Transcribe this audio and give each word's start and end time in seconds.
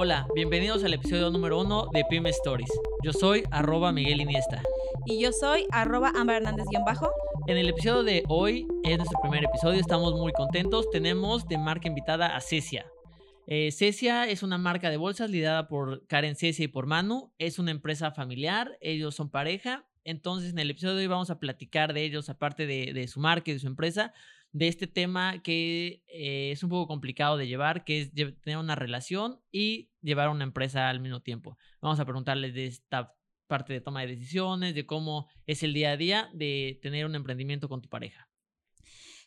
Hola, 0.00 0.28
bienvenidos 0.32 0.84
al 0.84 0.94
episodio 0.94 1.28
número 1.28 1.60
uno 1.60 1.88
de 1.92 2.04
Pyme 2.08 2.30
Stories. 2.30 2.70
Yo 3.02 3.12
soy 3.12 3.42
arroba 3.50 3.90
Miguel 3.90 4.20
Iniesta. 4.20 4.62
Y 5.06 5.20
yo 5.20 5.32
soy 5.32 5.66
arroba 5.72 6.12
Amber 6.14 6.36
Hernández-bajo. 6.36 7.10
En 7.48 7.56
el 7.56 7.68
episodio 7.68 8.04
de 8.04 8.22
hoy, 8.28 8.64
es 8.84 8.96
nuestro 8.96 9.18
primer 9.20 9.42
episodio, 9.42 9.80
estamos 9.80 10.14
muy 10.14 10.30
contentos. 10.30 10.88
Tenemos 10.90 11.48
de 11.48 11.58
marca 11.58 11.88
invitada 11.88 12.36
a 12.36 12.40
Cecia. 12.40 12.86
Eh, 13.48 13.72
Cecia 13.72 14.28
es 14.28 14.44
una 14.44 14.56
marca 14.56 14.88
de 14.88 14.98
bolsas 14.98 15.30
liderada 15.30 15.66
por 15.66 16.06
Karen 16.06 16.36
Cecia 16.36 16.66
y 16.66 16.68
por 16.68 16.86
Manu. 16.86 17.32
Es 17.38 17.58
una 17.58 17.72
empresa 17.72 18.12
familiar, 18.12 18.78
ellos 18.80 19.16
son 19.16 19.30
pareja. 19.30 19.84
Entonces, 20.04 20.52
en 20.52 20.60
el 20.60 20.70
episodio 20.70 20.94
de 20.94 21.02
hoy 21.02 21.08
vamos 21.08 21.30
a 21.30 21.40
platicar 21.40 21.92
de 21.92 22.04
ellos, 22.04 22.30
aparte 22.30 22.68
de, 22.68 22.92
de 22.92 23.08
su 23.08 23.18
marca 23.18 23.50
y 23.50 23.54
de 23.54 23.58
su 23.58 23.66
empresa, 23.66 24.12
de 24.52 24.68
este 24.68 24.86
tema 24.86 25.42
que 25.42 26.02
eh, 26.08 26.50
es 26.52 26.62
un 26.62 26.70
poco 26.70 26.86
complicado 26.86 27.36
de 27.36 27.46
llevar, 27.46 27.84
que 27.84 28.00
es 28.00 28.12
tener 28.12 28.58
una 28.58 28.74
relación 28.74 29.40
y 29.50 29.90
llevar 30.00 30.30
una 30.30 30.44
empresa 30.44 30.88
al 30.88 31.00
mismo 31.00 31.20
tiempo. 31.20 31.58
Vamos 31.80 32.00
a 32.00 32.04
preguntarles 32.04 32.54
de 32.54 32.66
esta 32.66 33.14
parte 33.46 33.72
de 33.72 33.80
toma 33.80 34.02
de 34.02 34.08
decisiones, 34.08 34.74
de 34.74 34.86
cómo 34.86 35.28
es 35.46 35.62
el 35.62 35.74
día 35.74 35.92
a 35.92 35.96
día 35.96 36.30
de 36.34 36.78
tener 36.82 37.06
un 37.06 37.14
emprendimiento 37.14 37.68
con 37.68 37.82
tu 37.82 37.88
pareja. 37.88 38.28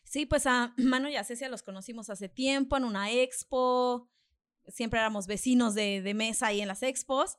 Sí, 0.04 0.26
pues 0.26 0.46
a 0.46 0.74
Mano 0.76 1.08
y 1.08 1.16
a 1.16 1.24
Cecia 1.24 1.48
los 1.48 1.62
conocimos 1.62 2.10
hace 2.10 2.28
tiempo 2.28 2.76
en 2.76 2.84
una 2.84 3.10
expo, 3.10 4.10
siempre 4.68 5.00
éramos 5.00 5.26
vecinos 5.26 5.74
de, 5.74 6.02
de 6.02 6.14
mesa 6.14 6.48
ahí 6.48 6.60
en 6.60 6.68
las 6.68 6.82
expos. 6.82 7.36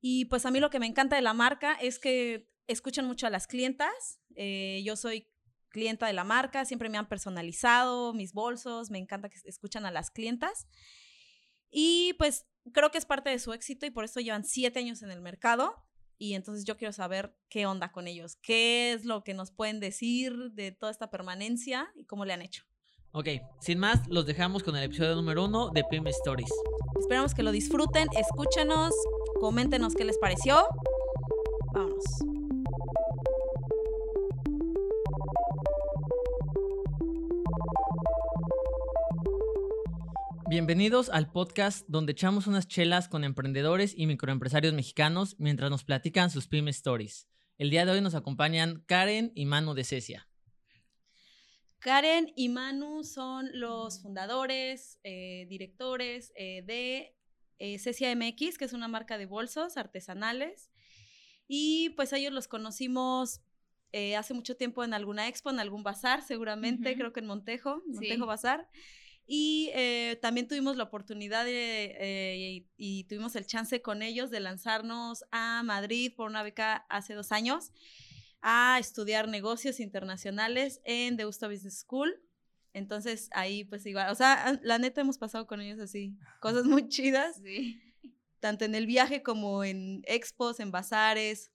Y 0.00 0.26
pues 0.26 0.46
a 0.46 0.50
mí 0.50 0.60
lo 0.60 0.70
que 0.70 0.80
me 0.80 0.86
encanta 0.86 1.16
de 1.16 1.22
la 1.22 1.34
marca 1.34 1.74
es 1.74 1.98
que 1.98 2.48
escuchan 2.66 3.06
mucho 3.06 3.26
a 3.26 3.30
las 3.30 3.46
clientas. 3.46 4.20
Eh, 4.34 4.82
yo 4.84 4.96
soy 4.96 5.29
clienta 5.70 6.06
de 6.06 6.12
la 6.12 6.24
marca, 6.24 6.64
siempre 6.64 6.88
me 6.88 6.98
han 6.98 7.08
personalizado 7.08 8.12
mis 8.12 8.32
bolsos, 8.32 8.90
me 8.90 8.98
encanta 8.98 9.28
que 9.28 9.38
escuchan 9.44 9.86
a 9.86 9.90
las 9.90 10.10
clientas. 10.10 10.66
Y 11.70 12.14
pues 12.14 12.46
creo 12.72 12.90
que 12.90 12.98
es 12.98 13.06
parte 13.06 13.30
de 13.30 13.38
su 13.38 13.52
éxito 13.52 13.86
y 13.86 13.90
por 13.90 14.04
eso 14.04 14.20
llevan 14.20 14.44
siete 14.44 14.80
años 14.80 15.02
en 15.02 15.10
el 15.10 15.20
mercado. 15.20 15.74
Y 16.18 16.34
entonces 16.34 16.64
yo 16.66 16.76
quiero 16.76 16.92
saber 16.92 17.34
qué 17.48 17.64
onda 17.64 17.92
con 17.92 18.06
ellos, 18.06 18.36
qué 18.42 18.92
es 18.92 19.06
lo 19.06 19.24
que 19.24 19.32
nos 19.32 19.52
pueden 19.52 19.80
decir 19.80 20.50
de 20.52 20.70
toda 20.70 20.92
esta 20.92 21.10
permanencia 21.10 21.90
y 21.94 22.04
cómo 22.04 22.26
le 22.26 22.34
han 22.34 22.42
hecho. 22.42 22.64
Ok, 23.12 23.28
sin 23.60 23.78
más, 23.78 24.06
los 24.08 24.26
dejamos 24.26 24.62
con 24.62 24.76
el 24.76 24.84
episodio 24.84 25.16
número 25.16 25.46
uno 25.46 25.70
de 25.70 25.82
Pyme 25.82 26.10
Stories. 26.10 26.52
Esperamos 26.98 27.34
que 27.34 27.42
lo 27.42 27.50
disfruten, 27.50 28.06
escúchenos, 28.16 28.94
coméntenos 29.40 29.94
qué 29.94 30.04
les 30.04 30.18
pareció. 30.18 30.68
Vámonos. 31.72 32.29
Bienvenidos 40.50 41.10
al 41.10 41.30
podcast 41.30 41.86
donde 41.86 42.10
echamos 42.10 42.48
unas 42.48 42.66
chelas 42.66 43.06
con 43.06 43.22
emprendedores 43.22 43.94
y 43.96 44.08
microempresarios 44.08 44.74
mexicanos 44.74 45.36
mientras 45.38 45.70
nos 45.70 45.84
platican 45.84 46.28
sus 46.28 46.48
pyme 46.48 46.72
stories. 46.72 47.28
El 47.56 47.70
día 47.70 47.86
de 47.86 47.92
hoy 47.92 48.00
nos 48.00 48.16
acompañan 48.16 48.82
Karen 48.88 49.30
y 49.36 49.46
Manu 49.46 49.74
de 49.74 49.84
Cecia. 49.84 50.28
Karen 51.78 52.32
y 52.34 52.48
Manu 52.48 53.04
son 53.04 53.48
los 53.52 54.02
fundadores, 54.02 54.98
eh, 55.04 55.46
directores 55.48 56.32
eh, 56.34 56.64
de 56.66 57.14
eh, 57.60 57.78
Cecia 57.78 58.12
MX, 58.16 58.58
que 58.58 58.64
es 58.64 58.72
una 58.72 58.88
marca 58.88 59.18
de 59.18 59.26
bolsos 59.26 59.76
artesanales. 59.76 60.72
Y 61.46 61.90
pues 61.90 62.12
ellos 62.12 62.32
los 62.32 62.48
conocimos 62.48 63.40
hace 64.16 64.34
mucho 64.34 64.56
tiempo 64.56 64.82
en 64.82 64.94
alguna 64.94 65.28
expo, 65.28 65.50
en 65.50 65.60
algún 65.60 65.84
bazar, 65.84 66.22
seguramente, 66.22 66.96
creo 66.96 67.12
que 67.12 67.20
en 67.20 67.26
Montejo, 67.26 67.84
Montejo 67.86 68.26
Bazar. 68.26 68.68
Y 69.32 69.70
eh, 69.74 70.18
también 70.20 70.48
tuvimos 70.48 70.76
la 70.76 70.82
oportunidad 70.82 71.44
de, 71.44 71.96
eh, 72.00 72.66
y, 72.76 73.04
tuvimos 73.04 73.36
el 73.36 73.46
chance 73.46 73.80
con 73.80 74.02
ellos 74.02 74.28
de 74.32 74.40
lanzarnos 74.40 75.24
a 75.30 75.62
Madrid 75.62 76.12
por 76.16 76.28
una 76.28 76.42
beca 76.42 76.84
hace 76.88 77.14
dos 77.14 77.30
años 77.30 77.70
a 78.42 78.76
estudiar 78.80 79.28
negocios 79.28 79.78
internacionales 79.78 80.80
en 80.82 81.16
The 81.16 81.26
Usto 81.26 81.48
Business 81.48 81.78
School. 81.78 82.20
Entonces 82.72 83.28
ahí 83.30 83.62
pues 83.62 83.86
igual, 83.86 84.10
o 84.10 84.16
sea, 84.16 84.58
la 84.64 84.78
neta 84.78 85.02
hemos 85.02 85.16
pasado 85.16 85.46
con 85.46 85.60
ellos 85.60 85.78
así, 85.78 86.18
cosas 86.40 86.64
muy 86.64 86.88
chidas, 86.88 87.40
tanto 88.40 88.64
en 88.64 88.74
el 88.74 88.86
viaje 88.86 89.22
como 89.22 89.62
en 89.62 90.02
expos, 90.08 90.58
en 90.58 90.72
bazares. 90.72 91.52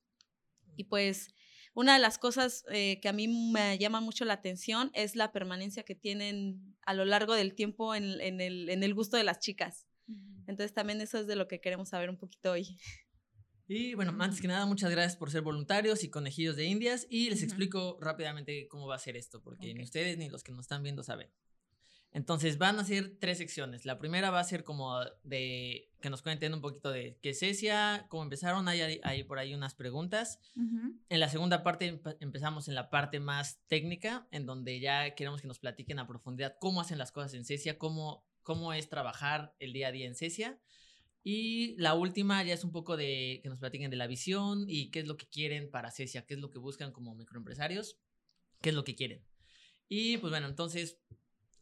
Y 0.77 0.85
pues 0.85 1.27
una 1.75 1.93
de 1.93 1.99
las 1.99 2.17
cosas 2.17 2.63
eh, 2.71 2.99
que 3.01 3.09
a 3.09 3.13
mí 3.13 3.27
me 3.27 3.77
llama 3.77 3.99
mucho 3.99 4.25
la 4.25 4.33
atención 4.33 4.89
es 4.93 5.15
la 5.15 5.31
permanencia 5.31 5.83
que 5.83 5.93
tienen 5.93 6.75
a 6.85 6.93
lo 6.93 7.03
largo 7.03 7.35
del 7.35 7.53
tiempo 7.53 7.93
en, 7.93 8.21
el, 8.21 8.69
en 8.69 8.81
el, 8.83 8.93
gusto 8.93 9.17
de 9.17 9.25
las 9.25 9.39
chicas. 9.39 9.85
Entonces 10.47 10.73
también 10.73 11.01
eso 11.01 11.19
es 11.19 11.27
de 11.27 11.35
lo 11.35 11.47
que 11.47 11.59
queremos 11.59 11.89
saber 11.89 12.09
un 12.09 12.17
poquito 12.17 12.51
hoy. 12.51 12.77
Y 13.67 13.93
bueno, 13.95 14.15
antes 14.19 14.41
que 14.41 14.47
nada, 14.47 14.65
muchas 14.65 14.89
gracias 14.91 15.17
por 15.17 15.31
ser 15.31 15.41
voluntarios 15.41 16.03
y 16.03 16.09
conejillos 16.09 16.55
de 16.55 16.65
indias. 16.65 17.07
Y 17.09 17.29
les 17.29 17.43
explico 17.43 17.97
rápidamente 17.99 18.67
cómo 18.69 18.87
va 18.87 18.95
a 18.95 18.99
ser 18.99 19.17
esto, 19.17 19.41
porque 19.41 19.73
ni 19.73 19.83
ustedes 19.83 20.17
ni 20.17 20.29
los 20.29 20.43
que 20.43 20.51
nos 20.51 20.61
están 20.61 20.81
viendo 20.81 21.03
saben. 21.03 21.29
Entonces 22.15 22.57
van 22.57 22.79
a 22.79 22.85
ser 22.85 23.17
tres 23.19 23.39
secciones. 23.39 23.83
La 23.83 23.99
primera 23.99 24.29
va 24.29 24.39
a 24.39 24.45
ser 24.45 24.63
como 24.63 25.01
de 25.23 25.91
que 25.99 26.09
nos 26.09 26.21
cuenten 26.21 26.53
un 26.53 26.61
poquito 26.61 26.89
de 26.89 27.19
qué 27.21 27.31
es 27.31 27.39
Cecia, 27.39 28.05
cómo 28.07 28.23
empezaron, 28.23 28.69
hay, 28.69 29.01
hay 29.03 29.23
por 29.25 29.37
ahí 29.37 29.53
unas 29.53 29.75
preguntas. 29.75 30.39
En 30.55 31.19
la 31.19 31.27
segunda 31.27 31.61
parte 31.61 32.01
empezamos 32.21 32.69
en 32.69 32.75
la 32.75 32.89
parte 32.89 33.19
más 33.19 33.59
técnica, 33.67 34.29
en 34.31 34.45
donde 34.45 34.79
ya 34.79 35.13
queremos 35.13 35.41
que 35.41 35.49
nos 35.49 35.59
platiquen 35.59 35.99
a 35.99 36.07
profundidad 36.07 36.55
cómo 36.61 36.79
hacen 36.79 36.99
las 36.99 37.11
cosas 37.11 37.33
en 37.33 37.43
Cecia, 37.43 37.77
cómo, 37.77 38.25
cómo 38.43 38.71
es 38.71 38.87
trabajar 38.87 39.53
el 39.59 39.73
día 39.73 39.89
a 39.89 39.91
día 39.91 40.07
en 40.07 40.15
Cecia. 40.15 40.57
Y 41.21 41.75
la 41.75 41.95
última 41.95 42.41
ya 42.43 42.53
es 42.53 42.63
un 42.63 42.71
poco 42.71 42.95
de 42.95 43.41
que 43.43 43.49
nos 43.49 43.59
platiquen 43.59 43.91
de 43.91 43.97
la 43.97 44.07
visión 44.07 44.63
y 44.69 44.89
qué 44.89 45.01
es 45.01 45.07
lo 45.07 45.17
que 45.17 45.27
quieren 45.27 45.69
para 45.69 45.91
Cecia, 45.91 46.25
qué 46.25 46.35
es 46.35 46.39
lo 46.39 46.49
que 46.49 46.59
buscan 46.59 46.93
como 46.93 47.13
microempresarios, 47.13 47.97
qué 48.61 48.69
es 48.69 48.75
lo 48.75 48.85
que 48.85 48.95
quieren. 48.95 49.21
Y 49.89 50.17
pues 50.17 50.31
bueno, 50.31 50.47
entonces 50.47 50.97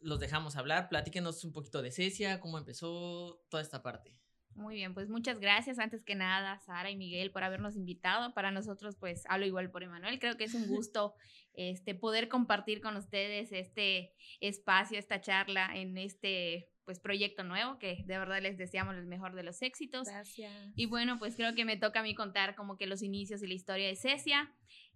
los 0.03 0.19
dejamos 0.19 0.56
hablar. 0.56 0.90
Platíquenos 0.90 1.44
un 1.44 1.52
poquito 1.52 1.81
de 1.81 1.91
Cecia, 1.91 2.40
cómo 2.40 2.58
empezó 2.58 3.44
toda 3.50 3.64
esta 3.64 3.81
parte. 3.81 4.12
Muy 4.56 4.75
bien, 4.75 4.94
pues 4.94 5.09
muchas 5.09 5.40
gracias 5.40 5.80
antes 5.80 6.03
que 6.03 6.14
nada, 6.14 6.59
Sara 6.59 6.91
y 6.91 6.96
Miguel, 6.96 7.31
por 7.31 7.44
habernos 7.44 7.75
invitado. 7.75 8.34
Para 8.34 8.52
nosotros, 8.52 8.96
pues 9.00 9.24
hablo 9.28 9.46
igual 9.46 9.72
por 9.72 9.84
Emanuel. 9.84 10.19
Creo 10.19 10.38
que 10.38 10.44
es 10.44 10.53
un 10.53 10.68
gusto 10.68 11.16
este, 11.53 11.96
poder 11.96 12.28
compartir 12.30 12.81
con 12.81 12.96
ustedes 12.96 13.52
este 13.52 14.13
espacio, 14.42 15.00
esta 15.00 15.22
charla 15.22 15.72
en 15.75 15.97
este 15.97 16.69
pues 16.86 17.00
proyecto 17.00 17.46
nuevo 17.46 17.80
que 17.80 18.03
de 18.06 18.18
verdad 18.18 18.42
les 18.42 18.58
deseamos 18.58 18.96
el 18.96 19.06
mejor 19.06 19.36
de 19.36 19.44
los 19.44 19.62
éxitos. 19.62 20.08
Gracias. 20.08 20.52
Y 20.75 20.86
bueno, 20.86 21.18
pues 21.18 21.36
creo 21.36 21.56
que 21.56 21.63
me 21.63 21.78
toca 21.78 22.02
a 22.02 22.03
mí 22.03 22.13
contar 22.13 22.56
como 22.56 22.78
que 22.78 22.88
los 22.88 23.02
inicios 23.02 23.42
y 23.42 23.47
la 23.47 23.53
historia 23.53 23.88
de 23.88 23.96
Cecia. 23.96 24.53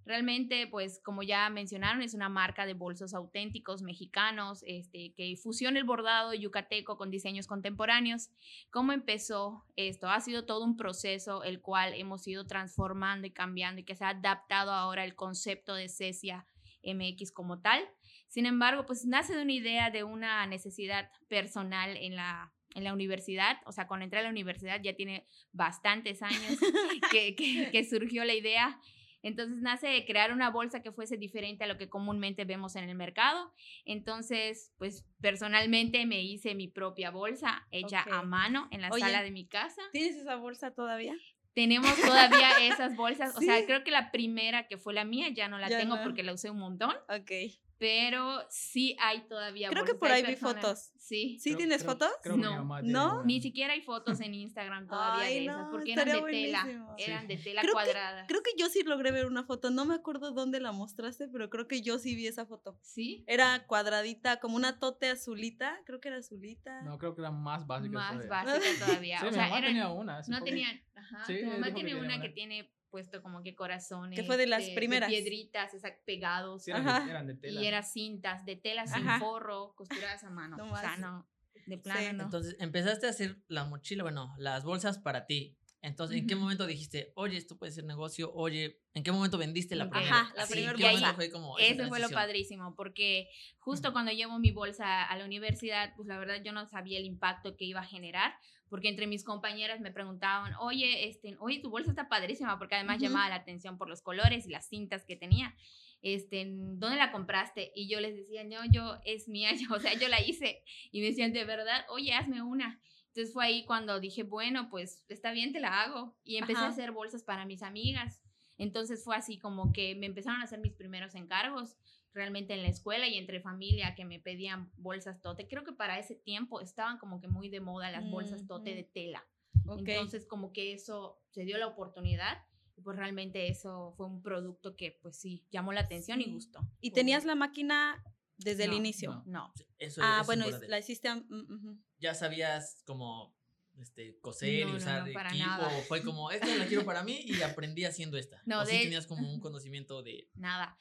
Realmente, 0.07 0.68
pues 0.68 1.01
como 1.03 1.22
ya 1.22 1.50
mencionaron, 1.50 2.01
es 2.01 2.13
una 2.13 2.29
marca 2.29 2.66
de 2.66 2.73
bolsos 2.73 3.13
auténticos 3.13 3.81
mexicanos 3.81 4.63
este, 4.66 5.13
que 5.18 5.35
fusiona 5.35 5.79
el 5.79 5.84
bordado 5.84 6.34
yucateco 6.34 6.95
con 6.95 7.12
diseños 7.12 7.45
contemporáneos. 7.45 8.29
¿Cómo 8.72 8.94
empezó 8.94 9.66
esto? 9.75 10.07
Ha 10.07 10.22
sido 10.22 10.46
todo 10.46 10.63
un 10.63 10.78
proceso 10.78 11.44
el 11.44 11.59
cual 11.59 11.94
hemos 11.94 12.25
ido 12.25 12.47
transformando 12.47 13.28
y 13.28 13.31
cambiando 13.31 13.81
y 13.81 13.84
que 13.84 13.96
se 13.96 14.06
ha 14.06 14.12
adaptado 14.12 14.72
ahora 14.72 15.03
el 15.03 15.13
concepto 15.13 15.73
de 15.73 15.90
Cecia 15.90 16.47
MX 16.85 17.34
como 17.34 17.59
tal. 17.59 17.84
Sin 18.29 18.46
embargo, 18.46 18.85
pues 18.85 19.06
nace 19.06 19.35
de 19.35 19.41
una 19.41 19.51
idea, 19.51 19.90
de 19.90 20.06
una 20.06 20.46
necesidad 20.47 21.12
personal 21.28 21.97
en 21.97 22.16
la, 22.16 22.53
en 22.75 22.85
la 22.85 22.94
universidad, 22.94 23.57
o 23.66 23.73
sea, 23.73 23.88
cuando 23.88 24.06
entré 24.06 24.19
a 24.19 24.23
la 24.23 24.29
universidad 24.29 24.81
ya 24.81 24.96
tiene 24.96 25.28
bastantes 25.51 26.22
años 26.22 26.59
que, 27.12 27.35
que 27.35 27.84
surgió 27.84 28.23
la 28.23 28.35
idea 28.35 28.79
entonces 29.23 29.57
nace 29.61 29.88
de 29.88 30.05
crear 30.05 30.31
una 30.31 30.50
bolsa 30.50 30.81
que 30.81 30.91
fuese 30.91 31.17
diferente 31.17 31.63
a 31.63 31.67
lo 31.67 31.78
que 31.78 31.89
comúnmente 31.89 32.45
vemos 32.45 32.75
en 32.75 32.88
el 32.88 32.95
mercado. 32.95 33.53
Entonces, 33.85 34.73
pues 34.78 35.05
personalmente 35.22 36.05
me 36.05 36.22
hice 36.22 36.55
mi 36.55 36.67
propia 36.67 37.11
bolsa 37.11 37.67
hecha 37.72 38.05
a 38.11 38.23
mano 38.23 38.67
en 38.72 38.81
la 38.81 38.91
sala 38.91 39.23
de 39.23 39.31
mi 39.31 39.46
casa. 39.47 39.81
¿Tienes 39.91 40.16
esa 40.16 40.35
bolsa 40.35 40.72
todavía? 40.72 41.16
Tenemos 41.53 41.96
todavía 41.99 42.52
esas 42.61 42.96
bolsas. 42.96 43.35
O 43.35 43.41
sea, 43.41 43.66
creo 43.66 43.84
que 43.84 43.91
la 43.91 44.11
primera 44.11 44.67
que 44.67 44.78
fue 44.78 44.93
la 44.93 45.05
mía 45.05 45.29
ya 45.29 45.47
no 45.47 45.58
la 45.58 45.67
tengo 45.67 45.97
porque 46.03 46.23
la 46.23 46.34
usé 46.34 46.49
un 46.49 46.59
montón. 46.59 46.93
Ok 47.09 47.31
pero 47.79 48.40
sí 48.50 48.96
hay 49.00 49.28
todavía 49.28 49.70
Creo 49.70 49.85
que 49.85 49.94
por 49.94 50.12
ahí 50.12 50.24
vi 50.24 50.35
fotos. 50.35 50.91
Sí. 50.97 51.38
¿Sí 51.40 51.56
tienes 51.56 51.84
fotos? 51.84 52.09
no. 52.26 52.66
¿No? 52.84 53.24
Ni 53.24 53.41
siquiera 53.41 53.74
hay 53.74 53.82
fotos 53.82 54.20
en 54.20 54.34
Instagram 54.34 54.88
todavía 54.88 55.26
de 55.26 55.46
esas, 55.46 55.68
porque 55.70 55.94
eran 55.94 56.06
de 56.08 56.22
tela, 56.22 56.96
eran 56.97 57.28
de 57.28 57.38
tela 57.38 57.62
cuadrada. 57.72 58.26
creo 58.28 58.41
que 58.44 58.52
yo 58.58 58.68
sí 58.70 58.84
logré 58.84 59.12
ver 59.12 59.26
una 59.26 59.44
foto, 59.44 59.70
no 59.70 59.85
me 59.85 59.96
acuerdo 59.96 60.32
dónde 60.32 60.59
la 60.59 60.72
mostraste, 60.72 61.28
pero 61.28 61.50
creo 61.50 61.68
que 61.68 61.82
yo 61.82 62.00
sí 62.00 62.16
vi 62.16 62.28
esa 62.28 62.46
foto. 62.46 62.78
¿Sí? 62.82 63.24
Era 63.28 63.66
cuadradita, 63.68 64.40
como 64.40 64.56
una 64.56 64.80
tote 64.80 65.09
azulita, 65.09 65.80
creo 65.85 66.00
que 66.00 66.09
era 66.09 66.18
azulita. 66.18 66.82
No, 66.82 66.97
creo 66.97 67.16
que 67.16 67.22
era 67.22 67.32
más 67.32 67.66
básica 67.68 67.94
Más 67.94 68.28
básica 68.28 68.85
todavía. 68.85 69.20
sí, 69.22 69.28
o 69.28 69.32
sea, 69.32 69.44
mi 69.46 69.50
mamá 69.50 69.66
tenía 69.66 69.90
una. 69.90 70.22
No 70.28 70.44
tenían, 70.44 70.82
ajá, 70.96 71.26
sí, 71.26 71.41
tu 71.41 71.47
mamá 71.47 71.73
tiene 71.73 71.96
una 71.96 72.22
que 72.22 72.30
tiene 72.30 72.72
puesto 72.97 73.22
como 73.22 73.44
que 73.44 73.53
corazones. 73.53 74.20
Que 74.20 74.26
fue 74.26 74.38
de 74.38 74.47
las 74.47 74.67
primeras. 74.72 75.08
piedritas, 75.08 75.72
pegados. 76.03 76.67
eran, 76.67 77.28
de, 77.28 77.35
tela. 77.35 77.61
Y 77.61 77.67
eran 77.67 77.84
cintas 77.84 78.44
de 78.44 78.55
tela 78.55 78.88
sin 78.88 79.08
forro, 79.20 79.76
costuradas 79.76 80.23
a 80.23 80.32
mano. 80.32 80.58
o 80.58 80.76
sea, 80.76 80.97
no. 80.97 81.29
de 81.67 81.78
plano 81.78 82.14
no. 82.14 82.23
Entonces 82.23 82.55
empezaste 82.59 83.05
a 83.05 83.11
hacer 83.11 83.38
la 83.47 83.66
mochila, 83.66 84.02
bueno, 84.02 84.34
las 84.40 84.64
bolsas 84.64 84.97
para 84.97 85.28
ti. 85.28 85.55
Entonces, 85.84 86.17
¿en 86.17 86.28
qué 86.28 86.34
Ujú. 86.34 86.41
momento 86.41 86.66
dijiste, 86.66 87.14
oye, 87.16 87.38
esto 87.38 87.55
puede 87.55 87.72
ser 87.72 87.84
negocio? 87.84 88.34
Oye, 88.34 88.82
¿en 88.96 89.03
qué 89.03 89.11
momento 89.11 89.38
vendiste 89.38 89.76
la 89.76 89.88
primera? 89.88 90.22
Ajá, 90.22 90.34
la 90.35 90.44
Así, 90.44 90.53
primer 90.53 90.72
¿en 90.72 90.78
qué 90.78 90.90
bolsa. 90.90 91.14
fue 91.14 91.29
como 91.29 91.59
Ese 91.59 91.88
fue 91.88 91.99
lo 91.99 92.09
padrísimo, 92.09 92.76
porque 92.76 93.29
justo 93.59 93.90
Ujú. 93.90 93.94
cuando 93.94 94.11
llevo 94.11 94.40
mi 94.40 94.49
bolsa 94.52 95.03
a 95.03 95.16
la 95.16 95.23
universidad, 95.23 95.94
pues 95.96 96.08
la 96.08 96.17
verdad 96.17 96.41
yo 96.44 96.52
no 96.52 96.66
sabía 96.66 96.97
el 96.97 97.05
impacto 97.05 97.55
que 97.55 97.66
iba 97.66 97.82
a 97.82 97.85
generar, 97.85 98.34
porque 98.69 98.90
entre 98.90 99.08
mis 99.08 99.23
compañeras 99.23 99.79
me 99.79 99.91
preguntaban, 99.91 100.53
oye, 100.59 101.08
este, 101.08 101.35
oye, 101.40 101.59
tu 101.59 101.69
bolsa 101.69 101.91
está 101.91 102.09
padrísima, 102.09 102.58
porque 102.58 102.75
además 102.75 102.97
Ujú. 102.97 103.05
llamaba 103.05 103.29
la 103.29 103.35
atención 103.35 103.78
por 103.78 103.90
los 103.90 104.02
colores 104.02 104.46
y 104.46 104.49
las 104.49 104.67
cintas 104.67 105.05
que 105.05 105.16
tenía. 105.16 105.55
Este, 106.02 106.46
¿dónde 106.47 106.97
la 106.97 107.11
compraste? 107.11 107.72
Y 107.75 107.87
yo 107.87 107.99
les 107.99 108.16
decía, 108.16 108.43
no, 108.43 108.66
yo, 108.72 108.99
es 109.05 109.28
mía, 109.28 109.52
yo, 109.55 109.75
o 109.75 109.79
sea, 109.79 109.93
yo 109.93 110.08
la 110.08 110.22
hice. 110.22 110.64
Y 110.91 111.02
me 111.02 111.08
decían, 111.08 111.34
de 111.34 111.46
verdad, 111.46 111.85
oye, 111.90 112.14
hazme 112.14 112.41
una. 112.41 112.81
Entonces 113.08 113.34
fue 113.34 113.46
ahí 113.46 113.66
cuando 113.66 113.99
dije, 113.99 114.23
bueno, 114.23 114.70
pues 114.70 115.03
está 115.08 115.31
bien, 115.31 115.52
te 115.52 115.59
la 115.59 115.81
hago. 115.81 116.16
Y 116.23 116.37
empecé 116.37 116.59
Ajá. 116.59 116.67
a 116.67 116.72
hacer 116.72 116.91
bolsas 116.91 117.23
para 117.23 117.46
mis 117.46 117.63
amigas. 117.63 118.22
Entonces 118.58 119.03
fue 119.03 119.16
así 119.16 119.37
como 119.40 119.72
que 119.72 119.96
me 119.96 120.08
empezaron 120.08 120.41
a 120.41 120.43
hacer 120.43 120.59
mis 120.59 120.73
primeros 120.73 121.16
encargos 121.16 121.78
realmente 122.17 122.53
en 122.53 122.64
la 122.64 122.67
escuela 122.69 123.08
y 123.08 123.16
entre 123.17 123.40
familia 123.40 123.96
que 123.96 124.03
me 124.03 124.19
pedían 124.19 124.72
bolsas 124.75 125.22
tote. 125.22 125.47
Creo 125.47 125.64
que 125.64 125.72
para 125.72 125.99
ese 125.99 126.16
tiempo 126.16 126.59
estaban 126.59 126.97
como 126.97 127.22
que 127.22 127.28
muy 127.28 127.47
de 127.47 127.61
moda 127.61 127.91
las 127.91 128.09
bolsas 128.09 128.46
tote 128.47 128.73
de 128.75 128.84
tela. 128.84 129.23
Ok. 129.67 129.87
Entonces 129.87 130.25
como 130.25 130.52
que 130.52 130.73
eso 130.73 131.22
se 131.31 131.46
dio 131.46 131.58
la 131.58 131.67
oportunidad 131.67 132.43
y 132.75 132.81
pues 132.81 132.97
realmente 132.97 133.47
eso 133.49 133.93
fue 133.97 134.08
un 134.08 134.22
producto 134.23 134.75
que 134.75 134.97
pues 135.02 135.16
sí 135.17 135.46
llamó 135.52 135.72
la 135.73 135.81
atención 135.81 136.19
Sí. 136.19 136.25
y 136.28 136.34
gustó. 136.34 136.59
¿Y 136.81 136.91
tenías 136.91 137.23
la 137.23 137.35
máquina 137.35 138.03
desde 138.37 138.63
el 138.66 138.72
No, 138.72 138.78
inicio? 138.78 139.23
No. 139.28 139.53
Eso, 139.78 140.02
Ah, 140.03 140.22
eso 140.22 140.22
es 140.22 140.25
bueno, 140.25 140.46
la 140.67 140.79
hiciste. 140.79 141.13
mm. 141.13 141.84
¿Ya 141.99 142.13
sabías 142.16 142.81
como 142.85 143.36
este, 143.82 144.18
coser 144.20 144.64
No, 144.66 144.70
y 144.70 144.72
no, 144.72 144.78
usar 144.78 145.08
no, 145.08 145.14
para 145.14 145.29
equipo? 145.29 145.46
nada. 145.46 145.78
¿O 145.78 145.82
fue 145.84 146.02
como, 146.03 146.32
esta 146.32 146.47
la 146.56 146.66
quiero 146.66 146.85
para 146.85 147.03
mí 147.03 147.20
y 147.26 147.41
aprendí 147.41 147.85
haciendo 147.85 148.18
esta? 148.18 148.41
No, 148.46 148.62
¿O 148.62 148.66
sí 148.66 148.76
de- 148.78 148.84
tenías 148.84 149.08
como 149.08 149.32
un 149.32 149.40
conocimiento 149.41 150.02
de... 150.03 150.29
Nada. 150.35 150.78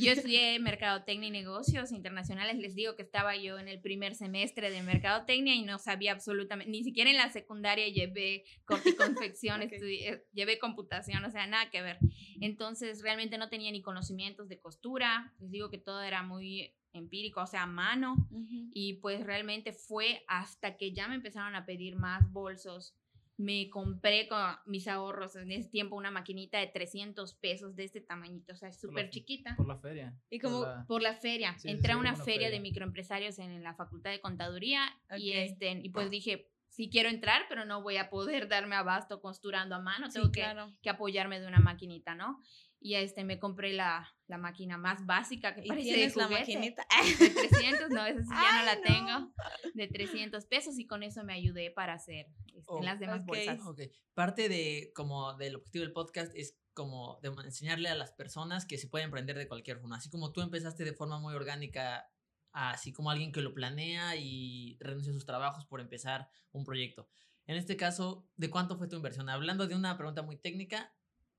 Yo 0.00 0.12
estudié 0.12 0.58
Mercadotecnia 0.60 1.28
y 1.28 1.32
Negocios 1.32 1.90
Internacionales. 1.92 2.56
Les 2.58 2.74
digo 2.74 2.94
que 2.96 3.02
estaba 3.02 3.36
yo 3.36 3.58
en 3.58 3.68
el 3.68 3.80
primer 3.80 4.14
semestre 4.14 4.70
de 4.70 4.82
Mercadotecnia 4.82 5.54
y 5.54 5.62
no 5.62 5.78
sabía 5.78 6.12
absolutamente, 6.12 6.70
ni 6.70 6.84
siquiera 6.84 7.10
en 7.10 7.16
la 7.16 7.30
secundaria 7.30 7.88
llevé 7.88 8.44
corte 8.64 8.90
y 8.90 8.94
confección, 8.94 9.60
Ok. 9.62 9.72
estudié- 9.72 10.22
llevé 10.32 10.58
computación, 10.58 11.24
o 11.24 11.30
sea, 11.30 11.46
nada 11.46 11.70
que 11.70 11.82
ver. 11.82 11.98
Entonces, 12.40 13.02
realmente 13.02 13.38
no 13.38 13.48
tenía 13.48 13.72
ni 13.72 13.82
conocimientos 13.82 14.48
de 14.48 14.60
costura. 14.60 15.34
Les 15.40 15.50
digo 15.50 15.70
que 15.70 15.78
todo 15.78 16.02
era 16.02 16.22
muy 16.22 16.75
empírico, 16.92 17.40
o 17.42 17.46
sea, 17.46 17.62
a 17.64 17.66
mano. 17.66 18.28
Y 18.72 18.94
pues 18.94 19.24
realmente 19.24 19.72
fue 19.72 20.24
hasta 20.28 20.76
que 20.76 20.92
ya 20.92 21.08
me 21.08 21.14
empezaron 21.16 21.54
a 21.54 21.66
pedir 21.66 21.96
más 21.96 22.30
bolsos. 22.32 22.94
Me 23.38 23.68
compré 23.68 24.28
con 24.28 24.40
mis 24.64 24.88
ahorros 24.88 25.36
en 25.36 25.52
ese 25.52 25.68
tiempo 25.68 25.94
una 25.94 26.10
maquinita 26.10 26.58
de 26.58 26.68
300 26.68 27.34
pesos 27.34 27.76
de 27.76 27.84
este 27.84 28.00
tamañito, 28.00 28.54
o 28.54 28.56
sea, 28.56 28.72
súper 28.72 29.10
chiquita. 29.10 29.54
Por 29.56 29.68
la 29.68 29.76
feria. 29.76 30.14
Y 30.30 30.38
por 30.40 30.50
como 30.50 30.62
la- 30.64 30.84
Por 30.86 31.02
la 31.02 31.14
feria. 31.14 31.58
Sí, 31.58 31.68
Entré 31.68 31.88
sí, 31.88 31.92
a 31.92 31.98
una 31.98 32.14
una 32.14 32.24
feria, 32.24 32.48
de 32.48 32.60
microempresarios 32.60 33.38
en 33.38 33.62
la 33.62 33.74
Facultad 33.74 34.10
de 34.10 34.20
Contaduría 34.22 34.86
y, 35.18 35.32
Ok. 35.32 35.36
este, 35.36 35.70
y 35.82 35.90
pues 35.90 36.08
dije, 36.10 36.48
sí 36.68 36.88
quiero 36.88 37.10
entrar, 37.10 37.42
pero 37.50 37.66
no 37.66 37.82
voy 37.82 37.98
a 37.98 38.08
poder 38.08 38.48
darme 38.48 38.74
abasto 38.74 39.20
costurando 39.20 39.74
a 39.74 39.80
mano, 39.80 40.06
Sí, 40.10 40.14
tengo 40.14 40.32
que, 40.32 40.40
claro. 40.40 40.72
que 40.82 40.88
apoyarme 40.88 41.38
de 41.38 41.46
una 41.46 41.60
maquinita, 41.60 42.14
¿no? 42.14 42.40
Y 42.78 42.94
este, 42.94 43.24
me 43.24 43.38
compré 43.38 43.72
la, 43.72 44.14
la 44.26 44.38
máquina 44.38 44.76
más 44.78 45.04
básica 45.06 45.54
que 45.54 45.62
¿Y 45.64 45.68
parece 45.68 45.88
de 45.88 45.94
tienes 45.94 46.16
la 46.16 46.24
juguete. 46.26 46.40
maquinita? 46.42 46.86
De 47.18 47.30
300, 47.48 47.90
no, 47.90 48.06
esa 48.06 48.22
sí 48.22 48.28
ya 48.30 48.52
no 48.52 48.58
Ay, 48.60 48.66
la 48.66 48.74
no. 48.76 48.82
tengo. 48.82 49.32
De 49.74 49.88
300 49.88 50.44
pesos 50.46 50.78
y 50.78 50.86
con 50.86 51.02
eso 51.02 51.24
me 51.24 51.32
ayudé 51.34 51.70
para 51.70 51.94
hacer 51.94 52.26
este, 52.46 52.62
Oh, 52.66 52.82
las 52.82 53.00
demás 53.00 53.20
ok. 53.20 53.26
bolsas. 53.26 53.60
Ok, 53.66 53.80
parte 54.14 54.48
de 54.48 54.92
como 54.94 55.34
del 55.34 55.56
objetivo 55.56 55.84
del 55.84 55.92
podcast 55.92 56.32
es 56.36 56.56
como 56.74 57.18
de 57.22 57.28
enseñarle 57.44 57.88
a 57.88 57.94
las 57.94 58.12
personas 58.12 58.66
que 58.66 58.76
se 58.76 58.88
puede 58.88 59.04
emprender 59.04 59.36
de 59.38 59.48
cualquier 59.48 59.78
forma. 59.80 59.96
Así 59.96 60.10
como 60.10 60.32
tú 60.32 60.42
empezaste 60.42 60.84
de 60.84 60.92
forma 60.92 61.18
muy 61.18 61.34
orgánica, 61.34 62.10
así 62.52 62.92
como 62.92 63.10
alguien 63.10 63.32
que 63.32 63.40
lo 63.40 63.54
planea 63.54 64.16
y 64.16 64.76
renuncia 64.80 65.10
a 65.10 65.14
sus 65.14 65.24
trabajos 65.24 65.64
por 65.66 65.80
empezar 65.80 66.28
un 66.52 66.64
proyecto. 66.64 67.08
En 67.46 67.56
este 67.56 67.76
caso, 67.76 68.28
¿de 68.36 68.50
cuánto 68.50 68.76
fue 68.76 68.88
tu 68.88 68.96
inversión? 68.96 69.28
Hablando 69.30 69.66
de 69.66 69.74
una 69.74 69.96
pregunta 69.96 70.20
muy 70.22 70.36
técnica, 70.36 70.92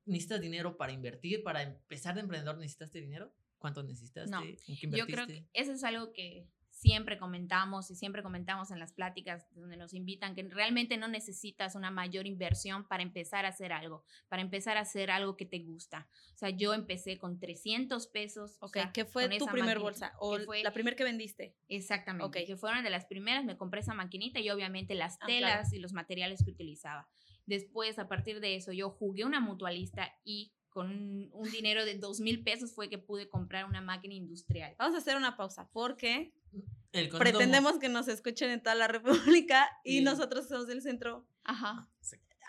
¿necesitas 0.08 0.42
dinero 0.42 0.78
para 0.78 0.92
invertir? 0.92 1.44
¿Para 1.44 1.62
empezar 1.64 2.16
de 2.16 2.22
emprendedor 2.22 2.58
necesitaste 2.58 3.00
dinero? 3.00 3.34
¿Cuánto 3.58 3.84
necesitaste? 3.84 4.32
No, 4.32 4.44
¿En 4.44 4.56
qué 4.78 4.90
Yo 4.92 5.06
creo 5.08 5.26
que 5.28 5.48
eso 5.54 5.72
es 5.74 5.84
algo 5.84 6.12
que 6.14 6.48
siempre 6.70 7.18
comentamos 7.18 7.90
y 7.90 7.96
siempre 7.96 8.22
comentamos 8.22 8.70
en 8.70 8.78
las 8.78 8.94
pláticas 8.94 9.48
donde 9.56 9.78
nos 9.78 9.96
invitan, 9.96 10.36
que 10.36 10.44
realmente 10.44 10.96
no 10.98 11.08
necesitas 11.08 11.74
una 11.74 11.90
mayor 11.90 12.28
inversión 12.28 12.88
para 12.88 13.02
empezar 13.02 13.46
a 13.46 13.50
hacer 13.50 13.72
algo, 13.74 14.04
para 14.28 14.44
empezar 14.44 14.78
a 14.78 14.82
hacer 14.82 15.10
algo 15.10 15.36
que 15.36 15.48
te 15.48 15.58
gusta. 15.64 16.08
O 16.36 16.38
sea, 16.38 16.52
yo 16.52 16.76
empecé 16.76 17.18
con 17.18 17.40
300 17.40 18.06
pesos. 18.06 18.58
o 18.62 18.68
Ok, 18.68 18.74
sea, 18.74 18.92
¿qué 18.94 19.06
fue 19.06 19.24
tu 19.40 19.48
primer 19.48 19.80
maquinita, 19.80 19.80
bolsa? 19.82 20.14
¿O 20.20 20.38
fue- 20.38 20.62
la 20.62 20.72
primera 20.72 20.96
que 20.96 21.04
vendiste? 21.04 21.56
Exactamente, 21.68 22.42
Ok. 22.42 22.46
que 22.46 22.58
fueron 22.58 22.84
de 22.84 22.92
las 22.92 23.08
primeras, 23.08 23.44
me 23.44 23.58
compré 23.58 23.80
esa 23.80 23.96
maquinita 23.96 24.40
y 24.40 24.52
obviamente 24.52 24.94
las 24.94 25.16
Ah, 25.16 25.26
claro. 25.26 25.34
telas 25.34 25.74
y 25.74 25.80
los 25.80 25.94
materiales 25.94 26.44
que 26.46 26.52
utilizaba. 26.52 27.10
Después, 27.48 27.98
a 27.98 28.08
partir 28.08 28.40
de 28.40 28.56
eso, 28.56 28.72
yo 28.72 28.90
jugué 28.92 29.26
una 29.26 29.40
mutualista 29.40 30.14
y 30.24 30.54
con 30.70 30.92
un, 31.34 31.52
dinero 31.52 31.86
de 31.86 31.96
dos 31.98 32.20
mil 32.20 32.44
pesos 32.44 32.76
fue 32.76 32.88
que 32.90 33.00
pude 33.00 33.28
comprar 33.30 33.66
una 33.66 33.82
máquina 33.82 34.14
industrial. 34.14 34.76
Vamos 34.78 34.94
a 34.94 35.00
hacer 35.00 35.18
una 35.18 35.36
pausa 35.36 35.68
porque 35.74 36.34
El 36.92 37.10
pretendemos 37.10 37.80
que 37.80 37.90
nos 37.90 38.08
escuchen 38.08 38.52
en 38.52 38.62
toda 38.62 38.76
la 38.76 38.88
República 38.88 39.68
y 39.84 40.00
Y- 40.00 40.02
nosotros 40.04 40.48
somos 40.48 40.68
del 40.68 40.84
centro. 40.84 41.26
Ajá. 41.44 41.90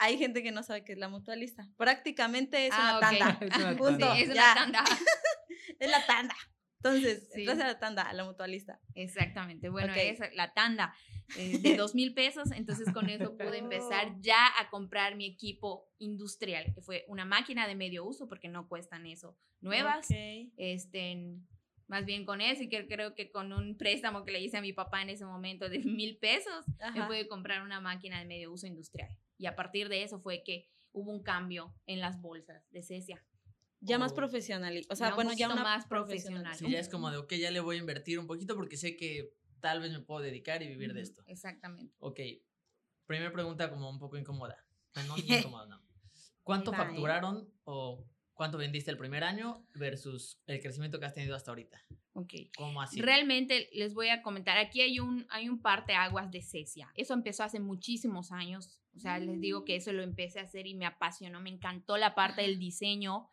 Hay 0.01 0.19
gente 0.19 0.43
que 0.43 0.53
no 0.53 0.63
sabe 0.63 0.85
qué 0.85 0.93
es 0.93 0.99
la 0.99 1.09
mutualista. 1.09 1.69
Prácticamente 1.77 2.67
es 2.67 2.73
Ah, 2.77 2.99
una 2.99 3.09
ok. 3.09 3.19
tanda. 3.19 3.39
Es 3.57 3.57
una 3.57 3.77
Punto. 3.77 3.93
Sí, 3.95 3.99
tanda. 3.99 4.21
es 4.21 4.29
una 4.31 4.55
tanda. 4.55 4.85
Es 5.79 5.91
la 5.91 6.07
tanda. 6.07 6.35
Entonces, 6.83 7.29
Sí. 7.33 7.41
entras 7.41 7.61
a 7.61 7.67
la 7.67 7.79
tanda, 7.79 8.03
a 8.03 8.13
la 8.13 8.25
mutualista. 8.25 8.81
Exactamente. 8.95 9.69
Bueno, 9.69 9.93
Ok. 9.93 9.99
es 10.01 10.21
la 10.35 10.53
tanda 10.55 10.95
eh, 11.37 11.59
de 11.59 11.77
dos 11.85 11.95
mil 11.95 12.15
pesos. 12.15 12.51
Entonces, 12.53 12.93
con 12.93 13.11
eso 13.11 13.37
pude 13.37 13.59
empezar 13.59 14.15
ya 14.21 14.47
a 14.61 14.71
comprar 14.71 15.17
mi 15.17 15.27
equipo 15.27 15.89
industrial, 15.99 16.73
que 16.75 16.81
fue 16.81 17.05
una 17.09 17.25
máquina 17.25 17.67
de 17.67 17.75
medio 17.75 18.05
uso, 18.05 18.29
porque 18.29 18.49
no 18.49 18.69
cuestan 18.69 19.07
eso 19.07 19.37
nuevas. 19.61 20.07
Ok. 20.11 20.17
Este, 20.57 21.37
más 21.89 22.05
bien 22.05 22.25
con 22.25 22.41
eso, 22.41 22.63
y 22.63 22.69
que 22.69 22.87
creo 22.87 23.15
que 23.15 23.31
con 23.31 23.53
un 23.53 23.77
préstamo 23.77 24.25
que 24.25 24.31
le 24.33 24.41
hice 24.41 24.57
a 24.59 24.61
mi 24.63 24.73
papá 24.73 25.03
en 25.03 25.11
ese 25.11 25.25
momento 25.25 25.69
de 25.69 25.79
mil 25.81 26.19
pesos, 26.19 26.65
me 26.95 27.07
pude 27.07 27.27
comprar 27.29 27.63
una 27.63 27.81
máquina 27.81 28.19
de 28.21 28.25
medio 28.27 28.53
uso 28.53 28.67
industrial. 28.67 29.11
Y 29.37 29.47
a 29.47 29.57
partir 29.57 29.89
de 29.89 30.03
eso 30.05 30.21
fue 30.21 30.43
que 30.45 30.69
hubo 30.93 31.11
un 31.13 31.23
cambio 31.23 31.75
en 31.87 32.01
las 32.01 32.21
bolsas 32.21 32.69
de 32.71 32.83
Cecia. 32.83 33.25
Ya 33.81 33.99
más 33.99 34.13
Oh. 34.13 34.17
profesional. 34.17 34.85
O 34.91 34.97
sea, 34.97 35.15
bueno, 35.15 35.33
ya 35.33 35.47
una 35.53 35.63
más 35.63 35.87
profesional. 35.87 36.55
Sí, 36.57 36.71
ya 36.71 36.81
es 36.81 36.89
como 36.89 37.11
de, 37.11 37.17
ok, 37.19 37.33
ya 37.35 37.51
le 37.51 37.61
voy 37.61 37.77
a 37.77 37.79
invertir 37.81 38.19
un 38.19 38.27
poquito 38.27 38.57
porque 38.57 38.77
sé 38.77 38.97
que 38.97 39.31
tal 39.61 39.81
vez 39.81 39.93
me 39.93 40.01
puedo 40.01 40.21
dedicar 40.21 40.63
y 40.63 40.69
vivir 40.69 40.93
de 40.95 41.03
esto. 41.03 41.23
Exactamente. 41.27 41.95
Ok, 41.99 42.21
primera 43.07 43.33
pregunta 43.33 43.71
como 43.71 43.89
un 43.89 43.99
poco 43.99 44.17
incómoda. 44.17 44.57
No, 45.07 45.17
incómoda, 45.17 45.67
no. 45.67 45.83
¿Cuánto 46.43 46.73
facturaron 46.73 47.49
o 47.65 48.05
cuánto 48.33 48.57
vendiste 48.59 48.91
el 48.91 48.97
primer 48.97 49.23
año 49.23 49.67
versus 49.75 50.41
el 50.47 50.61
crecimiento 50.61 50.99
que 50.99 51.07
has 51.07 51.15
tenido 51.15 51.37
hasta 51.37 51.51
ahorita? 51.51 51.81
Ok. 52.15 52.33
¿Cómo 52.57 52.81
así? 52.83 53.01
Realmente 53.01 53.69
les 53.75 53.95
voy 53.95 54.09
a 54.09 54.23
comentar, 54.23 54.59
aquí 54.59 54.81
hay 54.81 54.99
un, 54.99 55.27
hay 55.31 55.49
un 55.49 55.61
parteaguas 55.61 56.31
de 56.31 56.43
Cecia. 56.43 56.91
Eso 56.95 57.15
empezó 57.15 57.45
hace 57.45 57.61
muchísimos 57.61 58.33
años. 58.33 58.81
O 58.97 59.01
sea, 59.01 59.19
les 59.21 59.41
digo 59.41 59.65
que 59.65 59.77
eso 59.77 59.93
lo 59.93 60.03
empecé 60.03 60.41
a 60.41 60.43
hacer 60.43 60.67
y 60.67 60.75
me 60.75 60.87
apasionó, 60.87 61.41
me 61.41 61.51
encantó 61.51 61.97
la 61.99 62.17
parte 62.17 62.43
del 62.43 62.59
diseño, 62.59 63.29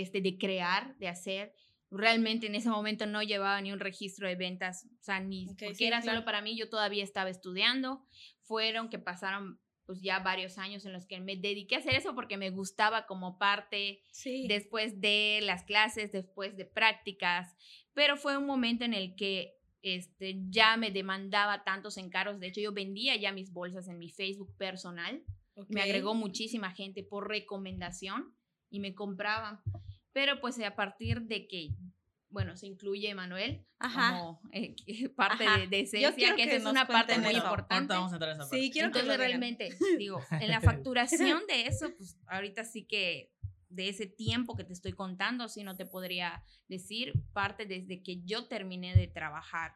este, 0.00 0.20
de 0.20 0.38
crear, 0.38 0.96
de 0.98 1.08
hacer. 1.08 1.54
Realmente 1.90 2.46
en 2.46 2.54
ese 2.54 2.70
momento 2.70 3.04
no 3.06 3.22
llevaba 3.22 3.60
ni 3.60 3.72
un 3.72 3.80
registro 3.80 4.26
de 4.26 4.34
ventas, 4.36 4.86
o 5.00 5.02
sea, 5.02 5.20
ni 5.20 5.46
porque 5.46 5.74
sí, 5.74 5.84
era 5.84 6.00
claro. 6.00 6.18
solo 6.18 6.24
para 6.24 6.40
mí, 6.40 6.56
yo 6.56 6.70
todavía 6.70 7.04
estaba 7.04 7.28
estudiando. 7.28 8.02
Fueron 8.40 8.88
que 8.88 8.98
pasaron 8.98 9.60
pues 9.84 10.00
ya 10.00 10.20
varios 10.20 10.58
años 10.58 10.86
en 10.86 10.92
los 10.92 11.06
que 11.06 11.20
me 11.20 11.36
dediqué 11.36 11.74
a 11.74 11.78
hacer 11.78 11.94
eso 11.94 12.14
porque 12.14 12.36
me 12.36 12.50
gustaba 12.50 13.04
como 13.06 13.36
parte 13.36 14.02
Sí. 14.12 14.46
después 14.48 15.00
de 15.00 15.40
las 15.42 15.64
clases, 15.64 16.12
después 16.12 16.56
de 16.56 16.64
prácticas, 16.64 17.54
pero 17.92 18.16
fue 18.16 18.36
un 18.38 18.46
momento 18.46 18.84
en 18.84 18.94
el 18.94 19.16
que 19.16 19.54
este, 19.82 20.36
ya 20.48 20.76
me 20.76 20.92
demandaba 20.92 21.64
tantos 21.64 21.98
encargos, 21.98 22.38
de 22.38 22.46
hecho 22.46 22.60
yo 22.60 22.72
vendía 22.72 23.16
ya 23.16 23.32
mis 23.32 23.52
bolsas 23.52 23.88
en 23.88 23.98
mi 23.98 24.08
Facebook 24.08 24.56
personal, 24.56 25.24
me 25.68 25.82
agregó 25.82 26.14
muchísima 26.14 26.70
gente 26.70 27.02
por 27.02 27.28
recomendación 27.28 28.34
y 28.72 28.80
me 28.80 28.94
compraban, 28.94 29.60
pero 30.12 30.40
pues 30.40 30.58
a 30.60 30.74
partir 30.74 31.22
de 31.22 31.46
que, 31.46 31.68
bueno, 32.30 32.56
se 32.56 32.66
incluye 32.66 33.14
Manuel 33.14 33.66
Ajá. 33.78 34.18
como 34.18 34.40
eh, 34.52 34.74
parte 35.16 35.46
Ajá. 35.46 35.58
de, 35.58 35.66
de 35.66 35.88
quiero 35.88 36.16
que 36.16 36.34
que 36.36 36.42
esa 36.44 36.56
es 36.56 36.64
una 36.64 36.86
parte 36.86 37.18
muy 37.18 37.34
eso. 37.34 37.44
importante. 37.44 37.92
Vamos 37.94 38.12
a 38.12 38.16
entrar 38.16 38.30
a 38.30 38.34
esa 38.34 38.42
parte. 38.42 38.56
Sí, 38.56 38.70
quiero 38.72 38.90
que 38.90 39.00
Entonces 39.00 39.18
digan. 39.18 39.40
realmente, 39.40 39.76
digo, 39.98 40.20
en 40.40 40.48
la 40.48 40.60
facturación 40.62 41.46
de 41.46 41.66
eso, 41.66 41.94
pues 41.96 42.16
ahorita 42.26 42.64
sí 42.64 42.84
que 42.86 43.30
de 43.68 43.88
ese 43.88 44.06
tiempo 44.06 44.56
que 44.56 44.64
te 44.64 44.72
estoy 44.72 44.92
contando, 44.92 45.48
sí 45.48 45.64
no 45.64 45.76
te 45.76 45.86
podría 45.86 46.42
decir 46.68 47.12
parte 47.32 47.66
desde 47.66 48.02
que 48.02 48.22
yo 48.22 48.48
terminé 48.48 48.94
de 48.96 49.06
trabajar 49.06 49.72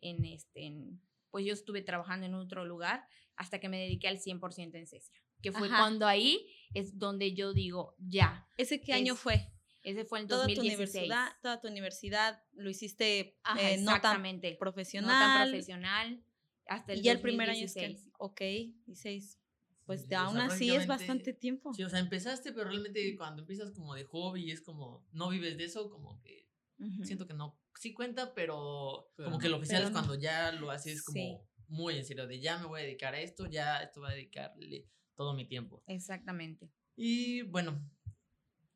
en 0.00 0.24
este, 0.24 0.66
en, 0.66 1.00
pues 1.30 1.44
yo 1.44 1.52
estuve 1.52 1.82
trabajando 1.82 2.26
en 2.26 2.34
otro 2.34 2.64
lugar 2.64 3.04
hasta 3.36 3.58
que 3.58 3.68
me 3.68 3.78
dediqué 3.78 4.08
al 4.08 4.18
100% 4.18 4.74
en 4.74 4.86
Cesia, 4.86 5.14
que 5.42 5.52
fue 5.52 5.68
Ajá. 5.68 5.78
cuando 5.78 6.06
ahí 6.06 6.46
es 6.74 6.98
donde 6.98 7.34
yo 7.34 7.52
digo, 7.52 7.94
ya, 7.98 8.46
¿Ese 8.56 8.80
qué 8.80 8.92
año 8.92 9.14
Es 9.14 9.20
fue? 9.20 9.46
ese 9.82 10.04
fue 10.04 10.20
en 10.20 10.28
Toda 10.28 10.46
tu 10.46 10.60
2016. 10.60 10.96
universidad, 10.96 11.32
toda 11.42 11.60
tu 11.60 11.68
universidad 11.68 12.42
lo 12.52 12.68
hiciste 12.70 13.38
Ajá, 13.44 13.70
eh, 13.70 13.78
no 13.78 14.00
tan 14.00 14.22
profesional. 14.58 15.12
No 15.12 15.18
tan 15.18 15.50
profesional. 15.50 16.24
Hasta 16.66 16.92
el 16.92 16.98
y 17.00 17.02
ya 17.02 17.12
el 17.12 17.20
primer 17.20 17.48
año 17.50 17.64
es 17.64 17.74
2016. 17.74 18.04
que, 18.04 18.10
ok, 18.18 18.40
16. 18.86 19.38
Pues 19.86 20.02
Sí, 20.02 20.08
de 20.10 20.16
o 20.16 20.18
sea, 20.18 20.26
aún 20.26 20.36
así 20.40 20.74
es 20.74 20.86
bastante 20.86 21.32
tiempo. 21.32 21.72
Sí, 21.72 21.82
o 21.82 21.88
sea, 21.88 21.98
empezaste, 21.98 22.52
pero 22.52 22.68
realmente 22.68 23.16
cuando 23.16 23.42
empiezas 23.42 23.70
como 23.72 23.94
de 23.94 24.04
hobby 24.04 24.50
es 24.50 24.60
como, 24.60 25.06
no 25.12 25.30
vives 25.30 25.56
de 25.56 25.64
eso, 25.64 25.90
como 25.90 26.20
que 26.20 26.48
Ujú. 26.78 27.04
siento 27.04 27.26
que 27.26 27.34
no, 27.34 27.58
sí 27.74 27.92
cuenta, 27.94 28.34
pero, 28.34 29.10
Pero 29.16 29.26
como 29.26 29.38
no. 29.38 29.42
que 29.42 29.48
lo 29.48 29.56
oficial 29.56 29.82
es 29.82 29.88
no. 29.90 29.94
cuando 30.00 30.14
ya 30.14 30.52
lo 30.52 30.70
haces 30.70 31.02
como 31.02 31.40
Sí. 31.40 31.40
muy 31.68 31.96
en 31.96 32.04
serio, 32.04 32.26
de 32.26 32.40
ya 32.40 32.58
me 32.58 32.66
voy 32.66 32.80
a 32.80 32.84
dedicar 32.84 33.14
a 33.14 33.20
esto, 33.20 33.46
ya 33.46 33.78
esto 33.82 34.00
va 34.00 34.10
a 34.10 34.14
dedicarle 34.14 34.88
todo 35.20 35.34
mi 35.34 35.44
tiempo. 35.44 35.82
Exactamente. 35.86 36.70
Y 36.96 37.42
bueno, 37.42 37.78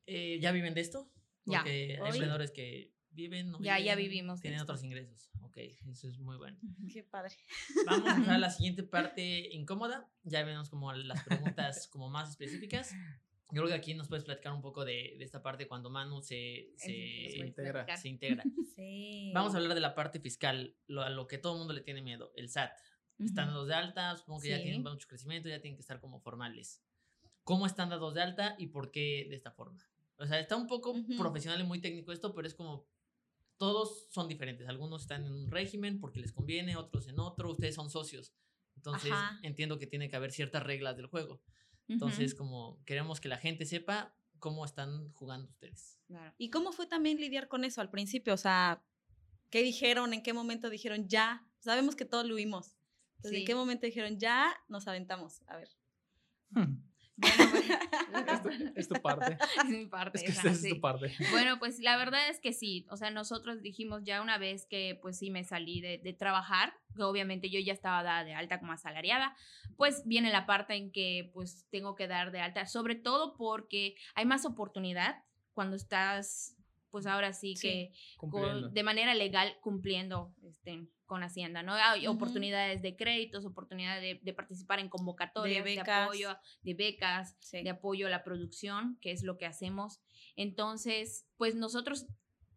eh, 0.06 0.38
¿ya 0.42 0.52
viven 0.52 0.74
de 0.74 0.82
esto? 0.82 1.10
Ya. 1.46 1.60
Porque 1.60 1.70
hay 1.94 2.00
Hoy- 2.00 2.08
emprendedores 2.10 2.50
que 2.50 2.92
viven, 3.12 3.50
no 3.50 3.58
Ya- 3.62 3.78
ya 3.78 3.94
viven, 3.96 4.10
vivimos 4.10 4.40
de 4.40 4.42
Tienen 4.42 4.60
otros 4.60 4.82
ingresos. 4.84 5.30
Ok, 5.40 5.56
eso 5.56 6.06
es 6.08 6.18
muy 6.18 6.36
bueno. 6.36 6.58
Qué 6.92 7.02
padre. 7.02 7.34
Vamos 7.86 8.10
a 8.10 8.16
pasar 8.16 8.34
a 8.34 8.38
la 8.46 8.50
siguiente 8.50 8.82
parte 8.82 9.48
incómoda. 9.54 10.06
Ya 10.22 10.44
vemos 10.44 10.68
como 10.68 10.92
las 10.92 11.22
preguntas 11.24 11.88
como 11.92 12.10
más 12.10 12.28
específicas. 12.28 12.92
Yo 13.50 13.62
creo 13.62 13.68
que 13.68 13.74
aquí 13.74 13.94
nos 13.94 14.08
puedes 14.08 14.24
platicar 14.26 14.52
un 14.52 14.60
poco 14.60 14.84
de, 14.84 15.14
de 15.16 15.24
esta 15.24 15.42
parte 15.42 15.66
cuando 15.66 15.88
Manu 15.88 16.20
se, 16.20 16.72
se, 16.76 16.86
puedes 17.36 17.36
integra. 17.36 17.96
se 17.96 18.08
integra. 18.10 18.44
Sí. 18.74 19.30
Vamos 19.32 19.54
a 19.54 19.58
hablar 19.58 19.74
de 19.74 19.80
la 19.80 19.94
parte 19.94 20.18
fiscal, 20.18 20.76
lo, 20.88 21.02
a 21.02 21.08
lo 21.08 21.26
que 21.28 21.38
todo 21.38 21.52
el 21.52 21.58
mundo 21.60 21.72
le 21.72 21.80
tiene 21.80 22.02
miedo, 22.02 22.32
el 22.34 22.48
SAT. 22.50 22.72
Están 23.18 23.48
dados 23.48 23.68
de 23.68 23.74
alta, 23.74 24.16
supongo 24.16 24.40
que 24.40 24.48
ya 24.50 24.56
Sí. 24.56 24.62
tienen 24.64 24.82
mucho 24.82 25.06
crecimiento, 25.08 25.48
ya 25.48 25.60
tienen 25.60 25.76
que 25.76 25.82
estar 25.82 26.00
como 26.00 26.20
formales. 26.20 26.82
¿Cómo 27.44 27.66
están 27.66 27.90
dados 27.90 28.14
de 28.14 28.22
alta 28.22 28.56
y 28.58 28.68
por 28.68 28.90
qué 28.90 29.26
de 29.28 29.36
esta 29.36 29.50
forma? 29.52 29.78
O 30.16 30.26
sea, 30.26 30.40
está 30.40 30.56
un 30.56 30.66
poco 30.66 30.92
Ujú. 30.92 31.16
profesional 31.16 31.60
y 31.60 31.64
muy 31.64 31.80
técnico 31.80 32.12
esto, 32.12 32.34
pero 32.34 32.46
es 32.48 32.54
como 32.54 32.86
todos 33.56 34.08
son 34.10 34.28
diferentes. 34.28 34.66
Algunos 34.68 35.02
están 35.02 35.24
en 35.26 35.32
un 35.32 35.50
régimen 35.50 36.00
porque 36.00 36.20
les 36.20 36.32
conviene, 36.32 36.76
otros 36.76 37.06
en 37.08 37.20
otro. 37.20 37.50
Ustedes 37.50 37.74
son 37.74 37.90
socios. 37.90 38.32
Entonces, 38.76 39.12
Ajá. 39.12 39.38
entiendo 39.42 39.78
que 39.78 39.86
tiene 39.86 40.08
que 40.08 40.16
haber 40.16 40.32
ciertas 40.32 40.62
reglas 40.62 40.96
del 40.96 41.06
juego. 41.06 41.40
Entonces, 41.86 42.34
como 42.34 42.82
queremos 42.84 43.20
que 43.20 43.28
la 43.28 43.36
gente 43.38 43.64
sepa 43.66 44.16
cómo 44.40 44.64
están 44.64 45.10
jugando 45.12 45.48
ustedes. 45.48 45.98
Claro. 46.06 46.34
¿Y 46.38 46.50
cómo 46.50 46.72
fue 46.72 46.86
también 46.86 47.18
lidiar 47.18 47.48
con 47.48 47.64
eso 47.64 47.80
al 47.80 47.90
principio? 47.90 48.34
O 48.34 48.38
sea, 48.38 48.82
¿qué 49.50 49.62
dijeron? 49.62 50.12
¿En 50.12 50.22
qué 50.22 50.32
momento 50.32 50.68
dijeron 50.70 51.08
ya? 51.08 51.46
Sabemos 51.60 51.94
que 51.94 52.04
todos 52.04 52.26
lo 52.26 52.34
vimos. 52.34 52.76
¿En 53.24 53.30
Sí. 53.30 53.44
qué 53.44 53.54
momento 53.54 53.86
dijeron 53.86 54.18
ya? 54.18 54.54
Nos 54.68 54.86
aventamos. 54.88 55.42
A 55.46 55.56
ver. 55.56 55.68
Hmm. 56.50 56.82
Bueno, 58.10 58.40
pues, 58.42 58.60
Es 58.76 58.88
tu, 58.88 58.94
es 58.94 59.00
tu 59.00 59.02
parte. 59.02 59.38
es 59.58 59.64
mi 59.70 59.86
parte. 59.86 60.18
Es 60.18 60.24
que 60.24 60.30
esa, 60.30 60.40
esa 60.42 60.50
es 60.50 60.60
sí. 60.62 60.68
tu 60.70 60.80
parte. 60.80 61.12
Bueno, 61.30 61.58
pues 61.58 61.78
la 61.80 61.96
verdad 61.96 62.28
es 62.28 62.40
que 62.40 62.52
sí, 62.52 62.86
o 62.90 62.96
sea, 62.96 63.10
nosotros 63.10 63.62
dijimos 63.62 64.02
ya 64.04 64.20
una 64.22 64.38
vez 64.38 64.66
que 64.66 64.98
pues 65.00 65.18
sí 65.18 65.30
me 65.30 65.44
salí 65.44 65.80
de, 65.80 65.98
de 65.98 66.12
trabajar, 66.12 66.74
que 66.96 67.02
obviamente 67.02 67.50
yo 67.50 67.60
ya 67.60 67.72
estaba 67.72 68.02
dada 68.02 68.24
de 68.24 68.34
alta 68.34 68.58
como 68.60 68.72
asalariada, 68.72 69.36
pues 69.76 70.02
viene 70.06 70.30
la 70.30 70.46
parte 70.46 70.74
en 70.74 70.90
que 70.92 71.30
pues 71.32 71.66
tengo 71.70 71.94
que 71.94 72.08
dar 72.08 72.30
de 72.32 72.40
alta, 72.40 72.66
sobre 72.66 72.94
todo 72.96 73.36
porque 73.36 73.96
hay 74.14 74.26
más 74.26 74.44
oportunidad 74.44 75.22
cuando 75.52 75.76
estás 75.76 76.53
pues 76.94 77.06
ahora 77.06 77.32
sí, 77.32 77.56
Sí, 77.56 77.66
que 77.66 77.92
con- 78.18 78.72
de 78.72 78.82
manera 78.84 79.14
legal 79.14 79.56
cumpliendo 79.60 80.32
este, 80.44 80.86
con 81.06 81.24
Hacienda, 81.24 81.64
¿no? 81.64 81.72
Hay 81.74 82.06
Ujú. 82.06 82.14
oportunidades 82.14 82.82
de 82.82 82.94
créditos, 82.94 83.44
oportunidades 83.44 84.00
de, 84.00 84.20
de 84.22 84.32
participar 84.32 84.78
en 84.78 84.88
convocatorias, 84.88 85.64
de, 85.64 85.74
becas. 85.74 86.04
apoyo, 86.06 86.36
de 86.62 86.74
becas, 86.74 87.36
Sí. 87.40 87.64
de 87.64 87.70
apoyo 87.70 88.06
a 88.06 88.10
la 88.10 88.22
producción, 88.22 88.96
que 89.00 89.10
es 89.10 89.24
lo 89.24 89.38
que 89.38 89.44
hacemos. 89.46 89.98
Entonces, 90.36 91.26
pues 91.36 91.56
nosotros 91.56 92.06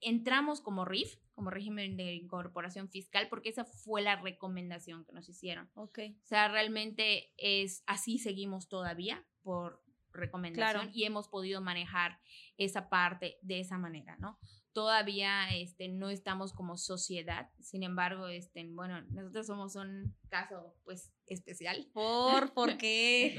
entramos 0.02 0.62
como 0.62 0.86
RIF, 0.86 1.16
como 1.34 1.50
régimen 1.50 1.98
de 1.98 2.14
incorporación 2.14 2.90
fiscal, 2.90 3.28
porque 3.32 3.50
esa 3.50 3.66
fue 3.66 4.04
la 4.04 4.18
recomendación 4.18 5.04
que 5.04 5.14
nos 5.14 5.28
hicieron. 5.30 5.72
Ok. 5.74 5.98
O 6.22 6.26
sea, 6.28 6.48
realmente 6.48 7.34
es 7.38 7.82
así 7.88 8.20
seguimos 8.20 8.68
todavía 8.70 9.26
por 9.42 9.82
recomendación 10.18 10.72
Claro. 10.84 10.92
y 10.94 11.06
hemos 11.06 11.28
podido 11.30 11.62
manejar 11.62 12.20
esa 12.58 12.90
parte 12.90 13.38
de 13.42 13.60
esa 13.62 13.78
manera, 13.78 14.18
¿no? 14.20 14.38
Todavía 14.74 15.50
este, 15.56 15.88
no 15.88 16.10
estamos 16.10 16.54
como 16.54 16.78
sociedad, 16.78 17.50
sin 17.60 17.82
embargo, 17.84 18.28
este, 18.28 18.64
bueno, 18.70 19.02
nosotros 19.10 19.48
somos 19.48 19.76
un 19.76 20.16
caso 20.30 20.76
pues 20.84 21.12
especial. 21.26 21.88
¿Por? 21.94 22.54
¿Por 22.54 22.78
qué? 22.78 23.36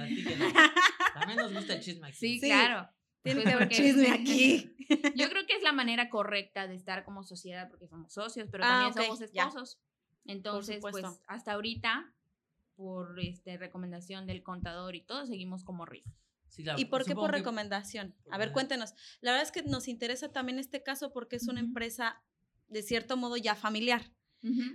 También 1.14 1.38
nos 1.38 1.52
gusta 1.52 1.74
el 1.74 1.80
chisme 1.80 2.08
aquí. 2.08 2.16
Sí, 2.16 2.40
Sí. 2.40 2.46
claro. 2.48 2.88
Tiene 3.22 3.42
Pues 3.42 3.48
que 3.48 3.54
haber 3.62 3.68
chisme 3.68 4.08
aquí. 4.12 4.74
Yo 5.16 5.28
creo 5.28 5.46
que 5.46 5.54
es 5.54 5.62
la 5.62 5.72
manera 5.72 6.08
correcta 6.08 6.66
de 6.66 6.74
estar 6.74 7.04
como 7.04 7.22
sociedad 7.22 7.68
porque 7.68 7.86
somos 7.88 8.12
socios, 8.12 8.48
pero 8.50 8.64
Ah, 8.64 8.68
también 8.90 8.90
ok, 8.92 9.16
somos 9.18 9.32
ya. 9.32 9.42
esposos. 9.44 9.78
Entonces, 10.24 10.78
pues 10.80 11.04
hasta 11.26 11.52
ahorita, 11.52 12.12
por 12.76 13.18
este, 13.20 13.56
recomendación 13.58 14.26
del 14.26 14.42
contador 14.42 14.94
y 14.94 15.02
todo, 15.02 15.26
seguimos 15.26 15.64
como 15.64 15.84
RIF. 15.84 16.06
Sí, 16.48 16.62
claro, 16.62 16.80
¿Y 16.80 16.86
por 16.86 17.04
qué 17.04 17.14
por 17.14 17.30
recomendación? 17.30 18.14
A 18.30 18.38
ver, 18.38 18.52
cuéntenos. 18.52 18.94
La 19.20 19.32
verdad 19.32 19.46
es 19.46 19.52
que 19.52 19.62
nos 19.62 19.86
interesa 19.88 20.32
también 20.32 20.58
este 20.58 20.82
caso 20.82 21.12
porque 21.12 21.36
es 21.36 21.46
una 21.46 21.60
empresa 21.60 22.22
de 22.68 22.82
cierto 22.82 23.16
modo 23.16 23.36
ya 23.36 23.54
familiar. 23.54 24.12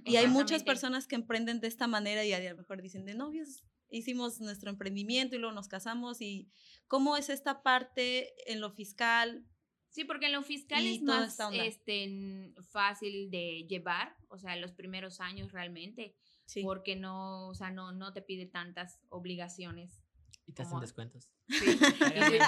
Y 0.05 0.17
hay 0.17 0.27
muchas 0.27 0.63
personas 0.63 1.07
que 1.07 1.15
emprenden 1.15 1.61
de 1.61 1.67
esta 1.67 1.87
manera 1.87 2.25
y 2.25 2.33
a 2.33 2.39
lo 2.51 2.57
mejor 2.57 2.81
dicen, 2.81 3.05
de 3.05 3.15
novios 3.15 3.63
hicimos 3.89 4.41
nuestro 4.41 4.69
emprendimiento 4.69 5.35
y 5.35 5.39
luego 5.39 5.53
nos 5.53 5.67
casamos 5.67 6.19
y 6.19 6.49
cómo 6.87 7.15
es 7.15 7.29
esta 7.29 7.61
parte 7.61 8.33
en 8.51 8.59
lo 8.59 8.71
fiscal. 8.71 9.45
Sí, 9.89 10.03
porque 10.03 10.25
en 10.25 10.31
lo 10.33 10.41
fiscal 10.41 10.85
es 10.85 11.01
más 11.03 11.37
este, 11.51 12.51
fácil 12.71 13.29
de 13.29 13.67
llevar, 13.69 14.15
o 14.27 14.39
sea, 14.39 14.55
los 14.55 14.71
primeros 14.71 15.19
años 15.21 15.51
realmente, 15.51 16.15
Sí. 16.45 16.61
porque 16.63 16.95
no, 16.95 17.47
o 17.47 17.55
sea, 17.55 17.71
no, 17.71 17.91
no 17.91 18.11
te 18.11 18.21
pide 18.21 18.47
tantas 18.47 18.99
obligaciones. 19.09 20.02
Y 20.45 20.53
te 20.53 20.61
hacen 20.63 20.79
descuentos. 20.79 21.29
Sí, 21.47 21.77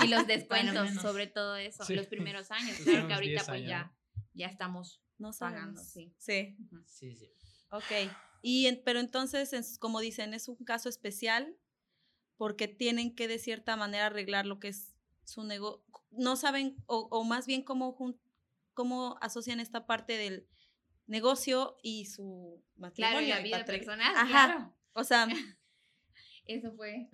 y, 0.01 0.05
y 0.05 0.07
los 0.09 0.27
descuentos, 0.27 0.89
sobre 1.01 1.27
todo 1.27 1.55
eso, 1.55 1.83
Sí. 1.85 1.95
los 1.95 2.07
primeros 2.07 2.51
años. 2.51 2.77
Claro 2.83 3.07
que 3.07 3.13
ahorita 3.13 3.31
10 3.41 3.45
pues 3.45 3.49
años, 3.57 3.69
ya, 3.69 3.95
ya 4.33 4.47
estamos 4.47 5.01
No 5.17 5.31
pagando, 5.31 5.81
sí. 5.83 6.13
Sí. 6.17 6.57
Sí, 6.85 7.15
sí. 7.15 7.29
Ok. 7.71 8.11
Y 8.41 8.67
en- 8.67 8.81
pero 8.83 8.99
entonces, 8.99 9.53
es- 9.53 9.77
como 9.79 9.99
dicen, 9.99 10.33
es 10.33 10.47
un 10.47 10.57
caso 10.57 10.89
especial 10.89 11.57
porque 12.37 12.67
tienen 12.67 13.15
que 13.15 13.27
de 13.29 13.39
cierta 13.39 13.75
manera 13.77 14.07
arreglar 14.07 14.45
lo 14.45 14.59
que 14.59 14.67
es 14.69 14.93
su 15.23 15.43
negocio. 15.43 15.83
No 16.11 16.35
saben, 16.35 16.75
o, 16.85 17.07
o 17.11 17.23
más 17.23 17.47
bien 17.47 17.63
cómo, 17.63 17.95
cómo 18.73 19.17
asocian 19.21 19.59
esta 19.59 19.85
parte 19.87 20.17
del 20.17 20.47
negocio 21.07 21.77
y 21.81 22.05
su 22.05 22.61
matrimonio. 22.75 23.19
Claro, 23.19 23.25
y 23.25 23.29
la 23.29 23.39
vida 23.39 23.65
personal, 23.65 24.13
Ajá. 24.15 24.27
claro. 24.27 24.75
O 24.93 25.03
sea, 25.03 25.27
Eso 26.45 26.71
fue. 26.75 27.09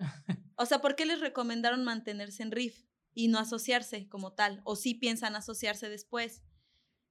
O 0.56 0.66
sea, 0.66 0.80
¿por 0.80 0.96
qué 0.96 1.06
les 1.06 1.20
recomendaron 1.20 1.84
mantenerse 1.84 2.42
en 2.42 2.50
RIF 2.52 2.84
y 3.14 3.28
no 3.28 3.38
asociarse 3.38 4.08
como 4.08 4.32
tal? 4.32 4.60
¿O 4.64 4.76
sí 4.76 4.94
piensan 4.94 5.36
asociarse 5.36 5.88
después? 5.88 6.42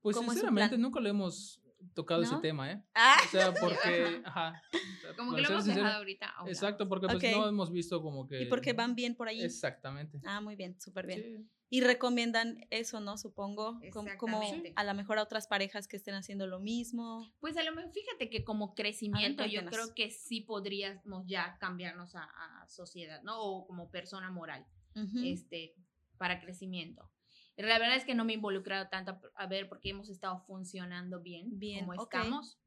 Pues 0.01 0.15
¿Cómo 0.15 0.31
es 0.31 0.37
su 0.37 0.45
sinceramente 0.45 0.77
nunca 0.77 0.99
lo 0.99 1.09
hemos 1.09 1.61
tocado 1.93 2.23
ese 2.23 2.35
tema, 2.37 2.71
¿eh? 2.71 2.83
Ah, 2.93 3.17
O 3.25 3.29
sea, 3.29 3.53
porque, 3.53 4.21
ajá. 4.25 4.61
Como 5.17 5.35
que 5.35 5.41
lo 5.41 5.49
hemos 5.49 5.63
sincero, 5.63 5.83
dejado 5.85 5.99
ahorita. 5.99 6.33
Exacto, 6.47 6.87
porque 6.87 7.07
pues 7.07 7.35
no 7.35 7.47
hemos 7.47 7.71
visto 7.71 8.01
como 8.01 8.27
que... 8.27 8.43
y 8.43 8.45
porque 8.45 8.73
van 8.73 8.95
bien 8.95 9.15
por 9.15 9.27
ahí. 9.27 9.41
Exactamente. 9.41 10.19
Ah, 10.23 10.41
muy 10.41 10.55
bien, 10.55 10.79
súper 10.79 11.07
bien. 11.07 11.21
Sí. 11.21 11.49
Y 11.73 11.79
recomiendan 11.79 12.67
eso, 12.69 12.99
¿no? 12.99 13.17
Supongo, 13.17 13.79
como, 13.93 14.09
como 14.17 14.41
a 14.75 14.83
lo 14.83 14.93
mejor 14.93 15.17
a 15.19 15.23
otras 15.23 15.47
parejas 15.47 15.87
que 15.87 15.95
estén 15.95 16.15
haciendo 16.15 16.45
lo 16.45 16.59
mismo. 16.59 17.31
Pues 17.39 17.55
a 17.55 17.63
lo 17.63 17.73
mejor, 17.73 17.91
fíjate 17.93 18.29
que 18.29 18.43
como 18.43 18.75
crecimiento, 18.75 19.45
yo 19.45 19.61
cuéntanos. 19.61 19.71
creo 19.71 19.95
que 19.95 20.11
sí 20.11 20.41
podríamos 20.41 21.25
ya 21.27 21.57
cambiarnos 21.59 22.13
a, 22.15 22.23
a 22.25 22.67
sociedad, 22.67 23.23
¿no? 23.23 23.39
O 23.39 23.65
como 23.65 23.89
persona 23.89 24.29
moral, 24.29 24.65
Ujú. 24.95 25.19
este, 25.23 25.73
para 26.17 26.41
crecimiento. 26.41 27.09
La 27.55 27.79
verdad 27.79 27.95
es 27.95 28.03
que 28.03 28.15
no 28.15 28.25
me 28.25 28.33
he 28.33 28.35
involucrado 28.35 28.89
tanto 28.89 29.21
a- 29.35 29.47
ver 29.47 29.69
porque 29.69 29.91
hemos 29.91 30.09
estado 30.09 30.41
funcionando 30.41 31.21
bien, 31.21 31.57
Bien, 31.57 31.79
como 31.85 31.93
estamos. 31.93 32.59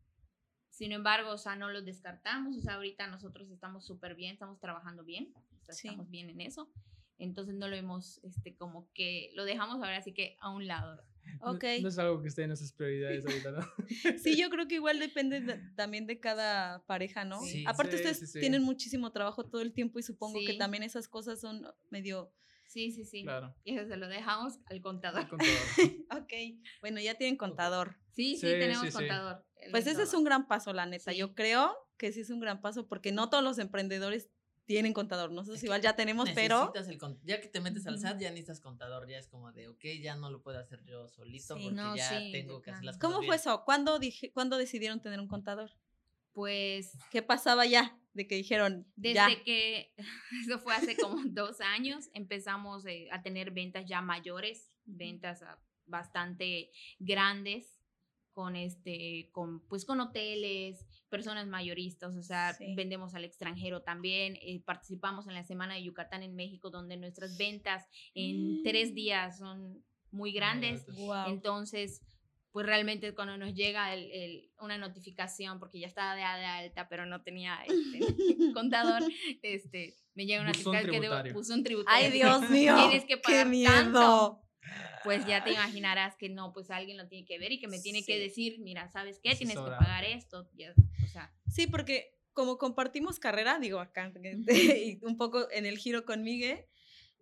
Sin 0.70 0.92
embargo, 0.92 1.30
o 1.30 1.38
sea, 1.38 1.56
no 1.56 1.68
lo 1.70 1.82
descartamos. 1.82 2.56
O 2.56 2.61
sea, 2.62 2.75
ahorita 2.76 3.06
nosotros 3.08 3.50
estamos 3.50 3.84
súper 3.84 4.14
bien, 4.14 4.32
estamos 4.32 4.58
trabajando 4.61 5.04
bien, 5.04 5.30
o 5.37 5.64
sea, 5.64 5.75
Sí. 5.75 5.88
estamos 5.88 6.08
bien 6.11 6.30
en 6.30 6.40
eso. 6.40 6.70
Entonces 7.25 7.54
no 7.57 7.69
lo 7.69 7.75
hemos, 7.76 8.21
este, 8.23 8.54
como 8.54 8.90
que 8.95 9.31
lo 9.35 9.45
dejamos 9.45 9.76
ahora 9.76 9.97
así 9.97 10.12
que 10.12 10.37
a 10.40 10.50
un 10.50 10.66
lado. 10.66 11.02
No- 11.40 11.52
Ok. 11.52 11.64
No, 11.81 11.88
es 11.88 11.99
algo 11.99 12.21
que 12.23 12.28
esté 12.28 12.43
en 12.43 12.49
nuestras 12.49 12.73
prioridades 12.73 13.25
ahorita, 13.26 13.50
¿no? 13.52 13.66
Sí, 14.23 14.37
yo 14.37 14.50
creo 14.50 14.69
que 14.69 14.75
igual 14.76 14.99
depende 15.00 15.40
de- 15.40 15.57
también 15.75 16.07
de 16.07 16.21
cada 16.21 16.85
pareja, 16.85 17.25
¿no? 17.25 17.40
Sí. 17.40 17.64
Aparte, 17.66 17.93
Sí, 17.93 17.97
ustedes 18.02 18.19
sí, 18.21 18.26
sí. 18.26 18.40
tienen 18.40 18.62
muchísimo 18.62 19.11
trabajo 19.11 19.45
todo 19.45 19.62
el 19.62 19.73
tiempo 19.73 19.99
y 19.99 20.02
supongo 20.02 20.38
que 20.47 20.54
también 20.54 20.83
esas 20.83 21.09
cosas 21.09 21.40
son 21.40 21.66
medio. 21.90 22.31
Sí, 22.66 22.93
sí, 22.93 23.04
sí. 23.04 23.23
Claro. 23.25 23.54
Y 23.64 23.75
eso 23.76 23.88
se 23.88 23.97
lo 23.97 24.07
dejamos 24.09 24.59
al 24.66 24.81
contador. 24.83 25.28
Con 25.28 25.38
todo. 25.38 25.49
Ok, 26.23 26.33
bueno, 26.81 27.00
ya 27.00 27.14
tienen 27.14 27.37
contador. 27.37 27.97
Sí, 28.14 28.35
sí, 28.37 28.47
Sí, 28.47 28.52
tenemos 28.52 28.90
contador. 28.93 29.45
Pues 29.71 29.87
es 29.87 29.95
ese 29.95 30.02
es 30.04 30.14
un 30.14 30.25
gran 30.25 30.47
paso, 30.47 30.73
la 30.75 30.85
neta. 30.87 31.11
Sí. 31.12 31.19
Yo 31.19 31.35
creo 31.35 31.75
que 31.97 32.12
sí 32.12 32.21
es 32.21 32.31
un 32.31 32.40
gran 32.40 32.61
paso 32.61 32.87
porque 32.87 33.12
no 33.12 33.31
todos 33.31 33.43
los 33.43 33.59
emprendedores 33.59 34.28
tienen 34.66 34.92
contador. 34.92 35.30
Nosotros 35.30 35.62
igual 35.62 35.80
ya 35.83 35.94
tenemos, 35.97 36.28
pero 36.35 36.73
Necesitas 36.73 36.88
el 36.88 37.18
ya 37.25 37.40
que 37.40 37.49
te 37.49 37.61
metes 37.61 37.87
al. 37.87 37.99
SAT, 37.99 38.21
ya 38.21 38.30
necesitas 38.30 38.61
contador, 38.61 39.09
ya 39.09 39.18
es 39.18 39.28
como 39.28 39.52
de, 39.52 39.68
ok, 39.68 39.85
ya 40.02 40.16
no 40.16 40.30
lo 40.30 40.42
puedo 40.42 40.59
hacer 40.59 40.83
yo 40.85 41.09
solito 41.09 41.56
Sí. 41.56 41.62
porque 41.64 41.75
No, 41.76 41.97
ya 41.97 42.09
sí, 42.18 42.30
tengo 42.33 42.62
que 42.62 42.71
hacer 42.71 42.85
las 42.85 42.97
cosas 42.97 43.00
¿cómo 43.00 43.16
fue 43.18 43.37
bien". 43.37 43.40
eso? 43.40 43.64
¿Cuándo, 43.64 43.99
dije, 43.99 44.33
¿Cuándo 44.33 44.56
decidieron 44.56 45.00
tener 45.00 45.21
un 45.21 45.28
contador? 45.28 45.71
Pues 46.33 46.97
¿Qué 47.11 47.23
pasaba 47.23 47.64
ya 47.66 47.97
de 48.12 48.26
que 48.26 48.35
dijeron 48.37 48.87
Desde 48.97 49.14
ya? 49.14 49.44
que, 49.44 49.92
eso 50.47 50.59
fue 50.59 50.75
hace 50.75 50.97
como 50.97 51.16
dos 51.26 51.61
años, 51.61 52.09
empezamos 52.12 52.87
eh, 52.87 53.09
a 53.12 53.23
tener 53.23 53.50
ventas 53.50 53.85
ya 53.87 54.00
mayores, 54.00 54.73
ventas 54.85 55.44
bastante 55.87 56.71
grandes, 56.99 57.74
con 58.35 58.57
este, 58.57 59.31
con, 59.33 59.61
pues 59.69 59.85
con 59.85 60.00
hoteles, 60.00 60.85
personas 61.09 61.47
mayoristas, 61.47 62.17
o 62.17 62.23
sea, 62.23 62.53
Sí. 62.55 62.75
vendemos 62.75 63.14
al 63.14 63.25
extranjero 63.25 63.83
también, 63.83 64.37
eh, 64.43 64.61
participamos 64.64 65.26
en 65.29 65.35
la 65.35 65.45
Semana 65.45 65.75
de 65.75 65.85
Yucatán 65.85 66.23
en 66.23 66.35
México, 66.35 66.69
donde 66.71 66.97
nuestras 66.97 67.38
ventas 67.38 67.87
en 68.14 68.62
tres 68.64 68.91
Mm. 68.91 68.95
días 68.95 69.38
son 69.38 69.85
muy 70.11 70.33
grandes. 70.33 70.85
Entonces, 71.29 72.03
pues 72.53 72.67
realmente 72.67 73.14
cuando 73.14 73.37
nos 73.37 73.53
llega 73.55 73.93
el- 73.95 74.11
el- 74.12 74.50
una 74.61 74.79
notificación, 74.79 75.59
porque 75.59 75.81
ya 75.81 75.87
estaba 75.88 76.14
de, 76.14 76.21
de 76.21 76.47
alta, 76.47 76.88
pero 76.88 77.05
no 77.07 77.23
tenía 77.23 77.59
este, 77.67 77.99
contador, 78.55 79.03
este, 79.43 79.95
me 80.14 80.26
llega 80.26 80.41
una 80.43 80.50
notificación 80.50 80.85
que 80.93 81.00
debo, 81.00 81.00
tributario. 81.14 81.35
buzón 81.35 81.64
tributario. 81.64 82.07
Ay, 82.07 82.12
Dios 82.12 82.41
mío. 82.50 82.76
Tienes 82.76 83.05
que 83.07 83.21
¡Qué 83.21 83.45
miedo! 83.45 83.73
tanto. 83.73 84.41
Pues 85.02 85.26
ya 85.26 85.44
te 85.44 85.52
imaginarás 85.52 86.16
que 86.16 86.28
no, 86.28 86.52
pues 86.52 86.71
alguien 86.71 86.97
lo 86.97 87.09
tiene 87.09 87.26
que 87.26 87.38
ver 87.38 87.52
y 87.52 87.59
que 87.59 87.68
me 87.68 87.78
tiene 87.78 88.04
que 88.04 88.18
decir, 88.18 88.59
mira, 88.61 88.88
¿sabes 88.88 89.21
qué? 89.23 89.35
Tienes 89.35 89.56
que 89.56 89.62
pagar 89.62 90.04
esto. 90.04 90.49
ya, 90.54 90.73
o 91.04 91.09
sea, 91.09 91.33
Sí, 91.50 91.66
porque 91.66 92.14
como 92.33 92.59
compartimos 92.59 93.18
carrera, 93.18 93.59
digo 93.59 93.80
acá, 93.80 94.12
y 94.49 94.99
un 95.02 95.16
poco 95.16 95.50
en 95.50 95.66
el 95.66 95.78
giro 95.78 96.04
con 96.04 96.23
Miguel, 96.23 96.66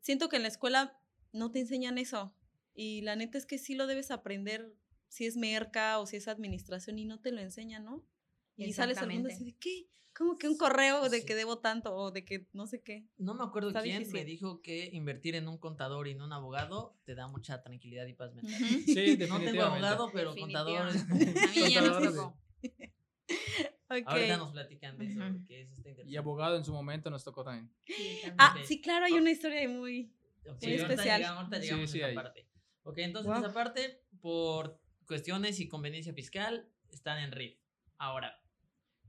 siento 0.00 0.28
que 0.28 0.36
en 0.36 0.42
la 0.42 0.48
escuela 0.48 0.98
no 1.32 1.50
te 1.50 1.60
enseñan 1.60 1.98
eso. 1.98 2.34
Y 2.74 3.02
la 3.02 3.16
neta 3.16 3.38
es 3.38 3.46
que 3.46 3.58
sí 3.58 3.74
lo 3.74 3.86
debes 3.86 4.10
aprender 4.10 4.74
si 5.08 5.26
es 5.26 5.36
merca 5.36 5.98
o 5.98 6.06
si 6.06 6.16
es 6.16 6.26
administración 6.28 6.98
y 6.98 7.04
no 7.04 7.20
te 7.20 7.32
lo 7.32 7.40
enseñan, 7.40 7.84
¿no? 7.84 8.02
Y 8.56 8.72
sales 8.72 8.98
al 8.98 9.10
mundo 9.10 9.28
así 9.30 9.44
de, 9.44 9.56
¿qué? 9.58 9.88
¿Cómo 10.14 10.36
que 10.36 10.46
un 10.48 10.56
correo 10.58 11.08
de 11.08 11.20
Sí. 11.20 11.26
que 11.26 11.34
debo 11.34 11.58
tanto 11.60 11.94
o 11.94 12.10
de 12.10 12.24
que 12.24 12.46
no 12.52 12.66
sé 12.66 12.82
qué? 12.82 13.06
No 13.16 13.34
me 13.34 13.44
acuerdo 13.44 13.68
Está 13.68 13.82
quién 13.82 14.06
me 14.12 14.24
dijo 14.24 14.60
que 14.60 14.90
invertir 14.92 15.34
en 15.36 15.48
un 15.48 15.56
contador 15.58 16.06
y 16.06 16.10
en 16.12 16.20
un 16.22 16.32
abogado 16.32 16.98
te 17.04 17.14
da 17.14 17.28
mucha 17.28 17.62
tranquilidad 17.62 18.06
y 18.06 18.12
paz 18.12 18.34
mental. 18.34 18.54
Sí, 18.84 19.16
No 19.28 19.40
tengo 19.40 19.62
abogado, 19.62 20.10
pero 20.12 20.34
contador. 20.36 20.88
A 20.88 20.92
mí 20.92 21.72
ya 21.72 21.80
nos 21.80 21.90
Contador, 21.98 22.14
tocó. 22.14 22.38
Ok. 23.90 24.04
Ahorita 24.06 24.36
nos 24.38 24.52
platican 24.52 24.96
de 24.96 25.04
eso, 25.06 25.20
Ujú. 25.20 25.32
porque 25.38 25.60
eso 25.60 25.74
está 25.74 25.88
interesante. 25.90 26.10
Y 26.12 26.16
abogado 26.16 26.56
en 26.56 26.64
su 26.64 26.72
momento 26.72 27.10
nos 27.10 27.22
tocó 27.24 27.44
también. 27.44 27.70
Sí, 27.86 27.92
también. 28.22 28.36
Ah, 28.38 28.56
sí, 28.64 28.80
claro, 28.80 29.04
hay 29.04 29.12
una 29.12 29.30
historia 29.30 29.68
muy... 29.68 30.10
Muy 30.44 30.50
ahorita 30.50 30.82
especial. 30.94 31.20
llegamos, 31.20 31.38
ahorita 31.44 31.56
Sí, 31.58 31.62
llegamos 31.64 31.90
sí, 31.90 32.00
a 32.02 32.08
esa 32.08 32.22
parte. 32.22 32.48
Ok, 32.84 32.98
entonces 32.98 33.26
Guau. 33.26 33.44
esa 33.44 33.52
parte, 33.52 34.02
por 34.22 34.80
cuestiones 35.06 35.60
y 35.60 35.68
conveniencia 35.68 36.14
fiscal, 36.14 36.66
están 36.90 37.18
en 37.22 37.32
RIF. 37.32 37.58
Ahora, 37.98 38.42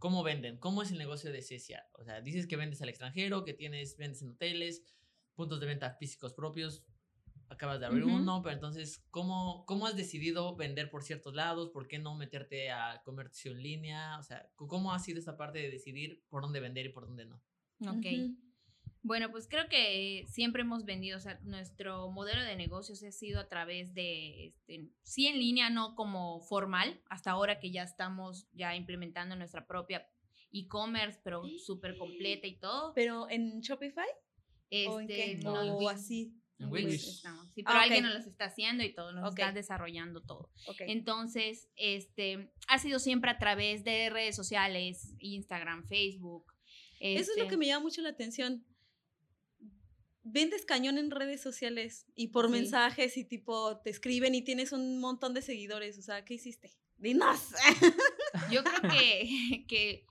¿cómo 0.03 0.22
venden? 0.22 0.57
¿Cómo 0.57 0.81
es 0.81 0.91
el 0.91 0.98
negocio 0.98 1.31
de 1.31 1.41
Cecia? 1.41 1.88
O 1.93 2.03
sea, 2.03 2.19
dices 2.19 2.45
que 2.45 2.57
vendes 2.57 2.81
al 2.81 2.89
extranjero, 2.89 3.45
que 3.45 3.53
tienes, 3.53 3.95
vendes 3.95 4.22
en 4.22 4.31
hoteles, 4.31 4.83
puntos 5.33 5.62
de 5.62 5.65
venta 5.65 5.91
físicos 5.91 6.33
propios, 6.33 6.83
acabas 7.48 7.79
de 7.79 7.86
abrir 7.86 8.03
Ujú. 8.03 8.15
uno, 8.15 8.41
pero 8.43 8.53
entonces, 8.53 9.05
¿cómo, 9.12 9.63
¿cómo 9.65 9.88
has 9.88 9.95
decidido 9.95 10.57
vender 10.57 10.89
por 10.89 11.03
ciertos 11.03 11.33
lados? 11.33 11.69
¿Por 11.69 11.88
qué 11.88 12.00
no 12.00 12.15
meterte 12.15 12.69
a 12.69 13.01
comercio 13.05 13.53
en 13.53 13.63
línea? 13.63 14.17
O 14.19 14.24
sea, 14.24 14.51
¿cómo 14.57 14.93
ha 14.93 15.00
sido 15.00 15.19
esta 15.19 15.38
parte 15.38 15.60
de 15.60 15.72
decidir 15.72 16.22
por 16.27 16.41
dónde 16.41 16.60
vender 16.60 16.88
y 16.88 16.89
por 16.89 17.07
dónde 17.07 17.25
no? 17.25 17.41
Ok. 17.79 18.05
Ujú. 18.05 18.36
Bueno, 19.05 19.29
pues 19.31 19.47
creo 19.49 19.67
que 19.67 20.25
siempre 20.29 20.61
hemos 20.61 20.85
vendido, 20.85 21.17
o 21.17 21.19
sea, 21.21 21.37
nuestro 21.43 22.09
modelo 22.09 22.41
de 22.41 22.55
negocios 22.55 23.03
ha 23.03 23.11
sido 23.11 23.41
a 23.41 23.49
través 23.49 23.93
de, 23.93 24.47
este, 24.47 24.87
sí 25.03 25.27
en 25.27 25.37
línea, 25.39 25.69
no 25.69 25.93
como 25.95 26.39
formal, 26.39 27.01
hasta 27.09 27.31
ahora 27.31 27.59
que 27.59 27.69
ya 27.69 27.83
estamos 27.83 28.47
ya 28.53 28.75
implementando 28.77 29.35
nuestra 29.35 29.67
propia 29.67 30.07
e-commerce, 30.53 31.19
pero 31.23 31.43
súper 31.59 31.97
completa 31.97 32.47
y 32.47 32.55
todo. 32.55 32.93
¿Pero 32.93 33.29
en 33.29 33.59
Shopify? 33.59 34.07
¿O 34.87 34.99
en 35.01 35.07
qué? 35.07 35.31
Este, 35.33 35.43
no, 35.43 35.61
en 35.61 35.69
¿O 35.71 35.77
Wix. 35.79 35.91
así? 35.91 36.33
En 36.59 36.65
En 36.67 36.71
Wix. 36.71 36.85
Wix 36.85 37.07
estamos. 37.09 37.51
Sí, 37.53 37.61
pero 37.63 37.77
Ah, 37.77 37.81
alguien 37.83 38.03
nos 38.05 38.13
los 38.13 38.25
está 38.25 38.45
haciendo 38.45 38.83
y 38.83 38.93
todo, 38.93 39.11
nos 39.11 39.25
Ok. 39.33 39.39
está 39.39 39.51
desarrollando 39.51 40.21
todo. 40.21 40.49
Entonces, 40.79 41.67
este, 41.75 42.51
ha 42.69 42.79
sido 42.79 42.99
siempre 42.99 43.31
a 43.31 43.37
través 43.37 43.83
de 43.83 44.09
redes 44.09 44.35
sociales, 44.35 45.13
Instagram, 45.19 45.85
Facebook. 45.87 46.53
Eso 46.99 47.31
es 47.31 47.37
lo 47.37 47.43
este, 47.43 47.47
que 47.49 47.57
me 47.57 47.67
llama 47.67 47.83
mucho 47.83 48.01
la 48.01 48.09
atención. 48.09 48.65
Vendes 50.23 50.65
cañón 50.65 50.97
en 50.97 51.12
redes 51.12 51.41
sociales 51.41 52.05
y 52.15 52.29
por 52.29 52.45
Sí. 52.47 52.51
mensajes 52.53 53.17
y 53.17 53.25
tipo 53.25 53.77
te 53.81 53.89
escriben 53.89 54.36
y 54.36 54.41
tienes 54.41 54.71
un 54.71 54.99
montón 54.99 55.33
de 55.33 55.41
seguidores. 55.41 55.97
O 55.97 56.01
sea, 56.01 56.23
¿qué 56.25 56.36
hiciste? 56.36 56.71
Dinos. 56.97 57.49
Yo 58.51 58.63
creo 58.63 58.81
que, 58.97 59.65
que 59.67 60.05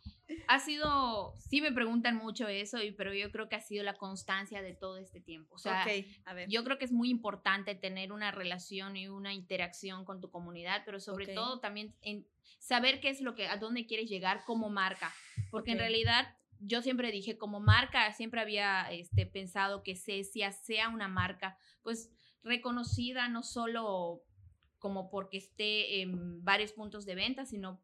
ha 0.48 0.61
sido, 0.61 1.35
sí 1.48 1.61
me 1.61 1.72
preguntan 1.72 2.16
mucho 2.16 2.48
eso, 2.48 2.79
pero 2.96 3.14
yo 3.14 3.31
creo 3.31 3.48
que 3.48 3.57
ha 3.57 3.61
sido 3.61 3.85
la 3.85 3.94
constancia 3.94 4.62
de 4.62 4.75
todo 4.75 4.98
este 4.98 5.20
tiempo. 5.20 5.55
O 5.55 5.59
sea, 5.59 5.83
ok, 5.85 6.05
a 6.25 6.35
ver. 6.35 6.48
yo 6.48 6.64
creo 6.64 6.79
que 6.79 6.85
es 6.85 6.92
muy 6.92 7.09
importante 7.11 7.75
tener 7.75 8.12
una 8.12 8.31
relación 8.31 8.96
y 8.96 9.09
una 9.09 9.33
interacción 9.33 10.05
con 10.05 10.20
tu 10.20 10.31
comunidad, 10.31 10.83
pero 10.85 11.01
sobre 11.01 11.29
todo 11.29 11.61
también 11.61 11.94
en 12.03 12.27
saber 12.59 13.01
qué 13.01 13.09
es 13.11 13.20
lo 13.20 13.35
que, 13.35 13.46
a 13.46 13.57
dónde 13.57 13.87
quieres 13.87 14.09
llegar 14.09 14.44
como 14.44 14.68
marca. 14.68 15.12
Porque 15.51 15.72
en 15.72 15.79
realidad 15.79 16.37
yo 16.64 16.83
siempre 16.83 17.11
dije, 17.11 17.37
como 17.37 17.61
marca, 17.61 18.12
siempre 18.12 18.40
había 18.40 18.90
este, 18.90 19.27
pensado 19.27 19.83
que 19.83 19.96
Cecia 19.96 20.53
sea 20.53 20.88
una 20.88 21.09
marca, 21.09 21.59
pues 21.83 22.11
reconocida 22.42 23.29
no 23.29 23.42
solo 23.42 24.22
como 24.79 25.11
porque 25.11 25.38
esté 25.38 26.01
en 26.01 26.42
varios 26.44 26.72
puntos 26.72 27.05
de 27.07 27.14
venta, 27.14 27.44
sino 27.44 27.81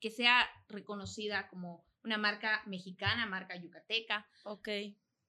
que 0.00 0.10
sea 0.10 0.48
reconocida 0.68 1.48
como 1.48 1.84
una 2.04 2.16
marca 2.16 2.62
mexicana, 2.66 3.26
marca 3.26 3.56
yucateca, 3.56 4.26
ok. 4.44 4.68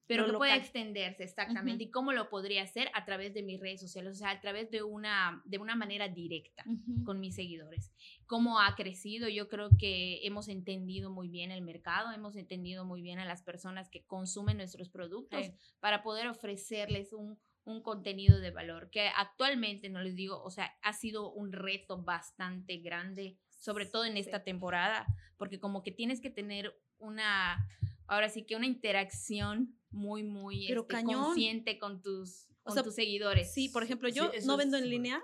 Pero 0.10 0.24
Lo 0.24 0.28
que 0.30 0.34
local. 0.34 0.58
extenderse 0.58 1.24
exactamente. 1.24 1.84
¿Y 1.84 1.92
cómo 1.92 2.14
lo 2.14 2.30
podría 2.30 2.64
hacer? 2.64 2.90
A 2.96 3.06
través 3.06 3.32
de 3.36 3.44
mis 3.44 3.60
redes 3.60 3.80
sociales, 3.80 4.16
o 4.16 4.18
sea, 4.18 4.32
a 4.32 4.42
través 4.42 4.72
de 4.72 4.82
una, 4.82 5.44
de 5.46 5.60
una 5.60 5.76
manera 5.76 6.08
directa 6.08 6.64
Ujú. 6.66 7.04
con 7.04 7.20
mis 7.20 7.36
seguidores. 7.36 7.94
¿Cómo 8.26 8.60
ha 8.60 8.76
crecido? 8.76 9.30
Yo 9.30 9.48
creo 9.48 9.70
que 9.78 10.26
hemos 10.26 10.48
entendido 10.48 11.12
muy 11.12 11.28
bien 11.30 11.52
el 11.52 11.62
mercado, 11.62 12.12
hemos 12.12 12.36
entendido 12.36 12.86
muy 12.86 13.04
bien 13.04 13.20
a 13.20 13.26
las 13.26 13.44
personas 13.44 13.88
que 13.92 14.04
consumen 14.06 14.58
nuestros 14.58 14.90
productos 14.90 15.46
Sí. 15.46 15.54
para 15.80 16.02
poder 16.02 16.28
ofrecerles 16.28 17.14
un, 17.14 17.38
un 17.66 17.84
contenido 17.84 18.40
de 18.40 18.50
valor 18.50 18.90
que 18.90 19.10
actualmente, 19.16 19.90
no 19.90 20.02
les 20.02 20.16
digo, 20.16 20.42
o 20.42 20.50
sea, 20.50 20.76
ha 20.82 20.94
sido 20.94 21.32
un 21.32 21.52
reto 21.52 22.02
bastante 22.02 22.78
grande, 22.78 23.38
sobre 23.60 23.86
todo 23.86 24.06
en 24.06 24.18
esta 24.18 24.40
Sí. 24.40 24.46
temporada, 24.46 25.06
porque 25.38 25.60
como 25.60 25.84
que 25.84 25.92
tienes 25.92 26.20
que 26.20 26.32
tener 26.32 26.74
una, 26.98 27.64
ahora 28.08 28.30
sí 28.30 28.44
que 28.44 28.56
una 28.56 28.66
interacción 28.66 29.76
muy, 29.92 30.24
muy 30.24 30.68
Pero 30.68 30.82
este, 30.82 30.94
cañón. 30.94 31.24
consciente 31.26 31.80
con 31.80 32.02
tus, 32.02 32.48
O 32.64 32.66
con 32.66 32.74
sea, 32.76 32.84
tus 32.84 32.96
seguidores. 32.96 33.54
Sí, 33.54 33.70
por 33.70 33.84
ejemplo, 33.84 34.10
Sí, 34.10 34.16
yo 34.16 34.32
eso 34.32 34.48
no 34.48 34.54
es 34.54 34.58
vendo 34.60 34.78
en 34.78 34.90
línea 34.90 35.22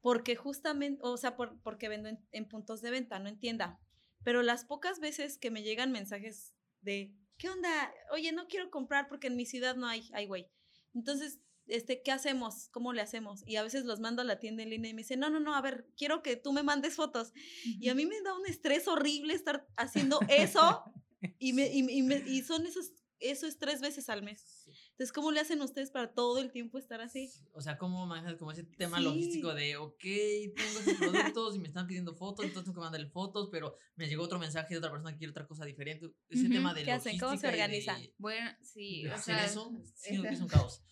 porque 0.00 0.34
justamente, 0.36 1.00
o 1.04 1.16
sea, 1.16 1.36
por- 1.36 1.60
porque 1.62 1.88
vendo 1.88 2.08
en, 2.08 2.18
en 2.32 2.48
puntos 2.48 2.80
de 2.82 2.90
venta, 2.90 3.18
no 3.18 3.28
entienda. 3.28 3.78
Pero 4.24 4.42
las 4.42 4.64
pocas 4.64 4.98
veces 5.00 5.38
que 5.38 5.50
me 5.50 5.62
llegan 5.62 5.92
mensajes 5.92 6.54
de, 6.80 7.14
¿qué 7.38 7.48
onda? 7.48 7.92
Oye, 8.12 8.32
no 8.32 8.46
quiero 8.48 8.70
comprar 8.70 9.08
porque 9.08 9.28
en 9.28 9.36
mi 9.36 9.46
ciudad 9.46 9.76
no 9.76 9.86
hay, 9.86 10.08
ay, 10.12 10.26
güey. 10.26 10.48
Entonces, 10.94 11.40
este, 11.66 12.02
¿qué 12.02 12.10
hacemos? 12.10 12.68
¿Cómo 12.70 12.92
le 12.92 13.00
hacemos? 13.00 13.46
Y 13.46 13.56
a 13.56 13.62
veces 13.62 13.84
los 13.84 14.00
mando 14.00 14.22
a 14.22 14.24
la 14.24 14.40
tienda 14.40 14.62
en 14.64 14.70
línea 14.70 14.90
y 14.90 14.94
me 14.94 15.02
dicen, 15.02 15.20
no, 15.20 15.30
no, 15.30 15.38
no, 15.40 15.54
a 15.54 15.62
ver, 15.62 15.86
quiero 15.96 16.22
que 16.22 16.36
tú 16.36 16.52
me 16.52 16.62
mandes 16.64 16.96
fotos. 16.96 17.32
Y 17.64 17.88
a 17.88 17.94
mí 17.94 18.04
me 18.06 18.20
da 18.22 18.34
un 18.34 18.46
estrés 18.46 18.88
horrible 18.88 19.34
estar 19.34 19.68
haciendo 19.76 20.18
eso 20.28 20.82
y, 21.38 21.52
me, 21.52 21.68
y, 21.72 21.78
y 21.88 22.02
me- 22.02 22.24
y 22.26 22.42
son 22.42 22.66
esos, 22.66 22.92
eso 23.22 23.46
es 23.46 23.58
tres 23.58 23.80
veces 23.80 24.08
al 24.08 24.22
mes. 24.22 24.66
Entonces, 24.90 25.12
¿cómo 25.12 25.30
le 25.32 25.40
hacen 25.40 25.60
ustedes 25.62 25.90
para 25.90 26.12
todo 26.12 26.38
el 26.38 26.50
tiempo 26.50 26.78
estar 26.78 27.00
así? 27.00 27.30
O 27.52 27.60
sea, 27.60 27.78
¿cómo 27.78 28.06
manejas 28.06 28.36
como 28.36 28.52
ese 28.52 28.64
tema 28.64 28.98
Sí. 28.98 29.04
logístico 29.04 29.54
de, 29.54 29.76
ok, 29.76 29.98
tengo 30.00 30.78
estos 30.80 30.94
productos 30.98 31.56
y 31.56 31.58
me 31.58 31.68
están 31.68 31.86
pidiendo 31.86 32.14
fotos, 32.14 32.44
entonces 32.46 32.64
tengo 32.64 32.74
que 32.80 32.84
mandarle 32.84 33.08
fotos, 33.08 33.48
pero 33.50 33.76
me 33.96 34.08
llegó 34.08 34.22
otro 34.24 34.38
mensaje 34.38 34.74
de 34.74 34.78
otra 34.78 34.90
persona 34.90 35.12
que 35.12 35.18
quiere 35.18 35.30
otra 35.30 35.46
cosa 35.46 35.64
diferente? 35.64 36.10
Ese 36.28 36.44
Ujú. 36.44 36.52
tema 36.52 36.74
de 36.74 36.82
¿Qué 36.84 36.92
hacen? 36.92 37.18
¿Cómo 37.18 37.36
se 37.36 37.46
logística 37.46 37.98
y 37.98 38.02
de-? 38.02 38.14
Bueno, 38.18 38.50
sí, 38.62 39.02
de 39.04 39.10
o 39.10 39.14
hacer 39.14 39.34
sea, 39.36 39.44
eso, 39.46 39.72
ese- 39.82 40.28
es 40.28 40.40
un 40.40 40.48
caos. 40.48 40.82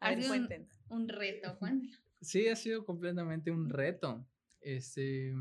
A 0.00 0.08
ver, 0.10 0.18
Ha 0.18 0.22
sido 0.22 0.34
un- 0.34 0.46
cuenten. 0.46 0.68
un 0.88 1.08
reto, 1.08 1.54
Juan. 1.56 1.90
Sí, 2.20 2.48
ha 2.48 2.56
sido 2.56 2.84
completamente 2.84 3.50
un 3.50 3.68
reto. 3.68 4.26
Este, 4.60 5.34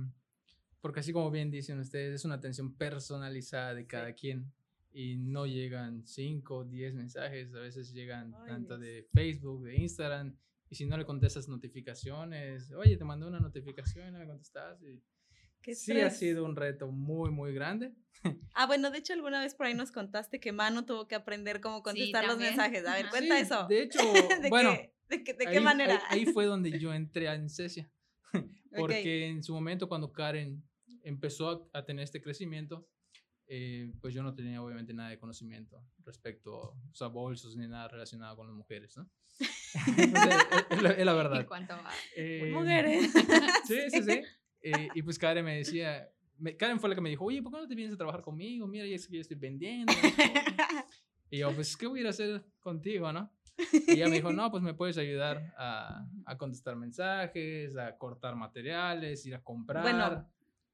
porque 0.82 1.00
así 1.00 1.14
como 1.14 1.32
bien 1.32 1.50
dicen 1.50 1.80
ustedes, 1.80 2.16
es 2.16 2.26
una 2.26 2.36
atención 2.36 2.76
personalizada 2.76 3.74
de 3.74 3.88
cada 3.88 4.14
quien. 4.14 4.52
Y 4.96 5.16
no 5.18 5.48
llegan 5.48 6.06
5 6.06 6.56
o 6.56 6.64
10 6.66 6.94
mensajes, 6.94 7.54
a 7.56 7.60
veces 7.60 7.92
llegan 7.94 8.34
Ay, 8.36 8.48
tanto 8.48 8.78
Dios. 8.78 8.88
de 8.94 9.08
Facebook, 9.12 9.64
de 9.64 9.76
Instagram. 9.78 10.38
Y 10.70 10.76
si 10.76 10.86
no 10.86 10.98
le 10.98 11.06
contestas 11.06 11.48
notificaciones, 11.48 12.72
oye, 12.74 12.96
te 12.98 13.04
mandé 13.04 13.26
una 13.26 13.40
notificación 13.40 14.08
y 14.08 14.12
no 14.12 14.20
me 14.20 14.28
contestaste. 14.28 14.94
Y, 14.94 15.04
Qué 15.62 15.76
Sí 15.76 16.00
ha 16.02 16.10
sido 16.10 16.44
un 16.46 16.56
reto 16.56 16.88
muy, 16.92 17.32
muy 17.32 17.54
grande. 17.54 17.94
Ah, 18.56 18.68
bueno, 18.68 18.90
de 18.92 19.00
hecho 19.00 19.12
alguna 19.14 19.42
vez 19.42 19.54
por 19.56 19.66
ahí 19.66 19.74
nos 19.74 19.92
contaste 19.92 20.40
que 20.40 20.54
Manu 20.54 20.84
tuvo 20.86 21.08
que 21.10 21.16
aprender 21.16 21.60
cómo 21.60 21.84
contestar 21.84 22.24
los 22.24 22.34
también. 22.34 22.52
mensajes. 22.56 22.86
A 22.88 22.94
ver, 22.94 23.10
cuenta 23.10 23.36
Sí, 23.36 23.42
eso. 23.42 23.68
De 23.68 23.82
hecho, 23.82 24.00
¿De 24.42 24.50
bueno, 24.50 24.72
qué, 24.72 24.94
de 25.10 25.24
qué, 25.26 25.34
de 25.34 25.40
qué 25.46 25.50
ahí- 25.50 25.58
ahí- 25.58 25.64
manera? 25.64 26.02
Ahí, 26.10 26.26
fue 26.28 26.46
donde 26.46 26.80
yo 26.80 26.94
entré 26.94 27.28
a 27.28 27.34
Encesia. 27.36 27.92
Porque 28.76 29.28
en 29.28 29.44
su 29.44 29.54
momento 29.54 29.90
cuando 29.90 30.12
Karen 30.14 30.64
empezó 31.04 31.70
a, 31.74 31.80
a 31.80 31.86
tener 31.86 32.04
este 32.04 32.22
crecimiento, 32.22 32.88
eh, 33.48 33.92
pues 34.02 34.14
yo 34.14 34.24
no 34.24 34.34
tenía 34.34 34.62
obviamente 34.62 34.94
nada 34.94 35.10
de 35.10 35.20
conocimiento 35.20 35.84
respecto 36.06 36.52
o 36.92 36.94
sea, 36.96 37.08
bolsos 37.08 37.56
ni 37.56 37.68
nada 37.68 37.88
relacionado 37.88 38.36
con 38.38 38.48
las 38.48 38.56
mujeres, 38.56 38.96
¿no? 38.98 39.10
Entonces, 39.98 40.36
es, 40.70 40.78
es 40.78 40.82
la, 40.84 40.90
es 40.92 41.06
la 41.06 41.12
En 41.12 41.18
verdad. 41.18 41.48
cuanto 41.48 41.74
a... 41.74 41.92
Eh, 42.16 42.52
Mujeres. 42.54 43.12
Sí, 43.68 43.80
sí, 43.90 44.04
sí. 44.04 44.22
Eh, 44.62 44.90
y 44.96 45.02
pues 45.02 45.18
Karen 45.20 45.44
me 45.44 45.58
decía, 45.58 46.08
me- 46.38 46.56
Karen 46.56 46.80
fue 46.80 46.90
la 46.90 46.96
que 46.96 47.02
me 47.02 47.10
dijo, 47.10 47.26
oye, 47.26 47.42
¿por 47.42 47.52
qué 47.52 47.58
no 47.60 47.68
te 47.68 47.76
vienes 47.76 47.94
a 47.96 47.98
trabajar 47.98 48.22
conmigo? 48.22 48.66
Mira, 48.68 48.86
ya 48.86 48.96
es 48.96 49.08
que 49.08 49.16
yo 49.16 49.22
estoy 49.22 49.38
vendiendo. 49.38 49.92
y 51.30 51.40
yo, 51.40 51.54
pues, 51.54 51.76
¿qué 51.76 51.88
voy 51.88 52.00
a 52.00 52.02
ir 52.02 52.08
a 52.08 52.12
hacer 52.12 52.46
contigo, 52.60 53.12
no? 53.12 53.30
Y 53.88 53.94
ella 53.94 54.08
me 54.10 54.16
dijo, 54.16 54.32
no, 54.32 54.50
pues 54.52 54.64
me 54.64 54.74
puedes 54.74 54.98
ayudar 54.98 55.54
a, 55.58 56.06
a 56.26 56.38
contestar 56.38 56.76
mensajes, 56.76 57.76
a 57.78 57.98
cortar 57.98 58.36
materiales, 58.36 59.26
ir 59.26 59.36
a 59.36 59.44
comprar. 59.44 59.84
Bueno, 59.84 60.28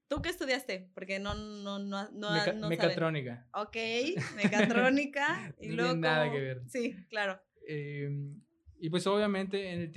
¿Tú 0.10 0.22
qué 0.22 0.30
estudiaste? 0.30 0.90
Porque 0.94 1.20
no, 1.20 1.34
no, 1.36 1.80
no, 1.80 2.10
no, 2.12 2.32
Meca- 2.32 2.54
no 2.54 2.62
saben. 2.62 2.70
mecatrónica. 2.70 3.48
Ok, 3.54 3.78
mecatrónica. 4.36 5.56
y 5.62 5.68
No 5.70 5.76
luego 5.76 5.96
nada 5.96 6.30
que 6.32 6.40
ver. 6.42 6.64
Sí, 6.68 6.96
claro. 7.10 7.40
Eh, 7.68 8.10
y 8.82 8.90
pues 8.90 9.06
obviamente 9.08 9.72
en, 9.72 9.82
el 9.82 9.92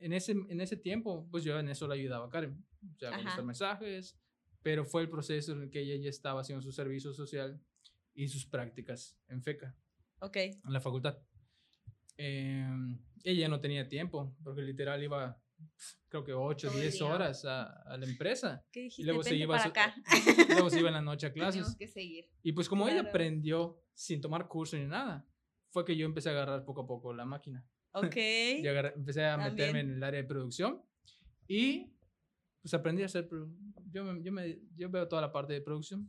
en- 0.00 0.12
ese, 0.12 0.32
en 0.32 0.60
ese 0.60 0.76
tiempo, 0.76 1.28
pues 1.30 1.44
yo 1.44 1.58
en 1.58 1.68
eso 1.68 1.86
le 1.86 1.94
ayudaba 1.94 2.26
a 2.26 2.30
Karen. 2.30 2.64
O 2.94 2.98
sea, 2.98 3.10
contestar 3.12 3.44
mensajes, 3.44 4.16
pero 4.62 4.84
fue 4.84 5.02
el 5.02 5.10
proceso 5.10 5.52
en 5.52 5.62
el 5.62 5.70
que 5.70 5.80
ella 5.80 5.96
ya 6.02 6.08
estaba 6.10 6.40
haciendo 6.40 6.62
su 6.62 6.72
servicio 6.72 7.12
social 7.12 7.60
y 8.14 8.28
sus 8.28 8.46
prácticas 8.46 9.16
en 9.28 9.42
FECA, 9.42 9.76
Ok. 10.20 10.36
en 10.36 10.60
la 10.64 10.80
facultad. 10.80 11.18
Eh, 12.16 12.66
ella 13.24 13.48
no 13.48 13.60
tenía 13.60 13.88
tiempo, 13.88 14.34
porque 14.42 14.62
literal 14.62 15.02
iba, 15.02 15.40
creo 16.08 16.24
que 16.24 16.32
8, 16.32 16.68
Todo 16.68 16.76
el 16.78 16.82
10 16.82 16.94
día. 16.94 17.06
horas 17.06 17.44
a, 17.44 17.64
a 17.82 17.96
la 17.96 18.06
empresa. 18.06 18.64
¿Qué 18.72 18.80
Y 18.80 18.82
dijiste? 18.84 19.04
luego 19.04 19.22
se 19.22 19.36
iba, 19.36 19.56
para 19.56 19.62
su- 19.64 19.68
acá. 19.70 19.94
luego 20.48 20.70
se 20.70 20.80
iba 20.80 20.88
en 20.88 20.94
la 20.94 21.02
noche 21.02 21.26
a 21.26 21.32
clases. 21.32 21.76
que 21.76 21.86
seguir. 21.88 22.26
Y 22.42 22.52
pues 22.52 22.68
como 22.68 22.84
ella 22.86 22.96
Claro. 23.00 23.08
aprendió 23.10 23.82
sin 23.94 24.20
tomar 24.20 24.48
curso 24.48 24.76
ni 24.76 24.86
nada, 24.86 25.26
fue 25.70 25.84
que 25.84 25.96
yo 25.96 26.06
empecé 26.06 26.28
a 26.30 26.32
agarrar 26.32 26.64
poco 26.64 26.82
a 26.82 26.86
poco 26.86 27.12
la 27.12 27.24
máquina. 27.24 27.64
Ok. 27.92 28.16
Y 28.62 28.66
agarré- 28.66 28.94
empecé 28.94 29.24
a 29.24 29.36
También. 29.36 29.54
meterme 29.54 29.80
en 29.80 29.90
el 29.96 30.02
área 30.02 30.20
de 30.22 30.26
producción 30.28 30.82
y 31.46 31.92
pues 32.60 32.74
aprendí 32.74 33.02
a 33.02 33.06
hacer, 33.06 33.28
yo, 33.90 34.04
me- 34.04 34.22
yo, 34.22 34.32
me, 34.32 34.58
yo 34.76 34.90
veo 34.90 35.06
toda 35.08 35.22
la 35.22 35.32
parte 35.32 35.52
de 35.52 35.60
producción. 35.60 36.08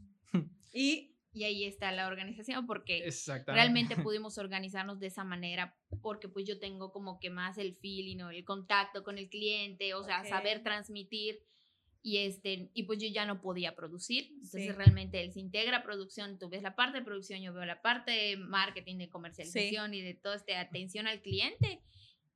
Y 0.74 1.16
Y 1.32 1.44
ahí 1.44 1.66
está 1.66 1.92
la 1.92 2.08
organización 2.08 2.66
porque 2.66 3.08
realmente 3.46 3.96
pudimos 4.10 4.38
organizarnos 4.38 5.00
de 5.00 5.08
esa 5.08 5.24
manera 5.24 5.76
porque 6.02 6.28
pues 6.28 6.46
yo 6.46 6.60
tengo 6.60 6.92
como 6.92 7.20
que 7.20 7.30
más 7.30 7.58
el 7.58 7.76
feeling 7.76 8.22
o 8.22 8.32
el 8.32 8.44
contacto 8.44 9.04
con 9.04 9.18
el 9.18 9.30
cliente, 9.30 9.94
o 9.94 10.04
sea, 10.04 10.24
saber 10.26 10.64
transmitir 10.64 11.40
y 12.02 12.20
este 12.20 12.72
y 12.74 12.84
pues 12.84 13.00
yo 13.00 13.08
ya 13.10 13.26
no 13.26 13.42
podía 13.42 13.76
producir, 13.76 14.30
entonces 14.32 14.68
Sí. 14.68 14.72
realmente 14.72 15.22
él 15.22 15.34
se 15.34 15.42
integra 15.42 15.78
a 15.78 15.84
producción, 15.84 16.40
tú 16.40 16.50
ves 16.50 16.64
la 16.64 16.76
parte 16.76 17.00
de 17.00 17.04
producción, 17.04 17.42
yo 17.42 17.54
veo 17.54 17.66
la 17.66 17.82
parte 17.82 18.12
de 18.12 18.38
marketing, 18.38 18.98
de 18.98 19.10
comercialización 19.10 19.94
y 19.94 20.02
de 20.02 20.14
toda 20.14 20.36
esta 20.36 20.60
atención 20.60 21.08
al 21.08 21.22
cliente. 21.22 21.82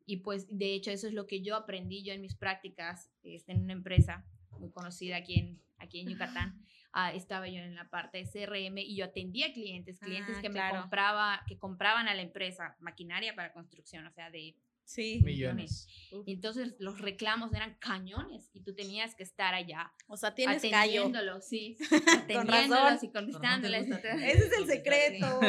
Y 0.05 0.17
pues 0.17 0.47
de 0.49 0.73
hecho 0.73 0.91
eso 0.91 1.07
es 1.07 1.13
lo 1.13 1.27
que 1.27 1.41
yo 1.41 1.55
aprendí 1.55 2.03
yo 2.03 2.11
en 2.13 2.19
mis 2.19 2.35
prácticas 2.35 3.09
este, 3.23 3.53
en 3.53 3.61
una 3.63 3.71
empresa 3.73 4.25
muy 4.59 4.69
conocida 4.69 5.15
aquí 5.15 5.35
en 5.35 5.61
aquí 5.77 5.99
en 6.01 6.09
Yucatán. 6.09 6.65
Ah, 6.95 7.11
estaba 7.11 7.47
yo 7.47 7.59
en 7.59 7.75
la 7.75 7.89
parte 7.89 8.19
de 8.19 8.25
CRM 8.25 8.77
y 8.77 8.95
yo 8.95 9.05
atendía 9.05 9.51
clientes, 9.51 9.99
clientes 9.99 10.35
Ah, 10.37 10.41
que 10.41 10.49
claro. 10.51 10.75
me 10.75 10.79
compraba, 10.81 11.43
que 11.47 11.57
compraban 11.57 12.07
a 12.07 12.13
la 12.13 12.21
empresa 12.21 12.75
maquinaria 12.79 13.35
para 13.35 13.51
construcción, 13.51 14.05
o 14.05 14.11
sea, 14.11 14.29
de 14.29 14.55
sí. 14.85 15.21
Millones. 15.23 15.87
Entonces 16.27 16.75
los 16.77 16.99
reclamos 17.01 17.51
eran 17.53 17.75
cañones 17.79 18.51
y 18.53 18.61
tú 18.61 18.75
tenías 18.75 19.15
que 19.15 19.23
estar 19.23 19.53
allá 19.55 19.91
O 20.07 20.17
sea, 20.17 20.35
tienes 20.35 20.61
callo. 20.61 20.75
atendiéndolos, 21.05 21.45
sí, 21.47 21.77
razón. 21.89 22.09
atendiéndolos 22.21 23.03
y 23.03 23.09
contestándoles. 23.11 23.91
atender. 23.91 24.29
Ese 24.29 24.45
es 24.45 24.53
el 24.57 24.65
Sí. 24.65 24.71
secreto. 24.71 25.39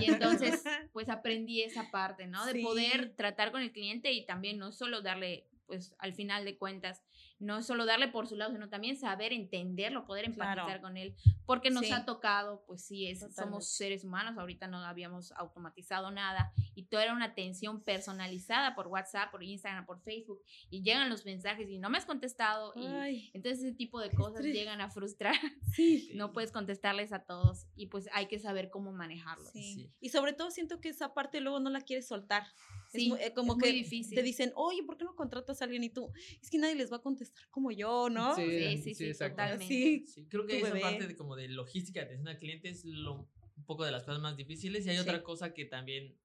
Y 0.00 0.10
entonces, 0.10 0.64
pues 0.92 1.08
aprendí 1.08 1.62
esa 1.62 1.90
parte, 1.92 2.26
¿no? 2.26 2.44
De 2.44 2.54
Sí. 2.54 2.62
poder 2.62 3.14
tratar 3.14 3.52
con 3.52 3.62
el 3.62 3.70
cliente 3.72 4.10
y 4.12 4.26
también 4.26 4.58
no 4.58 4.72
solo 4.72 5.00
darle, 5.00 5.46
pues 5.66 5.94
al 5.98 6.12
final 6.14 6.44
de 6.44 6.56
cuentas, 6.58 7.04
no 7.40 7.62
solo 7.62 7.86
darle 7.86 8.08
por 8.08 8.26
su 8.26 8.34
lado, 8.36 8.52
sino 8.52 8.68
también 8.68 8.96
saber 8.96 9.32
entenderlo, 9.32 10.04
poder 10.04 10.24
empatizar 10.24 10.64
Claro. 10.66 10.82
con 10.82 10.96
él, 10.96 11.14
porque 11.46 11.70
nos 11.70 11.86
Sí. 11.86 11.92
ha 11.92 12.04
tocado, 12.04 12.64
pues 12.66 12.82
sí, 12.84 13.06
es, 13.06 13.20
Totalmente. 13.20 13.42
somos 13.42 13.68
seres 13.68 14.04
humanos, 14.04 14.36
ahorita 14.38 14.66
no 14.66 14.78
habíamos 14.78 15.30
automatizado 15.32 16.10
nada 16.10 16.52
y 16.74 16.84
todo 16.84 17.00
era 17.00 17.12
una 17.14 17.26
atención 17.26 17.80
personalizada 17.82 18.74
por 18.74 18.88
WhatsApp, 18.88 19.30
por 19.30 19.42
Instagram, 19.42 19.86
por 19.86 20.00
Facebook 20.02 20.42
y 20.70 20.82
llegan 20.82 21.08
los 21.08 21.24
mensajes 21.24 21.68
y 21.70 21.78
no 21.78 21.90
me 21.90 21.98
has 21.98 22.06
contestado 22.06 22.72
y 22.74 22.86
Ay, 22.86 23.30
entonces 23.34 23.62
ese 23.64 23.72
tipo 23.74 24.00
de 24.00 24.10
cosas 24.10 24.36
estrés. 24.40 24.54
llegan 24.54 24.80
a 24.80 24.90
frustrar, 24.90 25.34
sí. 25.76 26.10
no 26.14 26.32
puedes 26.32 26.50
contestarles 26.50 27.12
a 27.12 27.20
todos 27.24 27.66
y 27.76 27.86
pues 27.86 28.08
hay 28.12 28.26
que 28.26 28.38
saber 28.38 28.70
cómo 28.70 28.92
manejarlos. 28.92 29.50
Sí. 29.52 29.74
Sí. 29.74 29.90
Y 30.00 30.08
sobre 30.08 30.32
todo 30.32 30.50
siento 30.50 30.80
que 30.80 30.88
esa 30.88 31.14
parte 31.14 31.40
luego 31.40 31.60
no 31.60 31.70
la 31.70 31.82
quieres 31.82 32.08
soltar. 32.08 32.44
Es 32.92 33.02
eh, 33.20 33.32
como 33.34 33.52
es 33.52 33.58
que 33.62 33.70
muy 33.70 33.78
difícil. 33.80 34.14
te 34.14 34.22
dicen, 34.22 34.50
oye, 34.56 34.82
¿por 34.82 34.96
qué 34.96 35.04
no 35.04 35.14
contratas 35.14 35.60
a 35.60 35.66
alguien? 35.66 35.84
Y 35.84 35.90
tú, 35.90 36.10
es 36.40 36.48
que 36.48 36.56
nadie 36.56 36.74
les 36.74 36.90
va 36.90 36.96
a 36.96 37.02
contestar 37.02 37.27
como 37.50 37.70
yo, 37.70 38.08
¿no? 38.10 38.34
Sí, 38.36 38.42
Sí, 38.44 38.58
sí, 38.76 38.82
sí, 38.82 38.94
sí, 38.94 39.04
exacto. 39.06 39.36
totalmente. 39.42 39.66
Sí. 40.06 40.26
Creo 40.28 40.46
que 40.46 40.58
esa 40.58 40.68
bebé. 40.68 40.80
parte 40.80 41.06
de 41.06 41.16
como 41.16 41.36
de 41.36 41.48
logística 41.48 42.00
de 42.00 42.06
atención 42.06 42.28
al 42.28 42.38
cliente 42.38 42.68
es 42.68 42.84
lo, 42.84 43.28
un 43.56 43.64
poco 43.64 43.84
de 43.84 43.92
las 43.92 44.04
cosas 44.04 44.20
más 44.20 44.36
difíciles. 44.36 44.86
Y 44.86 44.90
hay 44.90 44.96
Sí. 44.96 45.02
otra 45.02 45.22
cosa 45.22 45.52
que 45.54 45.64
también 45.64 46.16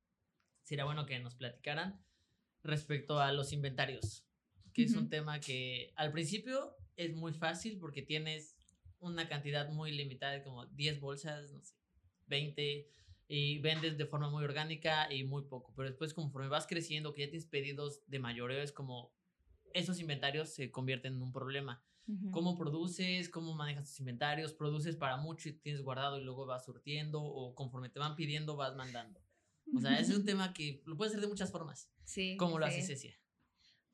sería 0.62 0.86
bueno 0.86 1.06
que 1.06 1.20
nos 1.20 1.36
platicaran 1.36 2.04
respecto 2.63 3.20
a 3.20 3.32
los 3.34 3.52
inventarios, 3.52 4.26
que 4.74 4.84
es 4.84 4.96
un 4.96 5.10
tema 5.10 5.39
que 5.39 5.92
al 5.96 6.12
principio 6.12 6.76
es 6.96 7.13
muy 7.13 7.34
fácil 7.34 7.78
porque 7.80 8.02
tienes 8.02 8.56
una 9.00 9.28
cantidad 9.28 9.70
muy 9.70 9.92
limitada, 9.92 10.42
como 10.44 10.66
10 10.68 11.02
bolsas, 11.02 11.52
no 11.52 11.62
sé, 11.62 11.74
20, 12.28 12.88
y 13.28 13.60
vendes 13.60 13.98
de 13.98 14.06
forma 14.06 14.30
muy 14.30 14.44
orgánica 14.46 15.12
y 15.13 15.26
muy 15.26 15.44
poco. 15.44 15.74
Pero 15.76 15.89
después, 15.89 16.13
conforme 16.13 16.48
vas 16.48 16.68
creciendo, 16.68 17.13
que 17.13 17.22
ya 17.24 17.30
tienes 17.30 17.48
pedidos 17.48 18.02
de 18.08 18.20
mayoreo, 18.20 18.62
es 18.62 18.72
como 18.72 19.13
esos 19.74 20.00
inventarios 20.00 20.54
se 20.54 20.72
convierten 20.72 21.14
en 21.16 21.22
un 21.22 21.32
problema 21.32 21.84
cómo 22.32 22.58
produces, 22.58 23.30
cómo 23.30 23.56
manejas 23.56 23.86
tus 23.90 24.00
inventarios, 24.02 24.54
produces 24.54 24.98
para 24.98 25.16
mucho 25.16 25.48
y 25.48 25.54
tienes 25.54 25.82
guardado 25.82 26.20
y 26.20 26.24
luego 26.26 26.46
vas 26.46 26.66
surtiendo 26.66 27.24
o 27.24 27.56
conforme 27.56 27.88
te 27.90 27.98
van 28.00 28.16
pidiendo 28.18 28.58
vas 28.58 28.76
mandando. 28.76 29.22
O 29.74 29.80
sea, 29.80 29.98
es 29.98 30.10
un 30.10 30.26
tema 30.26 30.54
que 30.54 30.82
lo 30.86 30.98
puedes 30.98 31.14
hacer 31.14 31.22
de 31.22 31.28
muchas 31.30 31.50
formas, 31.52 31.90
Sí. 32.04 32.36
como 32.38 32.60
lo 32.60 32.68
sí. 32.68 32.74
hace 32.74 32.82
Cecia. 32.88 33.18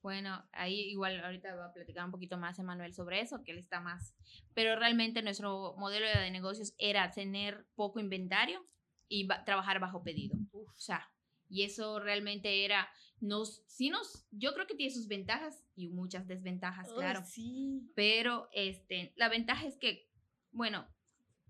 Bueno, 0.02 0.44
ahí 0.54 0.80
igual 0.90 1.24
ahorita 1.24 1.54
va 1.56 1.66
a 1.68 1.74
platicar 1.74 2.04
un 2.06 2.12
poquito 2.12 2.38
más 2.38 2.58
Emanuel 2.58 2.94
sobre 2.94 3.20
eso, 3.22 3.44
que 3.44 3.52
él 3.52 3.60
está 3.60 3.80
más. 3.82 4.16
Pero 4.56 4.76
realmente 4.78 5.22
nuestro 5.22 5.76
modelo 5.78 6.08
de 6.08 6.32
negocios 6.32 6.74
era 6.78 7.12
tener 7.12 7.68
poco 7.76 8.00
inventario 8.00 8.66
y 9.08 9.28
ba- 9.28 9.44
trabajar 9.44 9.80
bajo 9.80 10.02
pedido. 10.02 10.36
O 10.54 10.74
sea, 10.78 11.12
y 11.50 11.64
eso 11.64 12.00
realmente 12.00 12.64
era, 12.64 12.90
nos, 13.20 13.64
sí 13.68 13.90
nos, 13.90 14.26
yo 14.32 14.54
creo 14.54 14.68
que 14.68 14.76
tiene 14.76 14.94
sus 14.94 15.08
ventajas 15.08 15.66
y 15.76 15.88
muchas 15.88 16.28
desventajas, 16.28 16.92
claro. 16.94 17.24
sí. 17.26 17.92
Pero 17.96 18.50
este, 18.54 19.14
la 19.16 19.30
ventaja 19.30 19.66
es 19.66 19.78
que, 19.78 20.10
bueno, 20.52 20.88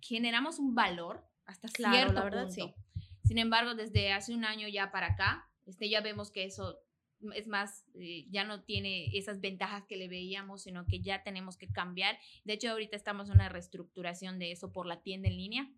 generamos 0.01 0.59
un 0.59 0.73
valor 0.75 1.25
hasta 1.45 1.67
Claro, 1.69 1.95
cierto 1.95 2.13
la 2.13 2.23
verdad, 2.23 2.47
punto. 2.47 2.75
sí. 2.95 3.03
Sin 3.23 3.37
embargo, 3.37 3.75
desde 3.75 4.11
hace 4.11 4.33
un 4.33 4.45
año 4.45 4.67
ya 4.67 4.91
para 4.91 5.07
acá, 5.07 5.47
este, 5.65 5.89
ya 5.89 6.01
vemos 6.01 6.31
que 6.31 6.45
eso 6.45 6.79
es 7.33 7.47
más, 7.47 7.85
eh, 7.99 8.25
ya 8.29 8.43
no 8.43 8.63
tiene 8.63 9.15
esas 9.17 9.41
ventajas 9.41 9.85
que 9.85 9.97
le 9.97 10.07
veíamos, 10.07 10.63
sino 10.63 10.85
que 10.87 11.01
ya 11.01 11.21
tenemos 11.21 11.57
que 11.57 11.67
cambiar. 11.67 12.17
De 12.45 12.53
hecho, 12.53 12.71
ahorita 12.71 12.95
estamos 12.95 13.27
en 13.27 13.35
una 13.35 13.49
reestructuración 13.49 14.39
de 14.39 14.51
eso 14.51 14.71
por 14.71 14.85
la 14.85 15.01
tienda 15.01 15.27
en 15.27 15.37
línea, 15.37 15.69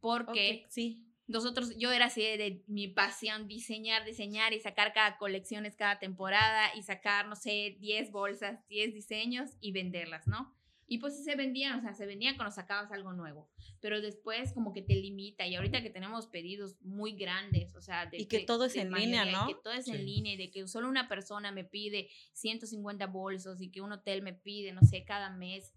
porque 0.00 0.66
sí. 0.68 1.06
Nosotros, 1.26 1.76
yo 1.76 1.92
era 1.92 2.06
así 2.06 2.22
de, 2.22 2.36
de 2.36 2.64
mi 2.66 2.88
pasión, 2.88 3.46
diseñar, 3.48 4.04
diseñar 4.04 4.52
y 4.52 4.60
sacar 4.60 4.92
cada 4.92 5.18
colecciones 5.18 5.76
cada 5.76 5.98
temporada 5.98 6.74
y 6.74 6.82
sacar, 6.82 7.28
no 7.28 7.36
sé, 7.36 7.76
10 7.80 8.10
bolsas, 8.10 8.66
10 8.68 8.92
diseños 8.92 9.50
y 9.60 9.72
venderlas, 9.72 10.26
¿no? 10.26 10.54
Y 10.88 10.98
pues 10.98 11.24
se 11.24 11.36
vendían, 11.36 11.78
o 11.78 11.80
sea, 11.80 11.94
se 11.94 12.04
vendían 12.04 12.36
cuando 12.36 12.52
sacabas 12.54 12.92
algo 12.92 13.14
nuevo, 13.14 13.48
pero 13.80 14.02
después 14.02 14.52
como 14.52 14.74
que 14.74 14.82
te 14.82 14.94
limita 14.94 15.46
y 15.46 15.54
ahorita 15.54 15.80
que 15.80 15.88
tenemos 15.88 16.26
pedidos 16.26 16.76
muy 16.82 17.12
grandes, 17.12 17.74
o 17.76 17.80
sea, 17.80 18.04
de 18.06 18.18
Y 18.18 18.26
que 18.26 18.40
todo 18.40 18.66
es 18.66 18.76
en 18.76 18.92
línea, 18.92 19.24
¿no? 19.24 19.48
y 19.48 19.54
que 19.54 19.60
todo 19.62 19.72
es 19.72 19.86
Sí. 19.86 19.92
en 19.92 20.04
línea 20.04 20.34
y 20.34 20.36
de 20.36 20.50
que 20.50 20.66
solo 20.68 20.88
una 20.90 21.08
persona 21.08 21.50
me 21.50 21.64
pide 21.64 22.10
150 22.34 23.06
bolsos 23.06 23.62
y 23.62 23.70
que 23.70 23.80
un 23.80 23.92
hotel 23.92 24.20
me 24.20 24.34
pide, 24.34 24.72
no 24.72 24.82
sé, 24.82 25.04
cada 25.04 25.30
mes 25.30 25.72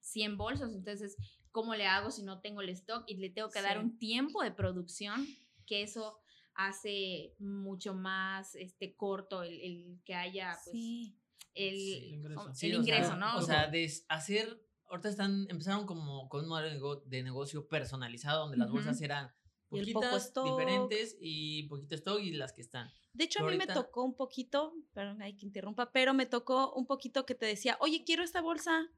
100 0.00 0.36
bolsos, 0.36 0.72
entonces, 0.74 1.16
¿cómo 1.56 1.74
le 1.74 1.86
hago 1.86 2.10
si 2.10 2.22
no 2.22 2.40
tengo 2.42 2.60
el 2.60 2.68
stock 2.68 3.04
y 3.08 3.16
le 3.16 3.30
tengo 3.30 3.48
que 3.48 3.62
dar 3.62 3.78
Sí. 3.78 3.84
un 3.84 3.98
tiempo 3.98 4.42
de 4.42 4.50
producción? 4.52 5.26
Que 5.66 5.82
eso 5.82 6.18
hace 6.54 7.34
mucho 7.38 7.94
más 7.94 8.54
este 8.56 8.94
corto 8.94 9.42
el, 9.42 9.58
el 9.60 10.00
que 10.04 10.14
haya 10.14 10.52
pues 10.62 10.70
Sí. 10.72 11.18
el, 11.54 11.74
Sí, 11.76 11.94
el 11.96 12.04
ingreso. 12.14 12.48
el 12.48 12.54
Sí, 12.54 12.72
o 12.74 12.76
ingreso, 12.80 13.06
sea, 13.08 13.16
¿no? 13.16 13.36
O 13.38 13.42
sea, 13.42 13.68
de 13.68 13.90
hacer 14.08 14.62
ahorita 14.88 15.08
están, 15.08 15.46
empezaron 15.48 15.86
como 15.86 16.28
con 16.28 16.42
un 16.44 16.48
modelo 16.50 16.68
de 16.68 16.74
nego- 16.76 17.02
de 17.06 17.22
negocio 17.22 17.66
personalizado 17.68 18.42
donde 18.42 18.58
las 18.58 18.70
bolsas 18.70 18.96
Ujú. 18.96 19.04
eran 19.06 19.32
Y 19.70 19.78
el 19.80 19.86
poco 19.92 20.00
poquitas, 20.06 20.26
stock. 20.26 20.44
diferentes 20.46 21.16
y 21.20 21.62
poquito 21.68 21.94
stock 21.94 22.20
y 22.20 22.32
las 22.32 22.52
que 22.52 22.60
están. 22.60 22.90
De 23.14 23.24
hecho, 23.24 23.40
a 23.40 23.42
mí 23.50 23.56
me 23.56 23.64
ahorita- 23.64 23.72
tocó 23.74 24.04
un 24.04 24.14
poquito, 24.14 24.74
perdón, 24.92 25.22
hay 25.22 25.34
que 25.34 25.46
interrumpa, 25.46 25.90
pero 25.90 26.12
me 26.12 26.26
tocó 26.26 26.74
un 26.74 26.86
poquito 26.86 27.24
que 27.24 27.34
te 27.34 27.46
decía, 27.46 27.78
oye, 27.80 28.04
quiero 28.04 28.22
esta 28.22 28.42
bolsa, 28.42 28.88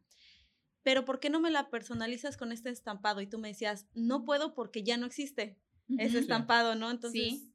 pero 0.82 1.04
¿por 1.04 1.20
qué 1.20 1.30
no 1.30 1.40
me 1.40 1.50
la 1.50 1.70
personalizas 1.70 2.36
con 2.36 2.52
este 2.52 2.70
estampado? 2.70 3.20
Y 3.20 3.26
tú 3.26 3.38
me 3.38 3.48
decías, 3.48 3.86
no 3.94 4.24
puedo 4.24 4.54
porque 4.54 4.82
ya 4.82 4.96
no 4.96 5.06
existe 5.06 5.58
ese 5.98 6.18
estampado, 6.18 6.74
¿no? 6.74 6.90
Entonces, 6.90 7.22
Sí. 7.22 7.54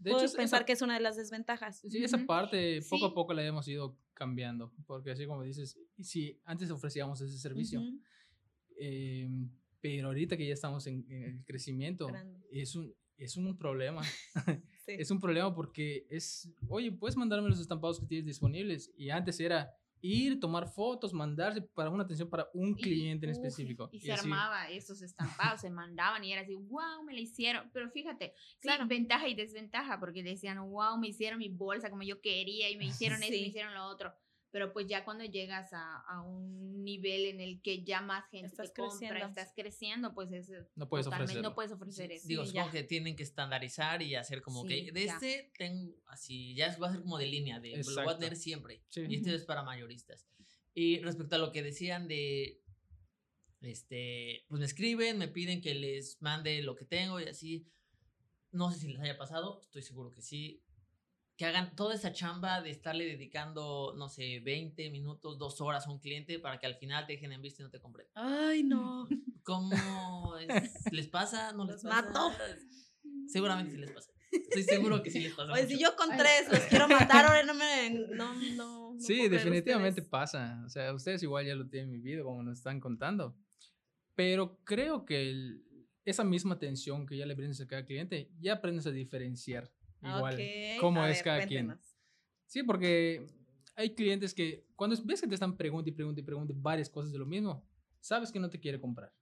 De 0.00 0.10
puedo 0.10 0.24
hecho, 0.24 0.36
pensar 0.36 0.60
esa- 0.60 0.66
que 0.66 0.72
es 0.72 0.82
una 0.82 0.94
de 0.94 1.00
las 1.00 1.16
desventajas. 1.16 1.80
Sí, 1.88 2.02
esa 2.02 2.18
parte 2.26 2.80
poco 2.90 3.06
Sí. 3.06 3.10
a 3.12 3.14
poco 3.14 3.34
la 3.34 3.44
hemos 3.44 3.66
ido 3.68 3.96
cambiando, 4.14 4.72
porque 4.86 5.12
así 5.12 5.26
como 5.26 5.42
dices, 5.42 5.78
si 6.00 6.40
antes 6.44 6.70
ofrecíamos 6.70 7.20
ese 7.20 7.38
servicio, 7.38 7.80
Ujú, 7.80 8.00
eh, 8.78 9.28
pero 9.80 10.08
ahorita 10.08 10.36
que 10.36 10.46
ya 10.46 10.54
estamos 10.54 10.86
en, 10.86 11.06
en 11.08 11.22
el 11.22 11.44
crecimiento, 11.44 12.08
Grande. 12.08 12.40
es 12.50 12.74
un, 12.76 12.94
es 13.16 13.36
un 13.36 13.56
problema. 13.56 14.02
sí. 14.86 14.92
Es 14.98 15.10
un 15.10 15.20
problema 15.20 15.54
porque 15.54 16.06
es, 16.10 16.50
oye, 16.68 16.92
puedes 16.92 17.16
mandarme 17.16 17.48
los 17.48 17.60
estampados 17.60 18.00
que 18.00 18.06
tienes 18.06 18.26
disponibles. 18.26 18.92
Y 18.96 19.10
antes 19.10 19.38
era 19.40 19.72
ir, 20.02 20.38
tomar 20.40 20.68
fotos, 20.68 21.14
mandarse 21.14 21.62
para 21.62 21.88
una 21.88 22.02
atención 22.04 22.28
para 22.28 22.48
un 22.52 22.70
Y- 22.70 22.82
cliente 22.82 23.24
en 23.26 23.30
uf, 23.32 23.36
específico. 23.38 23.88
Y, 23.92 24.00
se 24.00 24.12
así- 24.12 24.24
armaba 24.24 24.68
esos 24.68 25.00
estampados, 25.00 25.60
se 25.62 25.70
mandaban 25.70 26.22
y 26.24 26.32
era 26.32 26.42
así, 26.42 26.54
wow, 26.54 27.02
me 27.06 27.14
la 27.14 27.20
hicieron. 27.20 27.70
Pero 27.72 27.88
fíjate, 27.90 28.34
Claro. 28.60 28.78
claro, 28.78 28.88
ventaja 28.88 29.28
y 29.28 29.34
desventaja, 29.34 29.98
porque 30.00 30.22
decían, 30.22 30.58
wow, 30.60 30.98
me 30.98 31.08
hicieron 31.08 31.38
mi 31.38 31.48
bolsa 31.48 31.88
como 31.88 32.02
yo 32.02 32.20
quería 32.20 32.68
y 32.68 32.76
me 32.76 32.84
hicieron 33.18 33.22
esto, 33.22 33.34
Sí. 33.34 33.40
me 33.40 33.46
hicieron 33.48 33.74
lo 33.74 33.84
otro. 33.86 34.12
Pero 34.52 34.72
pues 34.72 34.86
ya 34.86 35.04
cuando 35.04 35.24
llegas 35.24 35.72
a, 35.72 36.00
a 36.02 36.20
un 36.22 36.84
nivel 36.84 37.24
en 37.24 37.40
el 37.40 37.60
que 37.62 37.82
ya 37.84 38.00
más 38.02 38.28
gente 38.28 38.48
Estás 38.48 38.72
te 38.72 38.80
compra, 38.82 38.98
creciendo. 39.08 39.26
estás 39.28 39.52
creciendo, 39.56 40.14
pues 40.14 40.30
es 40.30 40.50
eh, 40.50 40.66
No 40.76 40.88
puedes 40.88 41.04
totalmente- 41.06 41.32
ofrecerlo. 41.32 41.48
no 41.48 41.54
puedes 41.54 41.72
ofrecer 41.72 42.12
eso. 42.12 42.28
Digo, 42.28 42.44
Sí, 42.44 42.50
supongo 42.50 42.70
que 42.70 42.82
tienen 42.84 43.16
que 43.16 43.22
estandarizar 43.22 44.02
y 44.02 44.14
hacer 44.14 44.42
como 44.42 44.62
Sí, 44.62 44.68
que 44.86 44.92
de 44.92 45.06
ya. 45.06 45.14
este 45.14 45.50
tengo 45.56 45.94
así, 46.06 46.54
ya 46.54 46.76
va 46.78 46.88
a 46.88 46.92
ser 46.92 47.00
como 47.02 47.16
de 47.18 47.26
línea, 47.26 47.60
de 47.60 47.68
lo 47.70 47.74
voy 47.76 47.78
a 47.78 47.80
Exacto. 47.90 48.18
tener 48.18 48.36
siempre. 48.36 48.82
Sí. 48.88 49.00
Y 49.08 49.14
este 49.16 49.30
Ujú. 49.30 49.38
es 49.38 49.44
para 49.46 49.62
mayoristas. 49.62 50.28
Y 50.74 51.00
respecto 51.00 51.36
a 51.36 51.38
lo 51.38 51.50
que 51.50 51.62
decían 51.62 52.06
de, 52.06 52.60
este, 53.62 54.44
pues 54.48 54.58
me 54.60 54.66
escriben, 54.66 55.18
me 55.18 55.28
piden 55.28 55.60
que 55.60 55.74
les 55.74 56.20
mande 56.20 56.60
lo 56.62 56.74
que 56.74 56.84
tengo 56.84 57.20
y 57.20 57.24
así. 57.24 57.66
No 58.50 58.70
sé 58.70 58.78
si 58.80 58.88
les 58.88 59.00
haya 59.00 59.16
pasado, 59.16 59.60
estoy 59.62 59.82
seguro 59.82 60.10
que 60.10 60.20
sí. 60.20 60.62
Que 61.42 61.46
hagan 61.46 61.74
toda 61.74 61.96
esa 61.96 62.12
chamba 62.12 62.62
de 62.62 62.70
estarle 62.70 63.04
dedicando, 63.04 63.94
no 63.98 64.08
sé, 64.08 64.38
20 64.38 64.90
minutos, 64.90 65.38
dos 65.38 65.60
horas 65.60 65.88
a 65.88 65.90
un 65.90 65.98
cliente 65.98 66.38
para 66.38 66.60
que 66.60 66.66
al 66.66 66.76
final 66.76 67.04
te 67.04 67.14
dejen 67.14 67.32
en 67.32 67.42
vista 67.42 67.62
y 67.62 67.64
no 67.64 67.70
te 67.72 67.80
compren. 67.80 68.06
Ay, 68.14 68.62
no. 68.62 69.08
¿Cómo 69.42 70.36
es? 70.38 70.72
les 70.92 71.08
pasa? 71.08 71.52
¿No 71.52 71.64
les 71.64 71.82
pasa? 71.82 72.00
mato. 72.02 72.30
Seguramente 73.26 73.72
sí 73.72 73.78
les 73.78 73.90
pasa. 73.90 74.12
Estoy 74.30 74.62
seguro 74.62 75.02
que 75.02 75.10
sí 75.10 75.18
les 75.18 75.32
pasa. 75.34 75.52
Oye, 75.52 75.66
si 75.66 75.74
mucho. 75.74 75.86
yo 75.90 75.96
con 75.96 76.16
tres 76.16 76.46
los 76.48 76.60
quiero 76.66 76.86
matar, 76.86 77.24
ahora 77.26 77.42
no 77.44 77.54
me. 77.54 77.90
No, 77.90 78.34
no. 78.54 78.94
no 78.94 79.00
Sí, 79.00 79.26
definitivamente 79.28 80.00
ustedes. 80.02 80.10
pasa. 80.10 80.62
O 80.64 80.68
sea, 80.68 80.94
ustedes 80.94 81.24
igual 81.24 81.44
ya 81.44 81.56
lo 81.56 81.66
tienen 81.68 81.90
vivido, 81.90 82.22
como 82.24 82.44
nos 82.44 82.58
están 82.58 82.78
contando. 82.78 83.36
Pero 84.14 84.60
creo 84.62 85.04
que 85.04 85.28
el- 85.28 85.64
esa 86.04 86.22
misma 86.22 86.54
atención 86.54 87.04
que 87.04 87.16
ya 87.16 87.26
le 87.26 87.34
brindas 87.34 87.60
a 87.60 87.66
cada 87.66 87.84
cliente, 87.84 88.30
ya 88.38 88.52
aprendes 88.52 88.86
a 88.86 88.92
diferenciar 88.92 89.72
igual 90.02 90.34
Ok, 90.34 90.80
cómo 90.80 91.02
a 91.02 91.10
es 91.10 91.18
ver, 91.18 91.24
cada 91.24 91.46
quien. 91.46 91.66
cuéntenos. 91.66 91.96
Sí, 92.46 92.62
porque 92.62 93.26
hay 93.76 93.94
clientes 93.94 94.34
que 94.34 94.66
cuando 94.76 94.96
ves 95.04 95.20
que 95.20 95.26
te 95.28 95.34
están 95.34 95.56
preguntando 95.56 95.90
y 95.90 95.92
preguntando 95.94 96.20
y 96.20 96.24
preguntando 96.24 96.62
varias 96.62 96.90
cosas 96.90 97.12
de 97.12 97.18
lo 97.18 97.26
mismo, 97.26 97.64
sabes 98.00 98.30
que 98.32 98.38
no 98.40 98.50
te 98.50 98.60
quiere 98.60 98.80
comprar. 98.80 99.12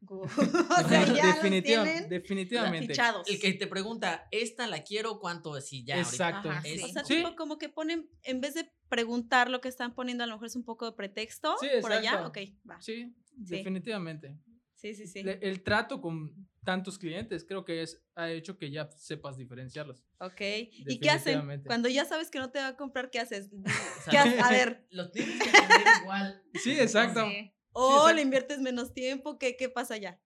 o 0.08 0.28
sea, 0.28 1.04
ya 1.12 1.26
Definitiva- 1.34 1.84
definitivamente. 2.08 2.88
fichados. 2.94 3.28
El 3.28 3.40
que 3.40 3.52
te 3.54 3.66
pregunta, 3.66 4.28
¿esta 4.30 4.66
la 4.68 4.84
quiero? 4.84 5.18
¿Cuánto 5.18 5.54
así 5.54 5.82
ya? 5.84 5.96
ahorita? 5.96 6.10
Exacto. 6.10 6.50
Ajá, 6.50 6.62
Es- 6.64 6.84
O 6.84 6.88
sea, 6.88 7.04
Sí. 7.04 7.16
tipo 7.16 7.34
como 7.34 7.58
que 7.58 7.68
ponen, 7.68 8.08
en 8.22 8.40
vez 8.40 8.54
de 8.54 8.70
preguntar 8.88 9.50
lo 9.50 9.60
que 9.60 9.68
están 9.68 9.94
poniendo, 9.94 10.22
a 10.24 10.26
lo 10.28 10.34
mejor 10.34 10.46
es 10.46 10.56
un 10.56 10.64
poco 10.64 10.86
de 10.86 10.92
pretexto 10.92 11.56
Sí, 11.60 11.66
por 11.80 11.92
allá. 11.92 12.26
Ok, 12.26 12.38
va. 12.70 12.80
Sí, 12.80 13.12
definitivamente. 13.34 14.38
Sí, 14.80 14.94
sí, 14.94 15.06
sí. 15.08 15.22
Le- 15.24 15.38
El 15.42 15.62
trato 15.64 16.00
con 16.00 16.32
tantos 16.64 16.98
clientes 16.98 17.44
creo 17.44 17.64
que 17.64 17.82
es, 17.82 18.00
ha 18.14 18.30
hecho 18.30 18.56
que 18.56 18.70
ya 18.70 18.88
sepas 18.92 19.36
diferenciarlos. 19.36 20.04
Ok. 20.20 20.40
¿Y 20.40 21.00
qué 21.00 21.10
hacen? 21.10 21.62
Cuando 21.66 21.88
ya 21.88 22.04
sabes 22.04 22.30
que 22.30 22.38
no 22.38 22.50
te 22.52 22.60
va 22.60 22.68
a 22.68 22.76
comprar, 22.76 23.10
¿qué 23.10 23.18
haces? 23.18 23.50
¿Qué 24.10 24.16
haces? 24.18 24.40
A 24.44 24.50
ver, 24.50 24.86
Los 24.90 25.10
tienes 25.10 25.42
que 25.42 25.48
atender 25.48 25.86
igual. 26.02 26.42
Sí, 26.62 26.78
exacto. 26.78 27.26
Sí. 27.28 27.52
o 27.72 27.90
exacto. 27.96 28.14
le 28.14 28.22
inviertes 28.22 28.60
menos 28.60 28.94
tiempo, 28.94 29.36
¿qué, 29.36 29.56
qué 29.56 29.68
pasa 29.68 29.94
allá? 29.94 30.20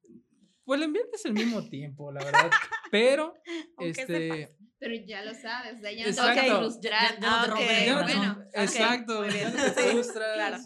Pues 0.65 0.79
le 0.81 0.87
inviertes 0.87 1.25
el 1.25 1.33
mismo 1.33 1.67
tiempo, 1.69 2.13
la 2.13 2.23
verdad. 2.23 2.51
Pero, 2.91 3.35
este, 3.79 4.55
Pero 4.79 4.95
ya 5.07 5.25
lo 5.25 5.33
sabes, 5.35 5.79
o 5.79 5.81
sea, 5.81 5.93
ya 5.93 6.07
no 6.07 6.15
te 6.15 6.21
vas 6.21 6.39
a 6.39 6.59
frustrar. 6.59 7.15
Ya- 7.15 7.21
ya- 7.21 7.21
ya 7.21 7.21
no 7.21 7.21
te 7.21 7.27
Ah, 7.27 7.47
rompen 7.47 7.67
ok, 7.67 7.73
el 7.81 7.87
ya 7.87 7.95
no 7.95 8.07
te- 8.07 8.13
corazón. 8.13 8.35
bueno, 8.35 8.51
exacto, 8.53 9.29
ya 9.29 9.51
no 9.51 9.63
te 9.63 9.71
frustras, 9.83 10.35
claro. 10.35 10.59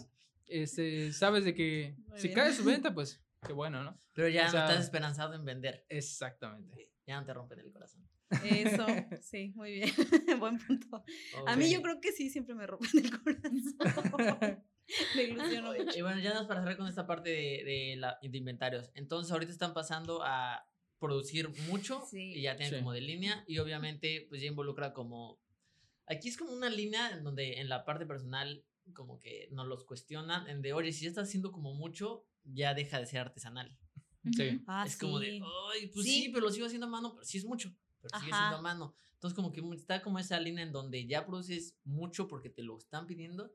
este, 0.47 1.13
sabes 1.13 1.45
de 1.45 1.53
que 1.55 1.95
Muy 2.07 2.19
si 2.19 2.27
bien. 2.27 2.39
cae 2.39 2.53
su 2.53 2.63
venta, 2.65 2.93
pues 2.93 3.21
qué 3.47 3.53
bueno, 3.53 3.83
¿no? 3.83 3.99
Pero 4.13 4.27
ya 4.29 4.47
O 4.47 4.51
sea- 4.51 4.63
no 4.65 4.69
estás 4.69 4.83
esperanzado 4.85 5.33
en 5.33 5.45
vender. 5.45 5.85
Exactamente. 5.89 6.91
Ya 7.05 7.19
no 7.19 7.25
te 7.25 7.33
rompen 7.33 7.59
el 7.59 7.71
corazón. 7.71 8.07
Eso, 8.43 8.85
sí, 9.21 9.53
muy 9.55 9.71
bien. 9.71 9.89
Buen 10.39 10.57
punto. 10.59 11.03
A 11.45 11.55
mí 11.55 11.71
yo 11.71 11.81
creo 11.81 12.01
que 12.01 12.11
sí, 12.11 12.29
siempre 12.29 12.53
me 12.55 12.67
rompen 12.67 12.89
el 13.05 13.11
corazón. 13.19 13.53
me 15.15 15.23
ilusiono 15.23 15.73
mucho. 15.73 15.97
Y 15.97 16.01
bueno, 16.01 16.19
ya 16.19 16.33
nos 16.33 16.45
para 16.47 16.61
cerrar 16.61 16.77
con 16.77 16.87
esta 16.87 17.07
parte 17.07 17.29
de, 17.29 17.63
de, 17.63 17.95
la, 17.97 18.17
de 18.21 18.37
inventarios. 18.37 18.91
Entonces, 18.95 19.31
ahorita 19.31 19.51
están 19.51 19.73
pasando 19.73 20.21
a 20.23 20.67
producir 20.99 21.49
mucho 21.69 22.03
Sí. 22.09 22.33
y 22.35 22.41
ya 22.41 22.55
tienen 22.57 22.73
Sí. 22.73 22.79
como 22.79 22.91
de 22.91 23.01
línea 23.01 23.43
y 23.47 23.59
obviamente 23.59 24.25
pues 24.29 24.41
ya 24.41 24.47
involucra 24.47 24.93
como 24.93 25.39
aquí 26.07 26.27
es 26.27 26.37
como 26.37 26.53
una 26.53 26.71
línea 26.71 27.11
en 27.11 27.23
donde 27.23 27.59
en 27.59 27.69
la 27.69 27.85
parte 27.85 28.07
personal 28.07 28.65
como 28.93 29.19
que 29.19 29.47
nos 29.51 29.67
los 29.67 29.83
cuestionan 29.85 30.47
en 30.47 30.63
de 30.63 30.73
oye 30.73 30.91
si 30.91 31.03
ya 31.03 31.09
estás 31.09 31.27
haciendo 31.27 31.51
como 31.51 31.75
mucho 31.75 32.25
ya 32.53 32.73
deja 32.73 32.99
de 32.99 33.05
ser 33.05 33.19
artesanal 33.19 33.75
Sí. 34.35 34.61
Ah, 34.67 34.83
es 34.85 34.97
como 34.97 35.19
de 35.19 35.31
sí. 35.31 35.41
ay 35.73 35.87
pues 35.87 36.05
sí. 36.05 36.23
Sí. 36.23 36.29
pero 36.29 36.45
lo 36.47 36.51
sigo 36.51 36.65
haciendo 36.65 36.87
a 36.87 36.89
mano 36.89 37.13
pero 37.13 37.25
sí 37.25 37.37
es 37.37 37.45
mucho 37.45 37.73
pero 38.01 38.19
sigue 38.19 38.31
Ajá. 38.33 38.41
siendo 38.49 38.57
a 38.57 38.61
mano 38.61 38.95
entonces 39.13 39.35
como 39.35 39.51
que 39.53 39.61
está 39.75 40.01
como 40.01 40.19
esa 40.19 40.37
línea 40.39 40.63
en 40.63 40.73
donde 40.73 41.07
ya 41.07 41.25
produces 41.25 41.77
mucho 41.85 42.27
porque 42.27 42.49
te 42.49 42.61
lo 42.61 42.77
están 42.77 43.07
pidiendo 43.07 43.53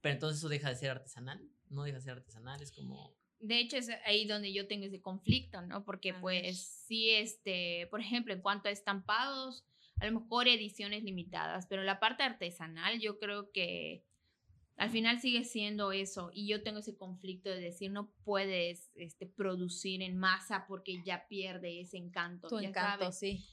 pero 0.00 0.14
entonces 0.14 0.38
eso 0.38 0.48
deja 0.48 0.70
de 0.70 0.76
ser 0.76 0.90
artesanal 0.90 1.46
no 1.68 1.82
deja 1.84 1.98
de 1.98 2.02
ser 2.02 2.12
artesanal 2.12 2.62
es 2.62 2.72
como 2.72 3.14
De 3.40 3.58
hecho, 3.60 3.76
es 3.76 3.90
ahí 4.06 4.26
donde 4.26 4.54
yo 4.54 4.66
tengo 4.66 4.86
ese 4.86 5.02
conflicto, 5.02 5.60
¿no? 5.60 5.84
Porque 5.84 6.10
A 6.10 6.12
ver. 6.14 6.20
pues 6.22 6.58
sí, 6.86 7.10
este, 7.10 7.86
por 7.90 8.00
ejemplo, 8.00 8.32
en 8.32 8.40
cuanto 8.40 8.68
a 8.68 8.72
estampados, 8.72 9.64
a 10.00 10.06
lo 10.06 10.20
mejor 10.20 10.48
ediciones 10.48 11.02
limitadas, 11.02 11.66
pero 11.66 11.82
la 11.82 11.98
parte 12.00 12.22
artesanal 12.22 13.00
yo 13.00 13.18
creo 13.18 13.50
que 13.52 14.02
al 14.76 14.90
final 14.90 15.20
sigue 15.20 15.44
siendo 15.44 15.92
eso 15.92 16.30
y 16.32 16.48
yo 16.48 16.62
tengo 16.62 16.80
ese 16.80 16.96
conflicto 16.96 17.48
de 17.48 17.60
decir 17.60 17.90
no 17.90 18.10
puedes 18.24 18.90
este, 18.94 19.26
producir 19.26 20.02
en 20.02 20.16
masa 20.16 20.66
porque 20.66 21.02
ya 21.04 21.26
pierde 21.28 21.80
ese 21.80 21.96
encanto. 21.96 22.48
Tu 22.48 22.60
ya 22.60 22.68
encanto, 22.68 23.04
sabes. 23.04 23.18
sí. 23.18 23.44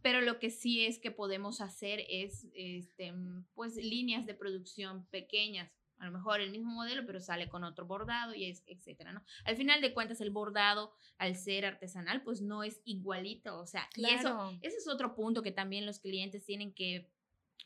Pero 0.00 0.20
lo 0.20 0.38
que 0.38 0.50
sí 0.50 0.84
es 0.84 0.98
que 0.98 1.10
podemos 1.10 1.60
hacer 1.60 2.04
es, 2.08 2.46
este, 2.54 3.12
pues, 3.54 3.76
líneas 3.76 4.26
de 4.26 4.34
producción 4.34 5.06
pequeñas. 5.06 5.72
A 5.98 6.06
lo 6.06 6.12
mejor 6.12 6.40
el 6.40 6.50
mismo 6.50 6.72
modelo, 6.72 7.04
pero 7.04 7.20
sale 7.20 7.48
con 7.48 7.64
otro 7.64 7.86
bordado 7.86 8.34
y 8.34 8.46
es, 8.46 8.62
etcétera, 8.66 9.12
¿no? 9.12 9.24
Al 9.44 9.56
final 9.56 9.80
de 9.80 9.92
cuentas, 9.92 10.20
el 10.20 10.30
bordado, 10.30 10.92
al 11.18 11.36
ser 11.36 11.64
artesanal, 11.64 12.22
pues 12.22 12.42
no 12.42 12.62
es 12.62 12.80
igualito. 12.84 13.58
O 13.60 13.66
sea, 13.66 13.88
y 13.96 14.06
eso, 14.06 14.56
ese 14.62 14.76
es 14.76 14.88
otro 14.88 15.14
punto 15.14 15.42
que 15.42 15.52
también 15.52 15.86
los 15.86 16.00
clientes 16.00 16.44
tienen 16.44 16.72
que, 16.72 17.08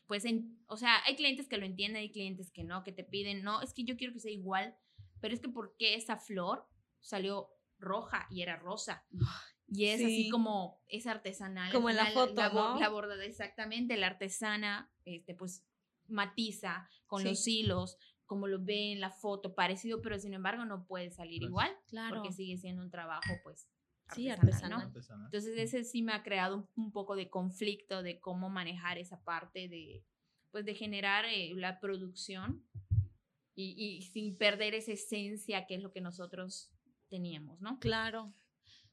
pues, 0.07 0.25
en, 0.25 0.57
o 0.67 0.77
sea, 0.77 1.03
hay 1.05 1.15
clientes 1.15 1.47
que 1.47 1.57
lo 1.57 1.65
entienden, 1.65 2.01
hay 2.01 2.11
clientes 2.11 2.51
que 2.51 2.63
no, 2.63 2.83
que 2.83 2.91
te 2.91 3.03
piden, 3.03 3.43
no, 3.43 3.61
es 3.61 3.73
que 3.73 3.83
yo 3.83 3.97
quiero 3.97 4.13
que 4.13 4.19
sea 4.19 4.31
igual, 4.31 4.75
pero 5.19 5.33
es 5.33 5.41
que 5.41 5.49
¿por 5.49 5.75
qué 5.77 5.95
esa 5.95 6.17
flor 6.17 6.65
salió 6.99 7.49
roja 7.79 8.27
y 8.29 8.41
era 8.41 8.57
rosa? 8.57 9.05
Y 9.67 9.85
es 9.87 9.99
así 10.01 10.23
Sí. 10.23 10.29
como, 10.29 10.81
es 10.87 11.07
artesanal. 11.07 11.67
al 11.67 11.73
Como 11.73 11.89
en 11.89 11.97
la 11.97 12.05
foto, 12.11 12.53
¿no? 12.53 12.79
La 12.79 12.89
bordada, 12.89 13.25
exactamente, 13.25 13.97
la 13.97 14.07
artesana, 14.07 14.91
este, 15.05 15.35
pues, 15.35 15.65
matiza 16.07 16.89
con 17.05 17.21
Sí. 17.21 17.27
los 17.27 17.47
hilos, 17.47 17.97
como 18.25 18.47
lo 18.47 18.63
ve 18.63 18.91
en 18.93 18.99
la 19.01 19.09
foto, 19.11 19.55
parecido, 19.55 20.01
pero 20.01 20.19
sin 20.19 20.33
embargo 20.33 20.65
no 20.65 20.85
puede 20.85 21.11
salir 21.11 21.39
Claro. 21.39 21.49
igual, 21.49 21.77
Claro. 21.87 22.15
porque 22.15 22.31
sigue 22.33 22.57
siendo 22.57 22.81
un 22.81 22.91
trabajo, 22.91 23.33
pues, 23.43 23.67
Sí, 24.13 24.29
artesanal. 24.29 24.79
¿no? 24.79 24.85
Artesanal. 24.85 25.25
Entonces 25.25 25.57
ese 25.57 25.83
sí 25.83 26.01
me 26.01 26.13
ha 26.13 26.23
creado 26.23 26.57
un, 26.57 26.85
un 26.85 26.91
poco 26.91 27.15
de 27.15 27.29
conflicto 27.29 28.03
de 28.03 28.19
cómo 28.19 28.49
manejar 28.49 28.97
esa 28.97 29.21
parte 29.23 29.67
de, 29.67 30.03
pues, 30.51 30.65
de 30.65 30.75
generar 30.75 31.25
eh, 31.25 31.53
la 31.55 31.79
producción 31.79 32.63
y, 33.55 33.73
y 33.77 34.01
sin 34.03 34.37
perder 34.37 34.73
esa 34.75 34.91
esencia 34.93 35.65
que 35.65 35.75
es 35.75 35.81
lo 35.81 35.91
que 35.91 36.01
nosotros 36.01 36.71
teníamos, 37.09 37.59
¿no? 37.61 37.79
Claro. 37.79 38.33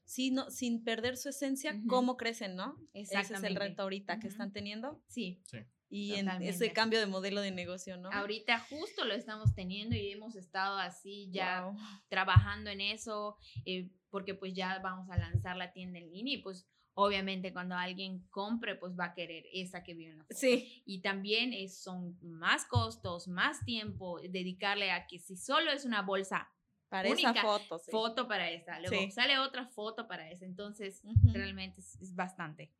Sí, 0.03 0.29
no, 0.31 0.51
sin 0.51 0.83
perder 0.83 1.17
su 1.17 1.29
esencia, 1.29 1.73
Ujú. 1.73 1.87
¿cómo 1.87 2.17
crecen, 2.17 2.55
no? 2.55 2.77
Ese 2.93 3.01
es 3.01 3.11
el 3.13 3.19
Exactamente. 3.21 3.59
reto 3.59 3.81
ahorita 3.83 4.19
que 4.19 4.27
Ujú. 4.27 4.33
están 4.33 4.51
teniendo. 4.53 5.01
Sí. 5.07 5.41
Sí. 5.45 5.57
y 5.87 6.13
en 6.15 6.27
ese 6.41 6.73
cambio 6.73 6.99
de 6.99 7.05
modelo 7.05 7.41
de 7.41 7.51
negocio, 7.51 7.95
¿no? 7.97 8.11
Ahorita 8.11 8.59
justo 8.59 9.05
lo 9.05 9.13
estamos 9.13 9.53
teniendo 9.53 9.95
y 9.95 10.11
hemos 10.11 10.35
estado 10.35 10.77
así 10.77 11.29
ya 11.31 11.61
Guau. 11.61 11.77
trabajando 12.09 12.69
en 12.71 12.81
eso, 12.81 13.37
eh, 13.65 13.89
porque 14.15 14.33
pues 14.33 14.53
ya 14.53 14.79
vamos 14.79 15.09
a 15.09 15.17
lanzar 15.17 15.57
la 15.57 15.73
tienda 15.73 15.99
en 15.99 16.09
línea 16.09 16.35
y 16.35 16.41
pues 16.41 16.65
obviamente 16.93 17.51
cuando 17.51 17.75
alguien 17.75 18.25
compre 18.29 18.75
pues 18.77 18.93
va 18.97 19.07
a 19.07 19.13
querer 19.13 19.43
esa 19.51 19.83
que 19.83 19.93
vio 19.93 20.09
en 20.11 20.19
la 20.19 20.23
foto. 20.23 20.37
Sí, 20.39 20.81
Y 20.85 21.01
también 21.01 21.51
es, 21.51 21.77
son 21.83 22.17
más 22.21 22.63
costos, 22.63 23.27
más 23.27 23.65
tiempo 23.65 24.21
dedicarle 24.21 24.91
a 24.91 25.05
que 25.05 25.19
si 25.19 25.35
solo 25.35 25.69
es 25.69 25.83
una 25.83 26.01
bolsa, 26.01 26.47
para 26.87 27.09
Única 27.09 27.31
esa 27.31 27.41
foto. 27.41 27.77
sí. 27.79 27.91
foto 27.91 28.25
para 28.29 28.49
esa, 28.51 28.79
luego 28.79 28.95
Sí. 28.95 29.11
sale 29.11 29.37
otra 29.39 29.67
foto 29.67 30.07
para 30.07 30.31
esa, 30.31 30.45
entonces 30.45 31.01
realmente 31.33 31.81
es, 31.81 31.99
es 31.99 32.15
bastante. 32.15 32.71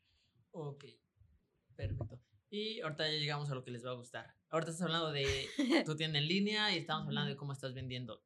Ok, 0.52 0.86
perfecto. 1.76 2.22
Y 2.50 2.80
ahorita 2.80 3.12
ya 3.12 3.18
llegamos 3.18 3.50
a 3.52 3.56
lo 3.56 3.64
que 3.66 3.72
les 3.72 3.86
va 3.86 3.90
a 3.92 3.96
gustar. 3.96 4.34
Ahorita 4.50 4.72
estás 4.72 4.86
hablando 4.86 5.12
de 5.12 5.26
tu 5.86 5.98
tienda 5.98 6.18
en 6.20 6.28
línea 6.30 6.74
y 6.74 6.78
estamos 6.78 7.08
hablando 7.08 7.30
de 7.30 7.36
cómo 7.36 7.52
estás 7.52 7.74
vendiendo. 7.74 8.24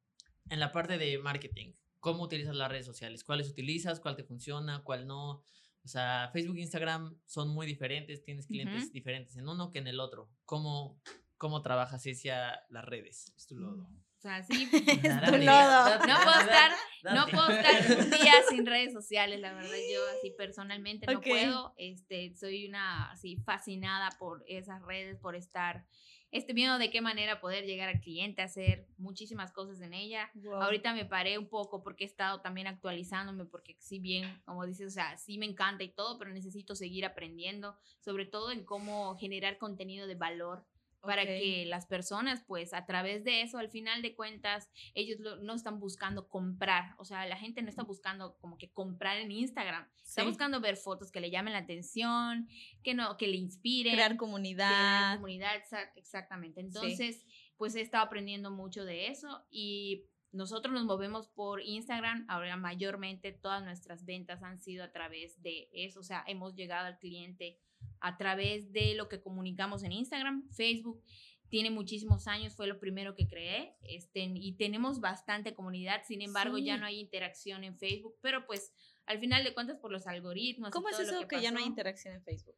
En 0.48 0.60
la 0.60 0.70
parte 0.70 0.98
de 0.98 1.18
marketing, 1.18 1.72
¿cómo 2.00 2.24
utilizas 2.24 2.54
las 2.56 2.68
redes 2.70 2.86
sociales? 2.86 3.22
¿Cuáles 3.24 3.48
utilizas? 3.48 4.00
¿Cuál 4.00 4.16
te 4.16 4.24
funciona? 4.24 4.82
¿Cuál 4.82 5.06
no? 5.06 5.42
O 5.82 5.88
sea, 5.88 6.28
Facebook 6.32 6.56
e 6.56 6.60
Instagram 6.62 7.16
son 7.24 7.48
muy 7.48 7.66
diferentes, 7.66 8.22
tienes 8.22 8.46
clientes 8.46 8.84
Ujú. 8.84 8.92
diferentes 8.92 9.36
en 9.36 9.48
uno 9.48 9.70
que 9.70 9.78
en 9.78 9.86
el 9.86 10.00
otro. 10.00 10.28
¿Cómo, 10.44 11.00
cómo 11.38 11.62
trabajas 11.62 12.02
hacia 12.06 12.60
las 12.68 12.84
redes? 12.84 13.32
Es 13.36 13.46
tu 13.46 13.56
lodo. 13.56 13.86
O 14.18 14.20
sea, 14.22 14.42
sí, 14.42 14.68
Es 15.02 15.24
tu 15.24 15.36
lodo. 15.38 15.98
No 16.06 16.16
puedo 16.22 16.40
estar- 16.40 16.72
no 17.02 17.26
puedo 17.28 17.48
estar 17.48 17.98
un 17.98 18.10
día 18.10 18.34
sin 18.50 18.66
redes 18.66 18.92
sociales, 18.92 19.40
la 19.40 19.54
verdad, 19.54 19.70
yo 19.90 20.00
así 20.18 20.30
personalmente 20.36 21.06
no 21.10 21.18
Ok. 21.20 21.26
puedo, 21.28 21.72
este, 21.78 22.34
soy 22.36 22.66
una 22.66 23.10
así 23.10 23.36
fascinada 23.38 24.10
por 24.18 24.44
esas 24.46 24.82
redes, 24.82 25.16
por 25.18 25.34
estar, 25.34 25.86
este, 26.30 26.52
viendo 26.52 26.78
de 26.78 26.90
qué 26.90 27.00
manera 27.00 27.40
poder 27.40 27.64
llegar 27.64 27.88
al 27.88 28.00
cliente, 28.00 28.42
hacer 28.42 28.86
muchísimas 28.98 29.52
cosas 29.52 29.80
en 29.80 29.94
ella. 29.94 30.30
Guau. 30.34 30.62
Ahorita 30.62 30.94
me 30.94 31.04
paré 31.04 31.38
un 31.38 31.48
poco 31.48 31.82
porque 31.82 32.04
he 32.04 32.06
estado 32.06 32.40
también 32.40 32.66
actualizándome, 32.66 33.44
porque 33.44 33.76
si 33.78 33.98
bien, 33.98 34.40
como 34.44 34.64
dices, 34.66 34.86
o 34.88 34.90
sea, 34.90 35.16
sí 35.16 35.38
me 35.38 35.46
encanta 35.46 35.82
y 35.82 35.88
todo, 35.88 36.18
pero 36.18 36.32
necesito 36.32 36.74
seguir 36.74 37.04
aprendiendo, 37.04 37.76
sobre 38.00 38.26
todo 38.26 38.52
en 38.52 38.64
cómo 38.64 39.16
generar 39.16 39.58
contenido 39.58 40.06
de 40.06 40.14
valor 40.14 40.64
para 41.00 41.24
que 41.24 41.64
las 41.66 41.86
personas, 41.86 42.42
pues 42.46 42.74
a 42.74 42.84
través 42.86 43.24
de 43.24 43.42
eso, 43.42 43.58
al 43.58 43.70
final 43.70 44.02
de 44.02 44.14
cuentas, 44.14 44.70
ellos 44.94 45.18
lo- 45.20 45.36
no 45.36 45.54
están 45.54 45.80
buscando 45.80 46.28
comprar, 46.28 46.94
o 46.98 47.04
sea, 47.04 47.26
la 47.26 47.36
gente 47.36 47.62
no 47.62 47.68
está 47.68 47.82
buscando 47.82 48.36
como 48.38 48.58
que 48.58 48.70
comprar 48.70 49.16
en 49.18 49.30
Instagram, 49.32 49.88
está 50.04 50.24
buscando 50.24 50.60
ver 50.60 50.76
fotos 50.76 51.10
que 51.10 51.20
le 51.20 51.30
llamen 51.30 51.52
la 51.54 51.60
atención, 51.60 52.48
que 52.82 52.94
no, 52.94 53.16
que 53.16 53.28
le 53.28 53.36
inspiren, 53.36 53.94
crear 53.94 54.08
crear 54.10 54.18
comunidad. 54.18 55.14
comunidad, 55.16 55.54
exa- 55.56 55.90
exactamente. 55.96 56.60
Entonces, 56.60 57.24
pues 57.56 57.74
he 57.74 57.80
estado 57.80 58.04
aprendiendo 58.04 58.50
mucho 58.50 58.84
de 58.84 59.08
eso 59.08 59.44
y 59.50 60.04
nosotros 60.32 60.72
nos 60.72 60.84
movemos 60.84 61.28
por 61.28 61.60
Instagram, 61.60 62.24
ahora 62.28 62.56
mayormente 62.56 63.32
todas 63.32 63.64
nuestras 63.64 64.04
ventas 64.04 64.42
han 64.42 64.60
sido 64.60 64.84
a 64.84 64.92
través 64.92 65.40
de 65.42 65.68
eso, 65.72 66.00
o 66.00 66.04
sea, 66.04 66.22
hemos 66.26 66.54
llegado 66.54 66.86
al 66.86 66.98
cliente 66.98 67.58
a 68.00 68.16
través 68.16 68.72
de 68.72 68.94
lo 68.94 69.08
que 69.08 69.20
comunicamos 69.20 69.82
en 69.84 69.92
Instagram, 69.92 70.48
Facebook. 70.50 71.02
Tiene 71.48 71.70
muchísimos 71.70 72.28
años, 72.28 72.54
fue 72.54 72.66
lo 72.66 72.78
primero 72.78 73.14
que 73.14 73.26
creé, 73.26 73.74
este, 73.82 74.20
y 74.22 74.52
tenemos 74.52 75.00
bastante 75.00 75.52
comunidad, 75.52 76.02
sin 76.06 76.22
embargo 76.22 76.58
ya 76.58 76.76
no 76.76 76.86
hay 76.86 77.00
interacción 77.00 77.64
en 77.64 77.76
Facebook, 77.76 78.14
pero 78.22 78.46
pues 78.46 78.72
al 79.06 79.18
final 79.18 79.42
de 79.42 79.52
cuentas 79.52 79.76
por 79.78 79.90
los 79.90 80.06
algoritmos. 80.06 80.68
y 80.68 80.72
¿Cómo 80.72 80.88
es 80.88 80.98
lo 80.98 81.02
eso 81.02 81.26
que, 81.26 81.42
ya 81.42 81.50
no 81.50 81.58
hay 81.58 81.64
interacción 81.64 82.14
en 82.14 82.22
Facebook? 82.22 82.54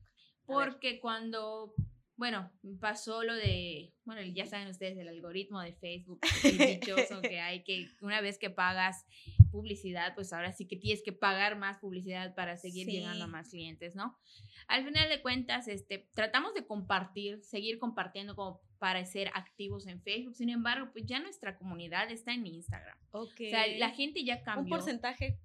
A 0.46 0.58
ver. 0.58 0.68
porque 0.68 1.00
cuando, 1.00 1.74
bueno, 2.16 2.52
pasó 2.80 3.22
lo 3.22 3.34
de, 3.34 3.94
bueno, 4.04 4.20
ya 4.34 4.44
saben 4.44 4.68
ustedes 4.68 4.98
el 4.98 5.08
algoritmo 5.08 5.60
de 5.62 5.72
Facebook, 5.72 6.20
el 6.44 6.58
dichoso 6.58 7.22
que 7.22 7.40
hay 7.40 7.64
que 7.64 7.88
una 8.02 8.20
vez 8.20 8.38
que 8.38 8.50
pagas 8.50 9.06
publicidad, 9.52 10.14
pues 10.16 10.32
ahora 10.32 10.52
sí 10.52 10.66
que 10.66 10.76
tienes 10.76 11.02
que 11.04 11.12
pagar 11.12 11.56
más 11.56 11.78
publicidad 11.78 12.34
para 12.34 12.56
seguir 12.56 12.88
llegando 12.88 13.22
a 13.24 13.26
Sí. 13.28 13.32
más 13.32 13.48
clientes, 13.50 13.94
¿no? 13.94 14.18
Al 14.66 14.84
final 14.84 15.08
de 15.08 15.22
cuentas, 15.22 15.68
este, 15.68 16.08
tratamos 16.14 16.54
de 16.54 16.66
compartir, 16.66 17.40
seguir 17.44 17.78
compartiendo 17.78 18.34
como 18.34 18.60
para 18.78 19.04
ser 19.04 19.28
activos 19.34 19.86
en 19.86 20.02
Facebook. 20.02 20.34
Sin 20.34 20.48
embargo, 20.48 20.88
pues 20.92 21.06
ya 21.06 21.20
nuestra 21.20 21.56
comunidad 21.56 22.10
está 22.10 22.32
en 22.34 22.46
Instagram. 22.46 22.98
Ok. 23.12 23.34
O 23.46 23.50
sea, 23.50 23.66
la 23.78 23.90
gente 23.90 24.24
ya 24.24 24.38
Un 24.38 24.42
cambió 24.44 24.70
porcentaje 24.76 25.38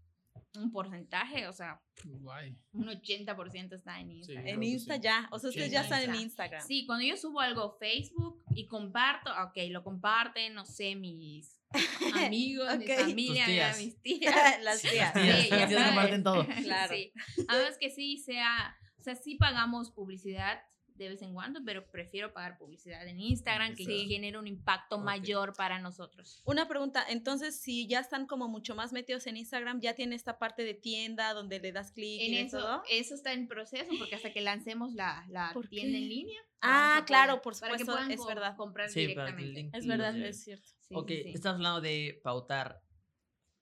un 0.56 0.72
porcentaje, 0.72 1.48
o 1.48 1.54
sea, 1.54 1.80
Guay. 2.04 2.56
un 2.74 2.88
80% 2.90 3.76
está 3.76 4.00
en 4.00 4.12
Instagram. 4.12 4.44
creo 4.44 4.56
en 4.56 4.64
Insta 4.64 4.96
sí. 4.96 5.02
ya. 5.02 5.28
O 5.32 5.38
sea, 5.38 5.50
ustedes 5.50 5.72
ya 5.72 5.82
están 5.82 6.02
en 6.02 6.10
Insta. 6.16 6.22
Instagram. 6.46 6.62
Sí, 6.68 6.86
cuando 6.88 7.06
yo 7.06 7.16
subo 7.16 7.42
algo 7.42 7.62
a 7.62 7.78
Facebook 7.78 8.42
y 8.56 8.66
comparto, 8.66 9.30
ok, 9.32 9.58
lo 9.70 9.84
comparten, 9.84 10.54
no 10.56 10.66
sé, 10.66 10.96
mis 10.96 11.57
amigos, 12.14 12.68
mi 12.80 12.88
familia, 12.88 13.74
mis 13.78 14.02
tías. 14.02 14.36
Las 14.64 14.80
Sí, 14.82 14.90
tías. 14.90 15.14
las 15.16 15.22
tías, 15.22 15.44
Sí, 15.44 15.50
las 15.50 15.60
ya 15.60 15.68
tías 15.68 15.72
sabes. 15.72 15.86
comparten 15.88 16.24
todo. 16.24 16.48
Claro. 16.64 16.94
Sí. 16.94 17.12
Además 17.48 17.78
que 17.80 17.90
sí 17.90 18.18
sea, 18.18 18.76
o 19.00 19.04
sea, 19.04 19.16
sí 19.16 19.36
pagamos 19.36 19.92
publicidad 19.92 20.60
de 20.96 21.10
vez 21.10 21.22
en 21.22 21.32
cuando, 21.36 21.60
pero 21.64 21.86
prefiero 21.92 22.34
pagar 22.34 22.58
publicidad 22.58 23.08
en 23.08 23.20
Instagram 23.20 23.76
que 23.76 23.86
Sí. 23.86 24.08
genere 24.08 24.40
un 24.40 24.48
impacto 24.48 24.98
mayor 24.98 25.54
para 25.56 25.78
nosotros. 25.80 26.42
Una 26.44 26.68
pregunta, 26.68 27.06
entonces 27.08 27.60
si 27.62 27.88
ya 27.88 28.00
están 28.00 28.26
como 28.26 28.48
mucho 28.48 28.74
más 28.74 28.94
metidos 28.94 29.28
en 29.28 29.38
Instagram, 29.38 29.80
ya 29.80 29.94
tiene 29.94 30.16
esta 30.16 30.40
parte 30.40 30.64
de 30.64 30.74
tienda 30.74 31.34
donde 31.36 31.60
le 31.60 31.72
das 31.72 31.92
clic 31.92 32.20
En 32.22 32.34
y 32.34 32.38
eso, 32.40 32.58
todo. 32.60 32.84
eso 32.90 33.14
está 33.14 33.32
en 33.34 33.48
proceso 33.48 33.92
porque 34.00 34.16
hasta 34.16 34.34
que 34.34 34.42
lancemos 34.42 34.94
la, 34.94 35.24
la 35.30 35.52
¿Por 35.54 35.68
tienda 35.68 36.00
qué? 36.00 36.04
en 36.04 36.10
línea. 36.10 36.42
Ah, 36.62 37.04
claro, 37.06 37.34
poder- 37.34 37.42
por 37.44 37.60
para 37.60 37.74
que 37.74 37.80
supuesto, 37.82 37.94
puedan 37.94 38.12
es 38.12 38.26
verdad. 38.26 38.56
comprar 38.58 38.90
Sí, 38.90 39.08
para 39.10 39.36
que 39.36 39.44
el 39.44 39.54
directamente. 39.54 39.62
link 39.62 39.76
Es 39.76 39.86
verdad, 39.86 40.18
es 40.18 40.44
cierto. 40.44 40.72
Sí, 40.90 40.96
ok, 40.96 41.08
sí, 41.08 41.18
sí. 41.22 41.34
estás 41.34 41.56
hablando 41.56 41.82
de 41.82 42.20
pautar. 42.24 42.84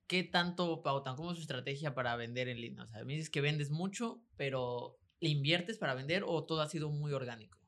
¿Qué 0.07 0.23
tanto 0.23 0.83
pautan? 0.83 1.15
¿Cómo 1.15 1.31
es 1.31 1.38
su 1.38 1.43
estrategia 1.43 1.95
para 1.95 2.15
vender 2.15 2.47
en 2.49 2.61
línea? 2.61 2.83
O 2.83 2.88
sea, 2.88 3.03
me 3.05 3.13
dices 3.13 3.29
que 3.31 3.41
vendes 3.41 3.71
mucho, 3.71 4.23
pero 4.38 4.99
¿le 5.19 5.29
inviertes 5.29 5.77
para 5.79 5.95
vender 5.95 6.23
o 6.27 6.45
todo 6.45 6.61
ha 6.61 6.69
sido 6.69 6.91
muy 6.91 7.13
orgánico? 7.13 7.59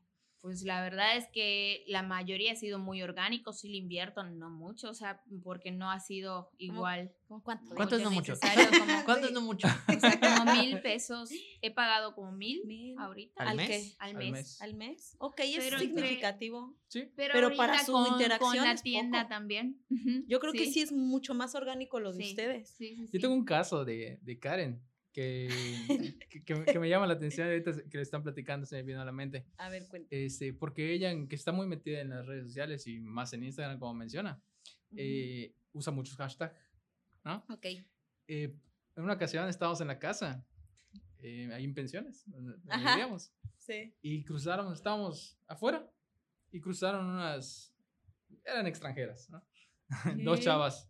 Pues 0.48 0.62
la 0.62 0.80
verdad 0.80 1.14
es 1.18 1.26
que 1.30 1.84
la 1.88 2.02
mayoría 2.02 2.52
ha 2.52 2.56
sido 2.56 2.78
muy 2.78 3.02
orgánico, 3.02 3.52
sí 3.52 3.68
le 3.68 3.76
invierto, 3.76 4.22
no 4.24 4.48
mucho, 4.48 4.88
o 4.88 4.94
sea, 4.94 5.22
porque 5.44 5.70
no 5.72 5.90
ha 5.90 6.00
sido 6.00 6.50
igual. 6.56 7.12
¿Cómo 7.26 7.42
cuánto? 7.42 7.74
¿Cuánto 7.74 7.96
es 7.96 7.98
de 8.00 8.04
no 8.06 8.10
mucho? 8.10 8.32
como- 8.40 8.52
¿Cuánto 9.04 9.26
es 9.26 9.32
no 9.34 9.40
mucho? 9.42 9.68
O 9.94 10.00
sea, 10.00 10.18
como 10.18 10.52
mil 10.66 10.80
pesos. 10.80 11.28
He 11.60 11.70
pagado 11.70 12.14
como 12.14 12.32
mil 12.32 12.62
Mil. 12.64 12.96
ahorita. 12.98 13.42
¿Al 13.42 13.48
¿Al 13.48 13.56
mes? 13.58 13.68
qué? 13.68 13.96
Al 13.98 14.08
Al 14.16 14.16
mes. 14.32 14.62
¿Al 14.62 14.74
mes? 14.74 15.16
Ok, 15.18 15.40
es 15.40 15.56
Pero 15.58 15.78
entre- 15.78 15.80
significativo. 15.80 16.74
Sí. 16.88 17.04
Pero, 17.14 17.34
Pero 17.34 17.54
para 17.54 17.84
su 17.84 17.92
con, 17.92 18.06
interacción 18.12 18.56
con 18.56 18.64
la 18.64 18.74
tienda 18.76 19.18
poco. 19.24 19.28
también. 19.28 19.84
Yo 20.26 20.40
creo 20.40 20.54
que 20.54 20.64
sí 20.72 20.80
es 20.80 20.92
mucho 20.92 21.34
más 21.34 21.54
orgánico 21.54 22.00
lo 22.00 22.14
de 22.14 22.24
Sí, 22.24 22.30
ustedes. 22.30 22.70
Sí, 22.70 22.96
sí, 22.96 23.02
Yo 23.02 23.08
sí. 23.12 23.18
tengo 23.18 23.34
un 23.34 23.44
caso 23.44 23.84
de, 23.84 24.18
de 24.22 24.38
Karen 24.38 24.80
que, 26.28 26.44
que, 26.44 26.64
que 26.64 26.78
me- 26.78 26.88
llama 26.88 27.06
la 27.06 27.14
atención 27.14 27.48
ahorita 27.48 27.72
que 27.90 27.96
le 27.98 28.02
están 28.02 28.22
platicando, 28.22 28.66
se 28.66 28.76
me 28.76 28.82
vino 28.82 29.00
a 29.00 29.04
la 29.04 29.12
mente. 29.12 29.46
A 29.56 29.68
ver, 29.68 29.86
cuenta. 29.88 30.08
Este, 30.14 30.52
porque 30.52 30.92
ella, 30.92 31.12
que 31.28 31.34
está 31.34 31.52
muy 31.52 31.66
metida 31.66 32.00
en 32.00 32.10
las 32.10 32.26
redes 32.26 32.44
sociales 32.46 32.86
y 32.86 33.00
más 33.00 33.32
en 33.32 33.44
Instagram, 33.44 33.78
como 33.78 33.94
menciona, 33.94 34.40
eh, 34.96 35.54
usa 35.72 35.92
muchos 35.92 36.16
hashtags, 36.16 36.56
¿no? 37.24 37.44
Ok. 37.50 37.66
Eh, 38.28 38.54
en 38.96 39.02
una 39.04 39.14
ocasión 39.14 39.48
estábamos 39.48 39.80
en 39.80 39.88
la 39.88 39.98
casa, 39.98 40.46
eh, 41.18 41.48
ahí 41.52 41.64
en 41.64 41.74
pensiones, 41.74 42.24
Ajá. 42.68 42.90
vivíamos, 42.92 43.32
Sí. 43.58 43.94
y 44.02 44.24
cruzaron, 44.24 44.72
estábamos 44.72 45.38
afuera, 45.46 45.90
y 46.50 46.60
cruzaron 46.60 47.06
unas, 47.06 47.74
eran 48.44 48.66
extranjeras, 48.66 49.28
¿no? 49.30 49.42
Dos 50.24 50.40
chavas. 50.40 50.88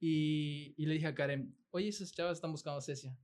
Y, 0.00 0.74
y 0.76 0.86
le 0.86 0.94
dije 0.94 1.06
a 1.06 1.14
Karen, 1.14 1.56
oye, 1.70 1.88
esas 1.88 2.12
chavas 2.12 2.36
están 2.38 2.52
buscando 2.52 2.78
a 2.78 2.82
Cecia. 2.82 3.16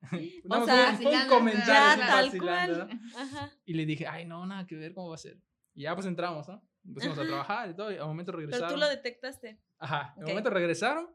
O 0.44 0.48
No, 0.48 0.64
sea, 0.64 0.94
fue, 0.96 1.02
fue 1.04 1.22
un 1.22 1.28
comentario 1.28 2.00
Ya, 2.02 2.06
tal 2.06 2.38
cual. 2.38 3.00
Ajá. 3.16 3.50
Y 3.64 3.74
le 3.74 3.84
dije, 3.86 4.06
ay, 4.06 4.24
no, 4.24 4.44
nada 4.46 4.66
que 4.66 4.76
ver, 4.76 4.94
¿cómo 4.94 5.08
va 5.08 5.14
a 5.16 5.18
ser? 5.18 5.38
Y 5.74 5.82
ya 5.82 5.94
pues 5.94 6.06
entramos, 6.06 6.48
¿no? 6.48 6.62
Empezamos 6.84 7.18
a 7.18 7.20
Ajá. 7.22 7.28
trabajar 7.28 7.70
y 7.70 7.74
todo, 7.74 7.92
y 7.92 7.96
al 7.96 8.06
momento 8.06 8.32
Pero 8.32 8.38
regresaron. 8.46 8.74
tú 8.74 8.80
lo 8.80 8.88
detectaste. 8.88 9.60
Ajá, 9.78 10.14
al 10.16 10.22
Ok. 10.22 10.28
momento 10.30 10.50
regresaron 10.50 11.08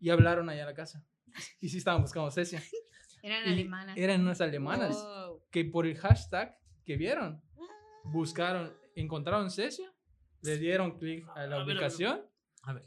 y 0.00 0.10
hablaron 0.10 0.48
allá 0.48 0.64
a 0.64 0.66
la 0.66 0.74
casa. 0.74 1.04
Y 1.60 1.68
sí 1.68 1.78
estaban 1.78 2.02
buscando 2.02 2.28
a 2.28 2.30
Cecia. 2.32 2.62
Eran 3.22 3.46
Y 3.48 3.52
alemanas. 3.52 3.96
Eran 3.98 4.20
unas 4.22 4.40
alemanas 4.40 4.96
Wow. 4.96 5.42
que 5.50 5.64
por 5.64 5.86
el 5.86 5.96
hashtag 5.96 6.58
que 6.84 6.96
vieron, 6.96 7.42
buscaron, 8.04 8.74
encontraron 8.94 9.50
Cecia, 9.50 9.92
le 10.42 10.58
dieron 10.58 10.98
clic 10.98 11.26
a 11.34 11.40
la 11.40 11.42
A 11.42 11.44
ver, 11.46 11.52
a 11.54 11.64
ver. 11.64 11.74
ubicación, 11.76 12.22
A 12.62 12.72
ver. 12.72 12.86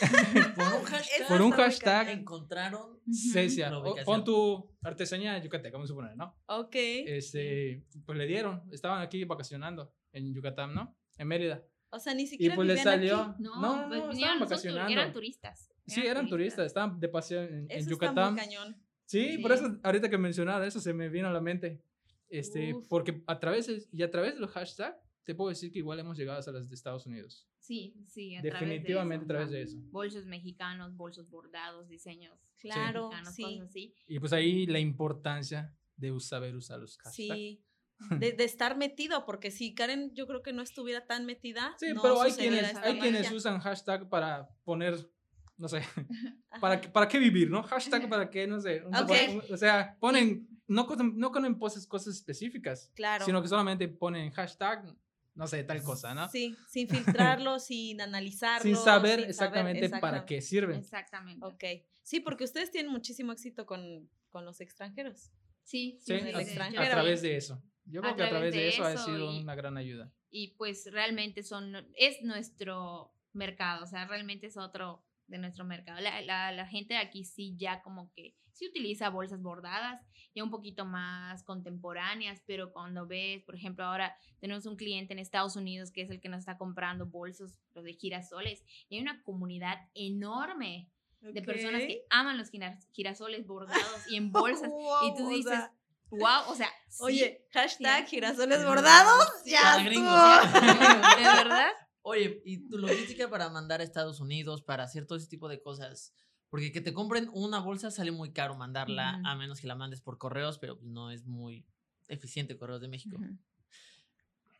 Por 0.56 0.64
un 0.74 0.84
hashtag. 0.84 1.28
por 1.28 1.42
un 1.42 1.50
está 1.52 1.64
hashtag 1.64 2.08
Encontraron. 2.10 3.00
Cecia. 3.32 3.70
Pon 4.04 4.24
tu 4.24 4.70
artesanía 4.82 5.38
yucateca, 5.42 5.76
vamos 5.76 5.88
a 5.90 5.92
suponer, 5.92 6.16
¿no? 6.16 6.36
Ok. 6.46 6.74
Este, 6.74 7.84
pues 8.04 8.18
le 8.18 8.26
dieron, 8.26 8.62
estaban 8.72 9.00
aquí 9.02 9.24
vacacionando 9.24 9.92
en 10.12 10.32
Yucatán, 10.34 10.74
¿no? 10.74 10.96
En 11.18 11.28
Mérida. 11.28 11.62
O 11.90 11.98
sea, 11.98 12.14
ni 12.14 12.24
Y 12.24 12.26
siquiera 12.26 12.54
pues 12.56 12.66
le 12.68 12.74
vivían 12.74 12.88
aquí. 12.98 13.08
salió. 13.08 13.34
No, 13.38 13.60
No, 13.60 13.82
no, 13.82 13.88
pues 13.88 14.00
no, 14.04 14.10
estaban 14.12 14.40
vacacionando. 14.40 14.92
Eran 14.92 15.12
turistas. 15.12 15.70
Sí, 15.86 16.00
eran 16.04 16.28
turistas, 16.28 16.66
estaban 16.66 16.98
de 16.98 17.08
paseo 17.08 17.42
en, 17.42 17.54
en 17.54 17.70
Eso 17.70 17.78
está 17.78 17.90
Yucatán. 17.90 18.34
muy 18.34 18.42
cañón. 18.42 18.76
Sí, 19.04 19.38
por 19.38 19.56
Sí. 19.56 19.64
eso 19.64 19.78
ahorita 19.84 20.10
que 20.10 20.18
mencionaron 20.18 20.66
eso 20.66 20.80
se 20.80 20.92
me 20.92 21.08
vino 21.08 21.28
a 21.28 21.32
la 21.32 21.40
mente. 21.40 21.80
Este, 22.28 22.74
Uf. 22.74 22.86
porque 22.88 23.22
a 23.28 23.38
través 23.38 23.88
y 23.92 24.02
a 24.02 24.10
través 24.10 24.34
de 24.34 24.40
los 24.40 24.50
hashtags 24.50 24.96
te 25.26 25.34
puedo 25.34 25.50
decir 25.50 25.70
que 25.72 25.80
igual 25.80 25.98
hemos 25.98 26.16
llegado 26.16 26.38
hasta 26.38 26.52
las 26.52 26.68
de 26.68 26.74
Estados 26.76 27.04
Unidos. 27.04 27.46
Sí, 27.58 27.96
sí, 28.06 28.36
a 28.36 28.42
Definitivamente 28.42 29.24
a 29.24 29.28
través 29.28 29.50
de 29.50 29.62
eso. 29.62 29.76
Bolsos 29.90 30.24
mexicanos, 30.26 30.96
bolsos 30.96 31.28
bordados, 31.28 31.88
diseños 31.88 32.38
Claro, 32.60 33.08
mexicanos, 33.08 33.34
sí. 33.34 33.42
cosas 33.42 33.60
así. 33.68 33.94
Y 34.06 34.20
pues 34.20 34.32
ahí 34.32 34.66
la 34.66 34.78
importancia 34.78 35.74
de 35.96 36.18
saber 36.20 36.54
usar 36.54 36.78
los 36.78 36.96
hashtags. 36.98 37.14
Sí. 37.16 37.62
De, 38.20 38.32
de 38.32 38.44
estar 38.44 38.76
metido, 38.76 39.24
porque 39.24 39.50
si 39.50 39.74
Karen 39.74 40.12
yo 40.14 40.26
creo 40.26 40.42
que 40.42 40.52
no 40.52 40.60
estuviera 40.62 41.06
tan 41.06 41.24
metida. 41.24 41.74
Sí, 41.80 41.94
no 41.94 42.02
pero 42.02 42.20
hay 42.20 42.30
quienes, 42.32 42.76
hay 42.76 42.98
quienes 42.98 43.32
usan 43.32 43.58
hashtag 43.58 44.08
para 44.10 44.50
poner, 44.64 45.10
no 45.56 45.66
sé, 45.66 45.80
para, 46.60 46.78
qué- 46.78 46.88
para 46.90 47.08
qué 47.08 47.18
vivir, 47.18 47.50
¿no? 47.50 47.62
Hashtag 47.62 48.06
para 48.10 48.28
qué, 48.28 48.46
no 48.46 48.60
sé. 48.60 48.82
un- 48.84 48.94
Ok. 48.94 49.10
un- 49.30 49.54
O 49.54 49.56
sea, 49.56 49.96
ponen, 49.98 50.46
no, 50.68 50.86
con- 50.86 51.16
no 51.18 51.32
poses 51.58 51.86
cosas 51.86 52.14
específicas, 52.16 52.92
Claro. 52.94 53.24
sino 53.24 53.40
que 53.40 53.48
solamente 53.48 53.88
ponen 53.88 54.30
hashtag, 54.30 54.94
no 55.36 55.46
sé, 55.46 55.62
tal 55.64 55.82
cosa, 55.82 56.14
¿no? 56.14 56.28
Sí, 56.28 56.56
sin 56.68 56.88
filtrarlo, 57.38 57.58
sin 57.60 58.00
analizarlo. 58.00 58.62
Sin 58.62 58.76
saber 58.76 59.20
sin 59.20 59.28
exactamente 59.30 59.88
para 59.90 60.24
qué 60.26 60.40
sirven. 60.42 60.78
Exactamente. 60.80 61.44
Ok. 61.46 61.64
Sí, 62.02 62.20
porque 62.20 62.44
ustedes 62.44 62.70
tienen 62.70 62.90
muchísimo 62.90 63.32
éxito 63.32 63.66
con, 63.66 64.10
con 64.30 64.44
los 64.44 64.60
extranjeros. 64.60 65.30
Sí, 65.62 65.98
Sí, 66.00 66.14
a, 66.14 66.20
sí. 66.20 66.28
extranjero. 66.28 66.82
a 66.82 66.90
través 66.90 67.22
de 67.22 67.36
eso. 67.36 67.62
Yo 67.84 68.00
creo 68.00 68.14
A 68.14 68.16
que 68.16 68.22
a 68.24 68.28
través 68.30 68.52
de 68.54 68.60
de 68.60 68.68
eso 68.68 68.84
ha 68.84 68.96
sido 68.96 69.32
y- 69.32 69.40
una 69.42 69.54
gran 69.54 69.76
ayuda. 69.76 70.12
y 70.30 70.48
pues 70.56 70.90
realmente 70.90 71.42
son, 71.44 71.74
es 71.96 72.20
nuestro 72.22 73.12
mercado, 73.32 73.84
o 73.84 73.86
sea, 73.86 74.06
realmente 74.06 74.46
es 74.48 74.56
otro 74.56 75.05
de 75.28 75.38
nuestro 75.38 75.64
mercado. 75.64 76.00
La, 76.00 76.20
la, 76.22 76.52
la 76.52 76.66
gente 76.66 76.94
de 76.94 77.00
aquí 77.00 77.24
sí 77.24 77.54
ya 77.56 77.82
como 77.82 78.10
que 78.12 78.34
sí 78.52 78.66
utiliza 78.68 79.10
bolsas 79.10 79.42
bordadas, 79.42 80.00
ya 80.34 80.42
un 80.42 80.50
poquito 80.50 80.84
más 80.86 81.42
contemporáneas, 81.44 82.42
pero 82.46 82.72
cuando 82.72 83.06
ves, 83.06 83.42
por 83.44 83.54
ejemplo, 83.54 83.84
ahora 83.84 84.16
tenemos 84.40 84.64
un 84.66 84.76
cliente 84.76 85.12
en 85.12 85.18
Estados 85.18 85.56
Unidos 85.56 85.90
que 85.90 86.02
es 86.02 86.10
el 86.10 86.20
que 86.20 86.28
nos 86.30 86.38
está 86.40 86.56
comprando 86.56 87.06
bolsos, 87.06 87.58
los 87.74 87.84
de 87.84 87.92
girasoles, 87.94 88.64
y 88.88 88.96
hay 88.96 89.02
una 89.02 89.22
comunidad 89.24 89.78
enorme 89.94 90.90
de 91.20 91.42
personas 91.42 91.82
que 91.82 92.04
aman 92.10 92.38
los 92.38 92.50
gira- 92.50 92.78
girasoles 92.92 93.46
bordados 93.46 94.06
y 94.10 94.16
en 94.16 94.30
bolsas, 94.32 94.70
y 95.04 95.14
tú 95.16 95.26
o 95.26 95.30
dices, 95.30 95.52
sea, 95.52 95.72
wow, 96.10 96.48
o 96.50 96.54
sea, 96.54 96.68
sí, 96.88 97.02
Oye, 97.02 97.46
hashtag 97.52 98.04
Sí. 98.04 98.10
girasoles 98.16 98.64
bordados. 98.64 99.26
Ya 99.44 99.76
de 101.16 101.22
verdad. 101.22 101.72
Oye, 102.08 102.40
y 102.44 102.68
tu 102.68 102.78
logística 103.18 103.28
para 103.28 103.48
mandar 103.50 103.80
a 103.80 103.84
Estados 103.84 104.20
Unidos, 104.20 104.62
para 104.62 104.84
hacer 104.84 105.06
todo 105.06 105.18
ese 105.18 105.26
tipo 105.26 105.48
de 105.48 105.60
cosas. 105.60 106.14
Porque 106.48 106.70
que 106.70 106.80
te 106.80 106.92
compren 106.94 107.28
una 107.32 107.58
bolsa 107.58 107.90
sale 107.90 108.12
muy 108.12 108.30
caro 108.32 108.54
mandarla, 108.54 109.20
a 109.24 109.34
menos 109.34 109.60
que 109.60 109.66
la 109.66 109.74
mandes 109.74 110.00
por 110.00 110.16
correos, 110.16 110.58
pero 110.58 110.78
pues 110.78 110.88
no 110.88 111.10
es 111.10 111.26
muy 111.26 111.66
eficiente 112.06 112.56
Correos 112.56 112.80
de 112.80 112.86
México. 112.86 113.18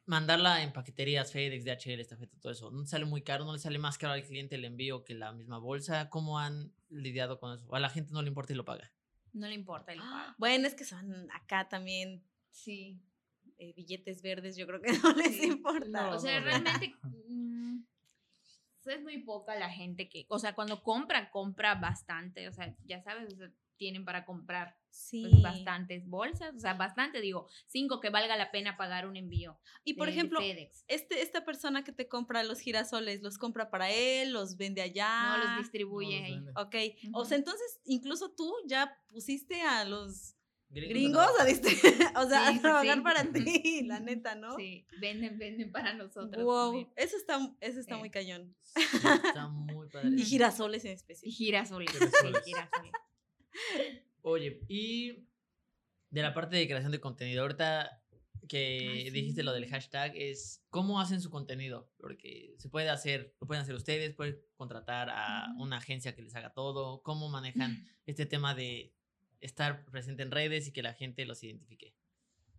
Mandarla 0.04 0.62
en 0.64 0.72
paqueterías, 0.72 1.30
FedEx, 1.32 1.64
DHL, 1.64 2.00
estafeta, 2.00 2.36
todo 2.40 2.52
eso. 2.52 2.70
No 2.72 2.84
sale 2.86 3.04
muy 3.04 3.22
caro, 3.22 3.44
no 3.44 3.52
le 3.52 3.58
sale 3.60 3.78
más 3.78 3.98
caro 3.98 4.14
al 4.14 4.24
cliente 4.24 4.56
el 4.56 4.64
envío 4.64 5.04
que 5.04 5.14
la 5.14 5.32
misma 5.32 5.58
bolsa. 5.58 6.10
¿Cómo 6.10 6.38
han 6.40 6.72
lidiado 6.90 7.38
con 7.38 7.56
eso? 7.56 7.72
A 7.74 7.78
la 7.80 7.88
gente 7.90 8.12
no 8.12 8.22
le 8.22 8.28
importa 8.28 8.52
y 8.52 8.56
lo 8.56 8.64
paga. 8.64 8.92
No 9.32 9.46
le 9.48 9.54
importa 9.54 9.92
el. 9.92 10.00
Bueno, 10.38 10.66
es 10.66 10.74
que 10.74 10.84
son 10.84 11.28
acá 11.32 11.68
también 11.68 12.22
Sí. 12.50 13.00
eh, 13.58 13.72
billetes 13.74 14.22
verdes, 14.22 14.56
yo 14.56 14.66
creo 14.66 14.80
que 14.80 14.88
no 15.02 15.12
les 15.14 15.36
Sí. 15.36 15.46
importa. 15.46 15.86
No, 15.88 16.10
O 16.16 16.18
sea, 16.18 16.38
no, 16.40 16.46
realmente 16.46 16.94
es 18.90 19.02
muy 19.02 19.18
poca 19.22 19.54
la 19.56 19.70
gente 19.70 20.08
que, 20.08 20.26
o 20.28 20.38
sea, 20.38 20.54
cuando 20.54 20.82
compra, 20.82 21.30
compra 21.30 21.74
bastante, 21.74 22.48
o 22.48 22.52
sea, 22.52 22.74
ya 22.84 23.02
sabes, 23.02 23.32
o 23.32 23.36
sea, 23.36 23.50
tienen 23.76 24.04
para 24.06 24.24
comprar 24.24 24.78
sí. 24.88 25.26
pues, 25.30 25.42
bastantes 25.42 26.08
bolsas, 26.08 26.54
o 26.54 26.58
sea, 26.58 26.72
bastante, 26.74 27.20
digo, 27.20 27.46
cinco 27.66 28.00
que 28.00 28.08
valga 28.08 28.34
la 28.36 28.50
pena 28.50 28.76
pagar 28.78 29.06
un 29.06 29.16
envío. 29.16 29.58
Y 29.84 29.94
por 29.94 30.06
de- 30.06 30.12
ejemplo, 30.12 30.40
FedEx. 30.40 30.84
este, 30.88 31.20
esta 31.20 31.44
persona 31.44 31.84
que 31.84 31.92
te 31.92 32.08
compra 32.08 32.42
los 32.42 32.60
girasoles, 32.60 33.20
¿los 33.22 33.36
compra 33.36 33.70
para 33.70 33.90
él? 33.90 34.32
¿Los 34.32 34.56
vende 34.56 34.80
allá? 34.80 35.36
no 35.36 35.44
los 35.44 35.58
distribuye 35.58 36.20
No 36.30 36.46
los 36.46 36.56
ahí. 36.56 36.94
Ok, 36.94 36.98
o 37.12 37.24
sea, 37.26 37.36
entonces 37.36 37.80
incluso 37.84 38.30
tú 38.34 38.50
ya 38.66 38.98
pusiste 39.08 39.60
a 39.60 39.84
los 39.84 40.35
Gringos 40.76 41.26
gringos 41.40 42.12
a, 42.14 42.20
o 42.22 42.28
sea, 42.28 42.50
Sí, 42.52 42.58
a 42.58 42.60
trabajar 42.60 42.96
sí. 42.96 43.00
para 43.02 43.32
ti, 43.32 43.82
la 43.86 44.00
neta, 44.00 44.34
¿no? 44.34 44.56
Sí, 44.56 44.86
venden, 45.00 45.38
venden 45.38 45.72
para 45.72 45.94
nosotros. 45.94 46.42
Wow, 46.44 46.66
también. 46.72 46.92
eso 46.96 47.16
está, 47.16 47.56
eso 47.60 47.80
está 47.80 47.96
muy 47.96 48.10
cañón. 48.10 48.54
Sí, 48.62 48.82
está 48.82 49.48
muy 49.48 49.88
padre. 49.88 50.10
Y 50.16 50.24
girasoles 50.24 50.84
en 50.84 50.90
Y 50.90 50.94
específico. 50.94 51.36
girasoles. 51.36 51.90
sí, 51.90 51.98
Girasoles. 51.98 52.44
girasoles. 52.44 52.92
Oye, 54.22 54.60
y 54.68 55.26
de 56.10 56.22
la 56.22 56.34
parte 56.34 56.56
de 56.56 56.66
creación 56.66 56.92
de 56.92 57.00
contenido, 57.00 57.42
ahorita 57.42 58.02
que 58.48 59.10
dijiste 59.12 59.42
lo 59.42 59.52
del 59.52 59.66
hashtag, 59.68 60.12
es 60.16 60.62
cómo 60.70 61.00
hacen 61.00 61.20
su 61.20 61.30
contenido, 61.30 61.90
porque 61.96 62.54
se 62.58 62.68
puede 62.68 62.88
hacer, 62.90 63.34
lo 63.40 63.46
pueden 63.46 63.62
hacer 63.62 63.74
ustedes, 63.74 64.14
pueden 64.14 64.38
contratar 64.56 65.10
a 65.10 65.48
una 65.58 65.78
agencia 65.78 66.14
que 66.14 66.22
les 66.22 66.34
haga 66.36 66.52
todo, 66.52 67.02
cómo 67.02 67.28
manejan 67.28 67.84
este 68.06 68.26
tema 68.26 68.54
de 68.54 68.92
estar 69.40 69.84
presente 69.86 70.22
en 70.22 70.30
redes 70.30 70.68
y 70.68 70.72
que 70.72 70.82
la 70.82 70.94
gente 70.94 71.24
los 71.26 71.42
identifique. 71.42 71.94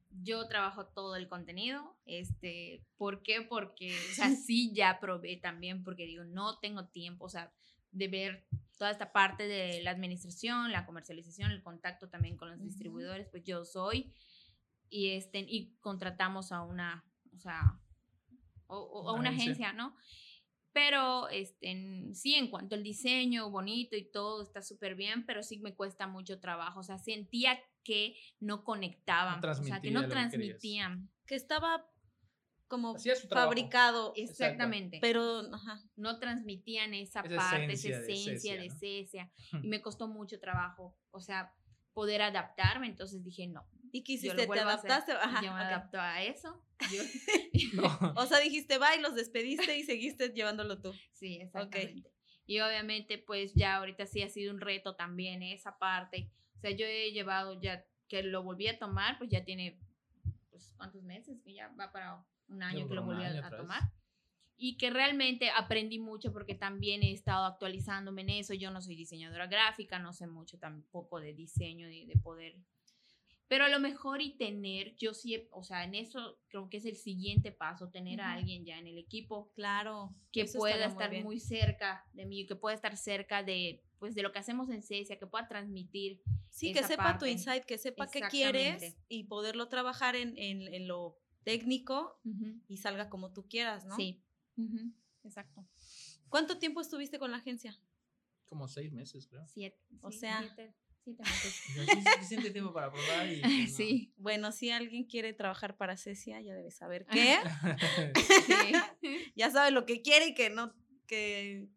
Yo 0.09 0.47
trabajo 0.47 0.87
todo 0.87 1.15
el 1.15 1.27
contenido, 1.27 1.95
este, 2.05 2.83
¿por 2.97 3.21
qué? 3.23 3.41
Porque, 3.41 3.93
o 4.11 4.15
sea, 4.15 4.29
sí 4.35 4.71
ya 4.73 4.99
probé 4.99 5.37
también, 5.37 5.83
porque 5.83 6.05
digo, 6.05 6.23
no 6.23 6.59
tengo 6.59 6.87
tiempo, 6.87 7.25
o 7.25 7.29
sea, 7.29 7.53
de 7.91 8.07
ver 8.07 8.47
toda 8.77 8.91
esta 8.91 9.11
parte 9.11 9.47
de 9.47 9.81
la 9.83 9.91
administración, 9.91 10.71
la 10.71 10.85
comercialización, 10.85 11.51
el 11.51 11.61
contacto 11.61 12.09
también 12.09 12.37
con 12.37 12.49
los 12.49 12.61
distribuidores, 12.61 13.27
pues 13.29 13.43
yo 13.43 13.65
soy, 13.65 14.13
y 14.89 15.09
este, 15.09 15.39
y 15.39 15.75
contratamos 15.81 16.51
a 16.51 16.61
una, 16.61 17.03
o 17.35 17.39
sea, 17.39 17.79
o, 18.67 18.77
o 18.77 19.09
a 19.09 19.13
Una 19.13 19.29
agencia, 19.29 19.73
¿no? 19.73 19.95
Pero 20.77 21.27
este, 21.29 21.71
en- 21.71 22.13
sí, 22.13 22.35
en 22.35 22.51
cuanto 22.51 22.75
al 22.75 22.83
diseño 22.83 23.49
bonito 23.49 23.95
y 23.97 24.03
todo 24.11 24.43
está 24.43 24.61
súper 24.61 24.93
bien, 24.93 25.25
pero 25.25 25.41
sí 25.41 25.57
me 25.57 25.73
cuesta 25.73 26.05
mucho 26.05 26.39
trabajo. 26.39 26.81
O 26.81 26.83
sea, 26.83 26.99
sentía 26.99 27.59
que 27.83 28.15
no 28.39 28.63
conectaban, 28.63 29.43
o 29.43 29.63
sea, 29.63 29.81
que 29.81 29.89
no 29.89 30.03
que 30.03 30.09
transmitían. 30.09 31.09
Que 31.25 31.33
estaba 31.33 31.89
como 32.67 32.95
fabricado, 33.27 34.13
Exactamente. 34.15 34.99
pero, 35.01 35.51
ajá. 35.51 35.81
no 35.95 36.19
transmitían 36.19 36.93
esa, 36.93 37.21
Esa 37.21 37.35
parte, 37.35 37.73
esencia 37.73 37.97
esa 37.97 38.05
de 38.05 38.13
esencia 38.13 38.57
de 38.57 38.69
Cecia. 38.69 39.31
Y 39.63 39.67
me 39.67 39.81
costó 39.81 40.07
mucho 40.07 40.39
trabajo, 40.39 40.95
o 41.09 41.21
sea, 41.21 41.55
poder 41.93 42.21
adaptarme. 42.21 42.85
Entonces 42.85 43.23
dije, 43.23 43.47
no. 43.47 43.65
¿Y 43.91 44.03
qué 44.03 44.13
yo 44.13 44.31
hiciste? 44.33 44.47
¿Te 44.47 44.59
adaptaste? 44.59 45.11
Ajá, 45.13 45.41
yo 45.41 45.53
me 45.53 45.61
ok. 45.61 45.67
adapto 45.67 45.99
a 45.99 46.23
eso. 46.23 46.63
Yo- 46.91 47.03
No. 47.73 47.83
O 48.15 48.25
sea, 48.25 48.39
dijiste, 48.39 48.77
va 48.77 48.95
y 48.95 49.01
los 49.01 49.15
despediste 49.15 49.77
y 49.77 49.83
seguiste 49.83 50.29
llevándolo 50.29 50.79
tú. 50.81 50.93
Sí, 51.11 51.39
exactamente. 51.41 52.11
Y 52.45 52.61
obviamente, 52.61 53.17
pues 53.17 53.53
ya 53.53 53.75
ahorita 53.75 54.05
sí 54.05 54.21
ha 54.21 54.29
sido 54.29 54.53
un 54.53 54.61
reto 54.61 54.95
también 54.95 55.43
esa 55.43 55.77
parte. 55.77 56.31
O 56.55 56.59
sea, 56.59 56.71
yo 56.71 56.85
he 56.85 57.11
llevado 57.11 57.59
ya 57.59 57.85
que 58.07 58.23
lo 58.23 58.41
volví 58.41 58.67
a 58.67 58.79
tomar, 58.79 59.17
pues 59.17 59.29
ya 59.29 59.43
tiene, 59.43 59.79
pues, 60.49 60.73
¿cuántos 60.77 61.03
meses? 61.03 61.41
Que 61.43 61.53
ya 61.53 61.67
va 61.79 61.91
para 61.91 62.25
un 62.47 62.63
año 62.63 62.87
que 62.87 62.95
lo 62.95 63.03
volví 63.03 63.23
a, 63.23 63.27
año 63.27 63.45
a 63.45 63.49
tomar. 63.49 63.81
Y 64.55 64.77
que 64.77 64.89
realmente 64.89 65.51
aprendí 65.51 65.99
mucho 65.99 66.31
porque 66.33 66.55
también 66.55 67.03
he 67.03 67.11
estado 67.11 67.45
actualizándome 67.45 68.21
en 68.23 68.29
eso. 68.29 68.53
Yo 68.53 68.71
no 68.71 68.81
soy 68.81 68.95
diseñadora 68.95 69.45
gráfica, 69.47 69.99
no 69.99 70.13
sé 70.13 70.25
mucho 70.25 70.57
tampoco 70.57 71.19
de 71.19 71.33
diseño, 71.33 71.87
de, 71.87 72.05
de 72.07 72.15
poder. 72.15 72.55
Pero 73.49 73.63
a 73.65 73.69
lo 73.69 73.79
mejor 73.79 74.21
y 74.21 74.35
tener, 74.37 74.95
yo 74.97 75.13
sí, 75.13 75.35
he- 75.35 75.47
o 75.51 75.63
sea, 75.63 75.83
en 75.85 75.95
eso 75.95 76.37
creo 76.49 76.69
que 76.69 76.77
es 76.77 76.85
el 76.85 76.97
siguiente 76.97 77.51
paso, 77.53 77.89
tener 77.89 78.19
a 78.19 78.33
alguien 78.33 78.65
ya 78.65 78.77
en 78.77 78.87
el 78.87 78.97
equipo 78.97 79.51
Claro. 79.53 80.13
que 80.33 80.45
pueda 80.45 80.75
muy 80.87 80.91
estar 80.91 81.23
muy, 81.23 81.39
cerca 81.39 82.05
de 82.13 82.25
mí, 82.25 82.45
que 82.45 82.55
pueda 82.57 82.75
estar 82.75 82.97
cerca 82.97 83.43
de, 83.43 83.81
pues, 83.99 84.15
de 84.15 84.21
lo 84.23 84.31
que 84.33 84.39
hacemos 84.39 84.69
en 84.69 84.81
Cecia, 84.81 85.17
que 85.17 85.27
pueda 85.27 85.47
transmitir. 85.47 86.21
Sí, 86.49 86.73
que 86.73 86.83
sepa 86.83 87.17
tu 87.17 87.25
insight, 87.25 87.63
que 87.63 87.77
sepa 87.77 88.07
qué 88.07 88.21
quieres 88.29 88.97
y 89.07 89.23
poderlo 89.25 89.69
trabajar 89.69 90.15
en, 90.15 90.37
en, 90.37 90.73
en 90.73 90.87
lo 90.87 91.17
técnico 91.43 92.19
y 92.67 92.77
salga 92.77 93.09
como 93.09 93.31
tú 93.31 93.47
quieras, 93.47 93.85
¿no? 93.85 93.95
Sí. 93.95 94.21
Exacto. 95.23 95.65
¿Cuánto 96.29 96.57
tiempo 96.59 96.81
estuviste 96.81 97.17
con 97.19 97.31
la 97.31 97.37
agencia? 97.37 97.79
Como 98.45 98.67
seis 98.67 98.91
meses, 98.91 99.27
creo. 99.27 99.45
Siete. 99.47 99.77
O 100.01 100.11
sí, 100.11 100.19
sea- 100.19 100.39
siete, 100.41 100.73
siete 101.15 101.23
meses. 101.23 101.63
Es 102.05 102.13
suficiente 102.13 102.51
tiempo 102.51 102.73
para 102.73 102.91
probar 102.91 103.31
y... 103.31 103.39
pues, 103.41 103.53
no. 103.71 103.75
sí. 103.77 104.13
Bueno, 104.17 104.51
si 104.51 104.71
alguien 104.71 105.05
quiere 105.05 105.33
trabajar 105.33 105.77
para 105.77 105.95
Cecia, 105.97 106.41
ya 106.41 106.53
debe 106.53 106.71
saber 106.71 107.05
qué. 107.05 107.37
sí. 108.45 108.73
ya 109.35 109.49
sabe 109.51 109.71
lo 109.71 109.85
que 109.85 110.01
quiere 110.01 110.27
y 110.27 110.33
que 110.33 110.49
no, 110.49 110.73
que, 111.07 111.69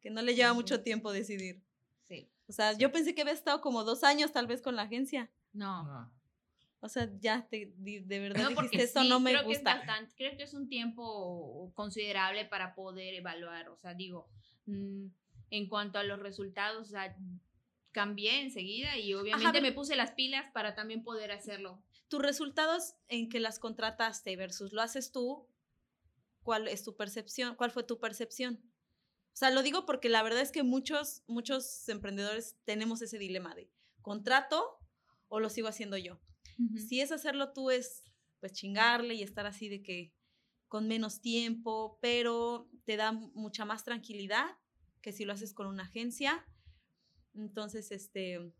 que 0.00 0.10
no 0.10 0.22
le 0.22 0.34
lleva 0.34 0.52
mucho 0.52 0.82
tiempo 0.82 1.12
decidir. 1.12 1.62
Sí. 2.04 2.28
O 2.48 2.52
sea, 2.52 2.76
yo 2.76 2.90
pensé 2.90 3.14
que 3.14 3.22
había 3.22 3.34
estado 3.34 3.60
como 3.60 3.84
dos 3.84 4.02
años 4.04 4.32
tal 4.32 4.46
vez 4.46 4.60
con 4.62 4.74
la 4.76 4.82
agencia. 4.82 5.30
No. 5.52 5.84
No. 5.84 6.12
O 6.80 6.88
sea, 6.88 7.08
ya 7.20 7.46
te, 7.48 7.72
de 7.76 8.18
verdad 8.18 8.50
No, 8.50 8.62
dijiste, 8.62 8.88
sí, 8.88 9.08
no 9.08 9.20
me 9.20 9.30
creo 9.30 9.44
Que 9.44 9.52
es 9.52 9.58
gusta. 9.58 9.76
bastante, 9.76 10.12
creo 10.16 10.36
que 10.36 10.42
es 10.42 10.52
un 10.52 10.68
tiempo 10.68 11.70
considerable 11.74 12.44
para 12.44 12.74
poder 12.74 13.14
evaluar. 13.14 13.68
O 13.68 13.76
sea, 13.76 13.94
digo, 13.94 14.28
mm, 14.66 15.06
en 15.50 15.68
cuanto 15.68 16.00
a 16.00 16.02
los 16.02 16.18
resultados, 16.18 16.88
o 16.88 16.90
sea, 16.90 17.16
cambié 17.92 18.40
enseguida 18.40 18.96
y 18.98 19.14
obviamente 19.14 19.60
me 19.60 19.72
puse 19.72 19.96
las 19.96 20.12
pilas 20.12 20.50
para 20.52 20.74
también 20.74 21.02
poder 21.02 21.30
hacerlo. 21.30 21.82
Tus 22.08 22.20
resultados 22.20 22.94
en 23.08 23.28
que 23.28 23.40
las 23.40 23.58
contrataste 23.58 24.34
versus 24.36 24.72
lo 24.72 24.82
haces 24.82 25.12
tú, 25.12 25.46
cuál 26.42 26.68
es 26.68 26.82
tu 26.82 26.96
percepción, 26.96 27.54
cuál 27.54 27.70
fue 27.70 27.84
tu 27.84 28.00
percepción. 28.00 28.60
O 29.32 29.36
sea, 29.36 29.50
lo 29.50 29.62
digo 29.62 29.86
porque 29.86 30.08
la 30.08 30.22
verdad 30.22 30.42
es 30.42 30.52
que 30.52 30.62
muchos, 30.62 31.22
muchos 31.26 31.88
emprendedores 31.88 32.56
tenemos 32.64 33.00
ese 33.00 33.18
dilema 33.18 33.54
de 33.54 33.70
contrato 34.02 34.78
o 35.28 35.40
lo 35.40 35.48
sigo 35.48 35.68
haciendo 35.68 35.96
yo. 35.96 36.20
Si 36.76 37.00
es 37.00 37.12
hacerlo 37.12 37.52
tú 37.52 37.70
es 37.70 38.04
pues 38.40 38.52
chingarle 38.52 39.14
y 39.14 39.22
estar 39.22 39.46
así 39.46 39.68
de 39.68 39.82
que 39.82 40.12
con 40.68 40.88
menos 40.88 41.20
tiempo, 41.20 41.98
pero 42.00 42.68
te 42.84 42.96
da 42.96 43.12
mucha 43.12 43.64
más 43.64 43.84
tranquilidad 43.84 44.46
que 45.00 45.12
si 45.12 45.24
lo 45.24 45.32
haces 45.32 45.54
con 45.54 45.66
una 45.66 45.84
agencia. 45.84 46.44
Entonces, 47.34 47.90
este, 47.92 48.52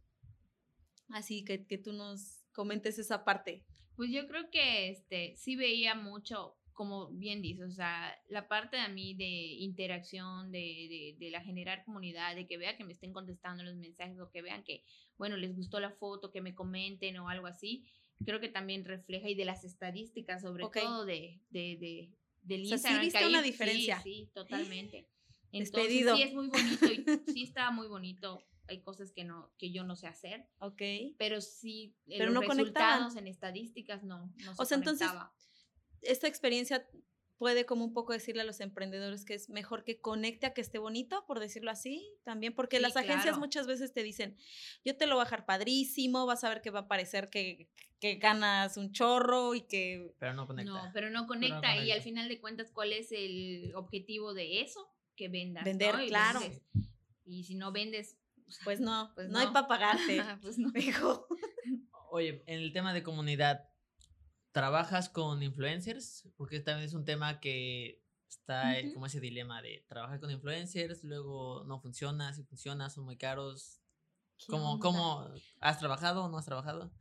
así 1.10 1.44
que, 1.44 1.66
que 1.66 1.78
tú 1.78 1.92
nos 1.92 2.44
comentes 2.52 2.98
esa 2.98 3.24
parte. 3.24 3.64
Pues 3.96 4.10
yo 4.10 4.26
creo 4.26 4.50
que 4.50 4.88
este, 4.90 5.34
sí 5.36 5.56
veía 5.56 5.94
mucho, 5.94 6.56
como 6.72 7.10
bien 7.10 7.42
dices, 7.42 7.68
o 7.68 7.74
sea, 7.74 8.18
la 8.28 8.48
parte 8.48 8.76
de 8.76 8.88
mí 8.88 9.14
de 9.14 9.24
interacción, 9.24 10.50
de, 10.50 10.58
de, 10.58 11.16
de, 11.18 11.30
la 11.30 11.42
generar 11.42 11.84
comunidad, 11.84 12.34
de 12.34 12.46
que 12.46 12.56
vea 12.56 12.76
que 12.76 12.84
me 12.84 12.92
estén 12.92 13.12
contestando 13.12 13.62
los 13.62 13.76
mensajes 13.76 14.18
o 14.18 14.30
que 14.30 14.42
vean 14.42 14.64
que, 14.64 14.84
bueno, 15.18 15.36
les 15.36 15.54
gustó 15.54 15.78
la 15.78 15.90
foto, 15.90 16.30
que 16.30 16.40
me 16.40 16.54
comenten 16.54 17.18
o 17.18 17.28
algo 17.28 17.46
así, 17.46 17.84
creo 18.24 18.40
que 18.40 18.48
también 18.48 18.84
refleja 18.84 19.28
y 19.28 19.34
de 19.34 19.44
las 19.44 19.64
estadísticas, 19.64 20.42
sobre 20.42 20.64
todo 20.72 21.04
de, 21.04 21.40
de, 21.50 21.76
de, 21.78 22.10
del 22.42 22.64
Instagram. 22.64 23.00
sí 23.00 23.06
viste 23.06 23.26
una 23.26 23.42
diferencia. 23.42 24.00
Sí, 24.00 24.30
totalmente. 24.32 25.06
Entonces, 25.52 26.06
sí 26.16 26.22
es 26.22 26.32
muy 26.32 26.48
bonito 26.48 26.86
y 26.86 27.32
sí 27.32 27.42
estaba 27.42 27.70
muy 27.70 27.86
bonito 27.86 28.42
hay 28.72 28.82
cosas 28.82 29.12
que 29.12 29.24
no 29.24 29.52
que 29.58 29.70
yo 29.70 29.84
no 29.84 29.96
sé 29.96 30.06
hacer. 30.06 30.46
Ok. 30.58 30.82
Pero 31.18 31.40
sí, 31.40 31.94
pero 32.06 32.30
los 32.30 32.34
no 32.34 32.40
resultados 32.40 33.16
en 33.16 33.26
estadísticas 33.26 34.02
no, 34.02 34.32
no 34.44 34.54
se 34.54 34.62
O 34.62 34.64
sea, 34.64 34.76
entonces, 34.78 35.08
esta 36.02 36.26
experiencia 36.26 36.86
puede 37.42 37.66
como 37.66 37.84
un 37.84 37.92
poco 37.92 38.12
decirle 38.12 38.42
a 38.42 38.44
los 38.44 38.60
emprendedores 38.60 39.24
que 39.24 39.34
es 39.34 39.48
mejor 39.48 39.82
que 39.82 40.00
conecte 40.00 40.46
a 40.46 40.54
que 40.54 40.60
esté 40.60 40.78
bonito, 40.78 41.24
por 41.26 41.40
decirlo 41.40 41.72
así, 41.72 42.08
también, 42.22 42.54
porque 42.54 42.78
las 42.78 42.96
agencias 42.96 43.36
muchas 43.36 43.66
veces 43.66 43.92
te 43.92 44.04
dicen, 44.04 44.36
yo 44.84 44.96
te 44.96 45.08
lo 45.08 45.16
voy 45.16 45.22
a 45.22 45.24
bajar 45.24 45.44
padrísimo, 45.44 46.24
vas 46.24 46.44
a 46.44 46.50
ver 46.50 46.62
que 46.62 46.70
va 46.70 46.80
a 46.80 46.86
parecer 46.86 47.30
que, 47.30 47.68
que 47.98 48.14
ganas 48.14 48.76
un 48.76 48.92
chorro 48.92 49.56
y 49.56 49.62
que... 49.62 50.14
Pero 50.20 50.34
no 50.34 50.46
conecta. 50.46 50.72
No, 50.72 50.90
pero 50.94 51.10
no 51.10 51.26
conecta, 51.26 51.76
y 51.84 51.90
al 51.90 52.00
final 52.00 52.28
de 52.28 52.40
cuentas, 52.40 52.70
¿cuál 52.70 52.92
es 52.92 53.10
el 53.10 53.72
objetivo 53.74 54.34
de 54.34 54.60
eso? 54.60 54.88
Que 55.16 55.28
vendas. 55.28 55.64
Vender, 55.64 55.96
claro. 56.06 56.38
y 57.26 57.42
si 57.42 57.56
no 57.56 57.72
vendes, 57.72 58.18
pues 58.64 58.80
no, 58.80 59.12
pues 59.14 59.28
no, 59.28 59.38
hay 59.38 59.48
para 59.48 59.68
pagarte. 59.68 60.22
pues 60.40 60.58
no. 60.58 60.72
Oye, 62.10 62.42
en 62.46 62.60
el 62.60 62.72
tema 62.72 62.92
de 62.92 63.02
comunidad, 63.02 63.68
¿trabajas 64.52 65.08
con 65.08 65.42
influencers? 65.42 66.28
Porque 66.36 66.60
también 66.60 66.86
es 66.86 66.94
un 66.94 67.04
tema 67.04 67.40
que 67.40 68.02
está 68.28 68.74
como 68.92 69.06
ese 69.06 69.20
dilema 69.20 69.62
de 69.62 69.84
trabajar 69.88 70.20
con 70.20 70.30
influencers, 70.30 71.04
luego 71.04 71.64
no 71.64 71.80
funciona, 71.80 72.32
si 72.34 72.44
funciona, 72.44 72.90
son 72.90 73.04
muy 73.04 73.16
caros. 73.16 73.80
¿Cómo, 74.48 74.78
¿Cómo 74.80 75.30
has 75.60 75.78
trabajado 75.78 76.24
o 76.24 76.28
no 76.28 76.38
has 76.38 76.46
trabajado? 76.46 76.92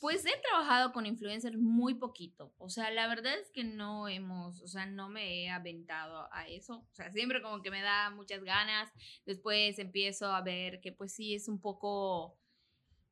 Pues 0.00 0.24
he 0.24 0.40
trabajado 0.48 0.94
con 0.94 1.04
influencers 1.04 1.58
muy 1.58 1.94
poquito. 1.94 2.54
O 2.56 2.70
sea, 2.70 2.90
la 2.90 3.06
verdad 3.06 3.38
es 3.38 3.50
que 3.50 3.64
no 3.64 4.08
hemos, 4.08 4.62
o 4.62 4.66
sea, 4.66 4.86
no 4.86 5.10
me 5.10 5.42
he 5.42 5.50
aventado 5.50 6.26
a 6.32 6.48
eso. 6.48 6.86
O 6.90 6.94
sea, 6.94 7.12
siempre 7.12 7.42
como 7.42 7.60
que 7.60 7.70
me 7.70 7.82
da 7.82 8.08
muchas 8.08 8.42
ganas. 8.42 8.90
Después 9.26 9.78
empiezo 9.78 10.32
a 10.32 10.40
ver 10.40 10.80
que 10.80 10.90
pues 10.92 11.12
sí 11.14 11.34
es 11.34 11.48
un 11.48 11.60
poco... 11.60 12.38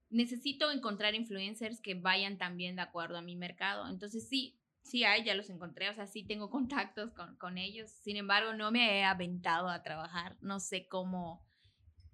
Necesito 0.09 0.71
encontrar 0.71 1.15
influencers 1.15 1.83
que 1.83 1.95
vayan 1.95 2.39
también 2.39 2.77
de 2.77 2.83
acuerdo 2.83 3.19
a 3.19 3.23
mi 3.23 3.37
mercado. 3.37 3.87
Entonces 3.87 4.27
sí, 4.27 4.59
sí 4.83 5.05
hay, 5.05 5.25
ya 5.25 5.35
los 5.35 5.51
encontré. 5.51 5.91
O 5.91 5.95
sea, 5.95 6.07
sí 6.07 6.25
tengo 6.25 6.49
contactos 6.49 7.13
con, 7.13 7.37
con 7.37 7.59
ellos. 7.59 7.91
Sin 7.91 8.17
embargo, 8.17 8.55
no 8.55 8.71
me 8.71 8.99
he 8.99 9.05
aventado 9.05 9.69
a 9.69 9.83
trabajar. 9.83 10.39
No 10.41 10.59
sé 10.59 10.89
cómo, 10.89 11.47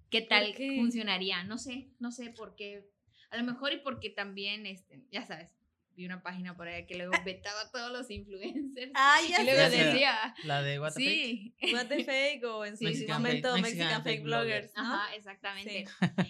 qué 0.09 0.21
tal 0.21 0.53
funcionaría. 0.53 1.45
No 1.45 1.57
sé, 1.57 1.93
no 1.99 2.11
sé 2.11 2.31
por 2.31 2.55
qué 2.55 2.93
a 3.31 3.37
lo 3.37 3.43
mejor 3.43 3.73
y 3.73 3.77
porque 3.77 4.09
también, 4.09 4.65
este, 4.65 5.03
ya 5.11 5.25
sabes, 5.25 5.55
vi 5.95 6.05
una 6.05 6.21
página 6.21 6.55
por 6.55 6.67
ahí 6.67 6.85
que 6.85 6.95
luego 6.95 7.11
vetaba 7.25 7.61
a 7.61 7.71
todos 7.71 7.91
los 7.91 8.09
influencers. 8.09 8.91
Ah, 8.95 9.17
ya 9.27 9.41
y 9.41 9.45
luego 9.45 9.69
decía. 9.69 10.35
La 10.43 10.61
de 10.61 10.79
What 10.79 10.93
the 10.93 10.99
sí. 10.99 11.55
Fake. 11.59 11.73
What 11.73 11.87
the 11.87 12.03
Fake 12.03 12.43
o 12.43 12.65
en 12.65 12.77
su 12.77 12.85
momento 13.07 13.57
Mexican, 13.57 14.03
Fake, 14.03 14.23
Bloggers. 14.23 14.71
Ajá, 14.75 15.13
exactamente. 15.15 15.85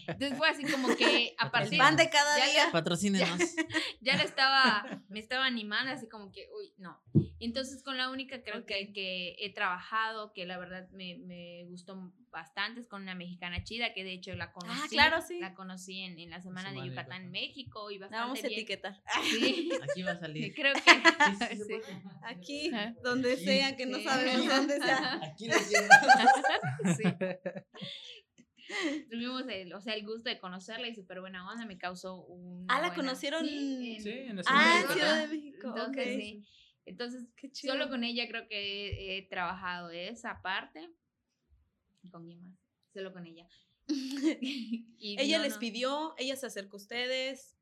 Entonces 0.07 0.37
fue 0.37 0.49
así 0.49 0.63
como 0.65 0.95
que 0.95 1.35
a 1.39 1.51
partir. 1.51 1.79
Van 1.79 1.95
de 1.95 2.09
cada 2.09 2.35
día. 2.45 2.69
Patrocínenos. 2.71 3.39
Ya, 3.39 3.65
ya 4.01 4.17
le 4.17 4.23
estaba, 4.23 5.03
me 5.09 5.19
estaba 5.19 5.45
animando 5.45 5.91
así 5.91 6.07
como 6.07 6.31
que, 6.31 6.47
uy, 6.57 6.73
no. 6.77 7.01
Entonces 7.45 7.83
con 7.83 7.95
la 7.95 8.09
única 8.09 8.41
creo 8.41 8.65
que, 8.65 8.91
que 8.91 9.35
he 9.39 9.53
trabajado, 9.53 10.33
que 10.33 10.45
la 10.45 10.57
verdad 10.57 10.89
me, 10.89 11.19
me 11.19 11.63
gustó 11.65 12.11
bastantes 12.31 12.87
con 12.87 13.03
una 13.03 13.13
mexicana 13.13 13.63
chida 13.63 13.93
que 13.93 14.03
de 14.03 14.13
hecho 14.13 14.33
la 14.35 14.45
ah, 14.45 14.53
conocí. 14.53 14.81
Ah, 14.83 14.87
claro, 14.89 15.21
sí. 15.21 15.39
La 15.39 15.53
conocí 15.53 16.01
en, 16.01 16.17
en 16.17 16.31
la 16.31 16.41
semana 16.41 16.73
de 16.73 16.87
Yucatán, 16.87 17.25
en 17.25 17.31
México 17.31 17.91
y 17.91 17.99
bastante 17.99 18.17
la 18.17 18.25
vamos 18.25 18.43
a 18.43 18.47
etiquetar. 18.47 18.99
Sí. 19.23 19.69
Aquí 19.83 20.01
va 20.01 20.13
a 20.13 20.19
salir. 20.19 20.53
Creo 20.55 20.73
que 20.73 21.55
sí, 21.55 21.73
aquí, 22.23 22.71
donde 23.03 23.37
sea, 23.37 23.75
que 23.75 23.85
no 23.85 23.99
sabemos 23.99 24.47
dónde 24.47 24.77
está. 24.77 25.23
Aquí 25.23 25.47
lo 25.47 25.53
sí. 26.97 27.03
Tuvimos 29.11 29.47
el, 29.47 29.71
o 29.73 29.81
sea, 29.81 29.93
el 29.93 30.03
gusto 30.03 30.29
de 30.29 30.39
conocerla 30.39 30.87
y 30.87 30.95
súper 30.95 31.21
buena 31.21 31.47
onda, 31.47 31.67
me 31.67 31.77
causó 31.77 32.23
un. 32.25 32.65
Ah, 32.69 32.81
la 32.81 32.95
conocieron. 32.95 33.45
Sí, 33.45 33.99
en, 34.03 34.41
Ah, 34.47 34.81
en 34.81 34.93
Ciudad 34.93 35.21
de 35.21 35.27
México. 35.27 35.67
Entonces, 35.67 36.15
sí. 36.17 36.43
Entonces, 36.86 37.27
solo 37.53 37.89
con 37.89 38.03
ella 38.03 38.27
creo 38.27 38.47
que 38.47 38.57
he, 38.57 39.17
he 39.17 39.21
trabajado 39.23 39.89
esa 39.89 40.41
parte 40.41 40.89
con 42.11 42.25
quién 42.25 42.41
más, 42.41 42.57
solo 42.93 43.11
con 43.13 43.25
ella. 43.25 43.47
ella 44.99 45.39
les 45.39 45.57
pidió, 45.57 46.15
ella 46.17 46.36
se 46.36 46.47
acercó 46.47 46.77
a 46.77 46.81
ustedes. 46.81 47.55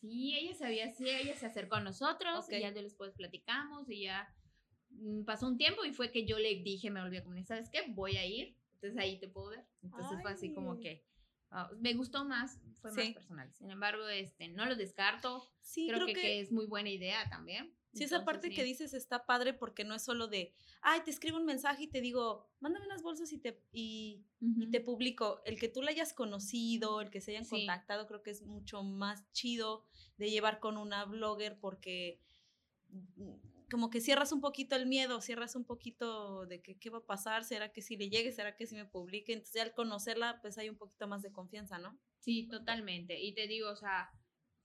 Sí, 0.00 0.36
ella 0.36 0.54
sabía, 0.54 0.92
sí, 0.92 1.08
ella 1.08 1.36
se 1.36 1.46
acercó 1.46 1.76
a 1.76 1.80
nosotros 1.80 2.50
y 2.50 2.60
ya 2.60 2.72
después 2.72 3.14
platicamos 3.14 3.88
y 3.88 4.02
ya 4.02 4.34
mm, 4.90 5.24
pasó 5.24 5.46
un 5.46 5.56
tiempo 5.56 5.84
y 5.84 5.92
fue 5.92 6.10
que 6.10 6.26
yo 6.26 6.38
le 6.38 6.56
dije, 6.62 6.90
me 6.90 7.00
volví 7.00 7.16
a 7.16 7.22
comunicar, 7.22 7.56
¿sabes 7.58 7.70
qué? 7.70 7.92
Voy 7.92 8.16
a 8.16 8.26
ir, 8.26 8.56
entonces 8.74 8.98
ahí 8.98 9.20
te 9.20 9.28
puedo 9.28 9.50
ver. 9.50 9.64
Entonces 9.82 10.18
fue 10.20 10.32
así 10.32 10.52
como 10.52 10.80
que 10.80 11.04
ah, 11.50 11.70
me 11.78 11.94
gustó 11.94 12.24
más, 12.24 12.60
fue 12.80 12.90
más 12.92 13.10
personal. 13.10 13.52
Sin 13.54 13.70
embargo, 13.70 14.08
este, 14.08 14.48
no 14.48 14.66
lo 14.66 14.74
descarto. 14.74 15.48
Sí, 15.60 15.86
creo, 15.88 16.04
que, 16.04 16.14
que, 16.14 16.40
es 16.40 16.50
muy 16.50 16.66
buena 16.66 16.90
idea 16.90 17.28
también. 17.28 17.72
Sí, 17.94 18.04
esa 18.04 18.24
parte 18.24 18.48
que 18.50 18.64
dices 18.64 18.94
está 18.94 19.26
padre 19.26 19.52
porque 19.52 19.84
no 19.84 19.94
es 19.94 20.02
solo 20.02 20.26
de, 20.26 20.54
ay, 20.80 21.00
te 21.04 21.10
escribo 21.10 21.36
un 21.36 21.44
mensaje 21.44 21.84
y 21.84 21.86
te 21.88 22.00
digo, 22.00 22.48
mándame 22.58 22.86
unas 22.86 23.02
bolsas 23.02 23.32
y 23.32 23.38
te, 23.38 23.60
y, 23.70 24.24
te 24.70 24.80
publico. 24.80 25.42
El 25.44 25.58
que 25.58 25.68
tú 25.68 25.82
la 25.82 25.90
hayas 25.90 26.14
conocido, 26.14 27.02
el 27.02 27.10
que 27.10 27.20
se 27.20 27.32
hayan 27.32 27.44
contactado, 27.44 28.06
creo 28.06 28.22
que 28.22 28.30
es 28.30 28.42
mucho 28.42 28.82
más 28.82 29.30
chido 29.32 29.84
de 30.16 30.30
llevar 30.30 30.58
con 30.58 30.78
una 30.78 31.04
blogger 31.04 31.58
porque 31.60 32.18
mm, 32.88 33.32
como 33.70 33.90
que 33.90 34.00
cierras 34.00 34.32
un 34.32 34.40
poquito 34.40 34.74
el 34.74 34.86
miedo, 34.86 35.20
cierras 35.20 35.54
un 35.54 35.64
poquito 35.64 36.46
de 36.46 36.62
que 36.62 36.78
qué 36.78 36.88
va 36.88 36.98
a 36.98 37.06
pasar, 37.06 37.44
será 37.44 37.72
que 37.72 37.82
si 37.82 37.96
le 37.96 38.08
llegue, 38.08 38.32
será 38.32 38.56
que 38.56 38.66
si 38.66 38.74
me 38.74 38.86
publique. 38.86 39.34
Entonces 39.34 39.60
al 39.60 39.74
conocerla, 39.74 40.40
pues 40.40 40.56
hay 40.56 40.70
un 40.70 40.76
poquito 40.76 41.06
más 41.08 41.20
de 41.20 41.30
confianza, 41.30 41.78
¿no? 41.78 41.98
Sí, 42.20 42.48
totalmente. 42.48 43.20
Y 43.20 43.34
te 43.34 43.46
digo, 43.46 43.70
o 43.70 43.76
sea, 43.76 44.10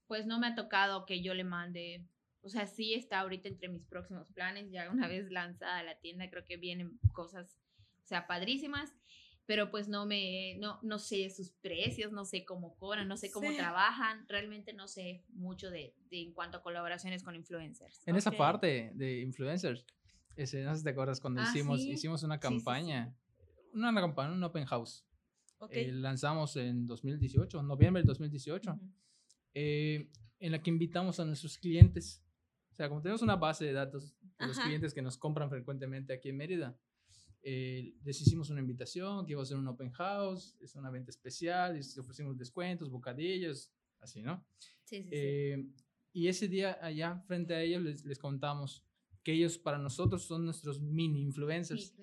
pues 0.07 0.25
no 0.25 0.39
me 0.39 0.47
ha 0.47 0.55
tocado 0.55 1.05
que 1.05 1.21
yo 1.21 1.33
le 1.33 1.43
mande 1.43 2.05
o 2.41 2.49
sea, 2.49 2.67
sí 2.67 2.93
está 2.93 3.19
ahorita 3.19 3.49
entre 3.49 3.69
mis 3.69 3.85
próximos 3.85 4.27
planes. 4.31 4.71
Ya 4.71 4.89
una 4.89 5.07
vez 5.07 5.29
lanzada 5.31 5.83
la 5.83 5.99
tienda, 5.99 6.29
creo 6.29 6.45
que 6.45 6.57
vienen 6.57 6.99
cosas, 7.13 7.59
o 8.03 8.07
sea, 8.07 8.27
padrísimas. 8.27 8.93
Pero 9.45 9.71
pues 9.71 9.87
no 9.87 10.05
me, 10.05 10.57
no, 10.59 10.77
no 10.83 10.99
sé 10.99 11.29
sus 11.29 11.51
precios, 11.51 12.11
no 12.11 12.25
sé 12.25 12.43
cómo 12.43 12.75
cobran, 12.75 13.07
no 13.07 13.15
sé 13.15 13.31
cómo 13.31 13.49
trabajan. 13.55 14.27
Realmente 14.27 14.73
no 14.73 14.89
sé 14.89 15.23
mucho 15.29 15.69
de, 15.69 15.95
de, 16.09 16.21
en 16.21 16.33
cuanto 16.33 16.57
a 16.57 16.61
colaboraciones 16.61 17.23
con 17.23 17.33
influencers. 17.33 18.05
En 18.05 18.17
esa 18.17 18.31
parte 18.31 18.91
de 18.93 19.21
influencers, 19.21 19.85
ese, 20.35 20.63
no 20.63 20.71
sé 20.71 20.79
si 20.79 20.83
te 20.83 20.89
acuerdas 20.89 21.21
cuando 21.21 21.41
ah, 21.41 21.45
hicimos, 21.49 21.79
hicimos 21.79 22.23
una 22.23 22.39
campaña, 22.39 23.15
una, 23.73 23.93
campaña, 24.01 24.33
un 24.33 24.43
open 24.43 24.65
house. 24.65 25.05
Eh, 25.71 25.91
lanzamos 25.91 26.55
en 26.57 26.85
2018, 26.85 27.63
noviembre 27.63 28.01
del 28.01 28.07
2018, 28.07 28.79
eh, 29.53 30.11
en 30.39 30.51
la 30.51 30.61
que 30.61 30.69
invitamos 30.69 31.19
a 31.19 31.25
nuestros 31.25 31.57
clientes 31.57 32.21
sea, 32.77 32.89
como 32.89 33.01
tenemos 33.01 33.21
una 33.21 33.35
base 33.35 33.65
de 33.65 33.73
datos 33.73 34.15
de 34.39 34.47
los 34.47 34.59
clientes 34.59 34.93
que 34.93 35.01
nos 35.01 35.17
compran 35.17 35.49
frecuentemente 35.49 36.13
aquí 36.13 36.29
en 36.29 36.37
Mérida, 36.37 36.79
eh, 37.41 37.95
les 38.03 38.21
hicimos 38.21 38.49
una 38.49 38.59
invitación 38.59 39.25
que 39.25 39.31
iba 39.33 39.41
a 39.41 39.45
ser 39.45 39.57
un 39.57 39.67
open 39.67 39.91
house, 39.91 40.57
es 40.59 40.75
una 40.75 40.89
venta 40.89 41.11
especial, 41.11 41.75
les 41.75 41.97
ofrecimos 41.97 42.37
descuentos, 42.37 42.89
bocadillos, 42.89 43.71
así, 43.99 44.21
¿no? 44.21 44.45
Sí, 44.83 45.03
sí, 45.03 45.09
eh, 45.11 45.65
Y 46.13 46.27
ese 46.27 46.47
día 46.47 46.77
allá 46.81 47.19
frente 47.27 47.53
a 47.53 47.61
ellos 47.61 47.81
les, 47.81 48.05
les 48.05 48.19
contamos 48.19 48.87
que 49.27 49.33
ellos 49.33 49.57
para 49.57 49.77
nosotros 49.77 50.23
son 50.23 50.45
nuestros 50.45 50.79
mini 50.79 51.21
influencers. 51.21 51.93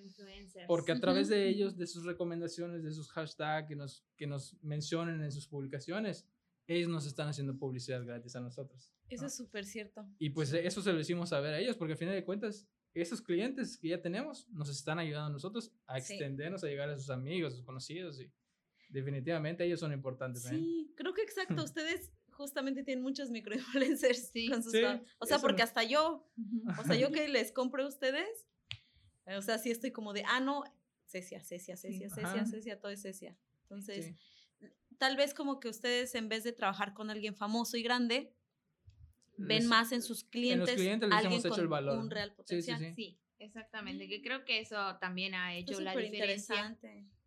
Porque 0.66 0.92
a 0.92 1.00
través 1.00 1.28
de 1.28 1.48
ellos, 1.48 1.74
de 1.74 1.86
sus 1.86 2.04
recomendaciones, 2.04 2.82
de 2.82 2.92
sus 2.92 3.10
hashtags 3.12 3.66
que 3.66 3.74
nos, 3.74 4.04
que 4.16 4.26
nos 4.26 4.62
mencionen 4.62 5.22
en 5.22 5.32
sus 5.32 5.48
publicaciones, 5.48 6.28
ellos 6.66 6.88
nos 6.88 7.06
están 7.06 7.28
haciendo 7.28 7.56
publicidad 7.58 8.04
gratis 8.04 8.34
a 8.36 8.40
nosotros. 8.40 8.92
Eso 9.08 9.26
es 9.26 9.36
súper 9.36 9.64
cierto. 9.66 10.06
Y 10.18 10.30
pues 10.30 10.52
eso 10.52 10.80
se 10.82 10.92
lo 10.92 11.00
hicimos 11.00 11.28
saber 11.30 11.54
a 11.54 11.58
ellos, 11.60 11.76
porque 11.76 11.92
al 11.92 11.98
final 11.98 12.14
de 12.14 12.24
cuentas, 12.24 12.66
esos 12.94 13.20
clientes 13.20 13.76
que 13.76 13.88
ya 13.88 14.00
tenemos 14.00 14.48
nos 14.50 14.68
están 14.70 14.98
ayudando 14.98 15.26
a 15.26 15.32
nosotros 15.32 15.72
a 15.86 16.00
Sí. 16.00 16.14
extendernos, 16.14 16.62
a 16.64 16.68
llegar 16.68 16.88
a 16.90 16.96
sus 16.96 17.10
amigos, 17.10 17.52
a 17.52 17.56
sus 17.56 17.64
conocidos 17.66 18.20
y 18.20 18.30
definitivamente 18.88 19.64
ellos 19.64 19.80
son 19.80 19.92
importantes. 19.92 20.44
¿eh? 20.46 20.50
Sí, 20.50 20.92
creo 20.96 21.12
que 21.14 21.22
exacto. 21.22 21.56
Ustedes 21.74 22.12
justamente 22.30 22.82
tienen 22.82 23.02
muchos 23.02 23.30
microinfluencers 23.30 24.30
Sí. 24.30 24.48
con 24.48 24.62
sus 24.62 24.72
Sí, 24.72 24.82
O 25.18 25.26
sea, 25.26 25.38
porque 25.38 25.58
no- 25.58 25.64
hasta 25.64 25.82
yo, 25.84 26.28
o 26.78 26.84
sea, 26.84 26.96
yo 26.96 27.10
que 27.20 27.28
les 27.28 27.52
compro 27.52 27.84
a 27.84 27.88
ustedes, 27.88 28.46
o 29.26 29.42
sea, 29.42 29.58
sí 29.58 29.70
estoy 29.70 29.90
como 29.92 30.12
de, 30.12 30.24
ah, 30.26 30.40
no, 30.40 30.62
Cecia, 31.06 31.42
Cecia, 31.42 31.76
Cecia, 31.76 32.08
Cecia. 32.08 32.46
Cecia, 32.46 32.80
todo 32.80 32.90
es 32.90 33.02
Cecia. 33.02 33.36
Entonces, 33.62 34.06
Sí. 34.06 34.16
Tal 34.98 35.16
vez 35.16 35.34
como 35.34 35.60
que 35.60 35.68
ustedes 35.68 36.14
en 36.14 36.28
vez 36.28 36.44
de 36.44 36.52
trabajar 36.52 36.94
con 36.94 37.10
alguien 37.10 37.34
famoso 37.34 37.76
y 37.76 37.82
grande, 37.82 38.34
ven 39.36 39.58
Les- 39.58 39.64
más 39.66 39.92
en 39.92 40.02
sus 40.02 40.24
clientes, 40.24 40.74
clientes 40.76 41.08
les 41.08 41.16
alguien 41.16 41.32
hemos 41.32 41.44
hecho 41.44 41.54
con 41.54 41.60
el 41.60 41.68
valor. 41.68 41.98
un 41.98 42.10
real 42.10 42.30
Sí, 42.30 42.34
sí, 42.36 42.42
potencial. 42.70 42.78
sí. 42.80 42.94
Sí, 42.94 43.20
exactamente. 43.38 44.08
Que 44.08 44.22
creo 44.22 44.44
que 44.44 44.60
eso 44.60 44.96
también 45.00 45.34
ha 45.34 45.54
hecho 45.56 45.80
la 45.80 45.96
diferencia 45.96 46.78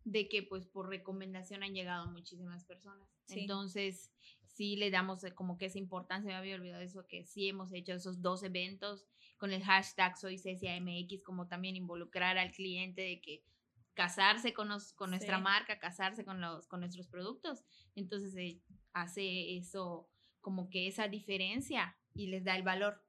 de 0.04 0.28
que 0.28 0.42
pues 0.42 0.66
por 0.66 0.88
recomendación 0.88 1.62
han 1.62 1.74
llegado 1.74 2.06
muchísimas 2.10 2.64
personas. 2.64 3.06
Sí. 3.26 3.40
Entonces, 3.40 4.10
sí 4.46 4.76
le 4.76 4.90
damos 4.90 5.22
eh, 5.24 5.34
como 5.34 5.58
que 5.58 5.66
esa 5.66 5.78
importancia, 5.78 6.28
me 6.30 6.34
había 6.36 6.54
olvidado 6.54 6.82
eso, 6.82 7.06
que 7.06 7.24
sí 7.24 7.48
hemos 7.48 7.72
hecho 7.74 7.92
esos 7.92 8.22
dos 8.22 8.42
eventos 8.42 9.06
con 9.36 9.52
el 9.52 9.62
hashtag 9.62 10.16
Soy 10.16 10.38
Cecia 10.38 10.74
MX, 10.80 11.22
como 11.22 11.46
también 11.46 11.76
involucrar 11.76 12.38
al 12.38 12.50
cliente 12.52 13.02
de 13.02 13.20
que 13.20 13.44
casarse 13.98 14.52
con, 14.54 14.68
nos- 14.68 14.92
con 14.92 15.10
nuestra 15.10 15.38
Sí. 15.38 15.42
marca, 15.42 15.80
casarse 15.80 16.24
con, 16.24 16.40
los, 16.40 16.68
con 16.68 16.78
nuestros 16.78 17.08
productos. 17.08 17.64
Entonces, 17.96 18.32
eh, 18.36 18.60
hace 18.92 19.56
eso 19.56 20.08
como 20.40 20.70
que 20.70 20.86
esa 20.86 21.08
diferencia 21.08 21.96
y 22.14 22.28
les 22.28 22.44
da 22.44 22.54
el 22.54 22.62
valor. 22.62 23.02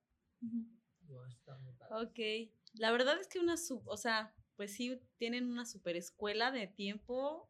Ok. 1.92 2.20
La 2.74 2.92
verdad 2.92 3.20
es 3.20 3.28
que 3.28 3.40
una 3.40 3.56
sub, 3.56 3.88
o 3.88 3.98
sea, 3.98 4.34
pues 4.56 4.74
sí 4.74 5.00
tienen 5.18 5.46
una 5.52 5.66
super 5.66 5.96
escuela 5.96 6.52
de 6.52 6.66
tiempo 6.66 7.50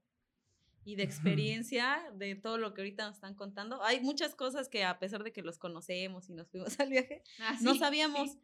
y 0.84 0.96
de 0.96 1.04
experiencia 1.04 2.12
de 2.16 2.36
todo 2.36 2.58
lo 2.58 2.74
que 2.74 2.82
ahorita 2.82 3.06
nos 3.08 3.16
están 3.16 3.36
contando. 3.36 3.82
Hay 3.84 4.02
muchas 4.02 4.36
cosas 4.36 4.68
que 4.68 4.84
a 4.84 5.00
pesar 5.00 5.24
de 5.24 5.32
que 5.32 5.42
los 5.42 5.58
conocemos 5.58 6.30
y 6.30 6.34
nos 6.34 6.50
fuimos 6.50 6.78
al 6.82 6.90
viaje, 6.90 7.24
Ah, 7.40 7.58
no 7.62 7.74
sabíamos. 7.76 8.32
sí. 8.32 8.40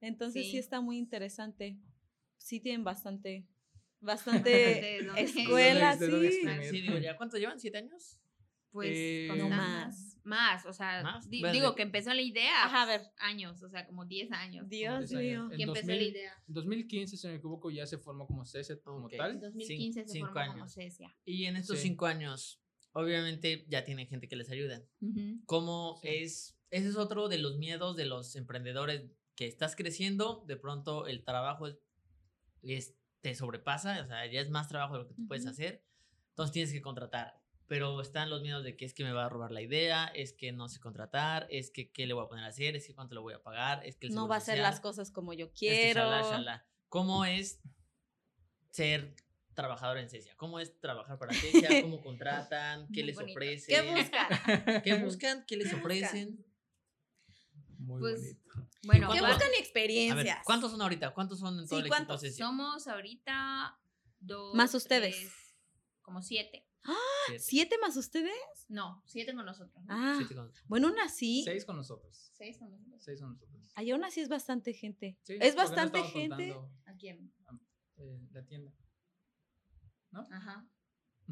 Entonces 0.00 0.44
sí. 0.46 0.52
Sí. 0.52 0.58
está 0.58 0.80
muy 0.80 0.96
interesante. 0.96 1.78
Sí 2.38 2.58
tienen 2.60 2.84
bastante, 2.84 3.46
bastante 4.00 4.98
escuela, 5.16 5.96
¿De 5.96 6.08
dónde 6.08 6.32
sí. 6.32 6.42
Sí, 6.70 6.80
digo, 6.80 6.98
¿ya 6.98 7.16
cuánto 7.16 7.36
llevan? 7.36 7.58
¿Siete 7.60 7.78
años? 7.78 8.18
Pues 8.72 8.90
Eh, 8.94 9.28
No 9.36 9.48
más. 9.48 10.16
Más, 10.22 10.64
o 10.66 10.72
sea, 10.72 11.02
¿Más? 11.02 11.28
di- 11.28 11.40
Verde. 11.42 11.54
digo 11.56 11.74
que 11.74 11.82
empezó 11.82 12.12
la 12.14 12.20
idea. 12.22 12.64
Ajá, 12.66 12.82
a 12.82 12.86
ver. 12.86 13.02
Años, 13.18 13.62
o 13.62 13.68
sea, 13.68 13.86
como 13.86 14.04
10 14.04 14.30
años. 14.32 14.68
Dios 14.68 15.08
diez 15.08 15.12
años. 15.12 15.22
mío. 15.22 15.48
En 15.50 15.56
Que 15.56 15.62
empezó 15.64 15.86
la 15.88 15.94
2000, 15.94 16.08
idea. 16.10 16.32
En 16.46 16.54
2015, 16.54 17.16
si 17.16 17.26
no 17.26 17.32
me 17.32 17.38
equivoco, 17.38 17.70
ya 17.70 17.86
se 17.86 17.98
formó 17.98 18.26
como 18.26 18.44
CESET 18.44 18.80
como 18.82 19.06
Ok. 19.06 19.12
En 19.14 19.18
tal. 19.18 19.40
2015 19.40 20.02
se 20.04 20.12
cinco 20.12 20.26
formó 20.28 20.46
como 20.46 20.52
años. 20.62 20.72
Cecia. 20.74 21.16
Y 21.24 21.46
en 21.46 21.56
estos 21.56 21.78
Sí. 21.78 21.88
cinco 21.88 22.06
años, 22.06 22.60
obviamente 22.92 23.64
ya 23.68 23.84
tienen 23.84 24.06
gente 24.06 24.28
que 24.28 24.36
les 24.36 24.50
ayuda. 24.50 24.82
Ujú. 25.00 25.40
¿Cómo 25.46 25.98
Sí. 26.02 26.08
es? 26.08 26.56
Ese 26.70 26.88
es 26.88 26.96
otro 26.96 27.28
de 27.28 27.38
los 27.38 27.56
miedos 27.58 27.96
de 27.96 28.04
los 28.04 28.36
emprendedores 28.36 29.10
que 29.34 29.46
estás 29.46 29.74
creciendo, 29.74 30.44
de 30.46 30.56
pronto 30.56 31.06
el 31.08 31.24
trabajo 31.24 31.66
es- 31.66 31.78
es- 32.62 32.94
te 33.20 33.34
sobrepasa, 33.34 34.00
o 34.02 34.06
sea, 34.06 34.26
ya 34.26 34.40
es 34.40 34.50
más 34.50 34.68
trabajo 34.68 34.94
de 34.94 35.00
lo 35.00 35.08
que 35.08 35.14
tú 35.14 35.26
puedes 35.26 35.44
Ujú. 35.44 35.52
hacer, 35.52 35.82
entonces 36.30 36.52
tienes 36.52 36.72
que 36.72 36.80
contratar. 36.80 37.40
Pero 37.66 38.00
están 38.00 38.30
los 38.30 38.42
miedos 38.42 38.64
de 38.64 38.76
que 38.76 38.84
es 38.84 38.94
que 38.94 39.04
me 39.04 39.12
va 39.12 39.26
a 39.26 39.28
robar 39.28 39.52
la 39.52 39.62
idea, 39.62 40.06
es 40.06 40.32
que 40.32 40.50
no 40.50 40.68
sé 40.68 40.80
contratar, 40.80 41.46
es 41.50 41.70
que 41.70 41.92
qué 41.92 42.06
le 42.06 42.14
voy 42.14 42.24
a 42.24 42.28
poner 42.28 42.44
a 42.44 42.48
hacer, 42.48 42.74
es 42.74 42.86
que 42.86 42.94
cuánto 42.94 43.14
le 43.14 43.20
voy 43.20 43.34
a 43.34 43.42
pagar, 43.42 43.86
es 43.86 43.96
que 43.96 44.08
el 44.08 44.14
No 44.14 44.26
va 44.26 44.36
a 44.36 44.38
hacer 44.38 44.58
las 44.58 44.80
cosas 44.80 45.10
como 45.12 45.32
yo 45.34 45.46
es 45.46 45.52
que 45.52 45.58
quiero. 45.58 46.00
shalá, 46.02 46.22
shalá. 46.22 46.66
¿Cómo 46.88 47.24
es 47.24 47.60
ser 48.70 49.14
trabajador 49.54 49.98
en 49.98 50.08
Cecia? 50.08 50.34
¿Cómo 50.36 50.58
es 50.58 50.78
trabajar 50.80 51.18
para 51.18 51.32
Cecia? 51.34 51.80
¿Cómo 51.80 52.00
contratan? 52.02 52.88
¿Qué 52.92 53.00
Muy 53.02 53.06
les 53.08 53.16
bonito. 53.16 53.32
ofrecen? 53.38 53.84
¿Qué 53.84 53.92
buscan? 53.92 54.28
¿Qué 54.84 54.94
buscan? 54.94 55.44
¿Qué 55.46 55.56
les 55.56 55.70
buscan? 55.70 55.80
ofrecen? 55.80 56.44
Muy 57.80 58.00
Pues, 58.00 58.20
bonito. 58.20 58.70
Bueno, 58.84 59.08
¿Qué 59.12 59.18
¿Cuánto? 59.18 59.24
actual- 59.26 59.32
buscan 59.32 59.48
A 59.48 59.50
ver, 59.50 59.60
experiencias? 59.60 60.38
¿cuántos 60.44 60.70
son 60.70 60.82
ahorita? 60.82 61.14
¿Cuántos 61.14 61.38
son 61.38 61.58
en 61.58 61.66
todo 61.66 61.68
Sí, 61.68 61.74
el 61.74 61.80
equipo 61.80 61.92
somos 62.36 62.86
ahorita 62.88 63.78
dos. 64.20 64.54
Más 64.54 64.74
ustedes. 64.74 65.16
tres, 65.16 65.32
como 66.02 66.22
siete. 66.22 66.66
Siete. 67.26 67.42
¿Siete 67.42 67.78
más 67.78 67.96
ustedes? 67.96 68.32
No, 68.68 69.02
siete 69.06 69.34
con 69.34 69.44
nosotros. 69.44 69.84
¿no? 69.84 69.94
Ah, 69.94 70.14
Siete 70.16 70.34
con- 70.34 70.50
bueno, 70.66 70.88
aún 70.88 70.98
así, 71.00 71.42
Seis 71.44 71.64
con 71.66 71.76
nosotros. 71.76 72.30
Seis 72.34 72.58
con 72.58 72.70
nosotros. 72.70 73.04
Seis 73.04 73.20
con 73.20 73.32
nosotros. 73.34 73.72
ahí 73.74 73.90
aún 73.90 74.02
así 74.04 74.20
es 74.20 74.28
bastante 74.28 74.72
gente. 74.72 75.18
Sí, 75.22 75.36
es 75.40 75.54
no 75.54 75.62
bastante 75.62 76.02
gente. 76.04 76.54
¿A 76.86 76.94
quién? 76.94 77.32
eh, 77.98 78.18
la 78.32 78.42
tienda. 78.46 78.72
Ajá. 80.30 80.66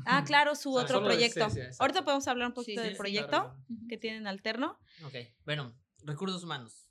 Ah, 0.05 0.23
claro, 0.25 0.55
su 0.55 0.73
sea, 0.75 0.83
otro 0.85 1.03
proyecto. 1.03 1.47
Ahorita 1.79 2.05
podemos 2.05 2.29
hablar 2.29 2.49
un 2.49 2.55
poquito 2.55 2.81
Sí, 2.83 2.85
del 2.87 2.95
sí, 2.95 2.99
proyecto 2.99 3.29
Claro, 3.31 3.57
que 3.89 3.97
tienen 3.97 4.27
alterno. 4.27 4.79
Ok, 5.05 5.15
bueno, 5.45 5.75
recursos 6.05 6.43
humanos. 6.45 6.87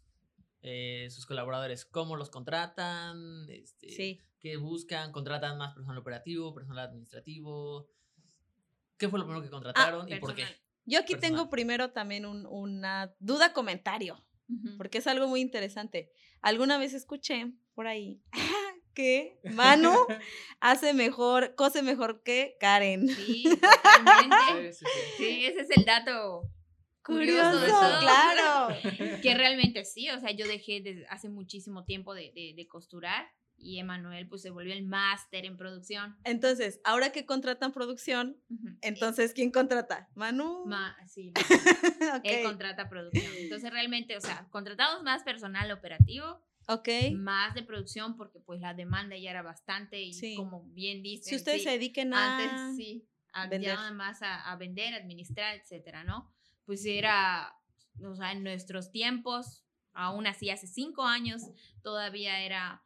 Eh, 0.61 1.07
sus 1.11 1.25
colaboradores, 1.25 1.85
¿cómo 1.85 2.15
los 2.17 2.29
contratan? 2.29 3.47
Este, 3.49 3.89
Sí. 3.89 4.21
¿Qué 4.39 4.57
buscan? 4.57 5.11
¿Contratan 5.11 5.57
más 5.57 5.73
personal 5.73 5.97
operativo, 5.97 6.53
personal 6.53 6.87
administrativo? 6.87 7.89
¿Qué 8.97 9.09
fue 9.09 9.19
lo 9.19 9.25
primero 9.25 9.43
que 9.43 9.49
contrataron 9.49 10.07
y 10.11 10.15
por 10.19 10.35
qué? 10.35 10.43
Yo 10.85 10.99
aquí 10.99 11.13
Personal. 11.13 11.37
tengo 11.37 11.49
primero 11.49 11.91
también 11.91 12.25
un- 12.25 12.45
una 12.45 13.13
duda 13.19 13.51
comentario, 13.53 14.23
porque 14.77 14.99
es 14.99 15.07
algo 15.07 15.27
muy 15.27 15.41
interesante. 15.41 16.11
Alguna 16.41 16.77
vez 16.77 16.93
escuché 16.93 17.51
por 17.73 17.87
ahí 17.87 18.21
que 18.93 19.39
Manu 19.43 19.91
hace 20.59 20.93
mejor, 20.93 21.55
cose 21.55 21.81
mejor 21.81 22.23
que 22.23 22.55
Karen. 22.59 23.07
Sí, 23.09 23.43
totalmente. 23.43 24.73
Sí, 24.73 24.85
sí, 24.85 24.85
sí. 24.85 25.23
Sí, 25.23 25.45
ese 25.45 25.61
es 25.61 25.69
el 25.77 25.83
dato 25.85 26.43
curioso 27.07 27.59
claro. 27.99 28.75
Que 29.21 29.33
realmente 29.35 29.83
sí, 29.85 30.09
o 30.09 30.19
sea, 30.19 30.31
yo 30.31 30.47
dejé 30.47 30.81
desde 30.81 31.07
hace 31.07 31.29
muchísimo 31.29 31.85
tiempo 31.85 32.13
de, 32.13 32.31
de- 32.35 32.53
de 32.55 32.67
costurar 32.67 33.25
y 33.59 33.79
Emanuel 33.79 34.27
pues 34.29 34.43
se 34.43 34.51
volvió 34.51 34.71
el 34.73 34.83
máster 34.85 35.45
en 35.45 35.57
producción. 35.57 36.15
Entonces, 36.23 36.79
ahora 36.83 37.11
que 37.11 37.25
contratan 37.25 37.71
producción, 37.73 38.37
entonces, 38.81 39.33
¿quién 39.33 39.49
contrata? 39.51 40.09
Manu. 40.13 40.65
Ma- 40.67 40.95
sí, 41.07 41.33
él 42.23 42.43
contrata 42.43 42.87
producción. 42.87 43.31
Entonces 43.39 43.71
realmente, 43.71 44.15
o 44.15 44.21
sea, 44.21 44.47
contratamos 44.51 45.01
más 45.03 45.23
personal 45.23 45.71
operativo, 45.71 46.43
ok. 46.67 46.87
más 47.15 47.55
de 47.55 47.63
producción 47.63 48.15
porque 48.15 48.39
pues 48.39 48.59
la 48.59 48.75
demanda 48.75 49.17
ya 49.17 49.31
era 49.31 49.41
bastante 49.41 50.01
y 50.03 50.13
Sí. 50.13 50.35
como 50.35 50.63
bien 50.73 51.01
dicen, 51.01 51.25
Si 51.29 51.35
ustedes 51.35 51.59
sí, 51.59 51.63
se 51.63 51.71
dediquen 51.71 52.13
a... 52.13 52.37
antes 52.37 52.75
sí, 52.77 53.07
a, 53.33 53.47
vender. 53.47 53.69
ya 53.71 53.75
nada 53.75 53.91
más 53.91 54.21
a, 54.21 54.51
a 54.51 54.55
vender, 54.55 54.93
administrar, 54.93 55.55
etcétera, 55.55 56.03
¿no? 56.03 56.31
Pues 56.67 56.85
era, 56.85 57.55
o 58.03 58.13
sea, 58.15 58.31
en 58.33 58.43
nuestros 58.43 58.91
tiempos, 58.91 59.63
aún 59.93 60.27
así 60.27 60.51
hace 60.51 60.67
cinco 60.67 61.03
años, 61.03 61.41
todavía 61.81 62.41
era 62.41 62.83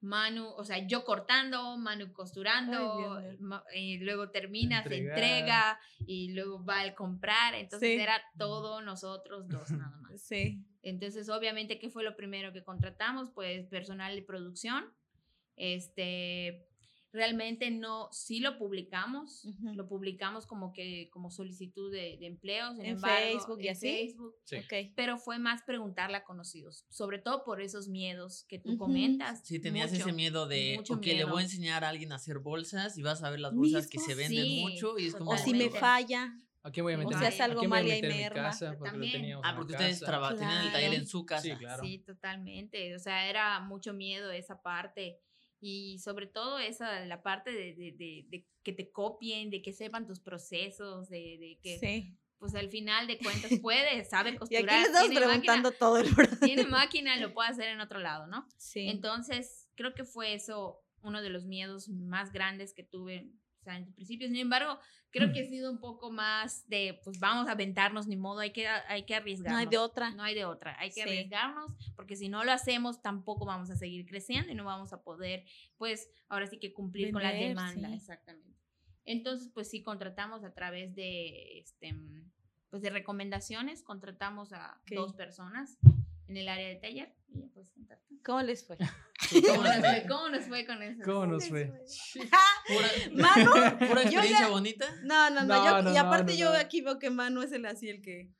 Manu, 0.00 0.48
o 0.56 0.64
sea, 0.64 0.86
yo 0.86 1.04
cortando, 1.04 1.76
Manu 1.76 2.12
costurando, 2.12 3.18
Ay, 3.18 3.36
y 3.74 3.98
luego 3.98 4.30
termina, 4.30 4.82
se 4.82 4.96
entrega 4.96 5.78
y 6.06 6.32
luego 6.32 6.64
va 6.64 6.80
al 6.80 6.94
comprar, 6.94 7.54
entonces 7.54 7.96
Sí. 7.96 8.00
era 8.00 8.20
todo 8.38 8.80
nosotros 8.80 9.46
dos 9.48 9.70
nada 9.72 9.96
más. 10.02 10.20
Sí. 10.22 10.64
Entonces, 10.82 11.28
obviamente, 11.28 11.78
¿qué 11.78 11.90
fue 11.90 12.02
lo 12.02 12.16
primero 12.16 12.52
que 12.52 12.64
contratamos? 12.64 13.30
Pues 13.30 13.66
personal 13.68 14.16
de 14.16 14.22
producción. 14.22 14.92
Este, 15.56 16.66
realmente 17.12 17.70
no, 17.70 18.08
sí 18.10 18.40
lo 18.40 18.56
publicamos, 18.58 19.46
lo 19.74 19.86
publicamos 19.86 20.46
como 20.46 20.72
que, 20.72 21.10
como 21.10 21.30
solicitud 21.30 21.92
de, 21.92 22.16
de 22.18 22.26
empleo, 22.26 22.72
sin 22.74 22.84
En 22.86 22.92
embargo, 22.96 23.16
Facebook 23.32 23.60
y 23.60 23.66
en 23.68 23.72
así. 23.72 23.86
Facebook, 23.88 24.34
Sí. 24.44 24.56
Ok. 24.56 24.92
pero 24.96 25.18
fue 25.18 25.38
más 25.38 25.62
preguntarle 25.62 26.16
a 26.16 26.24
conocidos, 26.24 26.86
sobre 26.88 27.18
todo 27.18 27.44
por 27.44 27.60
esos 27.60 27.88
miedos 27.88 28.44
que 28.48 28.58
tú 28.58 28.70
Ujú. 28.70 28.78
comentas. 28.78 29.40
Si 29.44 29.58
tenías 29.60 29.92
mucho, 29.92 30.04
ese 30.04 30.12
miedo 30.12 30.46
de, 30.46 30.82
ok, 30.88 31.04
le 31.04 31.24
voy 31.24 31.40
a 31.42 31.44
enseñar 31.44 31.84
a 31.84 31.90
alguien 31.90 32.12
a 32.12 32.16
hacer 32.16 32.38
bolsas 32.38 32.96
y 32.96 33.02
vas 33.02 33.22
a 33.22 33.30
ver 33.30 33.40
las 33.40 33.54
bolsas 33.54 33.86
que 33.88 33.98
se 33.98 34.14
venden 34.14 34.44
sí, 34.44 34.60
mucho 34.62 34.98
y 34.98 35.06
es 35.08 35.14
como... 35.14 35.32
O 35.32 35.36
si 35.36 35.52
me 35.52 35.68
falla. 35.70 36.34
¿A 36.64 36.70
quién 36.70 36.84
voy 36.84 36.92
a 36.92 36.96
O 36.96 36.98
meter? 37.00 37.14
si 37.14 37.20
mi- 37.20 37.26
hace 37.26 37.42
a 37.42 37.44
algo 37.46 37.64
mal 37.64 37.84
y 37.86 37.90
ahí 37.90 38.02
me 38.02 38.30
casa? 38.30 38.76
Porque 38.78 38.90
También. 38.92 39.36
Ah, 39.42 39.52
porque 39.56 39.72
ustedes 39.72 39.98
traba- 40.00 40.30
tenían 40.36 40.64
el 40.66 40.72
taller 40.72 40.88
Claro. 40.90 41.02
en 41.02 41.06
su 41.08 41.26
casa. 41.26 41.42
Sí, 41.42 41.56
claro. 41.56 41.82
Sí, 41.82 41.98
totalmente. 41.98 42.94
O 42.94 42.98
sea, 43.00 43.28
era 43.28 43.58
mucho 43.60 43.92
miedo 43.92 44.30
esa 44.30 44.62
parte. 44.62 45.18
Y 45.64 46.00
sobre 46.00 46.26
todo 46.26 46.58
esa, 46.58 47.06
la 47.06 47.22
parte 47.22 47.52
de, 47.52 47.72
de- 47.74 47.92
de- 47.92 48.26
de 48.28 48.46
que 48.64 48.72
te 48.72 48.90
copien, 48.90 49.48
de 49.48 49.62
que 49.62 49.72
sepan 49.72 50.06
tus 50.08 50.18
procesos, 50.18 51.08
de, 51.08 51.38
de 51.38 51.58
que, 51.62 51.78
Sí. 51.78 52.16
pues 52.38 52.54
al 52.56 52.68
final 52.68 53.06
de 53.06 53.18
cuentas 53.18 53.52
puede, 53.62 54.04
sabe 54.04 54.30
Y 54.34 54.36
costurar. 54.38 54.64
aquí 54.64 54.74
le 54.74 54.82
estamos 54.88 55.08
tiene 55.10 55.24
preguntando 55.26 55.68
máquina, 55.68 55.78
todo 55.78 55.98
el 55.98 56.12
proceso. 56.14 56.44
tiene 56.44 56.64
máquina, 56.66 57.16
lo 57.18 57.32
puede 57.32 57.48
hacer 57.50 57.68
en 57.68 57.80
otro 57.80 58.00
lado, 58.00 58.26
¿no? 58.26 58.46
Sí. 58.56 58.88
Entonces, 58.88 59.68
creo 59.76 59.94
que 59.94 60.02
fue 60.04 60.34
eso 60.34 60.80
uno 61.02 61.22
de 61.22 61.30
los 61.30 61.44
miedos 61.46 61.88
más 61.88 62.32
grandes 62.32 62.74
que 62.74 62.82
tuve 62.82 63.30
O 63.62 63.64
sea, 63.64 63.76
en 63.76 63.92
principio, 63.92 64.26
sin 64.26 64.38
embargo, 64.38 64.76
creo 65.10 65.32
que 65.32 65.42
ha 65.42 65.44
sido 65.44 65.70
un 65.70 65.78
poco 65.78 66.10
más 66.10 66.68
de, 66.68 67.00
pues 67.04 67.20
vamos 67.20 67.46
a 67.46 67.52
aventarnos, 67.52 68.08
ni 68.08 68.16
modo, 68.16 68.40
hay 68.40 68.50
que, 68.50 68.66
hay 68.66 69.04
que 69.04 69.14
arriesgarnos. 69.14 69.52
No 69.52 69.58
hay 69.60 69.66
de 69.66 69.78
otra. 69.78 70.10
No 70.10 70.24
hay 70.24 70.34
de 70.34 70.44
otra, 70.44 70.76
hay 70.80 70.88
que 70.88 70.94
Sí. 70.94 71.00
arriesgarnos, 71.02 71.70
porque 71.94 72.16
si 72.16 72.28
no 72.28 72.42
lo 72.42 72.50
hacemos, 72.50 73.00
tampoco 73.02 73.44
vamos 73.46 73.70
a 73.70 73.76
seguir 73.76 74.04
creciendo 74.04 74.50
y 74.50 74.56
no 74.56 74.64
vamos 74.64 74.92
a 74.92 75.00
poder, 75.04 75.44
pues, 75.76 76.10
ahora 76.28 76.48
sí 76.48 76.58
que 76.58 76.72
cumplir 76.72 77.12
con 77.12 77.22
la 77.22 77.30
Vender, 77.30 77.50
demanda, 77.50 77.88
sí. 77.90 77.94
exactamente. 77.94 78.58
Entonces, 79.04 79.48
pues 79.54 79.70
sí, 79.70 79.80
contratamos 79.80 80.42
a 80.42 80.52
través 80.52 80.92
de, 80.96 81.60
este, 81.60 81.94
pues 82.68 82.82
de 82.82 82.90
recomendaciones, 82.90 83.84
contratamos 83.84 84.52
a 84.52 84.80
Ok. 84.82 84.92
dos 84.96 85.14
personas 85.14 85.78
en 86.26 86.36
el 86.36 86.48
área 86.48 86.66
de 86.66 86.76
taller. 86.76 87.14
Y 87.34 87.40
ya 87.40 87.46
puedes 87.52 87.70
contarte. 87.70 88.02
¿Cómo 88.24 88.42
les 88.42 88.64
fue? 88.66 88.76
¿Cómo 89.48 89.62
nos 89.62 89.76
fue, 89.78 90.04
cómo 90.08 90.28
nos 90.28 90.44
fue 90.44 90.66
con 90.66 90.82
eso? 90.82 91.02
¿Cómo 91.04 91.26
nos 91.26 91.48
fue? 91.48 91.72
Pura, 92.68 92.88
Manu, 93.14 93.50
pura 93.88 94.02
experiencia 94.02 94.40
ya- 94.40 94.48
bonita. 94.48 94.86
No, 95.04 95.30
no, 95.30 95.40
no. 95.40 95.46
No, 95.46 95.64
yo- 95.64 95.82
no, 95.82 95.92
y 95.94 95.96
aparte 95.96 96.32
no, 96.32 96.38
yo 96.38 96.52
aquí 96.56 96.80
veo 96.82 96.98
que 96.98 97.10
Manu 97.10 97.42
es 97.42 97.52
el 97.52 97.64
así 97.66 97.88
el 97.88 98.00
que 98.02 98.32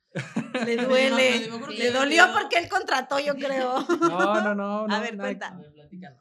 le 0.65 0.77
duele. 0.77 1.49
le 1.77 1.91
dolió 1.91 2.25
porque 2.33 2.57
él 2.59 2.69
contrató, 2.69 3.19
yo 3.19 3.35
creo. 3.35 3.81
No, 3.99 4.41
no, 4.41 4.55
no. 4.55 4.87
no, 4.87 4.95
A 4.95 4.99
ver, 4.99 5.17
cuenta. 5.17 5.47
A 5.49 5.57
ver, 5.57 5.73
platícanos. 5.73 6.19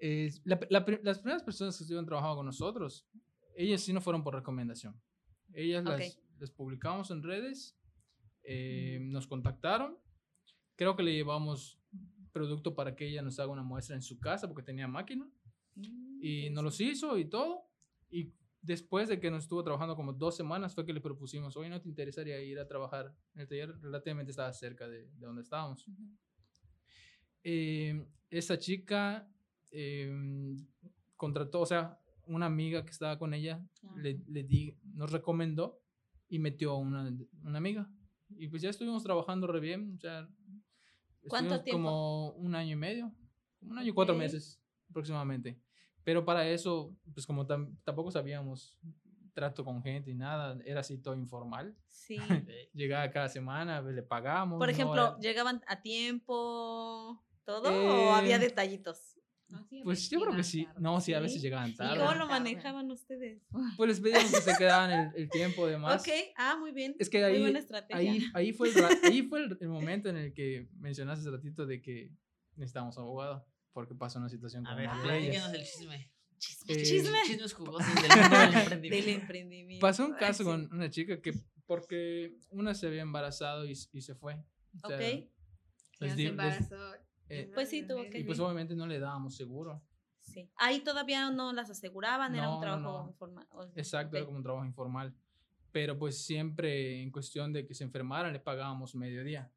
Eh, 0.00 0.30
la- 0.44 0.60
la 0.68 0.84
pri- 0.84 1.00
las 1.02 1.18
primeras 1.20 1.42
personas 1.42 1.76
que 1.76 1.84
estuvieron 1.84 2.04
trabajando 2.06 2.36
con 2.36 2.46
nosotros, 2.46 3.06
ellas 3.56 3.80
sí 3.80 3.92
no 3.92 4.00
fueron 4.00 4.22
por 4.22 4.34
recomendación. 4.34 5.00
Ellas 5.54 5.84
las, 5.84 6.18
las 6.38 6.50
publicamos 6.50 7.10
en 7.10 7.22
redes, 7.22 7.76
eh, 8.44 8.98
nos 9.00 9.26
contactaron. 9.26 9.98
Creo 10.76 10.96
que 10.96 11.02
le 11.04 11.12
llevamos 11.12 11.78
producto 12.32 12.74
para 12.74 12.96
que 12.96 13.08
ella 13.08 13.22
nos 13.22 13.38
haga 13.38 13.52
una 13.52 13.62
muestra 13.62 13.94
en 13.94 14.02
su 14.02 14.18
casa 14.18 14.48
porque 14.48 14.62
tenía 14.62 14.88
máquina 14.88 15.30
y 16.20 16.50
nos 16.50 16.64
los 16.64 16.80
hizo 16.80 17.18
y 17.18 17.26
todo. 17.26 17.68
Y 18.10 18.32
después 18.60 19.08
de 19.08 19.20
que 19.20 19.30
nos 19.30 19.44
estuvo 19.44 19.62
trabajando 19.62 19.96
como 19.96 20.12
dos 20.12 20.36
semanas 20.36 20.74
fue 20.74 20.86
que 20.86 20.92
le 20.92 21.00
propusimos, 21.00 21.56
oye, 21.56 21.68
¿no 21.68 21.80
te 21.80 21.88
interesaría 21.88 22.40
ir 22.42 22.58
a 22.58 22.66
trabajar 22.66 23.14
en 23.34 23.42
el 23.42 23.48
taller? 23.48 23.78
Relativamente 23.80 24.30
estaba 24.30 24.52
cerca 24.52 24.88
de, 24.88 25.08
de 25.08 25.26
donde 25.26 25.42
estábamos. 25.42 25.84
Eh, 27.44 28.06
esa 28.30 28.58
chica 28.58 29.28
eh, 29.70 30.56
contrató, 31.16 31.60
o 31.60 31.66
sea, 31.66 31.98
una 32.26 32.46
amiga 32.46 32.84
que 32.84 32.90
estaba 32.90 33.18
con 33.18 33.34
ella 33.34 33.60
le, 33.96 34.22
le 34.28 34.44
di, 34.44 34.76
nos 34.94 35.10
recomendó 35.10 35.80
y 36.28 36.38
metió 36.38 36.72
a 36.72 36.78
una, 36.78 37.12
una 37.42 37.58
amiga. 37.58 37.90
Y 38.36 38.48
pues 38.48 38.62
ya 38.62 38.70
estuvimos 38.70 39.02
trabajando 39.02 39.46
re 39.46 39.60
bien, 39.60 39.94
o 39.96 40.00
sea, 40.00 40.28
¿Cuánto 41.28 41.54
estuvimos 41.54 41.64
tiempo? 41.64 41.88
como 41.88 42.30
un 42.32 42.54
año 42.54 42.72
y 42.72 42.76
medio, 42.76 43.12
un 43.62 43.78
año 43.78 43.88
y 43.88 43.92
cuatro 43.92 44.14
meses 44.14 44.60
aproximadamente. 44.90 45.58
Pero 46.04 46.24
para 46.24 46.46
eso, 46.48 46.94
pues 47.14 47.26
como 47.26 47.46
tam- 47.46 47.76
tampoco 47.84 48.10
sabíamos 48.10 48.76
trato 49.32 49.64
con 49.64 49.82
gente 49.82 50.10
y 50.10 50.14
nada, 50.14 50.58
era 50.64 50.80
así 50.80 50.98
todo 50.98 51.14
informal. 51.14 51.74
Sí. 51.86 52.16
Llegaba 52.74 53.10
cada 53.10 53.28
semana, 53.28 53.80
le 53.80 54.02
pagamos. 54.02 54.58
Por 54.58 54.66
no 54.68 54.72
ejemplo, 54.72 55.02
era- 55.06 55.18
¿llegaban 55.20 55.62
a 55.68 55.80
tiempo 55.80 57.22
todo 57.44 57.68
o 57.70 58.12
había 58.12 58.36
Eh, 58.36 58.40
detallitos? 58.40 59.11
No, 59.52 59.64
sí, 59.68 59.80
a 59.80 59.84
pues 59.84 60.08
yo 60.10 60.20
creo 60.20 60.34
que 60.36 60.42
sí. 60.42 60.64
tarde. 60.64 60.80
No, 60.80 61.00
sí, 61.00 61.12
a 61.14 61.20
veces 61.20 61.42
llegaban 61.42 61.70
¿Y 61.70 61.74
tarde. 61.74 61.98
cómo 61.98 62.14
lo 62.14 62.26
manejaban 62.26 62.90
ustedes? 62.90 63.42
Pues 63.76 63.88
les 63.88 64.00
pedíamos 64.00 64.30
que 64.32 64.40
se 64.40 64.56
quedaban 64.56 64.90
el, 64.90 65.22
el 65.22 65.28
tiempo 65.30 65.66
de 65.66 65.76
más. 65.78 66.00
Ok, 66.02 66.08
ah, 66.36 66.56
muy 66.58 66.72
bien. 66.72 66.96
Es 66.98 67.08
que 67.10 67.18
Muy 67.18 67.26
ahí, 67.32 67.40
buena 67.40 67.58
estrategia. 67.58 67.96
ahí, 67.98 68.24
ahí 68.34 68.52
fue, 68.52 68.70
el, 68.70 68.84
ahí 69.04 69.22
fue 69.22 69.44
el, 69.44 69.58
el 69.60 69.68
momento 69.68 70.08
en 70.08 70.16
el 70.16 70.32
que 70.32 70.68
mencionaste 70.78 71.20
hace 71.20 71.30
ratito 71.30 71.66
de 71.66 71.80
que 71.82 72.10
necesitamos 72.56 72.96
abogado, 72.98 73.46
porque 73.72 73.94
pasó 73.94 74.18
una 74.18 74.28
situación 74.28 74.66
A 74.66 74.70
como 74.70 74.80
ver, 74.80 74.90
platícanos 75.02 75.52
ellas. 75.52 75.54
el 75.54 75.64
chisme. 75.64 76.12
Chisme, 76.38 76.74
Eh, 76.74 76.82
chisme. 76.82 77.18
Chismes 77.26 77.52
jugosos 77.52 77.86
del 78.02 78.20
mundo 78.20 78.38
del 78.38 78.54
emprendimiento. 78.54 79.10
emprendimiento. 79.10 79.80
Pasó 79.86 80.06
un 80.06 80.14
Ay, 80.14 80.18
caso 80.20 80.38
sí. 80.38 80.44
con 80.44 80.68
una 80.72 80.90
chica 80.90 81.20
que, 81.20 81.32
porque 81.66 82.36
una 82.50 82.74
se 82.74 82.86
había 82.88 83.02
embarazado 83.02 83.64
y, 83.64 83.72
y 83.92 84.00
se 84.00 84.14
fue. 84.14 84.34
O 84.82 84.88
sea, 84.88 84.96
Ok. 84.96 85.02
Ya 85.02 86.06
les 86.06 86.10
se 86.10 86.16
di- 86.16 86.22
les- 86.24 86.30
embarazó. 86.30 86.76
Eh, 87.28 87.50
Pues 87.54 87.68
sí, 87.70 87.86
tuvo 87.86 88.08
que 88.10 88.18
y 88.20 88.24
pues 88.24 88.38
obviamente 88.40 88.74
no 88.74 88.86
le 88.86 88.98
dábamos 88.98 89.34
seguro. 89.36 89.82
Sí. 90.20 90.48
Ahí 90.56 90.80
todavía 90.84 91.30
no 91.30 91.52
las 91.52 91.68
aseguraban, 91.70 92.34
era 92.34 92.44
No, 92.44 92.50
un 92.50 92.54
no, 92.56 92.60
trabajo 92.60 93.02
no. 93.04 93.08
informal. 93.08 93.46
Exacto, 93.74 94.16
era 94.16 94.22
ok. 94.22 94.26
como 94.26 94.38
un 94.38 94.42
trabajo 94.44 94.64
informal. 94.66 95.14
Pero 95.72 95.98
pues 95.98 96.22
siempre 96.24 97.02
en 97.02 97.10
cuestión 97.10 97.52
de 97.52 97.66
que 97.66 97.74
se 97.74 97.82
enfermaran 97.84 98.32
le 98.32 98.38
pagábamos 98.40 98.94
mediodía. 98.94 99.50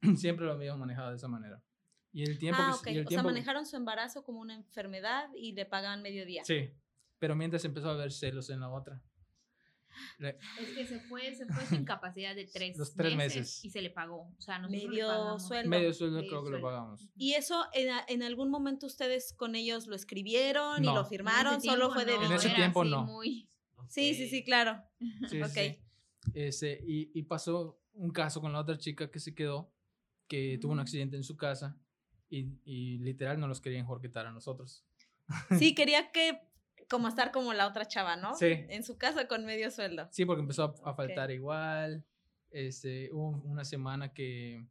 siempre 0.16 0.46
lo 0.46 0.52
habíamos 0.52 0.78
manejado 0.80 1.10
de 1.10 1.16
esa 1.16 1.28
manera. 1.28 1.62
Y 2.12 2.22
el 2.22 2.38
tiempo 2.38 2.60
Ah, 2.62 2.70
que, 2.82 2.90
ok. 2.90 2.94
y 2.94 2.98
el 2.98 3.00
O 3.00 3.02
sea, 3.02 3.08
tiempo, 3.08 3.24
manejaron 3.28 3.66
su 3.66 3.76
embarazo 3.76 4.22
como 4.22 4.40
una 4.40 4.54
enfermedad 4.54 5.28
y 5.36 5.52
le 5.52 5.66
pagaban 5.66 6.00
mediodía. 6.02 6.44
Sí, 6.44 6.70
pero 7.18 7.34
mientras 7.34 7.64
empezó 7.64 7.90
a 7.90 7.94
haber 7.94 8.12
celos 8.12 8.48
en 8.50 8.60
la 8.60 8.68
otra. 8.70 9.02
Le- 10.18 10.38
Es 10.60 10.68
que 10.74 10.86
se 10.86 11.00
fue, 11.00 11.34
se 11.34 11.46
fue 11.46 11.64
sin 11.66 11.84
capacidad 11.84 12.34
de 12.34 12.46
tres, 12.52 12.76
Los 12.76 12.94
tres 12.94 13.16
meses. 13.16 13.64
y 13.64 13.70
se 13.70 13.80
le 13.82 13.90
pagó. 13.90 14.32
O 14.36 14.40
sea, 14.40 14.58
nosotros 14.58 14.82
le 14.82 14.88
Medio 14.88 15.08
pagamos. 15.08 15.46
sueldo. 15.46 15.70
medio 15.70 15.92
sueldo 15.94 16.16
Medio 16.18 16.28
creo 16.30 16.44
que 16.44 16.50
lo 16.50 16.58
sueldo. 16.58 16.66
pagamos. 16.68 17.08
¿Y 17.16 17.32
eso 17.34 17.64
en, 17.72 17.90
a- 17.90 18.04
en 18.08 18.22
algún 18.22 18.50
momento 18.50 18.86
ustedes 18.86 19.32
con 19.32 19.54
ellos 19.54 19.86
lo 19.86 19.96
escribieron 19.96 20.82
y 20.82 20.86
No. 20.86 20.94
lo 20.94 21.00
En 21.00 21.06
ese 21.06 21.10
firmaron? 21.10 21.60
¿Solo 21.60 21.76
tiempo 21.88 21.94
fue 21.94 22.04
de 22.04 22.12
no, 22.16 22.24
En 22.26 22.32
ese 22.32 22.50
tiempo 22.50 22.82
así 22.82 22.90
no. 22.90 23.02
muy- 23.04 23.48
Sí, 23.88 24.14
sí, 24.14 24.28
sí, 24.28 24.42
claro. 24.44 24.82
Sí, 25.28 25.40
Ok. 25.42 25.48
sí. 25.50 25.80
Ese, 26.32 26.80
y, 26.86 27.10
y 27.18 27.22
pasó 27.24 27.80
un 27.92 28.10
caso 28.10 28.40
con 28.40 28.52
la 28.52 28.60
otra 28.60 28.78
chica 28.78 29.10
que 29.10 29.20
se 29.20 29.34
quedó, 29.34 29.72
que 30.26 30.58
tuvo 30.60 30.72
un 30.72 30.78
Mm. 30.78 30.80
accidente 30.80 31.16
en 31.16 31.22
su 31.22 31.36
casa 31.36 31.78
y, 32.30 32.48
y 32.64 32.98
literal 32.98 33.38
no 33.38 33.46
los 33.46 33.60
querían 33.60 33.84
jorquetar 33.86 34.26
a 34.26 34.32
nosotros. 34.32 34.84
Sí, 35.58 35.74
quería 35.74 36.10
que 36.12 36.40
como 36.88 37.08
estar 37.08 37.30
como 37.32 37.52
la 37.52 37.66
otra 37.66 37.86
chava, 37.86 38.16
¿no? 38.16 38.34
Sí. 38.34 38.46
En 38.68 38.82
su 38.84 38.96
casa 38.98 39.26
con 39.28 39.44
medio 39.44 39.70
sueldo. 39.70 40.08
Sí, 40.10 40.24
porque 40.24 40.42
empezó 40.42 40.76
a, 40.84 40.90
a 40.90 40.94
faltar 40.94 41.30
igual. 41.30 42.04
Este, 42.50 43.10
hubo 43.12 43.30
una 43.44 43.64
semana 43.64 44.12
que 44.12 44.66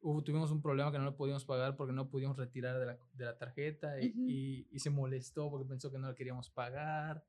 hubo, 0.00 0.22
tuvimos 0.22 0.50
un 0.50 0.60
problema 0.62 0.90
que 0.92 0.98
no 0.98 1.04
lo 1.04 1.16
podíamos 1.16 1.44
pagar 1.44 1.76
porque 1.76 1.92
no 1.92 2.08
pudimos 2.08 2.36
retirar 2.36 2.78
de 2.78 2.86
la, 2.86 2.98
de 3.12 3.24
la 3.24 3.38
tarjeta 3.38 4.00
y, 4.00 4.10
Ujú. 4.10 4.20
y- 4.28 4.68
y 4.70 4.78
se 4.80 4.90
molestó 4.90 5.50
porque 5.50 5.66
pensó 5.68 5.90
que 5.90 5.98
no 5.98 6.08
la 6.08 6.14
queríamos 6.14 6.50
pagar. 6.50 7.24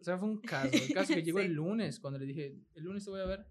O 0.00 0.04
sea, 0.04 0.16
fue 0.16 0.28
un 0.28 0.40
caso. 0.40 0.70
El 0.72 0.94
caso 0.94 1.14
que 1.14 1.22
llegó 1.24 1.38
Sí. 1.40 1.44
el 1.46 1.52
lunes, 1.52 2.00
cuando 2.00 2.18
le 2.18 2.26
dije, 2.26 2.56
el 2.74 2.84
lunes 2.84 3.04
te 3.04 3.10
voy 3.10 3.20
a 3.20 3.26
ver. 3.26 3.46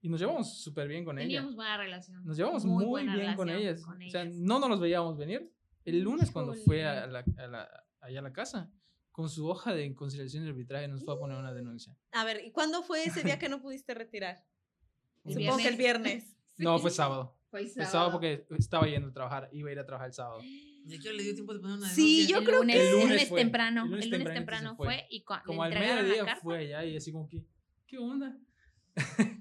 Y 0.00 0.08
nos 0.08 0.20
llevamos 0.20 0.60
súper 0.62 0.86
bien 0.86 1.04
con 1.04 1.18
ella. 1.18 1.26
Teníamos 1.26 1.56
buena 1.56 1.76
relación. 1.76 2.24
Nos 2.24 2.36
llevamos 2.36 2.64
muy, 2.64 2.84
buena 2.84 3.16
bien 3.16 3.34
con 3.34 3.48
ellas. 3.48 3.82
con 3.84 4.00
O 4.02 4.10
sea, 4.10 4.22
ellas. 4.22 4.34
no 4.36 4.58
nos 4.60 4.68
los 4.68 4.80
veíamos 4.80 5.16
venir. 5.16 5.50
El 5.84 6.00
lunes 6.02 6.30
cuando 6.30 6.54
fue 6.54 6.84
a 6.84 6.98
Híjole. 7.06 7.12
la, 7.12 7.44
a 7.44 7.46
la- 7.48 7.84
allá 8.00 8.18
a 8.20 8.22
la 8.22 8.32
casa, 8.32 8.70
con 9.18 9.28
su 9.28 9.48
hoja 9.48 9.74
de 9.74 9.92
conciliación 9.96 10.44
y 10.46 10.48
arbitraje 10.48 10.86
nos 10.86 11.02
fue 11.04 11.12
a 11.12 11.18
poner 11.18 11.36
una 11.36 11.52
denuncia. 11.52 11.92
A 12.12 12.24
ver, 12.24 12.40
¿y 12.44 12.52
cuándo 12.52 12.84
fue 12.84 13.02
ese 13.02 13.24
día 13.24 13.36
que 13.36 13.48
no 13.48 13.60
pudiste 13.60 13.92
retirar? 13.92 14.44
El 15.24 15.34
Supongo 15.34 15.56
que 15.56 15.66
el 15.68 15.76
viernes. 15.76 16.36
No, 16.56 16.78
fue 16.78 16.92
sábado. 16.92 17.36
Fue 17.50 17.66
Fue 17.66 17.84
sábado 17.84 18.12
porque 18.12 18.46
estaba 18.56 18.86
yendo 18.86 19.08
a 19.08 19.12
trabajar, 19.12 19.48
iba 19.52 19.70
a 19.70 19.72
ir 19.72 19.78
a 19.80 19.84
trabajar 19.86 20.06
el 20.08 20.14
sábado. 20.14 20.40
¿Y 20.44 20.94
a 20.94 21.00
qué 21.00 21.12
le 21.12 21.22
dio 21.24 21.34
tiempo 21.34 21.52
de 21.52 21.58
poner 21.58 21.78
una 21.78 21.88
Sí, 21.88 22.26
denuncia? 22.26 22.32
yo 22.34 22.38
el 22.38 22.44
creo 22.46 22.58
lunes, 22.60 22.76
que- 22.76 22.80
el 22.82 22.86
El 22.86 22.92
lunes 22.94 23.08
lunes 23.10 23.28
fue, 23.28 23.40
temprano, 23.40 23.80
el 23.80 23.86
el 23.86 23.90
lunes 23.90 24.06
lunes, 24.06 24.10
tempranito 24.10 24.30
se 24.30 24.38
temprano 24.38 24.76
fue. 24.76 24.86
fue 24.86 25.06
y 25.10 25.24
cua- 25.24 25.42
Como 25.44 25.62
al 25.64 25.70
mediodía 25.74 26.36
fue 26.36 26.58
allá 26.58 26.84
y 26.84 26.96
así 26.96 27.10
como 27.10 27.26
que, 27.28 27.44
¿qué 27.88 27.98
onda? 27.98 28.38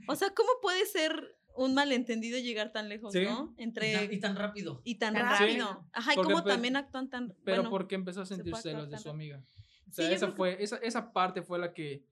O 0.08 0.16
sea, 0.16 0.34
¿cómo 0.34 0.50
puede 0.60 0.86
ser 0.88 1.38
un 1.56 1.74
malentendido 1.76 2.40
llegar 2.40 2.72
tan 2.72 2.88
lejos, 2.90 3.12
Sí. 3.14 3.24
no? 3.26 3.54
Y 3.58 3.64
Entre 3.64 3.94
tan, 3.94 4.14
y 4.14 4.20
tan 4.20 4.36
rápido. 4.36 4.82
y 4.84 4.96
tan 4.96 5.14
Tan 5.14 5.24
rápido. 5.24 5.66
rápido. 5.68 5.90
Ajá, 5.92 6.14
y 6.14 6.16
cómo 6.18 6.44
también 6.44 6.76
actúan 6.76 7.10
tan 7.10 7.36
Pero 7.44 7.58
bueno, 7.58 7.70
porque 7.72 7.96
empezó 7.96 8.22
a 8.22 8.26
se 8.26 8.36
sentir 8.36 8.56
celos 8.58 8.90
de 8.90 8.98
su 8.98 9.10
rápido. 9.10 9.12
amiga. 9.14 9.44
O 9.88 9.90
Sí, 9.90 9.96
sea, 9.96 10.10
yo 10.10 10.16
esa, 10.16 10.26
creo 10.28 10.34
que- 10.34 10.38
fue, 10.38 10.64
esa, 10.64 10.78
esa 10.78 11.14
parte 11.14 11.42
fue 11.42 11.60
la 11.60 11.74
que 11.74 12.04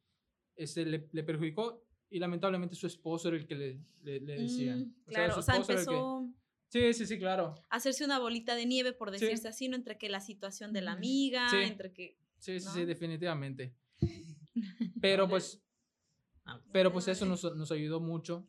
este, 0.55 0.85
le, 0.85 1.07
le 1.11 1.23
perjudicó 1.23 1.83
y 2.09 2.19
lamentablemente 2.19 2.75
su 2.75 2.87
esposo 2.87 3.27
era 3.27 3.37
el 3.37 3.45
que 3.45 3.55
le, 3.55 3.79
le, 4.03 4.19
le 4.21 4.41
decía. 4.41 4.75
Mm, 4.75 4.93
O 5.07 5.11
sea, 5.11 5.13
claro, 5.13 5.33
su 5.33 5.39
o 5.39 5.43
sea, 5.43 5.55
el 5.57 5.65
que- 5.65 5.71
empezó 5.73 6.29
Sí, 6.69 6.93
sí, 6.93 7.05
sí, 7.05 7.17
claro. 7.19 7.55
hacerse 7.69 8.03
una 8.05 8.19
bolita 8.19 8.55
de 8.55 8.65
nieve, 8.65 8.91
por 8.91 9.09
Sí. 9.17 9.25
decirse 9.25 9.47
así, 9.47 9.67
¿no? 9.69 9.75
Entre 9.75 9.97
que 9.97 10.09
la 10.09 10.19
situación 10.19 10.73
de 10.73 10.81
la 10.81 10.91
amiga, 10.93 11.47
Sí. 11.49 11.57
entre 11.57 11.93
que... 11.93 12.17
Sí, 12.37 12.59
sí, 12.59 12.65
¿No? 12.65 12.73
sí, 12.73 12.85
definitivamente. 12.85 13.73
Pero 15.01 15.27
pues, 15.27 15.61
pero 16.71 16.91
pues 16.93 17.07
eso 17.07 17.25
nos, 17.25 17.43
nos 17.55 17.71
ayudó 17.71 17.99
mucho. 17.99 18.47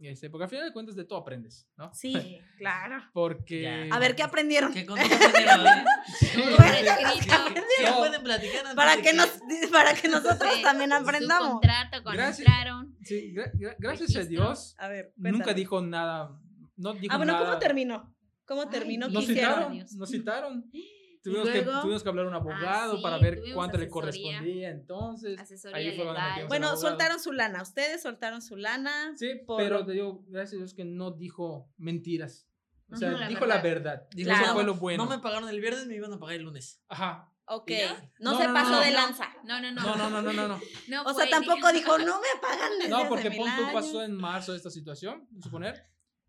Este, 0.00 0.28
porque 0.28 0.44
al 0.44 0.50
final 0.50 0.66
de 0.66 0.72
cuentas 0.72 0.96
de 0.96 1.04
todo 1.04 1.20
aprendes, 1.20 1.68
¿no? 1.76 1.92
Sí, 1.94 2.40
claro. 2.58 2.96
Porque... 3.12 3.62
Ya. 3.62 3.94
A 3.94 3.98
ver, 3.98 4.14
¿qué 4.16 4.22
aprendieron? 4.22 4.72
¿Qué 4.72 4.80
aprendieron, 4.88 5.64
Para 8.76 8.96
que, 9.00 9.12
nos, 9.12 9.28
para 9.70 9.94
que 9.94 10.08
nosotros 10.08 10.52
Sí, 10.54 10.62
también 10.62 10.90
Su 10.90 10.96
aprendamos. 10.96 11.50
contrato 11.52 12.02
cuando 12.02 12.22
Gracias. 12.22 12.46
entraron. 12.46 12.96
Sí, 13.02 13.32
gra- 13.34 13.52
gra- 13.54 13.76
gracias 13.78 14.16
a. 14.16 14.24
Dios, 14.24 14.74
A 14.78 14.88
ver, 14.88 15.12
nunca 15.16 15.54
dijo 15.54 15.80
nada. 15.80 16.38
No 16.76 16.92
dijo 16.94 17.14
Ah, 17.14 17.18
bueno, 17.18 17.32
nada. 17.34 17.44
¿cómo 17.46 17.58
terminó? 17.58 18.14
¿Cómo 18.46 18.62
Ay, 18.62 18.68
terminó? 18.70 19.08
Dios. 19.08 19.24
nos 19.94 20.10
citaron. 20.10 20.70
Tuvimos 21.24 21.48
que, 21.48 21.62
luego? 21.62 21.80
tuvimos 21.80 22.02
que 22.02 22.08
hablar 22.10 22.26
a 22.26 22.28
un 22.28 22.34
abogado 22.34 22.96
sí, 22.96 23.02
para 23.02 23.18
ver 23.18 23.40
cuánto 23.54 23.78
le 23.78 23.84
asesoría. 23.84 23.90
correspondía. 23.90 24.70
Entonces, 24.70 25.38
Asesoría 25.40 25.76
ahí 25.78 25.96
fue 25.96 26.46
Bueno, 26.48 26.76
soltaron 26.76 27.18
su 27.18 27.32
lana. 27.32 27.62
Ustedes 27.62 28.02
soltaron 28.02 28.42
su 28.42 28.56
lana. 28.56 29.14
Sí, 29.16 29.30
por- 29.46 29.56
pero 29.62 29.84
te 29.86 29.92
digo, 29.92 30.22
gracias 30.28 30.54
a 30.54 30.56
Dios 30.58 30.74
que 30.74 30.84
no 30.84 31.10
dijo 31.12 31.70
mentiras. 31.78 32.46
O 32.92 32.96
sea, 32.96 33.10
la 33.12 33.26
dijo 33.28 33.46
la 33.46 33.62
verdad. 33.62 33.62
verdad. 34.02 34.08
Dijo, 34.14 34.28
Claro. 34.28 34.44
Eso 34.44 34.52
fue 34.54 34.62
no, 34.62 34.66
lo 34.68 34.74
bueno. 34.74 35.04
No 35.04 35.10
me 35.10 35.18
pagaron 35.18 35.48
el 35.48 35.60
viernes, 35.60 35.86
me 35.86 35.96
iban 35.96 36.12
a 36.12 36.18
pagar 36.18 36.36
el 36.36 36.42
lunes. 36.42 36.82
Ajá. 36.88 37.30
Ok. 37.46 37.70
No, 38.20 38.32
No, 38.32 38.38
se 38.38 38.46
no, 38.46 38.54
pasó 38.54 38.70
no, 38.70 38.80
de 38.80 38.90
no. 38.90 38.92
lanza. 38.92 39.28
No, 39.44 39.60
no, 39.60 39.72
no. 39.72 39.82
No, 39.82 39.96
no, 40.10 40.22
no, 40.22 40.32
no, 40.32 40.48
no. 40.48 41.02
O 41.06 41.14
sea, 41.14 41.28
tampoco 41.30 41.72
dijo, 41.72 41.98
no 41.98 42.20
me 42.20 42.40
pagan 42.40 42.70
desde 42.78 42.90
No, 42.90 43.08
porque 43.08 43.30
mil 43.30 43.38
pon 43.38 43.48
tú 43.56 43.62
años". 43.62 43.72
pasó 43.72 44.02
en 44.02 44.14
marzo 44.14 44.54
esta 44.54 44.70
situación, 44.70 45.26
suponer, 45.40 45.86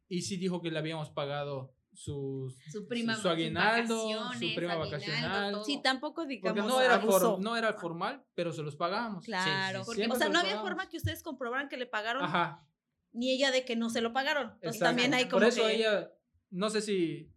y 0.08 0.22
sí 0.22 0.38
dijo 0.38 0.62
que 0.62 0.72
le 0.72 0.80
habíamos 0.80 1.10
pagado 1.10 1.75
sus, 1.96 2.56
su 2.72 2.88
prima, 2.88 3.16
su 3.16 3.30
aguinaldo, 3.30 4.32
su 4.34 4.56
prima 4.56 4.76
vacacional. 4.76 5.54
todo. 5.54 5.64
Sí, 5.64 5.82
tampoco 5.82 6.26
digamos 6.26 6.60
porque 6.62 6.70
no 6.74 6.82
era, 6.82 6.96
abusó. 6.96 7.36
for- 7.36 7.40
no 7.44 7.56
era 7.58 7.74
formal, 7.74 8.24
pero 8.36 8.52
se 8.52 8.62
los 8.64 8.76
pagábamos. 8.76 9.24
Claro. 9.26 9.84
Sí, 9.86 9.92
sí, 9.96 10.04
sí. 10.04 10.12
o 10.12 10.16
sea, 10.16 10.30
no 10.30 10.40
había 10.40 10.60
forma 10.62 10.88
que 10.90 10.98
ustedes 10.98 11.24
comprobaran 11.24 11.70
que 11.70 11.78
le 11.78 11.86
pagaron, 11.86 12.24
Ajá. 12.24 12.68
ni 13.14 13.32
ella 13.32 13.52
de 13.52 13.64
que 13.66 13.76
no 13.76 13.90
se 13.90 14.02
lo 14.02 14.14
pagaron. 14.14 14.44
Entonces 14.56 14.76
exacto. 14.76 14.86
también 14.86 15.14
hay 15.14 15.24
como 15.26 15.40
Por 15.40 15.44
eso 15.46 15.64
que 15.64 15.76
ella, 15.76 16.12
no 16.50 16.70
sé 16.70 16.82
si, 16.82 17.32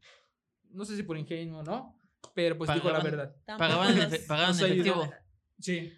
no 0.71 0.85
sé 0.85 0.97
si 0.97 1.03
por 1.05 1.17
ingenio 1.17 1.59
o 1.59 1.63
no, 1.63 1.99
pero 2.35 2.59
pues 2.59 2.73
dijo 2.75 2.91
la 2.91 2.99
Pagaban- 3.01 3.05
verdad. 3.05 3.37
Pagaban 3.47 3.99
en, 4.13 4.27
pagaban 4.27 4.59
en 4.59 4.65
efectivo. 4.67 5.11
Sí, 5.61 5.93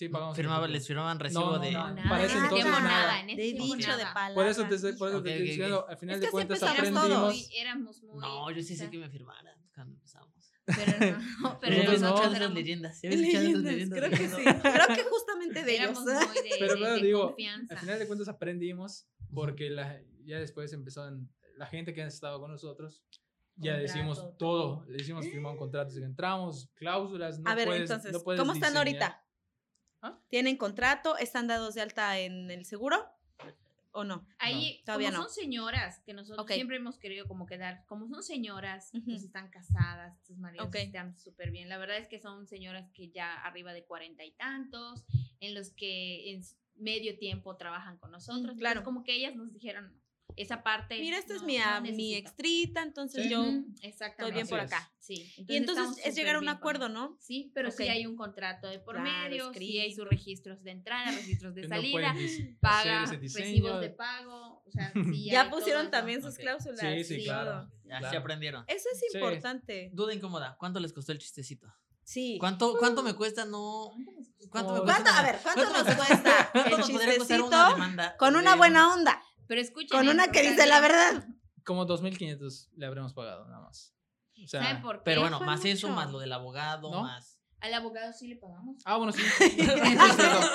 sí, 0.00 0.08
pagamos. 0.08 0.36
Firmaba, 0.36 0.66
les 0.68 0.86
firmaban 0.86 1.16
No, 1.18 1.22
recibo 1.22 1.44
no, 1.52 1.58
de. 1.58 1.72
no, 1.72 1.94
Nada, 1.94 2.08
para 2.08 2.24
ese 2.24 2.32
en 2.38 2.44
ese 2.44 2.54
entonces 2.54 2.70
nada. 2.70 2.80
nada, 2.80 3.20
en 3.20 3.30
ese 3.30 3.36
de 3.42 3.52
dicho, 3.52 3.96
de 3.96 4.04
palabra. 4.04 4.34
Por 4.34 4.46
eso 4.46 4.64
te, 4.66 4.74
estoy- 4.76 4.96
por 4.96 5.08
eso 5.08 5.18
Ok, 5.18 5.24
te 5.24 5.30
estoy 5.30 5.42
ok, 5.42 5.46
ok. 5.46 5.50
diciendo, 5.50 5.86
al 5.88 5.96
final 5.98 6.14
Es 6.14 6.20
de 6.20 6.24
que 6.24 6.26
así 6.28 6.32
cuentas 6.32 6.62
aprendimos. 6.62 7.08
todos. 7.08 7.48
Éramos 7.54 8.02
muy. 8.02 8.20
No, 8.20 8.50
yo 8.50 8.62
sí 8.62 8.76
sé 8.76 8.90
que 8.90 8.98
me 8.98 9.10
firmaran 9.10 9.54
cuando 9.74 9.94
empezamos. 9.94 10.52
Pero 10.66 10.92
no, 11.42 11.58
pero 11.60 11.76
Nosotros 11.76 12.00
Nosotros 12.00 12.00
no. 12.00 12.30
no, 12.30 12.36
éramos, 12.36 12.54
leyendas. 12.54 13.02
¿ya 13.02 13.08
habías 13.10 13.20
escuchado 13.22 13.44
esas 13.48 13.62
Leyendas, 13.62 13.72
leyendas? 13.72 13.98
creo 13.98 14.10
que 14.10 14.28
sí. 14.28 14.60
Creo 14.84 14.96
que 14.96 15.04
justamente 15.10 15.64
de 15.64 15.74
ellos. 15.76 16.04
de, 16.04 16.12
Pero 16.60 16.72
de- 16.74 16.78
claro, 16.78 16.94
de 16.94 17.02
digo, 17.02 17.26
confianza. 17.28 17.74
Al 17.74 17.80
final 17.80 17.98
de 17.98 18.06
cuentas 18.06 18.28
aprendimos 18.28 19.06
porque 19.34 19.68
la, 19.70 20.00
ya 20.24 20.38
después 20.38 20.72
empezaron, 20.72 21.28
la 21.56 21.66
gente 21.66 21.92
que 21.92 22.02
ha 22.02 22.06
estado 22.06 22.40
con 22.40 22.50
nosotros, 22.50 23.02
ya 23.56 23.76
decimos 23.76 24.18
todo. 24.18 24.32
todo, 24.38 24.84
le 24.88 25.02
hicimos 25.02 25.26
firmar 25.26 25.52
un 25.52 25.58
contrato 25.58 25.94
entramos, 25.98 26.70
cláusulas, 26.74 27.38
no 27.40 27.50
A 27.50 27.54
ver, 27.54 27.66
puedes, 27.66 27.82
entonces, 27.82 28.12
no 28.12 28.20
puedes 28.20 28.40
¿cómo 28.40 28.52
están 28.54 28.72
diseñar. 28.72 28.86
ahorita? 28.86 29.24
¿Ah? 30.02 30.18
¿Tienen 30.28 30.56
contrato? 30.56 31.16
¿Están 31.18 31.46
dados 31.46 31.74
de 31.74 31.82
alta 31.82 32.18
en 32.18 32.50
el 32.50 32.64
seguro? 32.64 33.06
¿O 33.92 34.04
no? 34.04 34.24
Ahí, 34.38 34.82
todavía 34.84 35.08
como 35.10 35.24
no. 35.24 35.28
son 35.28 35.34
señoras, 35.34 36.00
que 36.06 36.14
nosotros 36.14 36.46
siempre 36.46 36.76
hemos 36.76 36.96
querido 36.96 37.26
como 37.26 37.46
quedar, 37.46 37.84
como 37.86 38.06
son 38.06 38.22
señoras, 38.22 38.92
pues 39.04 39.24
están 39.24 39.50
casadas, 39.50 40.16
sus 40.24 40.38
maridos 40.38 40.68
Ok. 40.68 40.76
están 40.76 41.16
súper 41.18 41.50
bien. 41.50 41.68
La 41.68 41.76
verdad 41.76 41.96
es 41.96 42.06
que 42.06 42.20
son 42.20 42.46
señoras 42.46 42.88
que 42.92 43.10
ya 43.10 43.34
arriba 43.42 43.72
de 43.72 43.84
cuarenta 43.84 44.24
y 44.24 44.30
tantos, 44.30 45.04
en 45.40 45.54
los 45.54 45.72
que 45.72 46.30
en 46.32 46.42
medio 46.76 47.18
tiempo 47.18 47.56
trabajan 47.56 47.98
con 47.98 48.12
nosotros. 48.12 48.54
Mm, 48.54 48.58
claro. 48.58 48.78
Entonces, 48.80 48.84
como 48.84 49.02
que 49.04 49.14
ellas 49.14 49.34
nos 49.34 49.52
dijeron, 49.52 49.99
esa 50.42 50.62
parte. 50.62 50.98
Mira, 51.00 51.18
esta 51.18 51.34
es 51.34 51.42
mi, 51.42 51.58
no 51.58 51.80
mi 51.82 51.90
necesito". 51.90 52.18
extrita, 52.18 52.82
entonces 52.82 53.24
Sí. 53.24 53.30
yo... 53.30 53.44
Exactamente. 53.82 54.34
bien 54.34 54.48
por 54.48 54.60
es. 54.60 54.66
acá. 54.66 54.90
Sí. 54.98 55.32
Y 55.48 55.56
entonces 55.56 56.04
es 56.04 56.14
llegar 56.14 56.36
a 56.36 56.38
un 56.38 56.48
acuerdo. 56.48 56.88
¿no? 56.88 57.16
Sí, 57.20 57.50
pero 57.54 57.70
sí 57.70 57.82
Ok. 57.84 57.88
hay 57.90 58.06
un 58.06 58.16
contrato 58.16 58.68
de 58.68 58.78
por 58.78 58.96
Claro, 58.96 59.10
medio, 59.30 59.52
sí 59.54 59.78
hay 59.78 59.94
sus 59.94 60.08
registros 60.08 60.62
de 60.62 60.70
entrada, 60.70 61.04
registros 61.42 61.54
de 61.54 61.66
salida, 61.68 62.14
paga, 62.60 63.06
recibos 63.06 63.80
de 63.80 63.90
pago, 63.90 64.62
o 64.66 64.70
sea, 64.70 64.92
sí 65.14 65.24
Ya 65.30 65.50
pusieron 65.50 65.90
también 65.90 66.22
sus 66.22 66.36
cláusulas. 66.36 66.80
Sí, 66.80 67.04
sí, 67.04 67.24
claro. 67.24 67.70
Ya, 67.84 67.98
Claro. 67.98 68.10
sí 68.10 68.16
aprendieron. 68.16 68.64
Eso 68.68 68.88
es 68.92 69.00
Sí. 69.00 69.06
importante. 69.18 69.90
Duda 69.92 70.14
incómoda. 70.14 70.56
¿Cuánto 70.58 70.78
les 70.80 70.92
costó 70.92 71.12
el 71.12 71.18
chistecito? 71.18 71.66
Sí. 72.04 72.38
¿Cuánto, 72.40 72.76
cuánto 72.78 73.02
me 73.02 73.14
cuesta 73.14 73.44
no. 73.44 73.90
¿Cuánto 74.50 74.74
me 74.74 74.80
cuesta? 74.80 75.02
¿Cuánto? 75.02 75.10
A 75.10 75.22
ver, 75.22 75.38
¿cuánto 75.42 75.66
me 75.66 75.72
nos 75.72 75.94
cuesta- 75.96 76.50
¿Cuánto 76.52 76.70
el 76.74 76.78
nos 76.78 76.90
podría 76.90 77.18
costar 77.18 77.40
una 77.42 77.50
chistecito 77.50 77.74
demanda? 77.74 78.16
con 78.16 78.36
una 78.36 78.52
de 78.52 78.56
buena 78.58 78.92
onda? 78.94 79.19
Pero 79.50 79.60
escuchen. 79.62 79.88
Con 79.90 80.08
una 80.08 80.28
que 80.30 80.42
dice 80.48 80.64
la 80.64 80.76
no- 80.76 80.82
verdad. 80.82 81.24
Como 81.64 81.84
2.500 81.84 82.68
le 82.76 82.86
habremos 82.86 83.12
pagado, 83.14 83.46
nada 83.48 83.62
más. 83.62 83.92
O 84.44 84.46
sea, 84.46 84.62
¿Saben 84.62 84.80
por 84.80 84.98
qué? 84.98 85.02
Pero 85.06 85.22
bueno, 85.22 85.38
fue 85.38 85.46
más 85.46 85.64
eso, 85.64 85.88
mucho. 85.88 85.96
más 85.96 86.12
lo 86.12 86.20
del 86.20 86.32
abogado, 86.32 86.88
¿No? 86.90 87.02
más. 87.02 87.36
Al 87.58 87.74
abogado 87.74 88.12
sí 88.12 88.28
le 88.28 88.36
pagamos. 88.36 88.76
Ah, 88.84 88.96
bueno, 88.96 89.12
sí. 89.12 89.20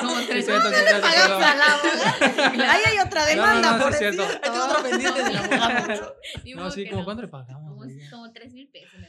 Como 0.01 0.15
tres 0.27 0.45
sí, 0.45 0.51
mil. 0.51 0.61
cierto, 0.61 1.01
Pagamos 1.01 1.27
perdón. 1.27 1.43
a 1.43 1.55
la 1.55 1.65
abogada. 1.73 2.71
Ahí 2.73 2.81
hay 2.85 2.97
otra 3.05 3.21
No, 3.21 3.25
no, 3.27 3.29
demanda, 3.29 3.71
no, 3.71 3.77
sí 3.77 3.83
por 3.83 3.91
es 3.91 3.97
cierto. 3.99 4.21
decir. 4.23 4.41
Hay 4.43 4.57
otro 4.57 4.83
pendiente 4.83 5.23
del 5.23 5.37
abogado. 5.37 6.15
No, 6.55 6.71
sí, 6.71 6.85
como 6.87 6.99
no. 7.01 7.05
cuánto 7.05 7.21
le 7.21 7.27
pagamos. 7.27 7.69
Como, 7.77 7.85
como 8.11 8.31
tres 8.31 8.53
mil 8.53 8.69
pesos 8.69 8.99
le. 8.99 9.07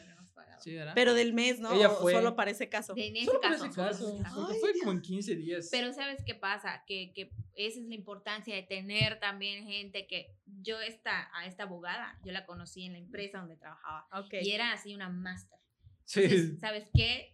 Sí, 0.66 0.74
¿verdad? 0.74 0.92
Pero 0.96 1.14
del 1.14 1.32
mes, 1.32 1.60
¿no? 1.60 1.72
Ella 1.72 1.88
O 1.90 2.00
fue- 2.00 2.12
Solo 2.12 2.34
para 2.34 2.50
ese 2.50 2.68
caso. 2.68 2.92
De- 2.94 3.06
en 3.06 3.16
ese 3.16 3.26
Solo 3.26 3.40
caso. 3.40 3.66
ese 3.66 3.74
caso, 3.76 4.14
ese 4.14 4.22
caso. 4.24 4.48
Ay, 4.50 4.56
fue 4.58 4.72
Dios. 4.72 4.80
como 4.84 4.92
en 4.96 5.00
15 5.00 5.36
días. 5.36 5.68
Pero 5.70 5.92
¿sabes 5.92 6.24
qué 6.26 6.34
pasa? 6.34 6.82
Que, 6.88 7.12
que 7.14 7.30
esa 7.54 7.78
es 7.78 7.86
la 7.86 7.94
importancia 7.94 8.52
de 8.54 8.64
tener 8.64 9.20
también 9.20 9.64
gente 9.64 10.08
que 10.08 10.34
yo 10.60 10.80
esta, 10.80 11.30
a 11.38 11.46
esta 11.46 11.62
abogada, 11.62 12.18
yo 12.24 12.32
la 12.32 12.44
conocí 12.46 12.84
en 12.84 12.94
la 12.94 12.98
empresa 12.98 13.38
donde 13.38 13.56
trabajaba 13.56 14.08
Ok. 14.12 14.34
y 14.42 14.50
era 14.50 14.72
así 14.72 14.92
una 14.92 15.08
máster. 15.08 15.58
sí. 16.04 16.22
Entonces, 16.24 16.58
¿sabes 16.60 16.90
qué? 16.92 17.32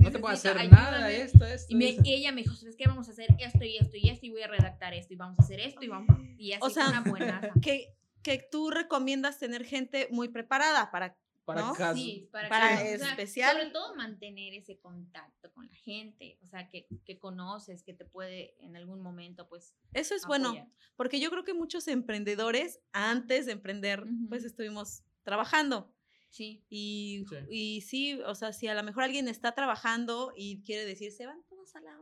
No 0.00 0.10
te 0.10 0.18
puedo 0.18 0.32
hacer 0.34 0.54
nada, 0.70 1.06
ayúdame. 1.06 1.22
esto, 1.22 1.44
esto. 1.46 1.66
Y, 1.72 1.76
me- 1.76 1.88
esto. 1.90 2.02
y 2.04 2.12
ella 2.14 2.32
me 2.32 2.42
dijo, 2.42 2.54
¿sabes 2.54 2.76
qué? 2.76 2.84
Vamos 2.86 3.08
a 3.08 3.12
hacer 3.12 3.28
esto 3.38 3.64
y 3.64 3.76
esto 3.78 3.96
y 3.96 4.08
esto 4.10 4.26
y 4.26 4.30
voy 4.30 4.42
a 4.42 4.46
redactar 4.48 4.92
esto 4.94 5.12
y 5.14 5.16
vamos 5.16 5.38
a 5.38 5.42
hacer 5.42 5.60
esto 5.60 5.82
y 5.82 5.88
vamos 5.88 6.08
a... 6.10 6.18
Y 6.38 6.52
así 6.52 6.60
O 6.62 6.68
sea, 6.68 6.88
una 6.90 7.00
buena... 7.02 7.40
Que, 7.62 7.94
que 8.22 8.38
tú 8.50 8.70
recomiendas 8.70 9.38
tener 9.38 9.64
gente 9.64 10.08
muy 10.10 10.28
preparada 10.28 10.90
para... 10.90 11.16
Para 11.44 11.60
¿no? 11.62 11.74
caso. 11.74 11.94
Sí, 11.96 12.28
para, 12.32 12.48
Para 12.48 12.82
que- 12.82 12.94
o 12.94 12.98
sea, 12.98 13.10
especial. 13.10 13.52
sobre 13.56 13.70
todo 13.70 13.94
mantener 13.96 14.54
ese 14.54 14.78
contacto 14.78 15.52
con 15.52 15.66
la 15.68 15.74
gente, 15.76 16.38
o 16.42 16.48
sea, 16.48 16.68
que, 16.70 16.86
que 17.04 17.18
conoces, 17.18 17.82
que 17.82 17.92
te 17.92 18.04
puede 18.06 18.54
en 18.64 18.76
algún 18.76 19.00
momento, 19.02 19.46
pues, 19.48 19.74
Eso 19.92 20.14
es 20.14 20.24
bueno, 20.26 20.48
apoyar. 20.48 20.68
porque 20.96 21.20
yo 21.20 21.30
creo 21.30 21.44
que 21.44 21.52
muchos 21.54 21.86
emprendedores 21.88 22.80
antes 22.92 23.44
de 23.46 23.52
emprender, 23.52 24.00
Ujú. 24.04 24.28
pues 24.30 24.44
estuvimos 24.44 25.02
trabajando. 25.22 25.92
Sí. 26.30 26.64
Y 26.68 27.24
Sí. 27.28 27.36
y 27.50 27.80
sí, 27.82 28.20
o 28.22 28.34
sea, 28.34 28.52
si 28.52 28.66
a 28.66 28.74
lo 28.74 28.82
mejor 28.82 29.04
alguien 29.04 29.28
está 29.28 29.52
trabajando 29.54 30.32
y 30.36 30.62
quiere 30.64 30.84
decir, 30.86 31.12
se 31.12 31.26
van 31.26 31.42
todos 31.48 31.76
a 31.76 31.80
la 31.80 32.00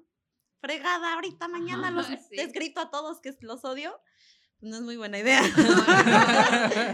fregada 0.61 1.15
ahorita, 1.15 1.49
mañana 1.49 1.91
los 1.91 2.07
Sí. 2.31 2.37
les 2.37 2.53
grito 2.53 2.81
a 2.81 2.91
todos 2.91 3.21
que 3.21 3.37
los 3.41 3.65
odio, 3.65 4.01
no 4.61 4.77
es 4.77 4.83
muy 4.83 4.97
buena 4.97 5.19
idea. 5.19 5.43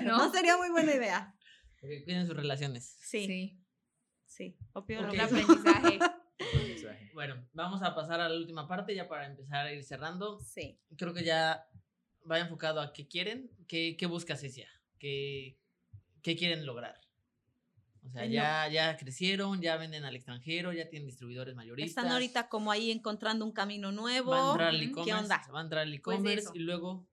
No, 0.04 0.16
No 0.18 0.32
sería 0.32 0.56
muy 0.56 0.70
buena 0.70 0.94
idea. 0.94 1.34
Porque 1.80 2.02
cuiden 2.04 2.26
sus 2.26 2.36
relaciones. 2.36 2.96
Sí, 3.00 3.26
sí, 3.26 3.58
sí. 4.26 4.56
opino 4.72 5.00
Ok. 5.08 5.14
lo 5.14 5.28
Un 5.28 5.34
mismo. 5.34 5.52
aprendizaje. 6.38 7.10
Bueno, 7.14 7.46
vamos 7.52 7.82
a 7.82 7.94
pasar 7.94 8.20
a 8.20 8.28
la 8.28 8.36
última 8.36 8.68
parte 8.68 8.94
ya 8.94 9.08
para 9.08 9.26
empezar 9.26 9.66
a 9.66 9.72
ir 9.72 9.82
cerrando. 9.84 10.40
Sí. 10.40 10.78
Creo 10.96 11.12
que 11.12 11.24
ya 11.24 11.66
va 12.30 12.38
enfocado 12.38 12.80
a 12.80 12.92
qué 12.92 13.08
quieren, 13.08 13.50
qué, 13.66 13.96
qué 13.98 14.06
busca 14.06 14.36
Cecia, 14.36 14.68
qué, 14.98 15.58
qué 16.22 16.36
quieren 16.36 16.64
lograr. 16.64 17.00
O 18.04 18.10
sea, 18.10 18.24
no. 18.24 18.30
ya, 18.30 18.68
ya 18.68 18.96
crecieron, 18.96 19.60
ya 19.60 19.76
venden 19.76 20.04
al 20.04 20.14
extranjero, 20.14 20.72
ya 20.72 20.88
tienen 20.88 21.06
distribuidores 21.08 21.54
mayoristas. 21.56 21.90
Están 22.04 22.12
ahorita 22.12 22.48
como 22.48 22.70
ahí 22.70 22.90
encontrando 22.90 23.44
un 23.44 23.52
camino 23.52 23.90
nuevo. 23.92 24.30
Va 24.30 24.48
a 24.48 24.50
entrar 24.52 24.68
al 24.68 24.76
Ujú. 24.76 24.84
¿Qué 24.84 24.90
e-commerce. 25.10 25.22
onda? 25.22 25.42
Va 25.52 25.58
a 25.58 25.62
entrar 25.62 25.82
al 25.82 26.00
Pues 26.00 26.16
e-commerce 26.18 26.48
y 26.54 26.58
luego. 26.60 27.06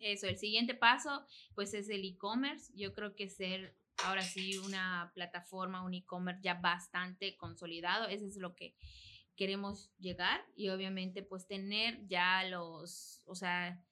Eso, 0.00 0.26
el 0.26 0.38
siguiente 0.38 0.74
paso, 0.74 1.24
pues 1.54 1.74
es 1.74 1.88
el 1.90 2.04
e-commerce. 2.04 2.72
Yo 2.74 2.92
creo 2.92 3.14
que 3.14 3.28
ser 3.28 3.76
ahora 4.04 4.22
sí 4.22 4.58
una 4.58 5.10
plataforma, 5.14 5.82
un 5.82 5.94
e-commerce 5.94 6.42
ya 6.42 6.54
bastante 6.54 7.36
consolidado, 7.36 8.08
eso 8.08 8.26
es 8.26 8.36
lo 8.36 8.54
que 8.54 8.74
queremos 9.36 9.90
llegar 9.98 10.44
y 10.54 10.68
obviamente 10.68 11.22
pues 11.22 11.46
tener 11.46 12.06
ya 12.06 12.44
los, 12.44 13.22
o 13.26 13.34
sea, 13.34 13.82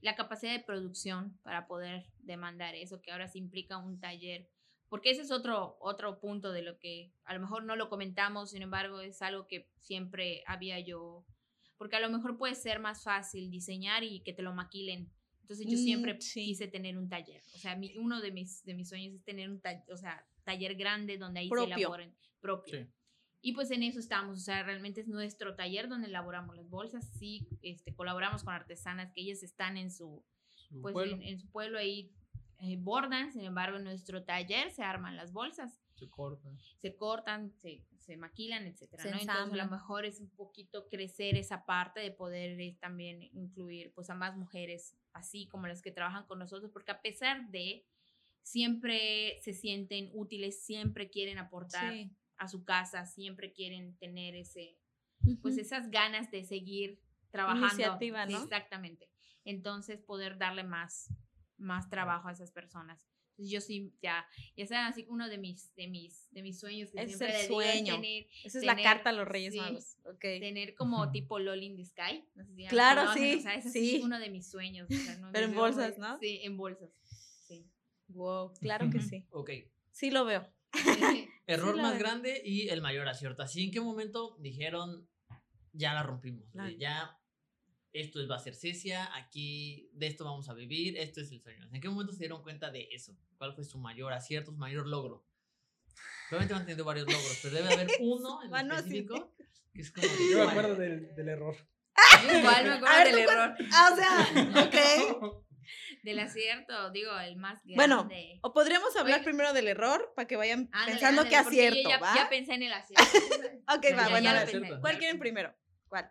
la 0.00 0.14
capacidad 0.14 0.52
de 0.52 0.64
producción 0.64 1.38
para 1.42 1.66
poder 1.66 2.06
demandar 2.18 2.74
eso, 2.74 3.00
que 3.02 3.12
ahora 3.12 3.28
sí 3.28 3.38
implica 3.38 3.78
un 3.78 4.00
taller. 4.00 4.48
Porque 4.88 5.10
ese 5.10 5.22
es 5.22 5.32
otro, 5.32 5.76
otro 5.80 6.20
punto 6.20 6.52
de 6.52 6.62
lo 6.62 6.78
que 6.78 7.12
a 7.24 7.34
lo 7.34 7.40
mejor 7.40 7.64
no 7.64 7.74
lo 7.74 7.88
comentamos, 7.88 8.50
sin 8.50 8.62
embargo, 8.62 9.00
es 9.00 9.20
algo 9.20 9.48
que 9.48 9.68
siempre 9.80 10.44
había 10.46 10.78
yo 10.78 11.26
porque 11.76 11.96
a 11.96 12.00
lo 12.00 12.10
mejor 12.10 12.38
puede 12.38 12.54
ser 12.54 12.80
más 12.80 13.02
fácil 13.02 13.50
diseñar 13.50 14.02
y 14.02 14.20
que 14.20 14.32
te 14.32 14.42
lo 14.42 14.54
maquilen. 14.54 15.10
Entonces 15.46 15.66
yo 15.66 15.78
Mm, 15.78 15.82
siempre 15.84 16.20
sí. 16.20 16.44
quise 16.44 16.66
tener 16.66 16.98
un 16.98 17.08
taller. 17.08 17.40
O 17.54 17.58
sea, 17.58 17.76
mi- 17.76 17.96
uno 17.98 18.20
de 18.20 18.32
mis, 18.32 18.64
de 18.64 18.74
mis 18.74 18.88
sueños 18.88 19.14
es 19.14 19.22
tener 19.22 19.48
un 19.48 19.60
taller, 19.60 19.84
o 19.92 19.96
sea, 19.96 20.26
taller 20.42 20.74
grande 20.74 21.18
donde 21.18 21.38
ahí 21.40 21.48
Propio. 21.48 21.76
se 21.76 21.80
elaboren 21.80 22.14
propio. 22.40 22.80
Sí. 22.84 22.90
Y 23.42 23.52
pues 23.52 23.70
en 23.70 23.84
eso 23.84 24.00
estamos, 24.00 24.38
o 24.40 24.42
sea, 24.44 24.64
realmente 24.64 25.00
es 25.02 25.06
nuestro 25.06 25.54
taller 25.54 25.88
donde 25.88 26.08
elaboramos 26.08 26.56
las 26.56 26.68
bolsas. 26.68 27.08
Sí, 27.16 27.46
este, 27.62 27.94
colaboramos 27.94 28.42
con 28.42 28.54
artesanas 28.54 29.12
que 29.12 29.20
ellas 29.20 29.44
están 29.44 29.76
en 29.76 29.92
su, 29.92 30.24
Su 30.68 30.80
pues 30.82 30.92
pueblo 30.94 31.14
en, 31.14 31.22
en 31.22 31.38
su 31.38 31.48
pueblo 31.50 31.78
ahí 31.78 32.10
eh, 32.58 32.76
bordan, 32.80 33.32
sin 33.32 33.42
embargo 33.42 33.76
en 33.76 33.84
nuestro 33.84 34.24
taller 34.24 34.72
se 34.72 34.82
arman 34.82 35.14
las 35.16 35.32
bolsas 35.32 35.80
se 35.96 36.08
corta. 36.10 36.48
se 36.80 36.94
cortan, 36.96 37.52
se, 37.56 37.82
se 37.98 38.16
maquilan, 38.16 38.66
etcétera, 38.66 39.02
Se 39.02 39.10
¿no? 39.10 39.18
Entonces 39.18 39.52
a 39.60 39.64
lo 39.64 39.70
mejor 39.70 40.04
es 40.04 40.20
un 40.20 40.30
poquito 40.30 40.88
crecer 40.88 41.36
esa 41.36 41.64
parte 41.64 42.00
de 42.00 42.10
poder 42.10 42.60
eh, 42.60 42.76
también 42.80 43.22
incluir 43.32 43.92
pues 43.94 44.10
a 44.10 44.14
más 44.14 44.36
mujeres 44.36 44.96
así 45.12 45.46
como 45.48 45.66
las 45.66 45.82
que 45.82 45.90
trabajan 45.90 46.26
con 46.26 46.38
nosotros, 46.38 46.70
porque 46.70 46.92
a 46.92 47.00
pesar 47.00 47.50
de 47.50 47.86
siempre 48.42 49.38
se 49.42 49.52
sienten 49.52 50.10
útiles, 50.12 50.62
siempre 50.62 51.10
quieren 51.10 51.38
aportar 51.38 51.92
Sí. 51.92 52.10
a 52.36 52.48
su 52.48 52.64
casa, 52.64 53.06
siempre 53.06 53.52
quieren 53.52 53.96
tener 53.98 54.34
ese 54.36 54.78
pues 55.42 55.56
esas 55.58 55.90
ganas 55.90 56.30
de 56.30 56.44
seguir 56.44 57.00
trabajando. 57.30 57.66
Iniciativa, 57.66 58.26
¿no? 58.26 58.42
Exactamente. 58.44 59.08
Entonces 59.44 60.00
poder 60.02 60.38
darle 60.38 60.62
más, 60.62 61.08
más 61.56 61.88
trabajo 61.88 62.28
a 62.28 62.32
esas 62.32 62.52
personas. 62.52 63.08
Entonces 63.38 63.52
yo 63.52 63.60
sí, 63.60 63.92
ya, 64.00 64.26
ya 64.56 64.66
saben, 64.66 64.86
así 64.86 65.04
uno 65.10 65.28
de 65.28 65.36
mis, 65.36 65.74
de 65.74 65.88
mis, 65.88 66.30
de 66.32 66.42
mis 66.42 66.58
sueños 66.58 66.90
que 66.90 67.02
es 67.02 67.08
siempre 67.18 67.40
el 67.42 67.46
sueño. 67.46 67.94
tener, 67.96 68.26
Esa 68.44 68.58
es 68.58 68.64
la 68.64 68.76
carta 68.76 69.10
a 69.10 69.12
los 69.12 69.28
Reyes 69.28 69.52
sí. 69.52 69.60
Magos. 69.60 69.98
Tener 70.20 70.74
como 70.74 71.10
tipo 71.10 71.38
Loli 71.38 71.66
in 71.66 71.76
the 71.76 71.84
Sky. 71.84 72.24
No 72.34 72.44
sé 72.46 72.54
si 72.54 72.66
Claro, 72.66 73.02
conocen, 73.02 73.22
sí, 73.32 73.38
O 73.38 73.42
sea, 73.42 73.54
ese 73.56 73.70
sí. 73.70 73.96
es 73.96 74.04
uno 74.04 74.18
de 74.18 74.30
mis 74.30 74.50
sueños. 74.50 74.88
o 74.90 74.94
sea, 74.94 75.16
no 75.18 75.30
Pero 75.32 75.46
en 75.46 75.54
bolsas, 75.54 75.98
¿no? 75.98 76.18
Sí, 76.18 76.40
en 76.44 76.56
bolsas. 76.56 76.90
Sí. 77.46 77.68
Wow, 78.08 78.54
claro 78.54 78.88
que 78.90 79.00
sí. 79.02 79.26
Ok. 79.30 79.50
Sí 79.92 80.10
lo 80.10 80.24
veo. 80.24 80.50
Error 81.46 81.74
Sí, 81.74 81.80
más 81.82 81.98
grande 81.98 82.40
y 82.42 82.68
el 82.70 82.80
mayor 82.80 83.06
acierto. 83.06 83.42
Así, 83.42 83.64
¿en 83.64 83.70
qué 83.70 83.80
momento 83.82 84.36
dijeron, 84.40 85.06
ya 85.72 85.92
la 85.92 86.02
rompimos? 86.02 86.44
Ya, 86.78 87.15
esto 88.00 88.20
es- 88.20 88.30
va 88.30 88.36
a 88.36 88.40
ser 88.40 88.54
Cecia, 88.54 89.14
aquí 89.16 89.90
de 89.92 90.06
esto 90.06 90.24
vamos 90.24 90.48
a 90.48 90.54
vivir, 90.54 90.96
esto 90.96 91.20
es 91.20 91.30
el 91.32 91.40
sueño. 91.40 91.68
¿En 91.72 91.80
qué 91.80 91.88
momento 91.88 92.12
se 92.12 92.20
dieron 92.20 92.42
cuenta 92.42 92.70
de 92.70 92.88
eso? 92.92 93.16
¿Cuál 93.38 93.54
fue 93.54 93.64
su 93.64 93.78
mayor 93.78 94.12
acierto, 94.12 94.50
su 94.52 94.58
mayor 94.58 94.86
logro? 94.86 95.24
Obviamente 96.28 96.54
van 96.54 96.62
teniendo 96.62 96.84
varios 96.84 97.06
logros, 97.08 97.38
pero 97.42 97.54
debe 97.54 97.68
haber 97.68 97.88
uno 98.00 98.42
en 98.42 98.50
Mano, 98.50 98.74
sí. 98.76 98.98
específico 98.98 99.34
que 99.74 99.82
es 99.82 99.90
como... 99.92 100.06
Yo 100.30 100.38
me 100.38 100.50
acuerdo 100.50 100.74
del, 100.76 101.14
del 101.14 101.28
error. 101.28 101.56
Yo 102.22 102.38
igual 102.38 102.64
me 102.64 102.70
acuerdo 102.72 102.96
ver, 102.96 103.06
del 103.14 103.18
error. 103.18 103.54
Ah, 103.72 103.90
o 103.92 103.96
sea, 103.96 104.64
ok. 105.32 105.42
Del 106.02 106.18
acierto, 106.20 106.90
digo, 106.90 107.18
el 107.18 107.36
más 107.36 107.64
grande. 107.64 107.74
Bueno, 107.76 108.08
O 108.42 108.52
podríamos 108.52 108.94
hablar 108.96 109.16
Oiga. 109.20 109.24
primero 109.24 109.52
del 109.52 109.66
error 109.66 110.12
para 110.14 110.28
que 110.28 110.36
vayan 110.36 110.68
Ándale, 110.72 110.92
pensando 110.92 111.22
ándale, 111.22 111.36
que 111.36 111.42
porque 111.42 111.56
yo 111.56 111.62
acierto, 111.68 111.88
ya, 111.90 111.98
¿va? 111.98 112.14
Ya 112.14 112.28
pensé 112.28 112.54
en 112.54 112.62
el 112.62 112.72
acierto. 112.72 113.04
ok, 113.68 113.82
Ya, 113.82 113.96
va, 113.96 114.02
ya, 114.04 114.08
bueno, 114.10 114.24
ya 114.24 114.40
a 114.40 114.44
ver. 114.44 114.80
¿Cuál 114.80 114.98
quieren 114.98 115.18
primero? 115.18 115.54
¿Cuál? 115.88 116.10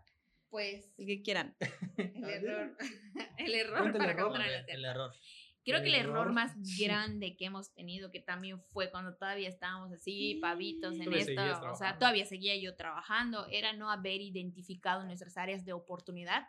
Pues 0.55 0.89
El 0.97 1.05
que 1.07 1.21
quieran. 1.21 1.53
el 1.97 2.23
error. 2.23 2.77
El 3.37 3.55
error 3.55 3.79
Cuenta 3.79 3.97
el 3.97 4.05
para 4.05 4.11
error. 4.13 4.27
contar 4.29 4.41
A 4.49 4.57
el 4.59 4.69
el 4.69 4.85
error. 4.85 5.11
Creo 5.65 5.81
que 5.81 5.87
el 5.89 5.95
El 5.95 5.99
error 6.01 6.17
error. 6.21 6.31
más 6.33 6.53
grande 6.79 7.35
que 7.35 7.43
hemos 7.43 7.73
tenido, 7.73 8.09
que 8.09 8.21
también 8.21 8.61
fue 8.71 8.89
cuando 8.89 9.17
todavía 9.17 9.49
estábamos 9.49 9.91
así, 9.91 10.35
pavitos 10.41 10.97
en 10.97 11.11
esto, 11.11 11.41
o 11.71 11.75
sea, 11.75 11.97
todavía 11.99 12.25
seguía 12.25 12.55
yo 12.55 12.73
trabajando, 12.77 13.47
era 13.51 13.73
no 13.73 13.91
haber 13.91 14.21
identificado 14.21 15.03
nuestras 15.03 15.35
áreas 15.35 15.65
de 15.65 15.73
oportunidad. 15.73 16.47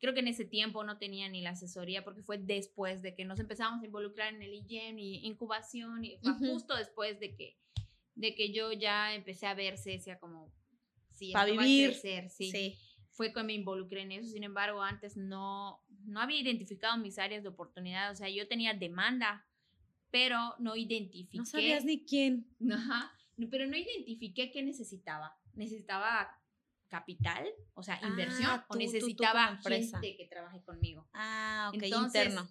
Creo 0.00 0.14
que 0.14 0.20
en 0.20 0.26
ese 0.26 0.44
tiempo 0.44 0.82
no 0.82 0.98
tenía 0.98 1.28
ni 1.28 1.42
la 1.42 1.50
asesoría 1.50 2.02
porque 2.02 2.22
fue 2.24 2.38
después 2.38 3.02
de 3.02 3.14
que 3.14 3.24
nos 3.24 3.38
empezamos 3.38 3.84
a 3.84 3.86
involucrar 3.86 4.34
en 4.34 4.42
el 4.42 4.52
IGEM 4.52 4.98
y 4.98 5.24
incubación 5.28 6.04
y 6.04 6.16
fue 6.16 6.32
Ujú. 6.32 6.44
justo 6.54 6.74
después 6.74 7.20
de 7.20 7.36
que, 7.36 7.56
de 8.16 8.34
que 8.34 8.52
yo 8.52 8.72
ya 8.72 9.14
empecé 9.14 9.46
a 9.46 9.54
ver 9.54 9.78
Cecia 9.78 10.18
como, 10.18 10.52
sí, 11.12 11.30
Pa' 11.32 11.42
esto 11.44 11.54
va 11.54 11.62
a 11.62 11.66
vivir. 11.66 11.90
crecer, 11.90 12.30
sí 12.30 12.50
Sí. 12.50 12.78
Fue 13.12 13.32
que 13.32 13.42
me 13.42 13.52
involucré 13.52 14.02
en 14.02 14.12
eso. 14.12 14.28
Sin 14.32 14.42
embargo, 14.42 14.82
antes 14.82 15.16
no, 15.16 15.80
no 16.04 16.20
había 16.20 16.40
identificado 16.40 16.96
mis 16.98 17.18
áreas 17.18 17.42
de 17.42 17.50
oportunidad. 17.50 18.10
O 18.10 18.14
sea, 18.16 18.28
yo 18.28 18.48
tenía 18.48 18.74
demanda, 18.74 19.46
pero 20.10 20.54
no 20.58 20.74
identifiqué. 20.76 21.38
No 21.38 21.44
sabías 21.44 21.84
ni 21.84 22.04
quién. 22.04 22.46
Ajá, 22.72 23.12
pero 23.50 23.66
no 23.66 23.76
identifiqué 23.76 24.50
qué 24.50 24.62
necesitaba. 24.62 25.36
Necesitaba 25.54 26.38
capital, 26.88 27.46
o 27.74 27.82
sea, 27.82 27.98
Ah, 28.02 28.08
inversión, 28.08 28.50
tú- 28.60 28.66
tú 28.68 28.74
o 28.74 28.76
necesitaba 28.76 29.48
empresa. 29.50 30.00
gente 30.00 30.16
que 30.16 30.26
trabaje 30.26 30.62
conmigo. 30.62 31.08
Ah, 31.14 31.70
ok, 31.74 31.82
Entonces, 31.82 32.24
interno. 32.26 32.48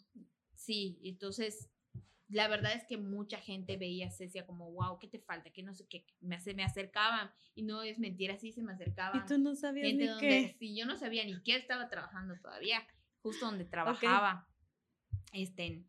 Sí, 0.55 0.99
entonces 1.03 1.69
la 2.31 2.47
verdad 2.47 2.73
es 2.73 2.83
que 2.85 2.97
mucha 2.97 3.37
gente 3.39 3.77
veía 3.77 4.07
a 4.07 4.11
Cecia 4.11 4.45
como, 4.45 4.71
wow, 4.71 4.97
¿qué 4.99 5.07
te 5.07 5.19
falta? 5.19 5.51
Que 5.51 5.63
no 5.63 5.73
sé 5.73 5.85
qué, 5.87 6.05
me, 6.21 6.35
ace- 6.35 6.53
me 6.53 6.63
acercaban 6.63 7.31
y 7.55 7.63
no 7.63 7.83
es 7.83 7.99
mentira, 7.99 8.37
sí 8.37 8.51
se 8.51 8.61
me 8.63 8.71
acercaban 8.73 9.21
Y 9.23 9.25
tú 9.27 9.37
no 9.37 9.53
sabías 9.55 9.87
gente 9.87 10.03
ni 10.03 10.09
donde 10.09 10.27
qué. 10.27 10.55
sí, 10.59 10.75
yo 10.75 10.85
no 10.85 10.97
sabía 10.97 11.25
ni 11.25 11.41
qué 11.43 11.55
estaba 11.55 11.89
trabajando 11.89 12.35
todavía, 12.41 12.85
justo 13.21 13.45
donde 13.45 13.65
trabajaba. 13.65 14.47
Este, 15.33 15.83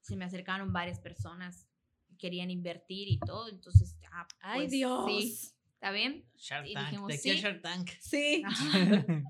se 0.00 0.16
me 0.16 0.24
acercaron 0.24 0.72
varias 0.72 1.00
personas, 1.00 1.68
querían 2.18 2.50
invertir 2.50 3.08
y 3.08 3.18
todo, 3.18 3.48
entonces, 3.48 3.96
ah, 4.12 4.26
Ay, 4.40 4.60
pues, 4.60 4.70
Dios. 4.72 5.04
Sí, 5.06 5.52
¿está 5.74 5.90
bien? 5.92 6.24
Shark 6.36 6.66
Tank. 6.72 6.86
dijimos, 6.86 7.08
de 7.08 7.18
sí. 7.18 7.30
Shark 7.36 7.62
Tank. 7.62 7.90
Sí. 8.00 8.42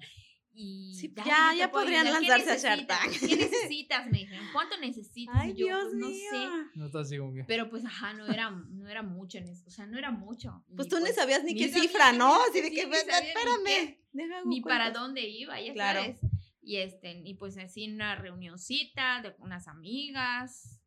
Y 0.61 0.93
Sí, 0.93 1.15
ya- 1.15 1.55
ya 1.57 1.71
puedo 1.71 1.85
podrían 1.85 2.05
ayudar. 2.09 2.21
¿Qué 2.23 2.29
lanzarse 2.47 2.67
a 2.69 2.75
Shark? 2.77 2.87
Tank. 2.89 3.13
¿Qué 3.21 3.37
necesitas? 3.37 4.11
Me 4.11 4.19
dijeron, 4.19 4.45
¿cuánto 4.53 4.77
necesitas? 4.79 5.37
Ay, 5.39 5.51
yo, 5.55 5.67
Dios 5.67 5.83
pues, 5.85 5.95
no 5.95 6.09
mío. 6.09 6.31
sé. 6.33 6.49
No 6.75 6.87
está 6.87 7.01
así 7.01 7.17
como 7.17 7.33
que. 7.33 7.45
Pero 7.45 7.71
pues, 7.71 7.85
ajá, 7.85 8.13
no 8.15 8.27
era, 8.27 8.51
no 8.51 8.89
era 8.89 9.03
mucho 9.05 9.39
en 9.39 9.47
eso. 9.49 9.65
O 9.69 9.71
sea, 9.71 9.87
no 9.87 9.97
era 9.97 10.11
mucho. 10.11 10.65
Pues 10.75 10.89
Y, 10.89 10.91
tú 10.91 10.99
ni 10.99 11.11
sabías 11.13 11.45
ni 11.45 11.55
ni 11.55 11.61
qué 11.61 11.69
cifra, 11.69 12.13
¿no? 12.13 12.35
Así 12.43 12.61
de 12.61 12.69
sí, 12.71 12.75
que, 12.75 12.87
"Ve- 12.87 12.97
sabía 12.97 13.21
ni 13.21 13.29
espérame. 13.29 13.65
qué, 14.13 14.43
ni 14.47 14.61
para 14.61 14.85
cuentas". 14.87 15.03
dónde 15.03 15.29
iba, 15.29 15.61
ya 15.61 15.73
Claro. 15.73 16.01
sabes. 16.01 16.19
Y 16.61 16.77
este, 16.79 17.23
y 17.25 17.35
pues 17.35 17.57
así 17.57 17.89
una 17.93 18.17
reunioncita 18.17 19.23
de 19.23 19.35
unas 19.39 19.69
amigas. 19.69 20.81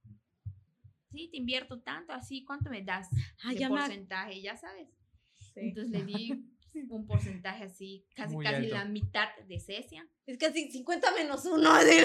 Sí, 1.12 1.30
te 1.32 1.38
invierto 1.38 1.82
tanto, 1.82 2.14
así, 2.14 2.44
¿cuánto 2.44 2.70
me 2.70 2.82
das 2.84 3.08
Ah, 3.44 3.50
de 3.54 3.60
ya 3.60 3.70
me 3.70 3.78
porcentaje? 3.78 4.42
Ya 4.42 4.56
sabes. 4.58 4.90
Sí. 5.54 5.60
Entonces 5.62 5.92
le 5.92 6.06
di 6.06 6.46
un 6.90 7.06
porcentaje 7.08 7.66
así, 7.66 8.06
casi 8.16 8.36
Muy 8.36 8.46
casi 8.46 8.56
alto. 8.64 8.76
la 8.76 8.86
mitad 8.86 9.28
de 9.48 9.60
Cecia. 9.60 10.08
Es 10.26 10.38
casi 10.38 10.72
50 10.72 11.12
menos 11.14 11.46
uno. 11.46 11.72
así. 11.74 11.98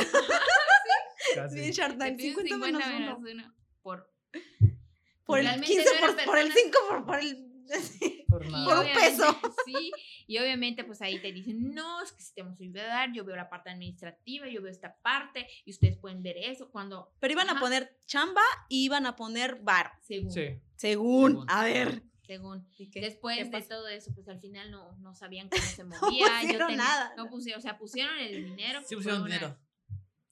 Casi. 1.34 1.64
Sí, 1.64 1.70
Shark 1.72 1.92
Le 1.94 1.98
Tank, 1.98 2.16
pido 2.16 2.38
50, 2.40 2.54
50 2.54 2.88
menos 2.88 2.88
menos 2.88 3.18
uno. 3.18 3.44
uno 3.44 3.54
por 3.82 4.10
Por 5.24 5.38
el 5.40 5.46
Realmente 5.46 5.74
15, 5.74 5.84
no 5.90 5.98
eran 5.98 6.16
por, 6.16 6.24
por 6.24 6.38
el 6.38 6.46
personas- 6.52 6.72
5, 6.72 6.78
por, 6.88 7.06
por 7.06 7.18
el... 7.20 7.46
Por. 8.28 8.42
Por 8.42 8.46
un 8.46 8.54
obviamente- 8.54 9.00
peso. 9.00 9.40
Sí, 9.64 9.90
y 10.28 10.38
obviamente 10.38 10.84
pues 10.84 11.02
ahí 11.02 11.20
te 11.20 11.32
dicen, 11.32 11.74
no, 11.74 12.00
es 12.02 12.12
que 12.12 12.22
si 12.22 12.32
te 12.34 12.42
vamos 12.42 12.60
a 12.60 12.62
ayudar, 12.62 13.12
yo 13.12 13.24
veo 13.24 13.34
la 13.34 13.48
parte 13.48 13.70
administrativa, 13.70 14.46
yo 14.48 14.62
veo 14.62 14.70
esta 14.70 14.96
parte, 15.00 15.48
y 15.64 15.72
ustedes 15.72 15.96
pueden 15.96 16.22
ver 16.22 16.36
eso 16.36 16.70
cuando... 16.70 17.12
Pero 17.18 17.32
iban 17.32 17.48
a 17.50 17.58
poner 17.58 17.96
chamba 18.06 18.42
y 18.68 18.84
iban 18.84 19.04
a 19.06 19.16
poner 19.16 19.56
bar. 19.62 19.92
Según, 20.02 20.30
Sí. 20.30 20.60
Según. 20.76 21.30
Según. 21.32 21.46
A 21.50 21.64
ver. 21.64 22.02
Según. 22.26 22.68
Después 22.94 23.38
¿Qué 23.38 23.44
de 23.50 23.62
todo 23.62 23.88
eso, 23.88 24.12
pues 24.14 24.28
al 24.28 24.40
final 24.40 24.70
no, 24.70 24.96
no 24.98 25.14
sabían 25.14 25.48
cómo 25.48 25.62
se 25.62 25.84
movía. 25.84 26.26
yo 26.26 26.40
pusieron 26.42 26.68
tenía- 26.68 26.84
nada. 26.84 27.12
No 27.16 27.28
pusieron, 27.28 27.58
o 27.58 27.62
sea, 27.62 27.78
pusieron 27.78 28.16
el 28.18 28.44
dinero. 28.44 28.80
Sí 28.86 28.96
pusieron 28.96 29.24
dinero. 29.24 29.58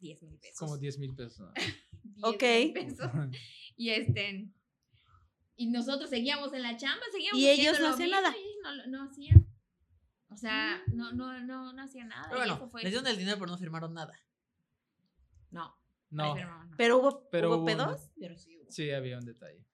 10 0.01 0.23
mil 0.23 0.39
pesos. 0.39 0.59
Como 0.59 0.77
10 0.77 0.99
mil 0.99 1.15
pesos. 1.15 1.39
¿no? 1.41 1.53
10 1.55 2.23
Ok. 2.23 2.75
pesos. 2.75 3.11
Y 3.77 3.91
este... 3.91 4.51
Y 5.57 5.69
nosotros 5.71 6.11
seguíamos 6.11 6.53
en 6.53 6.63
la 6.63 6.77
chamba, 6.77 7.05
seguíamos 7.13 7.39
Y 7.41 7.49
ellos 7.49 7.79
no 7.79 7.89
hacían 7.91 8.11
nada. 8.11 8.35
y 8.37 8.41
ellos 8.41 8.57
no, 8.63 8.87
no 8.89 9.09
hacían. 9.09 9.47
O 10.29 10.37
sea, 10.37 10.83
no, 10.89 11.13
no, 11.13 11.41
no, 11.45 11.73
no 11.73 11.83
hacían 11.83 12.09
nada. 12.09 12.29
Pero 12.29 12.41
bueno, 12.41 12.71
les 12.83 12.91
dieron 12.91 13.07
el 13.07 13.17
dinero, 13.17 13.39
pero 13.39 13.53
no 13.53 13.57
firmaron 13.59 13.95
nada. 13.95 14.13
No, 15.51 15.79
No. 16.11 16.35
no. 16.35 16.71
Pero 16.77 16.99
hubo, 16.99 17.29
Pero 17.31 17.49
hubo 17.51 17.57
hubo 17.59 17.67
pedos. 17.67 18.11
Pero 18.19 18.37
sí 18.37 18.57
hubo. 18.59 18.69
Sí, 18.71 18.91
había 18.91 19.17
un 19.19 19.25
detalle. 19.25 19.65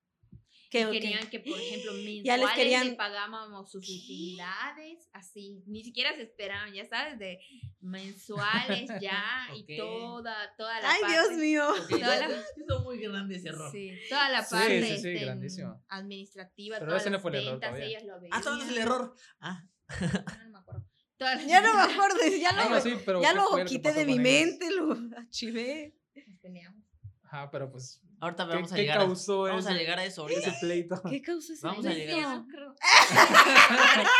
Que, 0.71 0.83
Y 0.83 0.91
querían 0.91 1.29
que, 1.29 1.41
por 1.41 1.59
ejemplo, 1.59 1.91
mensuales 1.95 2.23
Ya 2.23 2.37
les 2.37 2.47
le 2.47 2.55
querían- 2.55 2.95
pagábamos 2.95 3.69
sus 3.69 3.83
utilidades, 3.89 5.09
así, 5.11 5.61
ni 5.67 5.83
siquiera 5.83 6.15
se 6.15 6.21
esperaban, 6.21 6.73
ya 6.73 6.87
sabes, 6.87 7.19
de 7.19 7.39
mensuales 7.81 8.89
ya 9.01 9.21
y 9.53 9.77
toda, 9.77 10.55
toda 10.57 10.79
la 10.79 10.91
Ay, 10.93 11.01
parte. 11.01 11.13
Dios 11.17 11.37
mío. 11.39 11.67
Toda 11.89 12.83
muy 12.85 12.99
grande 12.99 13.35
ese 13.35 13.49
error. 13.49 13.69
Sí, 13.69 13.91
toda 14.09 14.29
la 14.29 14.43
Sí, 14.45 14.55
parte 14.55 14.81
sí, 14.81 14.87
sí, 14.87 14.93
este, 14.93 15.13
grandísimo. 15.25 15.83
administrativa, 15.89 16.77
Pero 16.79 16.87
todas 16.91 17.01
ese 17.01 17.09
no 17.09 17.15
las 17.15 17.21
fue 17.21 17.31
el 17.31 17.37
error 17.37 17.51
ventas, 17.51 17.69
todavía. 17.69 17.87
ellas 17.87 18.03
lo 18.05 18.19
veían. 18.21 18.33
Ah, 18.37 18.41
solo 18.43 18.63
es 18.63 18.69
el 18.69 18.77
error. 18.77 19.15
Ah, 19.41 19.63
No, 19.99 20.45
no 20.45 20.49
me 20.51 20.57
acuerdo. 20.59 20.85
Todas 21.17 21.45
Ya 21.47 21.61
no 21.61 21.73
me 21.75 21.81
acuerdo. 21.93 22.17
Ya 22.39 22.49
Algo 22.51 22.69
lo, 22.69 22.75
así, 22.77 22.93
pero 23.05 23.21
ya 23.21 23.31
¿qué 23.31 23.35
lo 23.35 23.65
quité 23.65 23.91
de 23.93 24.05
mi 24.05 24.19
mente, 24.19 24.71
lo 24.71 24.97
archivé. 25.17 25.97
Nos 26.27 26.39
peleamos. 26.39 26.81
Ajá, 27.23 27.51
pero 27.51 27.69
pues. 27.69 28.01
Ahorita 28.21 28.47
¿Qué, 28.47 28.53
vamos 28.55 28.71
a 28.71 28.75
qué 28.75 28.81
llegar 28.83 28.97
a, 28.97 29.01
causó 29.01 29.41
vamos 29.41 29.65
a 29.65 29.69
ese, 29.71 29.79
llegar 29.79 29.99
a 29.99 30.05
eso 30.05 30.27
ese 30.29 30.35
ahorita. 30.45 30.59
pleito? 30.61 31.01
¿Qué 31.09 31.21
causa 31.21 31.53
ese 31.53 31.67
Vamos 31.67 31.85
a 31.85 31.89
llegar 31.93 32.19
a. 32.23 32.45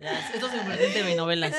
Ya, 0.00 0.30
esto 0.34 0.48
se 0.50 0.58
convirtió 0.58 0.86
en 0.86 0.92
telenovelas. 0.94 1.54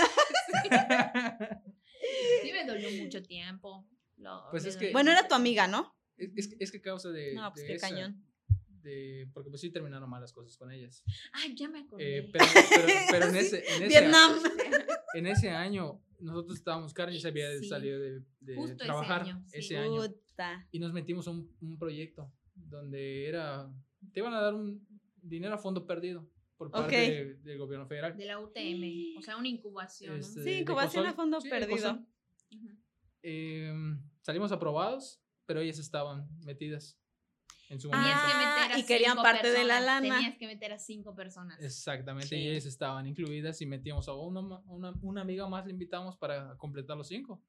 Sí 2.42 2.52
me 2.52 2.66
dolió 2.66 2.90
mucho 3.04 3.22
tiempo. 3.24 3.88
Lo- 4.18 4.48
Pues 4.52 4.66
es 4.66 4.76
que- 4.78 4.92
Bueno, 4.92 5.12
era 5.12 5.28
tu 5.28 5.36
amiga, 5.36 5.68
¿no? 5.68 5.96
Es, 6.18 6.30
es 6.36 6.48
que- 6.50 6.58
es 6.78 6.82
causa 6.84 7.10
de. 7.10 7.34
No, 7.34 7.52
pues 7.54 7.62
de 7.64 7.68
qué 7.68 7.76
esa- 7.76 7.90
cañón. 7.90 8.24
De, 8.68 9.30
porque 9.34 9.50
pues 9.50 9.62
sí 9.62 9.70
terminaron 9.72 10.10
mal 10.10 10.20
las 10.22 10.34
cosas 10.34 10.58
con 10.58 10.70
ellas. 10.70 11.04
Ay, 11.32 11.56
ya 11.56 11.70
me 11.70 11.80
acordé. 11.80 12.18
Eh, 12.18 12.30
pero, 12.34 12.46
pero, 12.54 12.88
pero 13.12 13.26
en, 13.28 13.32
Sí, 13.36 13.38
ese, 13.40 13.58
en, 13.60 13.84
ese, 13.84 13.88
Vietnam. 13.88 14.44
en 15.14 15.28
ese 15.28 15.50
año, 15.52 16.02
nosotros 16.24 16.58
estábamos, 16.58 16.94
Karen 16.94 17.14
ya 17.16 17.22
se 17.22 17.28
había 17.28 17.50
Sí. 17.60 17.68
salido 17.68 18.00
de, 18.00 18.22
de 18.40 18.56
Justo 18.56 18.76
ese 18.76 18.86
trabajar 18.86 19.26
sí. 19.26 19.58
ese 19.58 19.78
año. 19.78 20.02
Y 20.72 20.80
nos 20.80 20.94
metimos 20.94 21.28
a 21.28 21.32
un, 21.32 21.52
un 21.62 21.78
proyecto 21.78 22.32
donde 22.56 23.28
era. 23.28 23.72
Te 24.12 24.20
iban 24.20 24.34
a 24.34 24.42
dar 24.42 24.54
un 24.54 24.86
dinero 25.22 25.54
a 25.54 25.58
fondo 25.58 25.86
perdido 25.86 26.28
por 26.58 26.72
parte 26.72 26.96
de- 26.96 27.34
del 27.36 27.58
gobierno 27.58 27.86
federal. 27.88 28.16
De 28.18 28.26
la 28.26 28.40
UTM, 28.40 29.18
o 29.18 29.22
sea, 29.22 29.38
una 29.38 29.48
incubación. 29.48 30.14
¿no? 30.14 30.20
Este, 30.20 30.44
Sí, 30.44 30.52
incubación 30.62 31.06
a 31.06 31.14
fondo 31.14 31.40
Sí, 31.42 31.50
perdido. 31.50 32.00
Em, 33.22 34.02
salimos 34.22 34.52
aprobados, 34.52 35.22
pero 35.46 35.60
ellas 35.62 35.80
estaban 35.80 36.28
metidas 36.46 37.00
en 37.70 37.80
su 37.80 37.90
Ah, 37.92 37.98
momento. 37.98 38.20
Tenías 38.20 38.32
que 38.32 38.38
meter 38.38 38.72
a 38.72 38.80
y 38.80 38.84
querían 38.86 39.16
parte 39.18 39.52
de 39.52 39.64
la 39.64 39.76
personas, 39.80 40.02
lana. 40.04 40.16
Tenías 40.18 40.38
que 40.38 40.48
meter 40.48 40.74
a 40.74 40.80
cinco 40.80 41.16
personas. 41.16 41.62
Exactamente, 41.62 42.28
Sí. 42.30 42.36
y 42.36 42.50
ellas 42.50 42.66
estaban 42.66 43.08
incluidas 43.08 43.60
y 43.62 43.66
metíamos 43.66 44.08
a 44.08 44.14
una, 44.14 44.42
una, 44.66 44.94
una 45.02 45.22
amiga 45.22 45.48
más, 45.50 45.66
le 45.66 45.72
invitamos 45.72 46.18
para 46.18 46.56
completar 46.58 46.98
los 46.98 47.08
cinco. 47.08 47.42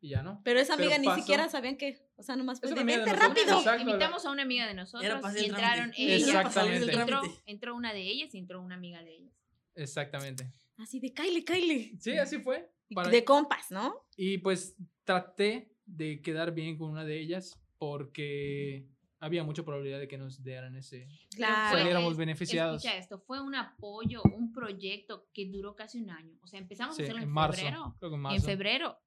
y 0.00 0.10
ya 0.10 0.22
no. 0.22 0.40
Pero 0.44 0.60
esa 0.60 0.76
Pero 0.76 0.84
amiga 0.90 0.98
ni 1.00 1.06
pasó- 1.08 1.20
siquiera 1.20 1.48
sabían 1.48 1.76
que, 1.76 1.98
o 2.14 2.22
sea, 2.22 2.36
nomás 2.36 2.60
fue 2.60 2.68
Es 2.68 2.74
de 2.76 2.80
una 2.80 2.92
amiga 2.92 3.04
de 3.04 3.10
vente 3.10 3.26
rápido. 3.26 3.58
exacto. 3.58 3.82
Invitamos 3.82 4.24
a 4.26 4.30
una 4.30 4.42
amiga 4.44 4.66
de 4.68 4.74
nosotros 4.74 5.34
y 5.36 5.44
entraron 5.46 5.92
ellas. 5.96 6.54
Del 6.54 6.90
Entró, 6.90 7.20
entró 7.46 7.74
una 7.74 7.92
de 7.92 8.02
ellas 8.02 8.32
y 8.32 8.38
entró 8.38 8.62
una 8.62 8.76
amiga 8.76 9.02
de 9.02 9.16
ellas. 9.16 9.34
Exactamente. 9.74 10.52
Así 10.76 11.00
de 11.00 11.12
Kyle, 11.12 11.44
Kyle. 11.44 11.98
Sí, 12.00 12.16
así 12.16 12.38
fue. 12.38 12.70
Para- 12.94 13.10
De 13.10 13.24
compas, 13.24 13.72
¿no? 13.72 14.06
Y 14.16 14.38
pues 14.38 14.76
traté 15.02 15.74
de 15.84 16.22
quedar 16.22 16.52
bien 16.52 16.78
con 16.78 16.90
una 16.90 17.04
de 17.04 17.18
ellas 17.18 17.58
porque 17.78 18.86
había 19.20 19.42
mucha 19.44 19.64
probabilidad 19.64 19.98
de 19.98 20.06
que 20.08 20.16
nos 20.18 20.42
dieran 20.42 20.76
ese... 20.76 21.08
Claro. 21.34 21.76
Saliéramos 21.78 22.12
es- 22.12 22.18
beneficiados. 22.18 22.76
Escucha 22.84 22.96
esto, 22.98 23.18
fue 23.18 23.40
un 23.40 23.54
apoyo, 23.54 24.22
un 24.34 24.52
proyecto 24.52 25.28
que 25.32 25.46
duró 25.50 25.74
casi 25.74 26.00
un 26.00 26.10
año. 26.10 26.38
O 26.42 26.46
sea, 26.46 26.58
empezamos 26.60 26.94
Sí, 26.96 27.02
a 27.02 27.04
hacerlo 27.06 27.22
en, 27.22 27.28
en 27.28 27.34
marzo. 27.34 27.56
febrero. 27.60 27.96
Creo 27.98 28.10
que 28.10 28.14
en 28.14 28.18
En 28.18 28.22
marzo. 28.22 28.46
febrero. 28.46 28.98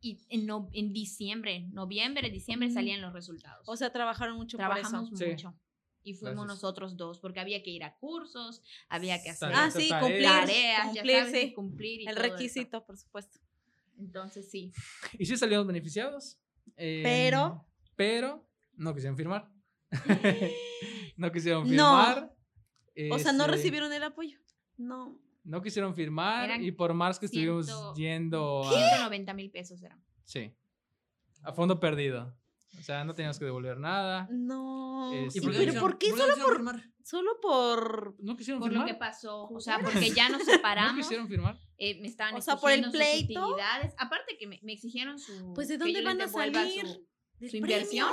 Y 0.00 0.20
en, 0.28 0.46
no- 0.46 0.68
en 0.72 0.92
diciembre, 0.92 1.66
noviembre, 1.72 2.30
diciembre 2.30 2.70
salían 2.70 3.00
los 3.00 3.12
resultados. 3.12 3.68
O 3.68 3.76
sea, 3.76 3.90
trabajaron 3.92 4.36
mucho 4.36 4.56
Trabajamos 4.56 5.10
por 5.10 5.18
Sí. 5.18 5.26
mucho. 5.26 5.54
Y 6.02 6.14
fuimos 6.14 6.44
Gracias. 6.46 6.62
nosotros 6.62 6.96
dos, 6.96 7.18
porque 7.18 7.40
había 7.40 7.62
que 7.64 7.70
ir 7.70 7.82
a 7.82 7.96
cursos, 7.96 8.62
había 8.88 9.20
que 9.22 9.30
hacer 9.30 9.50
Ah, 9.52 9.70
sí, 9.72 9.88
tareas. 9.88 10.02
cumplir, 10.02 10.24
tareas, 10.24 10.84
cumplir, 10.86 11.04
ya 11.14 11.24
sabes, 11.24 11.40
sí. 11.40 11.46
y 11.48 11.52
cumplir 11.54 12.00
y 12.02 12.06
El 12.06 12.14
todo 12.14 12.24
eso. 12.24 12.32
requisito, 12.34 12.86
por 12.86 12.96
supuesto. 12.96 13.40
Entonces, 13.98 14.48
sí. 14.50 14.72
Y 15.18 15.26
sí 15.26 15.36
salimos 15.36 15.66
beneficiados. 15.66 16.38
eh, 16.76 17.00
Pero- 17.02 17.66
Pero 17.96 18.45
no 18.76 18.94
quisieron 18.94 19.16
firmar. 19.16 19.50
no 21.16 21.32
quisieron 21.32 21.62
No. 21.64 21.68
firmar. 21.68 22.32
O 23.12 23.18
sea, 23.18 23.32
no 23.32 23.44
este, 23.44 23.56
recibieron 23.56 23.92
el 23.92 24.02
apoyo. 24.02 24.38
No. 24.76 25.18
No 25.44 25.62
quisieron 25.62 25.94
firmar 25.94 26.44
Eran 26.46 26.64
y 26.64 26.72
por 26.72 26.92
más 26.94 27.18
que 27.18 27.26
estuvimos 27.26 27.68
yendo 27.94 28.64
a... 28.66 28.72
190 28.72 29.34
mil 29.34 29.50
pesos 29.50 29.80
eran. 29.82 30.02
Sí. 30.24 30.52
A 31.42 31.52
fondo 31.52 31.78
perdido. 31.78 32.36
O 32.78 32.82
sea, 32.82 33.04
no 33.04 33.14
teníamos 33.14 33.38
que 33.38 33.44
devolver 33.44 33.78
nada. 33.78 34.28
No. 34.30 35.12
Este, 35.12 35.38
¿Y 35.38 35.42
¿Y 35.42 35.44
por 35.44 35.52
qué 35.52 35.58
pero 35.60 35.72
no 35.72 35.80
por 35.80 35.98
qué 35.98 36.10
solo 36.10 36.16
no 36.18 36.26
por, 36.26 36.36
quisieron 36.36 36.56
firmar? 36.56 36.92
solo 37.02 37.40
por 37.40 38.16
No 38.18 38.36
quisieron 38.36 38.60
Por 38.60 38.68
lo 38.70 38.80
firmar. 38.80 38.88
que 38.88 38.94
pasó. 38.98 39.44
O 39.48 39.60
sea, 39.60 39.78
porque 39.78 40.10
ya 40.10 40.28
nos 40.28 40.38
No 40.46 40.52
separamos. 40.52 40.96
quisieron 40.96 41.28
firmar. 41.28 41.58
eh, 41.78 42.00
me 42.00 42.08
estaban 42.08 42.34
O 42.34 42.40
sea, 42.40 42.56
por 42.56 42.72
el 42.72 42.80
exigiendo 42.80 43.04
sus 43.06 43.24
pleito. 43.26 43.56
Aparte 43.98 44.36
que 44.38 44.46
me, 44.46 44.58
me 44.62 44.72
exigieron 44.72 45.18
su. 45.18 45.52
Pues, 45.54 45.68
¿de 45.68 45.78
dónde 45.78 46.02
van 46.02 46.20
a 46.20 46.28
salir? 46.28 46.86
Su, 47.38 47.48
su 47.48 47.56
inversión. 47.56 48.08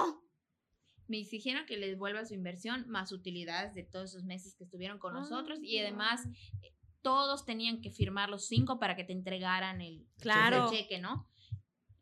Me 1.08 1.20
exigieron 1.20 1.66
que 1.66 1.78
les 1.78 1.92
devuelva 1.92 2.26
su 2.26 2.34
inversión 2.34 2.88
más 2.88 3.12
utilidades 3.12 3.74
de 3.74 3.84
todos 3.84 4.12
esos 4.12 4.24
meses 4.24 4.56
que 4.56 4.64
estuvieron 4.64 5.00
con 5.00 5.14
nosotros. 5.14 5.60
Y 5.62 5.78
además, 5.80 6.22
eh, 6.62 6.74
todos 7.02 7.46
tenían 7.46 7.82
que 7.82 7.92
firmar 7.92 8.30
los 8.30 8.48
cinco 8.48 8.80
para 8.80 8.96
que 8.96 9.04
te 9.04 9.12
entregaran 9.14 9.82
el, 9.82 10.06
Claro. 10.20 10.70
el 10.72 10.78
cheque, 10.78 11.00
¿no? 11.00 11.28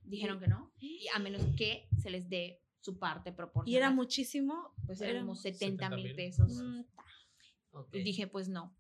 Dijeron 0.04 0.40
que 0.40 0.48
no. 0.48 0.72
Y 0.80 1.08
a 1.16 1.20
menos 1.20 1.42
que 1.58 1.88
se 2.02 2.10
les 2.10 2.30
dé 2.30 2.62
su 2.80 2.98
parte 3.00 3.32
proporcional. 3.32 3.72
Y 3.74 3.78
era 3.78 3.90
muchísimo. 3.92 4.74
Pues 4.86 5.02
eran 5.02 5.12
era- 5.16 5.22
como 5.22 5.36
70 5.36 5.90
mil 5.90 6.08
70,000. 6.08 6.16
pesos. 6.16 6.52
Mm, 6.64 6.82
Ok. 7.74 7.96
Y 7.96 8.04
dije, 8.04 8.28
pues 8.28 8.50
no. 8.50 8.76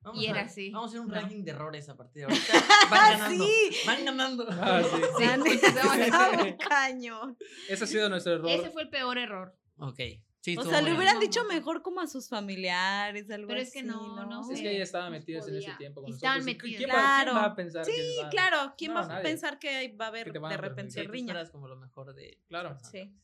Vamos 0.00 0.20
y 0.20 0.26
a- 0.26 0.30
era 0.30 0.40
así. 0.42 0.70
Vamos 0.70 0.86
a 0.86 0.88
hacer 0.88 1.00
un 1.00 1.08
No. 1.08 1.14
ranking 1.14 1.44
de 1.44 1.50
errores 1.52 1.88
a 1.88 1.96
partir 1.96 2.26
de 2.26 2.32
ahorita. 2.34 2.88
Van 2.90 3.18
ganando. 3.18 3.44
sí. 3.44 3.76
Van 3.86 4.04
ganando. 4.04 4.46
Ah, 4.50 4.82
sí. 4.82 5.00
Sí, 5.18 6.56
cañón. 6.68 7.38
Ese 7.68 7.84
ha 7.84 7.86
sido 7.86 8.08
nuestro 8.08 8.32
error. 8.34 8.50
Ese 8.50 8.70
fue 8.70 8.82
el 8.82 8.88
peor 8.90 9.16
error. 9.18 9.56
Ok. 9.82 10.00
Sí, 10.40 10.56
O 10.56 10.64
sea, 10.64 10.80
le 10.82 10.92
hubieran 10.92 11.20
dicho 11.20 11.44
mejor 11.44 11.82
como 11.82 12.00
a 12.00 12.08
sus 12.08 12.28
familiares, 12.28 13.30
algo 13.30 13.46
Pero 13.46 13.60
es 13.60 13.72
que 13.72 13.78
así, 13.78 13.88
no, 13.88 14.26
no 14.26 14.40
Es 14.50 14.58
sé. 14.58 14.62
que 14.64 14.74
ella 14.74 14.82
estaba 14.82 15.08
metida 15.08 15.38
en 15.38 15.56
ese 15.56 15.72
tiempo 15.78 16.02
con 16.02 16.12
estaban 16.12 16.38
nosotros. 16.38 16.64
¿Y 16.68 16.72
metidas. 16.72 16.78
¿Quién, 16.78 16.90
va, 16.90 16.94
quién 16.94 17.22
Claro. 17.24 17.34
va 17.34 17.44
a 17.44 17.54
pensar 17.54 17.86
que 17.86 17.92
Sí, 17.92 18.16
va- 18.24 18.28
claro. 18.30 18.74
¿Quién 18.76 18.90
No, 18.92 18.98
va 19.00 19.04
a 19.04 19.08
nadie. 19.08 19.22
pensar 19.22 19.58
que 19.60 19.68
ahí 19.68 19.96
va 19.96 20.06
a 20.06 20.08
haber 20.08 20.32
Que 20.32 20.38
de 20.40 20.44
a 20.46 20.56
repente 20.56 20.90
Sí, 21.00 21.06
tú 21.06 21.12
riña? 21.12 21.26
esperas 21.32 21.50
como 21.50 21.68
lo 21.68 21.76
mejor 21.76 22.12
de. 22.14 22.40
Claro. 22.48 22.76
Sí. 22.90 23.14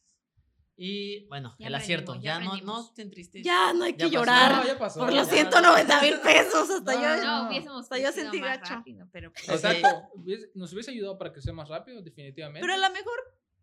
Y 0.76 1.26
bueno, 1.26 1.56
Ya 1.59 1.66
el 1.66 1.74
acierto. 1.74 2.14
ya 2.14 2.20
Ya, 2.20 2.38
no, 2.38 2.56
no 2.59 2.92
te. 2.94 3.11
Ya 3.42 3.72
no 3.72 3.82
hay 3.82 3.94
que 3.94 4.09
llorar 4.11 4.52
No, 4.62 4.64
ya 4.64 4.78
pasó. 4.78 5.00
por 5.00 5.11
ya 5.11 5.16
los 5.16 5.26
pasó. 5.26 5.36
190 5.40 6.00
mil 6.02 6.20
pesos. 6.20 6.70
Hasta 6.70 6.94
No, 6.94 7.02
yo. 7.02 7.24
No, 7.24 7.48
hubiésemos 7.48 7.82
hasta 7.82 7.98
yo 7.98 8.12
sentí 8.12 8.38
gacho. 8.38 8.74
rápido, 8.74 9.09
pero 9.11 9.32
pues, 9.32 9.48
Ok. 9.48 9.54
Exacto. 9.56 9.88
Hubiese- 10.14 10.52
Nos 10.54 10.72
hubiese 10.72 10.92
ayudado 10.92 11.18
para 11.18 11.32
crecer 11.32 11.52
más 11.52 11.68
rápido, 11.68 12.00
definitivamente. 12.00 12.61
Pero 12.61 12.74
a 12.74 12.76
lo 12.88 12.94
mejor, 12.94 13.18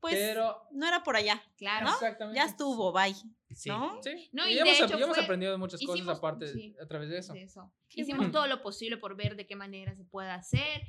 pues, 0.10 0.16
Pero, 0.16 0.68
no 0.72 0.88
era 0.88 1.04
por 1.04 1.16
allá. 1.16 1.42
claro. 1.58 1.86
¿no? 1.86 1.94
exactamente. 1.94 2.38
Ya 2.40 2.46
estuvo, 2.46 2.92
bye. 2.94 3.14
Sí. 3.54 3.70
¿No? 3.70 4.00
Sí. 4.04 4.30
No, 4.34 4.48
y, 4.48 4.52
y 4.52 4.56
de 4.56 4.62
hemos, 4.62 4.80
hecho 4.82 4.98
hemos 4.98 5.16
fue- 5.16 5.24
aprendido 5.24 5.58
muchas 5.58 5.80
cosas 5.82 5.96
hicimos- 5.98 6.18
aparte 6.18 6.48
sí. 6.52 6.76
a 6.82 6.86
través 6.88 7.10
de 7.10 7.18
eso. 7.20 7.34
de 7.34 7.44
eso. 7.44 7.74
Hicimos 7.90 8.18
bueno. 8.20 8.32
todo 8.34 8.48
lo 8.48 8.62
posible 8.62 8.98
por 8.98 9.16
ver 9.16 9.36
de 9.36 9.48
qué 9.48 9.56
manera 9.56 9.96
se 9.96 10.04
puede 10.06 10.30
hacer. 10.30 10.82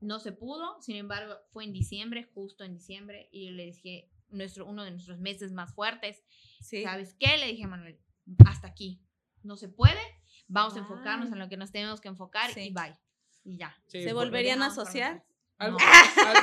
No 0.00 0.18
se 0.18 0.32
pudo, 0.32 0.80
sin 0.82 0.96
embargo, 0.96 1.36
fue 1.52 1.64
en 1.64 1.72
diciembre, 1.72 2.24
justo 2.34 2.64
en 2.64 2.74
diciembre, 2.74 3.28
y 3.32 3.50
le 3.52 3.66
dije, 3.66 4.10
nuestro, 4.28 4.66
uno 4.66 4.84
de 4.84 4.90
nuestros 4.90 5.18
meses 5.18 5.52
más 5.52 5.74
fuertes, 5.74 6.22
Sí. 6.60 6.82
¿sabes 6.82 7.14
qué? 7.18 7.38
Le 7.38 7.46
dije 7.46 7.64
a 7.64 7.68
Manuel, 7.68 8.00
hasta 8.46 8.66
aquí, 8.68 9.00
no 9.42 9.56
se 9.56 9.68
puede, 9.68 10.00
vamos 10.48 10.74
a 10.76 10.80
enfocarnos 10.80 11.28
Ay. 11.28 11.32
en 11.34 11.38
lo 11.38 11.48
que 11.48 11.56
nos 11.56 11.70
tenemos 11.72 12.00
que 12.00 12.08
enfocar 12.08 12.52
Sí. 12.52 12.60
y 12.68 12.72
bye. 12.72 12.98
Y 13.44 13.56
ya. 13.58 13.76
Sí, 13.86 14.02
¿Se 14.02 14.12
volverían 14.14 14.62
a 14.62 14.66
asociar? 14.66 15.24
Algo, 15.58 15.78
No. 15.78 15.84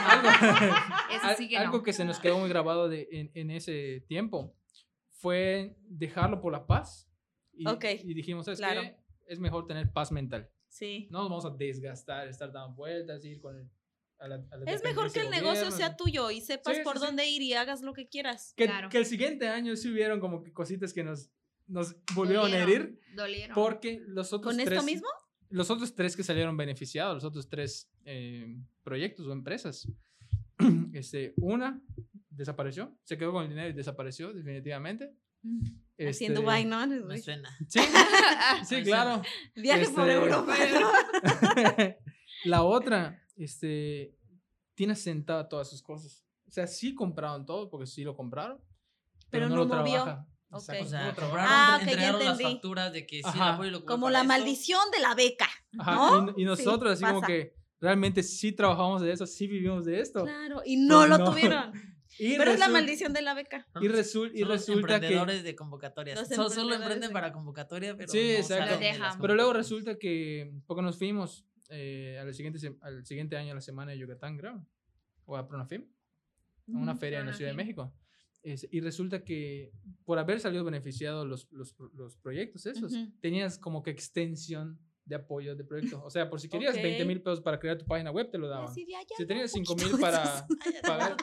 algo, 0.10 0.30
Eso 1.12 1.26
al- 1.26 1.36
sí 1.36 1.50
que 1.50 1.58
algo 1.58 1.78
no. 1.78 1.84
que 1.84 1.94
se 1.94 2.06
nos 2.06 2.20
quedó 2.20 2.38
muy 2.40 2.50
grabado 2.50 2.88
de, 2.90 3.08
en, 3.12 3.32
en 3.34 3.52
ese 3.52 4.06
tiempo 4.08 4.56
fue 5.10 5.76
dejarlo 5.88 6.42
por 6.42 6.52
la 6.52 6.66
paz. 6.66 7.08
Y, 7.54 7.68
Ok, 7.68 7.86
y 8.04 8.14
dijimos, 8.14 8.46
¿sabes 8.46 8.60
claro. 8.60 8.82
qué? 8.82 8.98
Es 9.28 9.40
mejor 9.40 9.68
tener 9.68 9.92
paz 9.92 10.12
mental. 10.12 10.50
Sí. 10.70 11.08
No 11.12 11.20
nos 11.20 11.30
vamos 11.30 11.46
a 11.46 11.50
desgastar, 11.52 12.28
estar 12.28 12.52
dando 12.52 12.76
vueltas, 12.76 13.24
ir 13.26 13.40
con 13.42 13.58
el, 13.58 13.70
a 14.20 14.28
la- 14.30 14.44
a 14.52 14.58
la 14.58 14.72
Es 14.72 14.84
mejor 14.84 15.12
que 15.12 15.20
el 15.20 15.26
del 15.30 15.36
negocio 15.42 15.66
gobierno. 15.66 15.78
sea 15.78 15.98
tuyo 15.98 16.32
y 16.32 16.42
sepas 16.42 16.78
Sí, 16.78 16.84
por 16.84 16.98
sí, 16.98 17.06
dónde 17.06 17.28
ir 17.28 17.42
y 17.42 17.54
hagas 17.54 17.82
lo 17.82 17.94
que 17.94 18.08
quieras. 18.08 18.54
Que, 18.56 18.66
Claro. 18.66 18.90
que 18.90 18.98
el 18.98 19.06
siguiente 19.06 19.48
año 19.50 19.76
sí 19.76 19.92
hubieron 19.92 20.20
como 20.22 20.42
que 20.44 20.54
cositas 20.54 20.94
que 20.94 21.04
nos, 21.04 21.30
nos 21.68 21.96
volvieron 22.16 22.46
a 22.46 22.50
Dolieron, 22.50 22.72
herir. 22.72 23.00
Dolieron. 23.16 23.56
Porque 23.56 24.02
los 24.08 24.32
otros 24.34 24.54
¿Con 24.56 24.64
tres... 24.64 24.72
esto 24.78 24.84
mismo? 24.86 25.08
Los 25.50 25.70
otros 25.70 25.94
tres 25.94 26.16
que 26.16 26.24
salieron 26.24 26.56
beneficiados, 26.56 27.16
los 27.16 27.26
otros 27.26 27.50
tres 27.50 27.91
eh, 28.06 28.58
proyectos 28.84 29.26
o 29.28 29.32
empresas. 29.32 29.88
este, 30.94 31.34
una 31.38 31.82
desapareció, 32.30 32.98
se 33.04 33.18
quedó 33.18 33.32
con 33.34 33.44
el 33.44 33.50
dinero 33.50 33.70
y 33.70 33.74
desapareció 33.74 34.34
definitivamente. 34.34 35.14
En 35.44 36.08
Este, 36.08 36.32
Dubai, 36.34 36.66
¿no? 36.66 36.86
Me 36.88 37.18
suena. 37.20 37.50
Sí, 37.68 37.80
sí, 38.66 38.76
Me 38.76 38.84
claro. 38.84 39.22
Viaje 39.56 39.90
por 39.90 40.08
Este- 40.10 40.14
Europa. 40.24 40.56
¿no? 40.80 40.92
La 42.46 42.64
otra, 42.64 43.22
este, 43.36 44.16
tiene 44.76 44.96
sentada 44.96 45.48
todas 45.48 45.70
sus 45.70 45.82
cosas. 45.82 46.26
O 46.48 46.52
sea, 46.52 46.68
sí 46.68 46.94
compraron 46.96 47.46
todo, 47.46 47.70
porque 47.70 47.86
sí 47.88 48.04
lo 48.04 48.16
compraron, 48.16 48.58
pero, 49.30 49.48
Pero 49.48 49.50
no, 49.50 49.56
no 49.56 49.66
lo 49.66 49.76
movió. 49.82 50.04
trabaja. 50.04 50.28
Ok. 50.50 50.60
Exacto, 50.60 50.84
O 50.86 50.88
sea, 50.90 51.16
cobraron, 51.16 51.40
Ah, 51.50 51.78
ok, 51.80 51.86
ya 51.86 51.92
entregaron 51.92 52.20
las 52.20 52.32
entendí. 52.34 52.54
facturas 52.54 52.94
de 52.94 53.08
que 53.08 53.16
sí, 53.18 53.22
Ajá. 53.26 53.54
apoyo 53.54 53.72
lo 53.72 53.86
Como 53.86 54.10
la 54.10 54.20
esto. 54.20 54.28
maldición 54.28 54.82
de 54.92 55.00
la 55.00 55.16
beca. 55.16 55.48
Ajá, 55.80 55.96
¿no? 55.96 56.34
y, 56.36 56.42
y 56.42 56.46
nosotros 56.46 56.98
Sí, 57.00 57.06
así 57.06 57.10
como 57.12 57.22
pasa. 57.22 57.32
que 57.34 57.56
realmente 57.82 58.24
sí 58.24 58.52
trabajamos 58.54 59.02
de 59.02 59.12
eso, 59.12 59.26
sí 59.26 59.48
vivimos 59.48 59.84
de 59.86 60.00
esto. 60.00 60.24
Claro, 60.24 60.62
y 60.66 60.78
no 60.78 61.08
lo 61.08 61.18
no. 61.18 61.32
tuvieron. 61.32 61.72
Y 62.20 62.36
Pero 62.38 62.52
es 62.52 62.60
la 62.60 62.68
maldición 62.68 63.14
de 63.14 63.22
la 63.22 63.34
beca. 63.34 63.66
Y, 63.80 63.88
resul- 63.88 64.32
y 64.34 64.40
son 64.42 64.50
los 64.50 64.60
resulta 64.60 64.88
que... 65.00 65.06
emprendedores 65.06 65.44
de 65.46 65.56
convocatorias. 65.56 66.20
Los 66.20 66.28
So- 66.28 66.50
solo 66.50 66.76
emprenden 66.76 67.08
de- 67.08 67.14
para 67.14 67.32
convocatoria, 67.32 67.96
pero 67.96 68.12
Sí, 68.12 68.20
no 68.34 68.38
exacto. 68.38 69.18
Pero 69.22 69.34
luego 69.34 69.54
resulta 69.54 69.98
que, 69.98 70.54
porque 70.68 70.82
nos 70.84 70.98
fuimos 70.98 71.46
eh, 71.70 72.20
al, 72.22 72.34
siguiente, 72.34 72.60
al 72.82 73.06
siguiente 73.06 73.38
año 73.38 73.54
a 73.54 73.56
la 73.56 73.62
semana 73.62 73.94
de 73.94 73.98
Yucatán, 73.98 74.38
creo, 74.38 74.68
o 75.24 75.38
a 75.38 75.48
Pronafim, 75.48 75.88
a 76.68 76.78
una 76.78 76.92
Ujú, 76.92 77.00
feria 77.00 77.22
en 77.22 77.28
la 77.28 77.34
Ciudad 77.34 77.52
de 77.52 77.56
Pronafim. 77.56 77.76
México. 77.86 77.96
Es- 78.44 78.68
y 78.70 78.82
resulta 78.82 79.24
que 79.24 79.72
por 80.04 80.20
haber 80.20 80.42
salido 80.42 80.66
beneficiados 80.66 81.26
los, 81.26 81.48
los, 81.52 81.74
los 81.94 82.18
proyectos 82.18 82.66
esos, 82.66 82.92
Ujú. 82.92 83.10
tenías 83.22 83.58
como 83.58 83.82
que 83.84 83.92
extensión 83.92 84.78
de 85.12 85.16
apoyo 85.18 85.56
de 85.56 85.64
proyecto. 85.64 86.02
O 86.04 86.10
sea, 86.10 86.30
por 86.30 86.40
si 86.42 86.50
querías 86.50 86.76
Ok. 86.76 86.82
20 86.82 87.06
mil 87.06 87.22
pesos 87.22 87.42
para 87.42 87.60
crear 87.60 87.78
tu 87.78 87.86
página 87.86 88.10
web, 88.12 88.32
te 88.32 88.38
lo 88.38 88.48
daban. 88.48 88.74
Si 88.74 88.86
tenías 89.28 89.54
un 89.54 89.66
5 89.66 89.76
poquito 89.76 89.92
mil 89.98 90.02
para 90.02 90.48
pagar. 90.84 91.16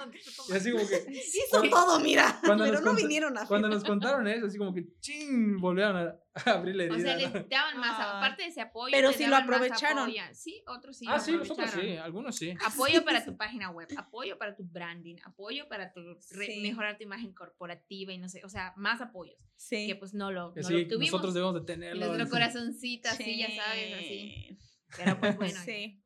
Y 0.48 0.52
así 0.52 0.70
como 0.70 0.86
que 0.86 0.96
Hizo 1.10 1.58
Cuando- 1.58 1.70
todo, 1.70 2.00
mira. 2.00 2.38
cuando 2.44 2.64
pero 2.64 2.80
no 2.80 2.94
vinieron 2.94 3.36
a 3.36 3.46
cuando 3.46 3.68
nos 3.68 3.82
contaron 3.82 4.26
eso, 4.28 4.46
así 4.46 4.58
como 4.58 4.72
que 4.74 4.86
ching, 5.00 5.56
volvieron 5.58 5.96
a, 5.96 6.14
a 6.34 6.50
abrir 6.52 6.76
la 6.76 6.84
O 6.84 6.86
herida. 6.94 6.98
sea, 7.02 7.16
les 7.16 7.48
daban 7.48 7.78
más, 7.78 7.96
Ah. 7.98 8.18
aparte 8.18 8.42
de 8.42 8.48
ese 8.50 8.60
apoyo. 8.60 8.92
Pero 8.94 9.12
sí 9.12 9.26
lo 9.26 9.36
aprovecharon. 9.36 10.10
Sí, 10.34 10.62
otros 10.66 10.96
sí. 10.98 11.06
ah, 11.08 11.14
lo 11.16 11.20
sí, 11.20 11.32
nosotros 11.32 11.70
sí, 11.70 11.96
algunos 11.96 12.36
sí. 12.36 12.54
Apoyo 12.64 13.04
para 13.04 13.24
tu 13.24 13.36
página 13.36 13.70
web, 13.70 13.88
apoyo 13.96 14.38
para 14.38 14.54
tu 14.54 14.64
branding, 14.64 15.16
apoyo 15.24 15.66
para 15.68 15.92
tu 15.92 16.00
re- 16.32 16.46
Sí. 16.46 16.60
mejorar 16.60 16.96
tu 16.98 17.04
imagen 17.04 17.32
corporativa 17.32 18.12
y 18.12 18.18
no 18.18 18.28
sé, 18.28 18.42
o 18.44 18.48
sea, 18.48 18.72
más 18.76 19.00
apoyos. 19.00 19.38
Sí. 19.56 19.86
Que 19.88 19.96
pues 19.96 20.14
no 20.14 20.30
lo, 20.30 20.52
no 20.54 20.62
sí, 20.62 20.72
lo 20.72 20.78
obtuvimos. 20.82 21.10
nosotros 21.12 21.34
debemos 21.34 21.54
de 21.54 21.60
tenerlo. 21.62 22.06
nuestro 22.06 22.28
corazoncito 22.30 23.08
así, 23.08 23.38
ya 23.38 23.48
sabes, 23.48 23.77
así. 23.94 24.58
Pero 24.96 25.18
pues 25.20 25.36
bueno. 25.36 25.60
Sí. 25.64 26.02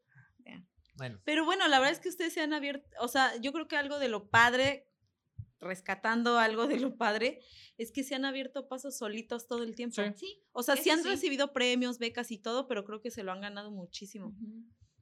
Bueno, 0.94 1.19
Pero 1.24 1.44
bueno, 1.47 1.66
la 1.69 1.78
verdad 1.78 1.94
es 1.94 2.01
que 2.01 2.11
ustedes 2.11 2.35
se 2.35 2.43
han 2.43 2.53
abierto, 2.53 2.86
o 3.01 3.09
sea, 3.09 3.32
yo 3.40 3.53
creo 3.53 3.66
que 3.66 3.77
algo 3.77 3.99
de 3.99 4.09
lo 4.09 4.28
padre, 4.28 4.86
rescatando 5.59 6.39
algo 6.39 6.66
de 6.66 6.78
lo 6.78 6.97
padre, 6.97 7.40
es 7.78 7.93
que 7.93 8.05
se 8.05 8.15
han 8.15 8.24
abierto 8.27 8.69
pasos 8.69 8.99
solitos 8.99 9.47
todo 9.49 9.62
el 9.62 9.74
tiempo. 9.74 9.97
Sí. 9.97 10.11
Sí. 10.16 10.43
O 10.53 10.62
sea, 10.62 10.77
sí 10.77 10.90
han 10.90 11.03
sí. 11.03 11.09
recibido 11.09 11.53
premios, 11.55 11.99
becas 11.99 12.31
y 12.31 12.39
todo, 12.39 12.69
pero 12.69 12.85
creo 12.85 13.01
que 13.01 13.11
se 13.11 13.23
lo 13.23 13.32
han 13.32 13.40
ganado 13.40 13.70
muchísimo. 13.70 14.35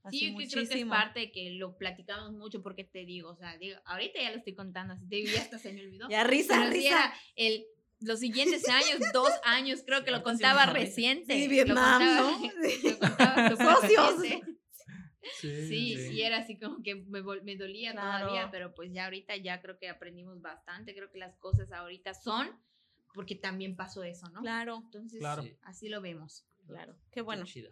Así 0.04 0.18
Sí, 0.20 0.26
yo 0.32 0.38
que 0.38 0.44
creo 0.46 0.54
que 0.54 0.60
es 0.62 0.68
muchísimo. 0.68 0.90
parte 0.92 1.20
de 1.20 1.32
que 1.32 1.50
lo 1.50 1.76
platicamos 1.76 2.32
mucho 2.32 2.62
porque 2.62 2.84
te 2.84 3.04
digo, 3.04 3.30
o 3.30 3.36
sea, 3.36 3.58
digo, 3.58 3.78
ahorita 3.84 4.20
ya 4.22 4.30
lo 4.30 4.38
estoy 4.38 4.54
contando, 4.54 4.94
así 4.94 5.06
te 5.08 5.24
ya 5.26 5.40
hasta 5.42 5.58
se 5.58 5.72
me 5.72 5.82
olvidó. 5.82 6.08
Ya 6.08 6.24
risa, 6.24 6.54
Pero 6.56 6.72
sí 6.72 6.78
risa. 6.78 6.88
era 6.88 7.14
el, 7.34 7.66
los 8.00 8.20
siguientes 8.20 8.68
años, 8.68 8.98
dos 9.12 9.30
años, 9.44 9.82
creo 9.84 10.04
que 10.04 10.10
lo 10.10 10.18
sí 10.18 10.24
contaba 10.24 10.66
reciente. 10.66 11.34
Sí, 11.34 11.44
lo 11.44 11.50
Vietnam, 11.50 12.02
contaba- 12.02 12.30
¿no? 12.30 12.40
lo 13.50 13.56
contaba 13.56 13.80
Socios. 13.82 14.42
Sí, 15.40 15.66
Sí, 15.68 15.94
y 16.12 16.22
era 16.22 16.38
así 16.38 16.58
como 16.58 16.82
que 16.82 16.94
me, 16.94 17.22
me 17.42 17.56
dolía 17.56 17.92
Claro. 17.92 18.26
todavía, 18.26 18.50
pero 18.50 18.74
pues 18.74 18.90
ya 18.92 19.04
ahorita 19.04 19.36
ya 19.36 19.60
creo 19.60 19.78
que 19.78 19.88
aprendimos 19.88 20.40
bastante, 20.40 20.94
creo 20.94 21.10
que 21.10 21.18
las 21.18 21.36
cosas 21.36 21.70
ahorita 21.72 22.14
son 22.14 22.50
porque 23.12 23.34
también 23.34 23.76
pasó 23.76 24.02
eso, 24.02 24.28
¿no? 24.30 24.40
Claro, 24.40 24.80
Entonces, 24.84 25.18
Claro. 25.18 25.42
Sí. 25.42 25.56
así 25.62 25.88
lo 25.88 26.00
vemos. 26.00 26.46
claro. 26.66 26.96
Qué 27.10 27.20
bueno. 27.20 27.44
Qué 27.44 27.50
chido. 27.52 27.70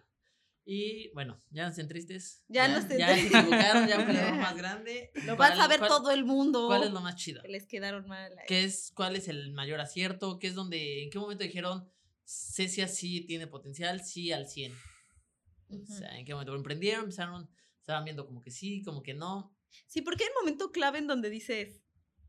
Y 0.70 1.10
bueno, 1.14 1.42
ya 1.50 1.62
no 1.62 1.70
estén 1.70 1.88
tristes. 1.88 2.44
Ya 2.46 2.68
no 2.68 2.76
estén 2.76 2.98
Ya 2.98 3.08
se 3.08 3.14
tristes. 3.20 3.40
equivocaron, 3.40 3.88
ya 3.88 4.00
fue 4.00 4.10
el 4.10 4.16
error 4.18 4.36
más 4.52 4.54
grande. 4.56 5.10
Lo 5.24 5.34
¿Cuál- 5.38 5.52
vas 5.52 5.60
a 5.60 5.66
ver 5.66 5.78
cuál- 5.78 5.88
todo 5.88 6.10
el 6.10 6.24
mundo. 6.26 6.66
¿Cuál 6.66 6.82
es 6.82 6.90
lo 6.90 7.00
más 7.00 7.16
chido? 7.16 7.40
que 7.40 7.48
les 7.48 7.66
quedaron 7.66 8.06
mal. 8.06 8.36
ahí. 8.38 8.44
¿Qué 8.46 8.64
es, 8.64 8.92
¿Cuál 8.94 9.16
es 9.16 9.28
el 9.28 9.50
mayor 9.52 9.80
acierto? 9.80 10.38
¿Qué 10.38 10.48
es 10.48 10.54
donde, 10.54 11.04
en 11.04 11.10
qué 11.10 11.18
momento 11.18 11.42
dijeron, 11.42 11.90
Cecia 12.26 12.86
sí 12.86 13.22
tiene 13.22 13.46
potencial, 13.46 14.04
sí 14.04 14.30
al 14.30 14.46
100? 14.46 14.74
O 15.70 15.74
Ujú. 15.76 15.86
sea, 15.86 16.18
¿en 16.18 16.26
qué 16.26 16.34
momento 16.34 16.54
emprendieron? 16.54 17.04
Empezaron, 17.04 17.48
estaban 17.80 18.04
viendo 18.04 18.26
como 18.26 18.42
que 18.42 18.50
sí, 18.50 18.82
como 18.82 19.02
que 19.02 19.14
no. 19.14 19.56
Sí, 19.86 20.02
porque 20.02 20.24
hay 20.24 20.28
un 20.36 20.44
momento 20.44 20.70
clave 20.70 20.98
en 20.98 21.06
donde 21.06 21.30
dices, 21.30 21.80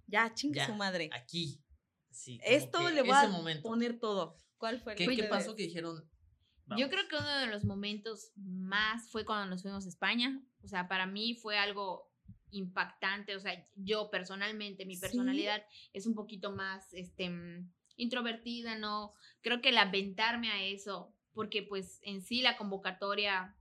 ya, 0.08 0.34
chingue 0.34 0.60
Ya, 0.60 0.66
su 0.68 0.76
madre. 0.76 1.10
Aquí. 1.12 1.62
Sí, 2.10 2.40
Esto 2.44 2.90
le 2.90 3.02
voy 3.02 3.12
a 3.12 3.28
momento. 3.28 3.64
poner 3.68 4.00
todo. 4.00 4.38
¿Cuál 4.58 4.80
fue 4.80 4.94
el 4.94 4.98
¿Qué, 4.98 5.08
qué 5.14 5.24
pasó 5.26 5.56
que 5.58 5.64
dijeron? 5.64 6.09
Yo 6.78 6.90
creo 6.90 7.08
que 7.08 7.16
uno 7.16 7.38
de 7.40 7.48
los 7.48 7.64
momentos 7.64 8.32
más 8.36 9.10
fue 9.10 9.26
cuando 9.26 9.50
nos 9.50 9.62
fuimos 9.62 9.86
a 9.86 9.90
España. 9.90 10.42
O 10.64 10.68
sea, 10.68 10.88
para 10.88 11.06
mí 11.06 11.36
fue 11.36 11.58
algo 11.58 12.10
impactante. 12.52 13.36
O 13.36 13.40
sea, 13.40 13.68
yo 13.76 14.10
personalmente, 14.10 14.86
mi 14.86 14.96
¿Sí? 14.96 15.02
personalidad 15.02 15.64
es 15.94 16.06
un 16.06 16.16
poquito 16.16 16.52
más 16.52 16.94
este, 16.94 17.30
mm, 17.30 17.72
introvertida, 17.96 18.78
¿no? 18.78 19.14
Creo 19.42 19.62
que 19.62 19.70
el 19.70 19.78
aventarme 19.78 20.50
a 20.52 20.64
eso, 20.64 21.14
porque 21.34 21.64
pues 21.64 22.00
en 22.04 22.22
sí 22.22 22.42
la 22.42 22.58
convocatoria, 22.58 23.56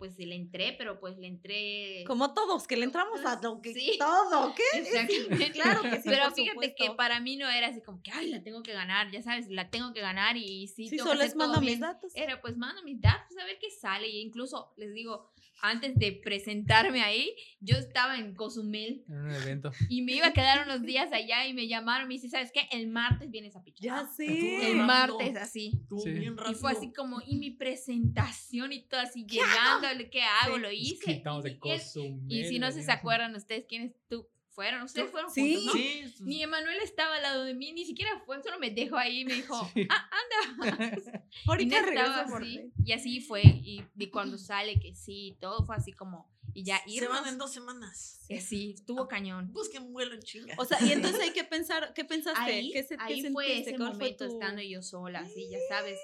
pues 0.00 0.18
le 0.18 0.34
entré, 0.34 0.74
pero 0.78 0.98
pues 0.98 1.18
le 1.18 1.26
entré... 1.26 2.04
Como 2.06 2.32
todos, 2.32 2.66
que 2.66 2.74
le 2.78 2.86
entramos 2.86 3.22
a 3.26 3.38
lo 3.42 3.60
que 3.60 3.74
Sí. 3.74 3.98
todo, 3.98 4.54
¿qué? 4.54 4.62
Exactamente. 4.78 5.50
claro 5.52 5.82
que 5.82 5.96
sí, 5.96 6.02
Pero 6.08 6.30
fíjate 6.30 6.74
que 6.74 6.90
para 6.92 7.20
mí 7.20 7.36
no 7.36 7.50
era 7.50 7.66
así 7.66 7.82
como 7.82 8.02
que, 8.02 8.10
ay, 8.10 8.30
la 8.30 8.42
tengo 8.42 8.62
que 8.62 8.72
ganar, 8.72 9.10
ya 9.10 9.22
sabes, 9.22 9.48
la 9.50 9.68
tengo 9.68 9.92
que 9.92 10.00
ganar 10.00 10.38
y 10.38 10.66
sí, 10.68 10.88
Sí, 10.88 10.96
tengo 10.96 11.04
que 11.04 11.08
solo 11.10 11.20
hacer 11.20 11.26
es 11.26 11.32
todo 11.34 11.48
mando 11.48 11.60
mis 11.60 11.80
datos. 11.80 12.12
Era 12.16 12.40
pues 12.40 12.56
mando 12.56 12.82
mis 12.82 12.98
datos 12.98 13.36
a 13.36 13.44
ver 13.44 13.58
qué 13.60 13.70
sale. 13.70 14.08
Y 14.08 14.20
incluso 14.22 14.72
les 14.78 14.94
digo, 14.94 15.30
antes 15.62 15.94
de 15.96 16.12
presentarme 16.12 17.02
ahí, 17.02 17.34
yo 17.60 17.76
estaba 17.76 18.18
en 18.18 18.34
Cozumel 18.34 19.04
En 19.08 19.16
un 19.16 19.30
evento. 19.30 19.72
y 19.88 20.02
me 20.02 20.12
iba 20.12 20.28
a 20.28 20.32
quedar 20.32 20.66
unos 20.66 20.82
días 20.82 21.12
allá 21.12 21.46
y 21.46 21.54
me 21.54 21.68
llamaron 21.68 22.06
y 22.06 22.08
me 22.08 22.14
dice, 22.14 22.28
¿sabes 22.28 22.50
qué? 22.52 22.68
El 22.70 22.88
martes 22.88 23.30
vienes 23.30 23.56
a 23.56 23.62
Pichón. 23.62 23.84
Ya 23.84 24.00
Estuvo 24.00 24.14
sé. 24.14 24.70
El 24.70 24.78
martes 24.78 25.36
así. 25.36 25.80
Sí. 26.02 26.10
bien 26.10 26.36
Y 26.50 26.54
fue 26.54 26.72
así 26.72 26.92
como, 26.92 27.20
y 27.24 27.36
mi 27.36 27.50
presentación 27.50 28.72
y 28.72 28.82
todo 28.86 29.00
así, 29.00 29.24
llegando, 29.26 29.88
¿qué 30.10 30.22
hago? 30.22 30.56
Sí. 30.56 30.60
Lo 30.60 30.70
hice. 30.70 31.14
quitamos 31.14 31.44
de 31.44 31.50
Y, 31.50 31.58
Cozumel. 31.58 32.20
y 32.28 32.44
si 32.44 32.58
no 32.58 32.70
se, 32.70 32.90
acuerdan 32.90 33.34
ustedes 33.34 33.66
quiénes 33.68 33.94
tú 34.08 34.26
fueron, 34.50 34.82
ustedes 34.82 35.10
fueron 35.10 35.30
Sí. 35.30 35.54
juntos, 35.54 35.64
¿no? 35.66 35.72
Sí, 35.80 36.14
Ni 36.20 36.42
Emanuel 36.42 36.78
estaba 36.82 37.16
al 37.16 37.22
lado 37.22 37.44
de 37.44 37.54
mí, 37.54 37.72
ni 37.72 37.84
siquiera 37.86 38.20
fue, 38.26 38.42
solo 38.42 38.58
me 38.58 38.70
dejó 38.70 38.96
ahí 38.96 39.20
y 39.20 39.24
me 39.24 39.34
dijo, 39.34 39.70
Sí. 39.74 39.86
ah, 39.90 40.10
anda. 40.10 40.60
Ahorita 41.46 41.80
no 41.82 41.88
estaba 41.88 42.26
por 42.26 42.42
así, 42.42 42.70
y 42.84 42.92
así 42.92 43.20
fue, 43.20 43.42
y, 43.42 43.84
y 43.96 44.06
cuando 44.08 44.38
sale 44.38 44.78
que 44.80 44.94
sí, 44.94 45.36
todo 45.40 45.64
fue 45.64 45.76
así 45.76 45.92
como, 45.92 46.28
y 46.52 46.64
ya 46.64 46.82
se 46.84 46.90
irnos, 46.90 47.12
van 47.12 47.28
en 47.28 47.38
dos 47.38 47.52
semanas. 47.52 48.24
y 48.28 48.36
así, 48.36 48.72
estuvo 48.74 49.06
cañón. 49.08 49.52
Busquen 49.52 49.84
un 49.84 49.92
vuelo 49.92 50.14
en 50.14 50.20
chinga. 50.22 50.54
O 50.58 50.64
sea, 50.64 50.78
y 50.82 50.92
entonces 50.92 51.20
hay 51.22 51.32
que 51.32 51.44
pensar, 51.44 51.92
¿qué 51.94 52.04
pensaste? 52.04 52.40
Ahí, 52.40 52.72
¿Qué, 52.72 52.82
se, 52.82 52.96
qué 52.96 53.02
ahí 53.02 53.22
fue 53.32 53.44
sentiste? 53.46 53.70
ese 53.70 53.78
¿Cuál 53.78 53.90
fue 53.90 53.98
momento 53.98 54.26
tu- 54.26 54.32
estando 54.34 54.62
yo 54.62 54.82
sola, 54.82 55.20
así, 55.20 55.48
ya 55.50 55.58
sabes, 55.68 55.98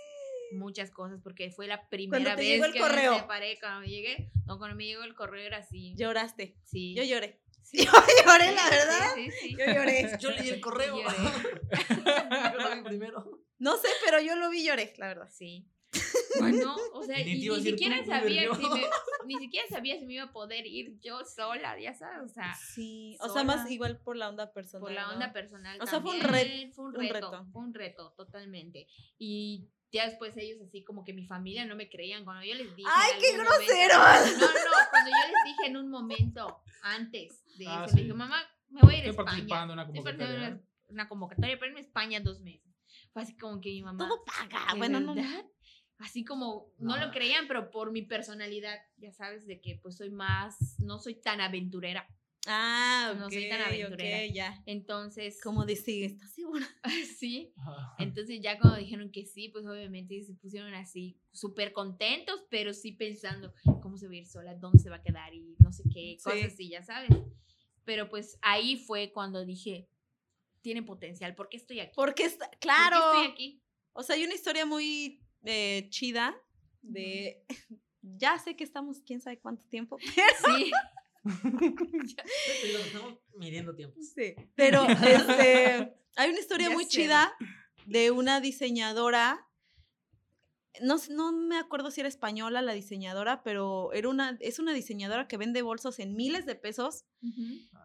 muchas 0.52 0.92
cosas, 0.92 1.20
porque 1.24 1.50
fue 1.50 1.66
la 1.66 1.88
primera 1.88 2.36
vez 2.36 2.46
llegó 2.46 2.66
el 2.66 2.72
que 2.72 2.78
correo. 2.78 3.14
me 3.14 3.18
separé, 3.20 3.58
cuando 3.58 3.80
me 3.80 3.88
llegué, 3.88 4.30
no, 4.46 4.58
cuando 4.58 4.76
me 4.76 4.84
llegó 4.86 5.02
el 5.02 5.14
correo 5.16 5.44
era 5.44 5.58
así, 5.58 5.94
Lloraste. 5.96 6.54
sí. 6.64 6.94
Yo 6.94 7.02
lloré. 7.02 7.40
Sí, 7.70 7.78
Yo 7.84 7.92
lloré, 8.24 8.52
la 8.54 8.70
verdad. 8.70 9.14
Sí, 9.14 9.30
sí, 9.30 9.56
Yo 9.58 9.66
lloré. 9.66 10.16
Yo 10.20 10.30
leí 10.30 10.48
el 10.48 10.60
correo. 10.66 10.96
Lloré. 10.98 11.16
Yo 12.52 12.58
lo 12.60 12.76
vi 12.76 12.82
primero. 12.82 13.40
No 13.58 13.76
sé, 13.76 13.88
pero 14.04 14.20
yo 14.20 14.36
lo 14.36 14.50
vi 14.50 14.60
y 14.60 14.66
lloré, 14.66 14.92
la 14.98 15.08
verdad. 15.08 15.28
Sí. 15.32 15.66
Bueno, 16.38 16.76
o 16.92 17.02
sea, 17.02 17.18
Y 17.20 17.48
ni 17.48 17.60
siquiera 17.62 18.04
sabía 18.04 18.54
si 18.54 18.62
yo. 18.62 18.68
me, 18.68 18.84
ni 19.24 19.34
siquiera 19.36 19.66
sabía 19.68 19.98
si 19.98 20.04
me 20.04 20.12
iba 20.14 20.24
a 20.24 20.32
poder 20.32 20.66
ir 20.66 20.98
yo 21.00 21.24
sola, 21.24 21.78
ya 21.80 21.94
sabes, 21.94 22.30
o 22.30 22.34
sea, 22.34 22.54
Sí. 22.54 23.16
O 23.20 23.30
sea, 23.30 23.44
más 23.44 23.70
igual 23.70 23.98
por 24.02 24.16
la 24.16 24.28
onda 24.28 24.52
personal. 24.52 24.82
por 24.82 24.92
la 24.92 25.06
¿no? 25.06 25.14
onda 25.14 25.32
personal. 25.32 25.80
O 25.80 25.86
sea, 25.86 26.02
fue 26.02 26.16
un 26.16 26.20
también, 26.20 26.68
ret- 26.68 26.74
fue 26.74 26.84
un 26.86 26.96
un 26.96 27.00
reto, 27.00 27.14
reto. 27.14 27.46
fue 27.50 27.62
un 27.62 27.72
reto, 27.74 28.12
totalmente. 28.14 28.86
Y 29.18 29.70
ya 29.96 30.06
después 30.06 30.36
ellos 30.36 30.60
así 30.62 30.84
como 30.84 31.04
que 31.04 31.12
mi 31.12 31.26
familia 31.26 31.64
no 31.64 31.74
me 31.76 31.88
creían 31.88 32.24
cuando 32.24 32.44
yo 32.44 32.54
les 32.54 32.74
dije. 32.76 32.88
en 32.88 32.94
¡Ay, 32.94 33.12
qué 33.20 33.28
algún 33.34 33.44
momento-! 33.44 34.38
No, 34.38 34.46
no, 34.46 34.90
cuando 34.90 35.10
yo 35.10 35.32
les 35.32 35.44
dije 35.44 35.66
en 35.66 35.76
un 35.76 35.90
momento 35.90 36.62
antes 36.82 37.42
de 37.58 37.66
Ah, 37.66 37.82
eso, 37.84 37.88
sí. 37.94 37.96
me 37.96 38.02
dijo, 38.04 38.16
mamá, 38.16 38.40
me 38.68 38.80
voy 38.82 38.94
a 38.94 38.98
ir 38.98 39.04
a 39.06 39.10
Estoy 39.10 39.24
España. 39.24 39.24
participando 39.26 39.72
en 39.72 39.78
una 39.78 39.82
Estoy 39.88 40.02
participando 40.02 40.34
en 40.34 40.40
convocatoria. 40.40 40.70
una, 40.88 41.08
convocatoria 41.08 41.58
para 41.58 41.66
irme 41.68 41.80
a 41.80 41.82
España 41.84 42.20
dos 42.20 42.40
meses. 42.40 42.72
Fue 43.12 43.22
así 43.22 43.36
como 43.36 43.60
que 43.60 43.70
mi 43.70 43.82
mamá. 43.82 44.06
Todo 44.06 44.24
paga. 44.24 44.72
¿de 44.72 44.78
Bueno, 44.78 45.00
no. 45.00 45.14
Así 45.98 46.24
como 46.24 46.72
no, 46.78 46.96
No. 46.98 47.06
lo 47.06 47.10
creían, 47.12 47.48
pero 47.48 47.70
por 47.70 47.90
mi 47.90 48.02
personalidad, 48.02 48.78
ya 48.98 49.12
sabes, 49.12 49.46
de 49.46 49.60
que 49.62 49.78
pues 49.82 49.96
soy 49.96 50.10
más, 50.10 50.78
no 50.78 50.98
soy 50.98 51.14
tan 51.20 51.40
aventurera. 51.40 52.06
Ah, 52.46 53.10
ok. 53.12 53.18
No 53.20 53.30
soy 53.30 53.48
tan 53.48 53.60
aventurera. 53.60 54.24
ok, 54.28 54.32
ya. 54.34 54.62
Entonces, 54.66 55.40
Como 55.42 55.64
decir, 55.66 56.04
¿estás 56.04 56.32
segura? 56.32 56.66
sí. 57.18 57.52
Entonces 57.98 58.40
ya 58.40 58.58
cuando 58.58 58.78
dijeron 58.78 59.10
que 59.10 59.26
sí, 59.26 59.48
pues 59.48 59.66
obviamente 59.66 60.22
se 60.22 60.34
pusieron 60.34 60.72
así 60.74 61.18
súper 61.32 61.72
contentos, 61.72 62.44
pero 62.50 62.72
sí 62.72 62.92
pensando 62.92 63.52
cómo 63.82 63.96
se 63.98 64.06
va 64.06 64.12
a 64.14 64.16
ir 64.16 64.26
sola, 64.26 64.54
dónde 64.54 64.78
se 64.78 64.90
va 64.90 64.96
a 64.96 65.02
quedar 65.02 65.34
y 65.34 65.56
no 65.58 65.72
sé 65.72 65.82
qué, 65.92 66.16
Sí. 66.18 66.24
cosas 66.24 66.52
así, 66.52 66.68
ya 66.68 66.82
sabes. 66.82 67.10
Pero 67.84 68.08
pues 68.08 68.38
ahí 68.42 68.76
fue 68.76 69.12
cuando 69.12 69.44
dije, 69.44 69.88
tiene 70.62 70.82
potencial, 70.82 71.34
¿por 71.34 71.48
qué 71.48 71.56
estoy 71.56 71.80
aquí? 71.80 71.92
Porque 71.94 72.24
está, 72.24 72.48
¿Por 72.50 72.58
claro. 72.58 72.96
qué 72.96 73.18
estoy 73.20 73.32
aquí? 73.32 73.62
O 73.92 74.02
sea, 74.02 74.16
hay 74.16 74.24
una 74.24 74.34
historia 74.34 74.66
muy 74.66 75.20
eh, 75.44 75.86
chida 75.90 76.36
de. 76.82 77.44
Ya 78.18 78.38
sé 78.38 78.54
que 78.54 78.62
estamos, 78.62 79.00
quién 79.04 79.20
sabe 79.20 79.40
cuánto 79.40 79.64
tiempo. 79.68 79.98
Sí. 79.98 80.70
Estamos 82.86 83.18
midiendo 83.36 83.74
tiempos. 83.74 84.04
Sí. 84.14 84.34
Pero 84.54 84.84
este, 84.86 85.94
hay 86.16 86.30
una 86.30 86.40
historia 86.40 86.68
Ya 86.68 86.74
muy 86.74 86.84
sé. 86.84 86.90
chida 86.90 87.32
de 87.86 88.10
una 88.10 88.40
diseñadora. 88.40 89.42
No, 90.82 90.96
no 91.08 91.32
me 91.32 91.56
acuerdo 91.58 91.90
si 91.90 92.00
era 92.00 92.08
española 92.08 92.60
la 92.60 92.74
diseñadora, 92.74 93.42
pero 93.42 93.94
era 93.94 94.10
una, 94.10 94.36
es 94.40 94.58
una 94.58 94.74
diseñadora 94.74 95.26
que 95.26 95.38
vende 95.38 95.62
bolsos 95.62 95.98
en 96.00 96.14
miles 96.14 96.44
de 96.44 96.54
pesos, 96.54 97.06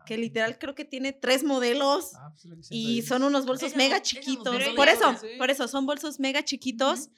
que 0.06 0.18
literal 0.18 0.60
creo 0.60 0.76
que 0.76 0.84
tiene 0.84 1.14
tres 1.14 1.46
modelos 1.46 2.12
Ah, 2.16 2.34
pues 2.34 2.68
y 2.70 3.02
son 3.04 3.24
unos 3.24 3.46
bolsos 3.46 3.70
Ella 3.70 3.78
mega 3.78 3.96
ella 3.96 4.04
chiquitos. 4.04 4.58
Por 4.76 4.90
eso, 4.90 5.16
sí. 5.22 5.28
por 5.38 5.50
eso, 5.50 5.70
son 5.70 5.86
bolsos 5.86 6.20
mega 6.20 6.44
chiquitos. 6.44 7.10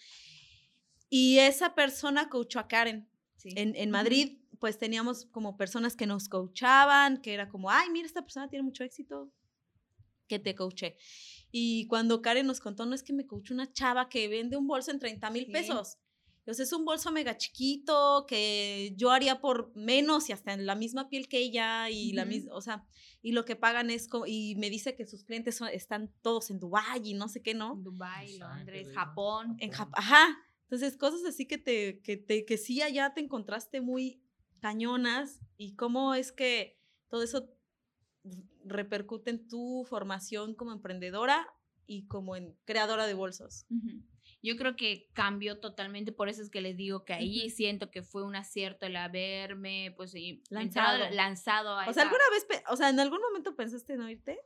Y 1.09 1.39
esa 1.39 1.73
persona 1.73 2.29
coachó 2.29 2.59
a 2.59 2.67
Karen. 2.67 3.09
Sí. 3.37 3.49
En, 3.55 3.75
en 3.75 3.89
Madrid, 3.89 4.42
pues 4.64 4.77
teníamos 4.77 5.26
como 5.26 5.57
personas 5.57 5.98
que 5.98 6.06
nos 6.07 6.30
coachaban, 6.30 7.22
que 7.22 7.34
era 7.34 7.49
como, 7.49 7.69
ay, 7.69 7.90
mira, 7.91 8.06
esta 8.06 8.22
persona 8.22 8.48
tiene 8.48 8.64
mucho 8.64 8.85
éxito, 8.85 9.30
que 10.26 10.40
te 10.40 10.56
coaché. 10.56 10.95
Y 11.52 11.85
cuando 11.88 12.22
Karen 12.22 12.48
nos 12.48 12.61
contó, 12.61 12.85
no 12.85 12.95
es 12.95 13.03
que 13.03 13.11
me 13.11 13.27
coachó 13.27 13.53
una 13.53 13.69
chava 13.73 14.07
que 14.07 14.30
vende 14.30 14.56
un 14.56 14.65
bolso 14.65 14.90
en 14.91 14.99
30 14.99 15.30
mil 15.31 15.48
Sí. 15.48 15.52
pesos. 15.52 15.98
Entonces 16.38 16.68
es 16.68 16.72
un 16.72 16.85
bolso 16.85 17.11
mega 17.11 17.35
chiquito 17.38 18.26
que 18.26 18.94
yo 18.95 19.11
haría 19.11 19.41
por 19.41 19.76
menos 19.76 20.30
y 20.30 20.31
hasta 20.31 20.53
en 20.53 20.65
la 20.65 20.76
misma 20.76 21.10
piel 21.10 21.27
que 21.27 21.40
ella 21.40 21.90
y 21.90 22.14
la 22.14 22.22
Ujú. 22.22 22.30
misma, 22.30 22.56
o 22.56 22.61
sea, 22.61 22.85
y 23.22 23.34
lo 23.34 23.44
que 23.44 23.57
pagan 23.57 23.90
es, 23.90 24.07
co- 24.07 24.26
y 24.26 24.56
me 24.56 24.69
dice 24.69 24.95
que 24.95 25.06
sus 25.06 25.26
clientes 25.26 25.57
son- 25.57 25.68
están 25.68 26.10
todos 26.22 26.49
en 26.52 26.61
Dubái 26.61 27.02
y 27.03 27.14
no 27.15 27.27
sé 27.27 27.41
qué, 27.41 27.53
¿no? 27.53 27.84
Ángeles, 28.02 28.40
Londres. 28.40 28.88
Japón. 28.95 29.57
En 29.60 29.72
Jap- 29.72 29.91
Ajá. 29.91 30.38
Entonces, 30.69 30.95
cosas 30.95 31.26
así 31.26 31.45
que 31.45 31.57
te, 31.57 31.99
que 31.99 32.15
te, 32.15 32.45
que 32.45 32.57
sí 32.57 32.81
allá 32.81 33.14
te 33.14 33.19
encontraste 33.19 33.81
muy 33.81 34.22
cañonas 34.68 35.41
y 35.57 35.76
cómo 35.76 36.15
es 36.15 36.31
que 36.31 36.80
todo 37.10 37.22
eso 37.22 37.49
repercute 38.64 39.30
en 39.30 39.45
tu 39.49 39.85
formación 39.90 40.56
como 40.56 40.72
emprendedora 40.72 41.53
y 41.85 42.07
como 42.07 42.38
en 42.38 42.56
creadora 42.64 43.06
de 43.06 43.14
bolsos. 43.14 43.65
Yo 44.41 44.56
creo 44.56 44.77
que 44.77 45.10
cambió 45.11 45.60
totalmente, 45.60 46.14
por 46.14 46.30
eso 46.30 46.41
es 46.41 46.49
que 46.49 46.61
les 46.61 46.77
digo 46.77 47.03
que 47.03 47.11
ahí 47.14 47.49
siento 47.49 47.91
que 47.91 48.03
fue 48.03 48.23
un 48.23 48.38
acierto 48.38 48.85
el 48.85 48.95
haberme, 48.95 49.94
pues, 49.98 50.15
y- 50.15 50.41
Lanzado. 50.49 50.95
entrado- 50.95 51.14
lanzado 51.15 51.77
a 51.77 51.90
O 51.90 51.94
sea, 51.94 52.03
¿alguna 52.03 52.23
vez, 52.31 52.48
o 52.69 52.77
sea, 52.77 52.88
en 52.90 53.02
algún 53.02 53.19
momento 53.22 53.53
pensaste 53.57 53.94
en 53.94 54.02
oirte? 54.02 54.40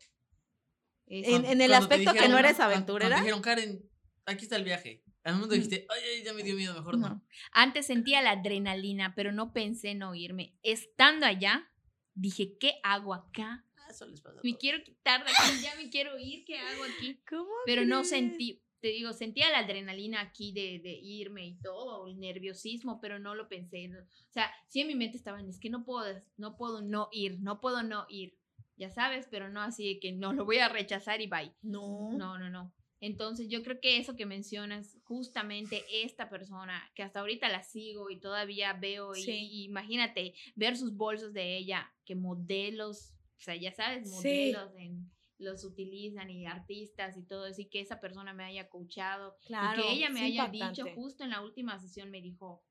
esa- 1.06 1.30
En, 1.30 1.46
en 1.46 1.62
el 1.62 1.74
aspecto 1.76 2.12
que 2.12 2.18
dijeron- 2.20 2.32
no 2.32 2.40
eres 2.40 2.60
aventurera. 2.60 3.10
Cuando 3.10 3.24
dijeron, 3.24 3.42
Karen, 3.44 3.90
aquí 4.26 4.44
está 4.46 4.56
el 4.56 4.64
viaje. 4.64 5.04
Al 5.28 5.36
momento 5.36 5.56
dijiste, 5.56 5.86
ay, 5.90 6.02
ay, 6.16 6.24
ya 6.24 6.34
me 6.34 6.44
dio 6.44 6.56
miedo, 6.56 6.74
mejor 6.74 6.98
no. 6.98 7.10
No. 7.10 7.22
Antes 7.52 7.86
sentía 7.88 8.22
la 8.22 8.32
adrenalina, 8.32 9.14
pero 9.16 9.32
no 9.32 9.52
pensé 9.54 9.90
en 9.92 10.00
no 10.00 10.16
irme. 10.16 10.56
Estando 10.64 11.26
allá, 11.26 11.70
dije, 12.14 12.58
¿qué 12.58 12.80
hago 12.84 13.14
acá? 13.14 13.66
Ah, 13.78 13.88
Eso 13.92 14.06
les 14.08 14.22
pasa. 14.22 14.40
Me 14.44 14.58
quiero 14.58 14.84
quitar 14.84 15.24
de 15.26 15.32
aquí, 15.32 15.62
ya 15.62 15.76
me 15.76 15.90
quiero 15.90 16.18
ir, 16.18 16.46
¿qué 16.46 16.58
hago 16.58 16.84
aquí? 16.84 17.20
¿Cómo 17.30 17.50
Pero 17.66 17.86
no 17.86 17.98
crees? 17.98 18.10
sentí, 18.10 18.62
te 18.80 18.88
digo, 18.90 19.12
sentía 19.14 19.50
la 19.52 19.60
adrenalina 19.60 20.22
aquí 20.22 20.52
de, 20.52 20.80
de 20.80 20.92
irme 20.94 21.46
y 21.48 21.56
todo, 21.60 22.08
el 22.08 22.20
nerviosismo, 22.20 23.00
pero 23.02 23.20
no 23.20 23.36
lo 23.36 23.48
pensé. 23.50 23.88
no- 23.88 24.00
O 24.00 24.32
sea, 24.32 24.50
sí 24.68 24.82
en 24.82 24.88
mi 24.88 24.96
mente 24.96 25.18
estaban, 25.18 25.48
es 25.50 25.60
que 25.60 25.70
no 25.70 25.84
puedo, 25.84 26.06
no 26.38 26.56
puedo 26.56 26.82
no 26.82 27.10
ir, 27.12 27.40
no 27.42 27.60
puedo 27.60 27.84
no 27.84 28.06
ir, 28.10 28.38
ya 28.78 28.90
sabes, 28.92 29.28
pero 29.30 29.50
no 29.50 29.62
así 29.62 29.96
de 29.96 30.00
que 30.00 30.12
no, 30.14 30.32
lo 30.32 30.46
voy 30.46 30.60
a 30.60 30.70
rechazar 30.70 31.20
y 31.22 31.28
bye. 31.28 31.52
No. 31.62 32.12
No, 32.18 32.38
no, 32.38 32.50
no. 32.50 32.74
Entonces 33.00 33.48
yo 33.50 33.62
creo 33.64 33.80
que 33.80 33.98
eso 33.98 34.16
que 34.16 34.26
mencionas, 34.26 34.98
justamente 35.04 35.84
esta 36.04 36.30
persona, 36.30 36.92
que 36.96 37.04
hasta 37.04 37.20
ahorita 37.20 37.48
la 37.50 37.62
sigo 37.64 38.10
y 38.10 38.20
todavía 38.20 38.74
veo, 38.74 39.16
y, 39.16 39.22
Sí. 39.24 39.32
y 39.52 39.64
imagínate 39.66 40.34
ver 40.56 40.76
sus 40.78 40.96
bolsos 40.96 41.32
de 41.34 41.58
ella, 41.58 41.94
que 42.06 42.16
modelos, 42.16 43.14
o 43.38 43.40
sea, 43.40 43.56
ya 43.56 43.72
sabes, 43.72 44.10
Sí. 44.10 44.16
modelos 44.16 44.76
en- 44.78 45.12
los 45.40 45.64
utilizan 45.64 46.32
y 46.32 46.48
artistas 46.48 47.16
y 47.16 47.22
todo 47.24 47.46
eso, 47.46 47.62
y 47.62 47.66
que 47.70 47.80
esa 47.80 48.00
persona 48.00 48.34
me 48.34 48.44
haya 48.46 48.68
coachado, 48.68 49.38
Claro. 49.46 49.80
y 49.80 49.84
que 49.86 49.92
ella 49.92 50.10
me 50.10 50.22
haya 50.22 50.48
dicho 50.48 50.86
justo 50.96 51.24
en 51.24 51.30
la 51.30 51.42
última 51.42 51.78
sesión, 51.78 52.10
me 52.10 52.24
dijo, 52.24 52.64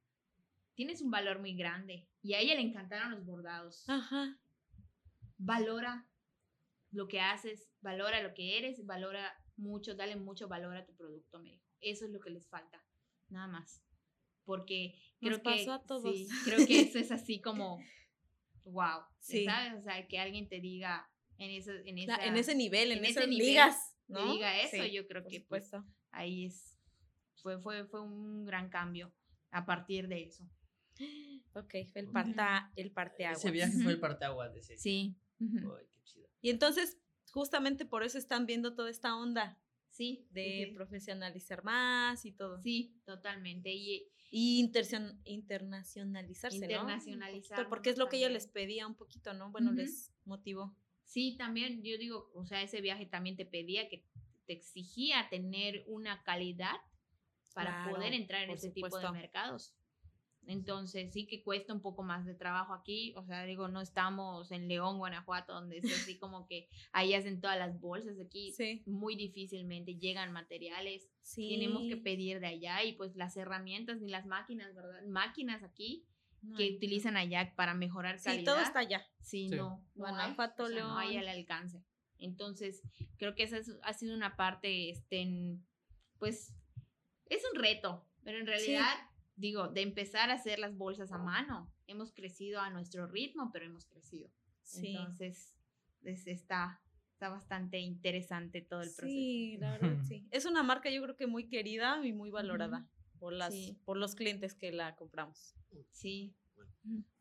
tienes 0.74 1.00
un 1.00 1.12
valor 1.12 1.38
muy 1.38 1.54
grande, 1.54 2.08
y 2.22 2.34
a 2.34 2.40
ella 2.40 2.56
le 2.56 2.62
encantaron 2.62 3.12
los 3.12 3.24
bordados 3.24 3.88
Ajá. 3.88 4.36
valora 5.38 6.08
lo 6.90 7.06
que 7.06 7.20
haces, 7.20 7.70
valora 7.80 8.20
lo 8.22 8.34
que 8.34 8.58
eres, 8.58 8.84
valora 8.84 9.32
mucho, 9.56 9.94
dale 9.94 10.16
mucho 10.16 10.48
valor 10.48 10.76
a 10.76 10.84
tu 10.86 10.94
producto, 10.94 11.38
me 11.40 11.50
dijo. 11.52 11.64
Eso 11.80 12.04
es 12.06 12.10
lo 12.10 12.20
que 12.20 12.30
les 12.30 12.46
falta, 12.48 12.84
nada 13.28 13.46
más. 13.48 13.82
Porque 14.44 14.94
Nos 15.20 15.38
creo 15.40 15.42
que 15.42 15.44
pasó 15.58 15.72
a 15.72 15.82
todos. 15.84 16.14
sí, 16.16 16.28
creo 16.44 16.66
que 16.66 16.80
eso 16.82 16.98
es 16.98 17.10
así 17.10 17.40
como 17.40 17.78
wow, 18.64 19.02
Sí. 19.18 19.44
¿sabes? 19.44 19.74
O 19.80 19.82
sea, 19.82 20.06
que 20.06 20.18
alguien 20.18 20.48
te 20.48 20.60
diga 20.60 21.10
en 21.38 21.50
ese 21.50 21.82
en, 21.88 21.98
esa, 21.98 22.24
en 22.24 22.36
ese 22.36 22.54
nivel, 22.54 22.92
en, 22.92 22.98
en 22.98 23.04
ese 23.04 23.12
esas 23.20 23.28
nivel, 23.28 23.46
ligas, 23.46 23.96
te 24.06 24.12
¿no? 24.12 24.32
diga 24.32 24.60
eso, 24.60 24.82
Sí, 24.82 24.92
yo 24.92 25.06
creo 25.06 25.22
por 25.22 25.30
que 25.32 25.40
pues, 25.40 25.70
ahí 26.10 26.46
es 26.46 26.78
fue 27.42 27.58
fue 27.60 27.84
fue 27.86 28.00
un 28.00 28.44
gran 28.44 28.70
cambio 28.70 29.12
a 29.50 29.66
partir 29.66 30.08
de 30.08 30.24
eso. 30.24 30.44
Ok, 31.54 31.74
fue 31.92 32.00
el 32.02 32.08
parta, 32.10 32.72
el 32.76 32.90
parteaguas. 32.90 33.38
Ese 33.38 33.50
viaje 33.50 33.78
fue 33.82 33.92
el 33.92 34.00
parteaguas 34.00 34.52
de 34.54 34.60
ese. 34.60 34.78
Sí. 34.78 35.16
Ay, 35.40 35.86
qué 35.92 36.02
chido. 36.04 36.28
Y 36.40 36.50
entonces, 36.50 36.98
justamente 37.36 37.84
por 37.84 38.02
eso 38.02 38.16
están 38.16 38.46
viendo 38.46 38.74
toda 38.74 38.88
esta 38.88 39.14
onda 39.14 39.58
Sí, 39.90 40.26
de 40.30 40.42
sí, 40.42 40.64
sí. 40.70 40.74
profesionalizar 40.74 41.62
más 41.64 42.24
y 42.24 42.32
todo. 42.32 42.62
Sí, 42.62 42.98
totalmente. 43.04 43.72
Y 43.72 44.08
Y 44.30 44.62
intercion- 44.62 45.20
internacionalizarse, 45.24 46.66
¿no? 46.68 46.86
Porque 47.68 47.90
es 47.90 47.98
lo 47.98 48.08
que 48.08 48.16
ella 48.16 48.26
también. 48.26 48.32
les 48.32 48.46
pedía 48.46 48.86
un 48.86 48.94
poquito, 48.94 49.32
¿no? 49.34 49.50
Bueno, 49.50 49.72
les 49.72 50.12
motivó. 50.24 50.74
Sí, 51.04 51.36
también, 51.38 51.82
yo 51.82 51.96
digo, 51.98 52.30
o 52.34 52.44
sea, 52.46 52.62
ese 52.62 52.80
viaje 52.80 53.06
también 53.06 53.36
te 53.36 53.46
pedía 53.46 53.88
que 53.88 54.04
te 54.46 54.52
exigía 54.54 55.28
tener 55.30 55.84
una 55.86 56.22
calidad 56.24 56.76
para 57.54 57.70
Claro, 57.82 57.92
poder 57.96 58.12
entrar 58.14 58.42
en 58.44 58.50
ese 58.50 58.70
tipo 58.70 58.98
de 58.98 59.10
mercados. 59.12 59.74
Entonces, 60.46 61.12
sí 61.12 61.26
que 61.26 61.42
cuesta 61.42 61.72
un 61.72 61.80
poco 61.80 62.02
más 62.02 62.24
de 62.24 62.34
trabajo 62.34 62.72
aquí. 62.72 63.12
O 63.16 63.24
sea, 63.24 63.44
digo, 63.44 63.68
no 63.68 63.80
estamos 63.80 64.50
en 64.52 64.68
León, 64.68 64.98
Guanajuato, 64.98 65.52
donde 65.52 65.78
es 65.78 65.84
así 65.92 66.18
como 66.18 66.46
que 66.46 66.68
ahí 66.92 67.14
hacen 67.14 67.40
todas 67.40 67.58
las 67.58 67.80
bolsas. 67.80 68.18
Aquí 68.20 68.52
Sí. 68.52 68.82
muy 68.86 69.16
difícilmente 69.16 69.96
llegan 69.96 70.32
materiales. 70.32 71.08
Sí. 71.22 71.48
Tenemos 71.48 71.82
que 71.88 71.96
pedir 71.96 72.38
de 72.40 72.46
allá 72.46 72.84
y 72.84 72.92
pues 72.92 73.16
las 73.16 73.36
herramientas 73.36 74.00
ni 74.00 74.10
las 74.10 74.24
máquinas, 74.26 74.74
¿verdad? 74.74 75.02
Máquinas 75.06 75.62
aquí 75.64 76.06
No 76.42 76.56
que 76.56 76.70
no. 76.70 76.76
utilizan 76.76 77.16
allá 77.16 77.52
para 77.56 77.74
mejorar 77.74 78.18
Sí, 78.18 78.24
calidad. 78.26 78.52
todo 78.54 78.62
está 78.62 78.78
allá. 78.80 79.04
Sí, 79.20 79.48
Sí. 79.48 79.56
no. 79.56 79.84
Guanajuato, 79.96 80.64
o 80.64 80.68
sea, 80.68 80.78
No 80.84 80.96
hay 80.96 81.14
León. 81.14 81.22
al 81.22 81.28
alcance. 81.30 81.82
Entonces, 82.18 82.82
creo 83.18 83.34
que 83.34 83.42
esa 83.42 83.58
es- 83.58 83.76
ha 83.82 83.92
sido 83.92 84.14
una 84.14 84.36
parte, 84.36 84.88
este, 84.90 85.20
en- 85.22 85.66
pues, 86.18 86.54
es 87.26 87.42
un 87.52 87.60
reto, 87.60 88.06
pero 88.22 88.38
en 88.38 88.46
realidad, 88.46 88.86
digo, 89.36 89.68
de 89.68 89.82
empezar 89.82 90.30
a 90.30 90.34
hacer 90.34 90.58
las 90.58 90.76
bolsas 90.76 91.12
a 91.12 91.18
mano, 91.18 91.72
hemos 91.86 92.12
crecido 92.12 92.60
a 92.60 92.70
nuestro 92.70 93.06
ritmo, 93.06 93.50
pero 93.52 93.66
hemos 93.66 93.84
crecido. 93.86 94.30
Sí. 94.62 94.88
Entonces, 94.96 95.56
es- 96.02 96.26
está, 96.26 96.80
está 97.12 97.28
bastante 97.28 97.78
interesante 97.78 98.60
todo 98.62 98.80
el 98.80 98.88
proceso. 98.88 99.06
Sí, 99.06 99.56
la 99.58 99.70
verdad, 99.78 100.02
sí. 100.08 100.26
Es 100.30 100.44
una 100.46 100.62
marca 100.62 100.90
yo 100.90 101.02
creo 101.02 101.16
que 101.16 101.26
muy 101.26 101.48
querida 101.48 102.04
y 102.04 102.12
muy 102.12 102.30
valorada 102.30 102.86
por, 103.18 103.32
las, 103.32 103.52
Sí. 103.54 103.78
por 103.84 103.96
los 103.96 104.14
clientes 104.14 104.54
que 104.54 104.72
la 104.72 104.96
compramos. 104.96 105.54
Sí. 105.90 106.34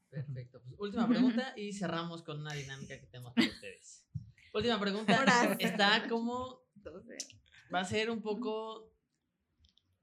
Perfecto. 0.10 0.62
Pues, 0.64 0.76
última 0.80 1.08
pregunta 1.08 1.54
y 1.58 1.74
cerramos 1.74 2.24
con 2.24 2.40
una 2.40 2.54
dinámica 2.54 3.00
que 3.00 3.08
tenemos 3.08 3.34
para 3.34 3.48
ustedes. 3.48 4.06
Última 4.54 4.80
pregunta. 4.80 5.14
Está 5.60 6.08
como. 6.08 6.62
Entonces, 6.78 7.28
Va 7.74 7.80
a 7.82 7.86
ser 7.86 8.10
un 8.12 8.22
poco 8.22 8.94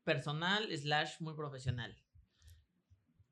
personal 0.04 0.68
slash 0.76 1.20
muy 1.20 1.34
profesional. 1.34 1.96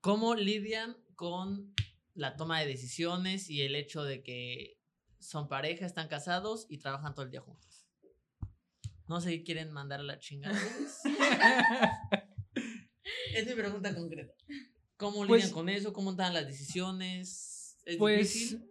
¿Cómo 0.00 0.34
lidian 0.34 0.96
con 1.14 1.74
la 2.14 2.36
toma 2.36 2.60
de 2.60 2.66
decisiones 2.66 3.50
y 3.50 3.62
el 3.62 3.74
hecho 3.74 4.02
de 4.02 4.22
que 4.22 4.78
son 5.18 5.48
pareja, 5.48 5.84
están 5.84 6.08
casados 6.08 6.66
y 6.68 6.78
trabajan 6.78 7.14
todo 7.14 7.24
el 7.26 7.30
día 7.30 7.40
juntos? 7.42 7.86
No 9.06 9.20
sé 9.20 9.30
si 9.30 9.44
quieren 9.44 9.72
mandar 9.72 10.00
a 10.00 10.04
la 10.04 10.18
chingada. 10.18 10.58
es 13.34 13.46
mi 13.46 13.52
pregunta 13.54 13.94
concreta. 13.94 14.32
¿Cómo 14.96 15.24
lidian 15.24 15.40
Pues- 15.40 15.52
con 15.52 15.68
eso? 15.68 15.92
¿Cómo 15.92 16.12
toman 16.16 16.34
las 16.34 16.46
decisiones? 16.46 17.78
¿Es 17.84 17.96
Pues, 17.96 18.32
difícil? 18.32 18.66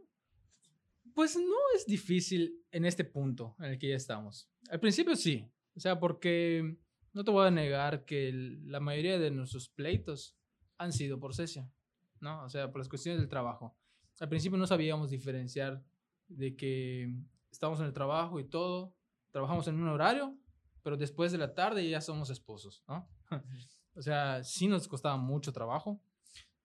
pues 1.13 1.35
no 1.35 1.57
es 1.75 1.85
difícil 1.85 2.63
en 2.71 2.85
este 2.85 3.03
punto 3.03 3.55
en 3.59 3.65
el 3.65 3.79
que 3.79 3.89
ya 3.89 3.95
estamos. 3.95 4.49
Al 4.69 4.79
principio 4.79 5.15
sí, 5.15 5.45
o 5.75 5.79
sea, 5.79 5.99
porque 5.99 6.77
no 7.13 7.23
te 7.23 7.31
voy 7.31 7.47
a 7.47 7.51
negar 7.51 8.05
que 8.05 8.31
la 8.33 8.79
mayoría 8.79 9.19
de 9.19 9.31
nuestros 9.31 9.67
pleitos 9.69 10.35
han 10.79 10.91
sido 10.91 11.19
por 11.19 11.35
sesión, 11.35 11.71
¿no? 12.19 12.43
O 12.43 12.49
sea, 12.49 12.71
por 12.71 12.79
las 12.79 12.89
cuestiones 12.89 13.19
del 13.19 13.29
trabajo. 13.29 13.77
Al 14.19 14.29
principio 14.29 14.57
no 14.57 14.65
sabíamos 14.65 15.11
diferenciar 15.11 15.83
de 16.27 16.55
que 16.55 17.13
estamos 17.51 17.79
en 17.79 17.85
el 17.85 17.93
trabajo 17.93 18.39
y 18.39 18.45
todo, 18.45 18.95
trabajamos 19.31 19.67
en 19.67 19.75
un 19.75 19.89
horario, 19.89 20.35
pero 20.81 20.97
después 20.97 21.31
de 21.31 21.37
la 21.37 21.53
tarde 21.53 21.87
ya 21.87 22.01
somos 22.01 22.29
esposos, 22.29 22.83
¿no? 22.87 23.07
o 23.95 24.01
sea, 24.01 24.43
sí 24.43 24.67
nos 24.67 24.87
costaba 24.87 25.17
mucho 25.17 25.53
trabajo, 25.53 26.01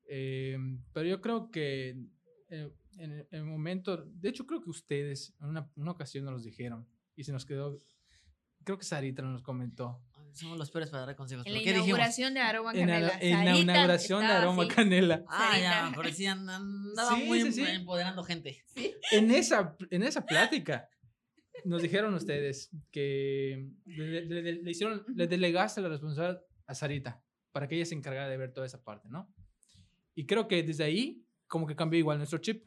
eh, 0.08 0.56
pero 0.92 1.08
yo 1.08 1.20
creo 1.20 1.50
que 1.50 1.90
eh, 2.48 2.72
en 2.98 3.12
el, 3.12 3.28
en 3.30 3.38
el 3.40 3.44
momento, 3.44 3.96
de 3.96 4.28
hecho 4.28 4.46
creo 4.46 4.62
que 4.62 4.70
ustedes 4.70 5.34
en 5.40 5.48
una, 5.48 5.70
una 5.76 5.90
ocasión 5.90 6.24
nos 6.24 6.44
dijeron 6.44 6.86
y 7.16 7.24
se 7.24 7.32
nos 7.32 7.44
quedó, 7.44 7.80
creo 8.62 8.78
que 8.78 8.84
Sarita 8.84 9.22
nos 9.22 9.42
comentó. 9.42 10.00
Somos 10.34 10.58
los 10.58 10.70
peores 10.70 10.90
para 10.90 11.06
dar 11.06 11.14
consejos. 11.16 11.46
en 11.46 11.52
¿Por 11.52 11.54
la 11.54 11.58
dijimos? 11.60 11.86
inauguración 11.86 12.34
de 12.34 12.40
Aroma 12.40 12.72
En, 12.72 12.80
Canela. 12.80 13.06
la- 13.06 13.18
en 13.20 13.30
la 13.30 13.36
Sarita 13.44 13.60
inauguración 13.60 14.20
de 14.20 14.26
Aroma 14.26 14.62
así. 14.64 14.74
Canela. 14.74 15.24
Ah, 15.28 15.58
ya, 15.60 15.92
pero 15.96 16.12
sí 16.12 16.26
and- 16.26 16.50
andaba 16.50 17.16
Sí, 17.16 17.24
muy 17.24 17.40
sí, 17.42 17.52
sí. 17.52 17.60
empoderando 17.62 18.24
gente. 18.24 18.64
En 19.12 19.30
esa, 19.30 19.76
en 19.90 20.02
esa 20.02 20.26
plática 20.26 20.88
nos 21.64 21.80
dijeron 21.82 22.12
ustedes 22.14 22.70
que 22.90 23.68
le, 23.86 24.22
le- 24.26 24.42
le- 24.42 24.62
le 24.62 24.70
hicieron, 24.70 25.04
le 25.14 25.26
delegaste 25.28 25.80
la 25.80 25.88
responsabilidad 25.88 26.42
a 26.66 26.74
Sarita 26.74 27.22
para 27.52 27.68
que 27.68 27.76
ella 27.76 27.86
se 27.86 27.94
encargara 27.94 28.28
de 28.28 28.36
ver 28.36 28.52
toda 28.52 28.66
esa 28.66 28.82
parte, 28.82 29.08
¿no? 29.08 29.32
Y 30.16 30.26
creo 30.26 30.48
que 30.48 30.62
desde 30.64 30.82
ahí 30.84 31.24
como 31.46 31.66
que 31.66 31.76
cambió 31.76 31.98
igual 31.98 32.18
nuestro 32.18 32.38
chip. 32.38 32.64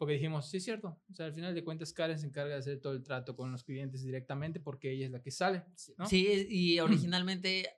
Porque 0.00 0.14
dijimos, 0.14 0.48
sí 0.48 0.56
es 0.56 0.64
cierto, 0.64 0.98
o 1.10 1.14
sea, 1.14 1.26
al 1.26 1.34
final 1.34 1.54
de 1.54 1.62
cuentas 1.62 1.92
Karen 1.92 2.18
se 2.18 2.26
encarga 2.26 2.54
de 2.54 2.60
hacer 2.60 2.80
todo 2.80 2.94
el 2.94 3.02
trato 3.02 3.36
con 3.36 3.52
los 3.52 3.64
clientes 3.64 4.02
directamente 4.02 4.58
porque 4.58 4.90
ella 4.90 5.04
es 5.04 5.12
la 5.12 5.20
que 5.20 5.30
sale. 5.30 5.62
¿no? 5.98 6.06
Sí, 6.06 6.46
y 6.48 6.80
originalmente, 6.80 7.68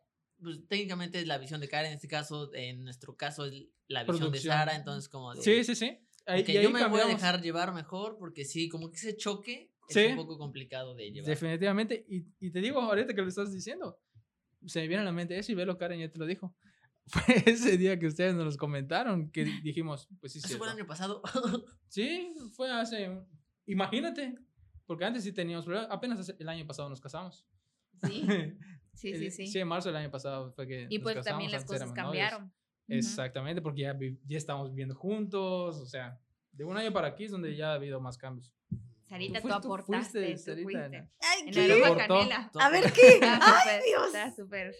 pues 0.40 0.60
técnicamente 0.68 1.18
es 1.18 1.26
la 1.26 1.38
visión 1.38 1.60
de 1.60 1.66
Karen, 1.68 1.90
en 1.90 1.96
este 1.96 2.06
caso, 2.06 2.54
en 2.54 2.84
nuestro 2.84 3.16
caso 3.16 3.44
es 3.46 3.64
la 3.88 4.04
visión 4.04 4.18
Producción. 4.20 4.32
de 4.32 4.38
Sara, 4.56 4.76
entonces 4.76 5.08
como 5.08 5.34
de... 5.34 5.42
Sí, 5.42 5.64
sí, 5.64 5.74
sí. 5.74 5.98
Ahí, 6.24 6.42
ok, 6.42 6.48
y 6.50 6.56
ahí 6.58 6.62
yo 6.62 6.70
me 6.70 6.74
voy 6.74 6.82
a 6.82 6.84
cambiamos. 6.84 7.20
dejar 7.20 7.42
llevar 7.42 7.74
mejor 7.74 8.16
porque 8.18 8.44
sí, 8.44 8.68
como 8.68 8.88
que 8.88 8.98
ese 8.98 9.16
choque 9.16 9.72
es 9.88 9.94
Sí. 9.94 10.06
un 10.06 10.14
poco 10.14 10.38
complicado 10.38 10.94
de 10.94 11.10
llevar. 11.10 11.28
Definitivamente. 11.28 12.04
Y, 12.08 12.24
y 12.38 12.50
te 12.52 12.60
digo, 12.60 12.80
ahorita 12.80 13.12
que 13.14 13.22
lo 13.22 13.26
estás 13.28 13.52
diciendo, 13.52 13.98
se 14.64 14.78
me 14.80 14.86
viene 14.86 15.02
a 15.02 15.04
la 15.06 15.10
mente 15.12 15.36
eso 15.36 15.50
y 15.50 15.56
velo, 15.56 15.76
Karen 15.76 15.98
ya 15.98 16.08
te 16.08 16.20
lo 16.20 16.26
dijo. 16.26 16.54
Fue 17.06 17.22
ese 17.46 17.76
día 17.76 17.98
que 17.98 18.06
ustedes 18.06 18.34
nos 18.34 18.44
los 18.44 18.56
comentaron 18.56 19.30
que 19.30 19.44
dijimos, 19.62 20.08
pues 20.20 20.32
sí, 20.32 20.38
Eso 20.44 20.56
fue 20.58 20.68
el 20.68 20.74
año 20.74 20.86
pasado. 20.86 21.22
Sí, 21.88 22.32
fue 22.54 22.70
hace. 22.70 23.10
Imagínate, 23.66 24.34
porque 24.86 25.04
antes 25.04 25.24
sí 25.24 25.32
teníamos 25.32 25.64
problemas. 25.66 25.90
Apenas 25.90 26.34
el 26.38 26.48
año 26.48 26.66
pasado 26.66 26.88
nos 26.88 27.00
casamos. 27.00 27.44
Sí, 28.02 28.24
sí, 28.94 29.14
sí, 29.16 29.30
sí. 29.30 29.46
100 29.48 29.60
de 29.60 29.64
marzo 29.66 29.88
del 29.90 29.96
año 29.96 30.10
pasado 30.10 30.52
fue 30.52 30.66
que. 30.66 30.86
Y 30.88 30.96
nos 30.98 31.02
pues 31.02 31.16
casamos, 31.16 31.24
también 31.26 31.52
las 31.52 31.64
cosas 31.64 31.80
novios. 31.88 31.94
cambiaron. 32.04 32.52
Exactamente, 32.88 33.60
porque 33.62 33.82
ya, 33.82 33.92
vi- 33.92 34.18
ya 34.26 34.38
estamos 34.38 34.70
viviendo 34.70 34.94
juntos. 34.94 35.76
O 35.78 35.86
sea, 35.86 36.18
de 36.52 36.64
un 36.64 36.76
año 36.76 36.92
para 36.92 37.08
aquí 37.08 37.24
es 37.24 37.30
donde 37.30 37.54
ya 37.54 37.72
ha 37.72 37.74
habido 37.74 38.00
más 38.00 38.16
cambios. 38.16 38.52
Sarita, 39.08 39.40
Tú 39.42 39.48
fuiste- 39.48 39.60
tú 39.60 39.68
aportaste, 39.74 40.24
fuiste, 40.36 40.56
tú. 40.62 40.68
Ay, 41.20 41.40
En 41.46 41.52
¿qué? 41.52 41.84
Aportó. 41.84 42.06
Canela. 42.14 42.50
A 42.54 42.70
ver 42.70 42.90
qué. 42.92 43.20
Ay, 43.22 43.80
Dios. 43.86 44.06
está 44.06 44.34
súper. 44.34 44.74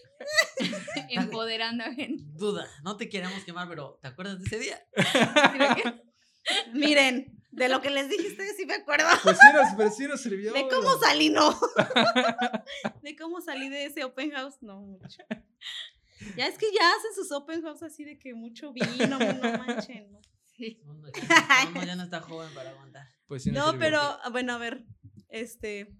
Empoderando 1.09 1.83
a 1.83 1.93
gente. 1.93 2.23
Duda, 2.35 2.67
no 2.83 2.97
te 2.97 3.09
queremos 3.09 3.43
quemar, 3.43 3.67
pero 3.67 3.99
¿te 4.01 4.07
acuerdas 4.07 4.39
de 4.39 4.45
ese 4.45 4.59
día? 4.59 4.85
Miren, 6.73 7.41
de 7.51 7.69
lo 7.69 7.81
que 7.81 7.89
les 7.89 8.05
ustedes 8.05 8.57
sí 8.57 8.65
me 8.65 8.73
acuerdo. 8.73 9.05
Pues 9.23 9.37
sí 9.39 9.47
nos, 9.53 9.75
pero 9.77 9.91
sí 9.91 10.07
nos 10.07 10.21
sirvió. 10.21 10.53
De 10.53 10.67
cómo 10.67 10.97
salí, 10.99 11.29
no. 11.29 11.51
De 13.01 13.15
cómo 13.15 13.41
salí 13.41 13.69
de 13.69 13.85
ese 13.85 14.03
open 14.03 14.31
house, 14.31 14.55
no 14.61 14.81
mucho. 14.81 15.23
Ya 16.35 16.47
es 16.47 16.57
que 16.57 16.67
ya 16.71 16.89
hacen 16.89 17.13
sus 17.15 17.31
open 17.31 17.61
house 17.61 17.83
así 17.83 18.03
de 18.03 18.17
que 18.17 18.33
mucho 18.33 18.73
vino, 18.73 19.19
no 19.19 19.19
manchen. 19.19 20.11
¿no? 20.11 20.21
Sí. 20.57 20.81
Ya, 21.85 21.95
no 21.95 22.03
está 22.03 22.21
joven 22.21 22.53
para 22.53 22.71
aguantar. 22.71 23.07
Pues 23.27 23.43
sí 23.43 23.51
No, 23.51 23.77
pero 23.77 23.99
ah, 23.99 24.29
bueno, 24.31 24.53
a 24.53 24.57
ver, 24.57 24.85
este, 25.29 25.93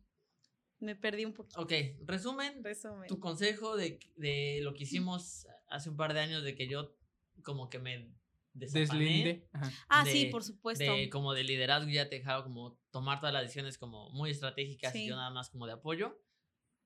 me 0.84 0.96
perdí 0.96 1.26
un 1.26 1.34
poquito. 1.34 1.62
Ok, 1.62 1.72
resumen, 2.06 2.64
Resumen. 2.64 3.08
tu 3.08 3.20
consejo 3.20 3.76
de, 3.78 4.00
de 4.16 4.60
lo 4.62 4.74
que 4.74 4.84
hicimos 4.84 5.48
hace 5.70 5.90
un 5.90 5.98
par 5.98 6.14
de 6.14 6.20
años 6.20 6.44
de 6.44 6.56
que 6.56 6.68
yo 6.68 6.96
como 7.44 7.70
que 7.70 7.80
me 7.80 8.12
Deslinde. 8.54 9.48
Ajá. 9.52 9.72
Ah, 9.90 10.06
sí, 10.06 10.26
por 10.28 10.44
supuesto. 10.44 10.84
de 10.84 11.10
como 11.10 11.34
de 11.34 11.44
liderazgo 11.44 11.90
ya 11.90 12.08
te 12.08 12.18
dejaba 12.18 12.44
como 12.44 12.78
tomar 12.92 13.20
todas 13.20 13.34
las 13.34 13.42
decisiones 13.44 13.80
como 13.80 14.12
muy 14.12 14.30
estratégicas 14.30 14.94
y 14.96 15.00
Sí. 15.00 15.06
yo 15.08 15.16
nada 15.16 15.32
más 15.32 15.50
como 15.50 15.66
de 15.66 15.74
apoyo. 15.74 16.20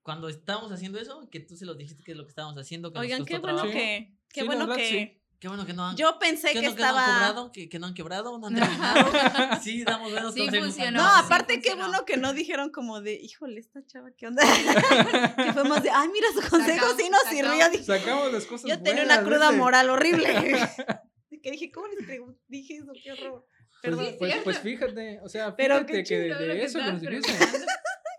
Cuando 0.02 0.28
estábamos 0.30 0.72
haciendo 0.72 0.98
eso, 0.98 1.28
que 1.30 1.40
tú 1.40 1.56
se 1.56 1.66
los 1.66 1.76
dijiste 1.76 2.02
que 2.02 2.12
es 2.12 2.16
lo 2.16 2.24
que 2.24 2.30
estábamos 2.30 2.56
haciendo, 2.58 2.90
que 2.90 2.94
nos 2.94 3.02
Oigan, 3.04 3.18
costó 3.18 3.34
qué 3.34 3.38
bueno 3.40 3.56
trabajo. 3.58 3.76
que, 3.78 4.14
qué 4.32 4.40
Sí, 4.40 4.46
bueno 4.46 4.66
verdad, 4.66 4.76
que. 4.76 4.88
sí. 4.88 5.20
Qué 5.40 5.46
bueno 5.46 5.64
que 5.64 5.72
no 5.72 5.86
han, 5.86 5.96
Yo 5.96 6.18
pensé 6.18 6.48
que 6.52 6.60
que 6.60 6.68
no, 6.68 6.74
que 6.74 6.82
no 6.82 6.88
han 6.88 6.94
cobrado, 7.14 7.52
que, 7.52 7.68
que 7.68 7.78
no 7.78 7.86
han 7.86 7.94
quebrado, 7.94 8.38
no 8.40 8.46
han 8.48 8.54
terminado. 8.56 9.10
sí, 9.62 9.84
damos 9.84 10.10
buenos 10.10 10.34
Sí 10.34 10.40
consejos. 10.40 10.66
funcionó. 10.66 10.98
No, 11.02 11.08
sí 11.08 11.22
aparte 11.24 11.60
qué 11.60 11.70
funcionó. 11.70 11.88
bueno 11.90 12.04
que 12.04 12.16
no 12.16 12.32
dijeron 12.32 12.70
como 12.70 13.00
de, 13.00 13.14
híjole, 13.14 13.60
esta 13.60 13.84
chava, 13.86 14.10
¿qué 14.16 14.26
onda? 14.26 14.42
que 15.36 15.52
fue 15.52 15.64
más 15.64 15.82
de, 15.82 15.90
ay, 15.90 16.08
mira, 16.12 16.26
su 16.34 16.40
consejo 16.50 16.86
Sacamos- 16.86 16.96
sí 16.96 17.08
nos 17.10 17.20
sacamos- 17.22 17.50
sirvió. 17.50 17.70
Dije, 17.70 17.84
Sacamos 17.84 18.32
las 18.32 18.44
cosas 18.46 18.68
Yo 18.68 18.76
tenía 18.82 19.04
buenas, 19.04 19.18
una 19.18 19.26
cruda 19.28 19.48
¿viste? 19.50 19.56
moral 19.62 19.90
horrible. 19.90 20.28
Que 21.42 21.52
dije, 21.52 21.70
¿cómo 21.70 21.86
les 21.86 22.04
pregunté? 22.04 22.40
Dije 22.48 22.78
eso, 22.78 22.90
qué 23.00 23.12
horror. 23.12 23.46
Pues, 23.80 23.80
Perdón. 23.96 24.14
pues, 24.18 24.34
pues 24.42 24.58
fíjate, 24.58 25.20
o 25.22 25.28
sea, 25.28 25.52
fíjate 25.52 25.92
qué 25.92 26.02
que 26.02 26.18
de, 26.18 26.64
eso 26.64 26.80
que 26.80 26.84
nos 26.92 27.00
preguntando. 27.00 27.46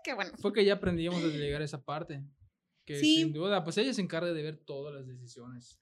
Qué 0.02 0.14
bueno. 0.14 0.32
fue 0.40 0.54
que 0.54 0.64
ya 0.64 0.74
aprendíamos 0.74 1.22
a 1.22 1.26
delegar 1.26 1.60
esa 1.60 1.82
parte. 1.84 2.22
Que 2.86 2.98
Sí. 2.98 3.16
sin 3.16 3.32
duda, 3.34 3.62
pues 3.62 3.76
ella 3.76 3.92
se 3.92 4.00
encarga 4.00 4.32
de 4.32 4.42
ver 4.42 4.56
todas 4.56 4.94
las 4.94 5.06
decisiones. 5.06 5.78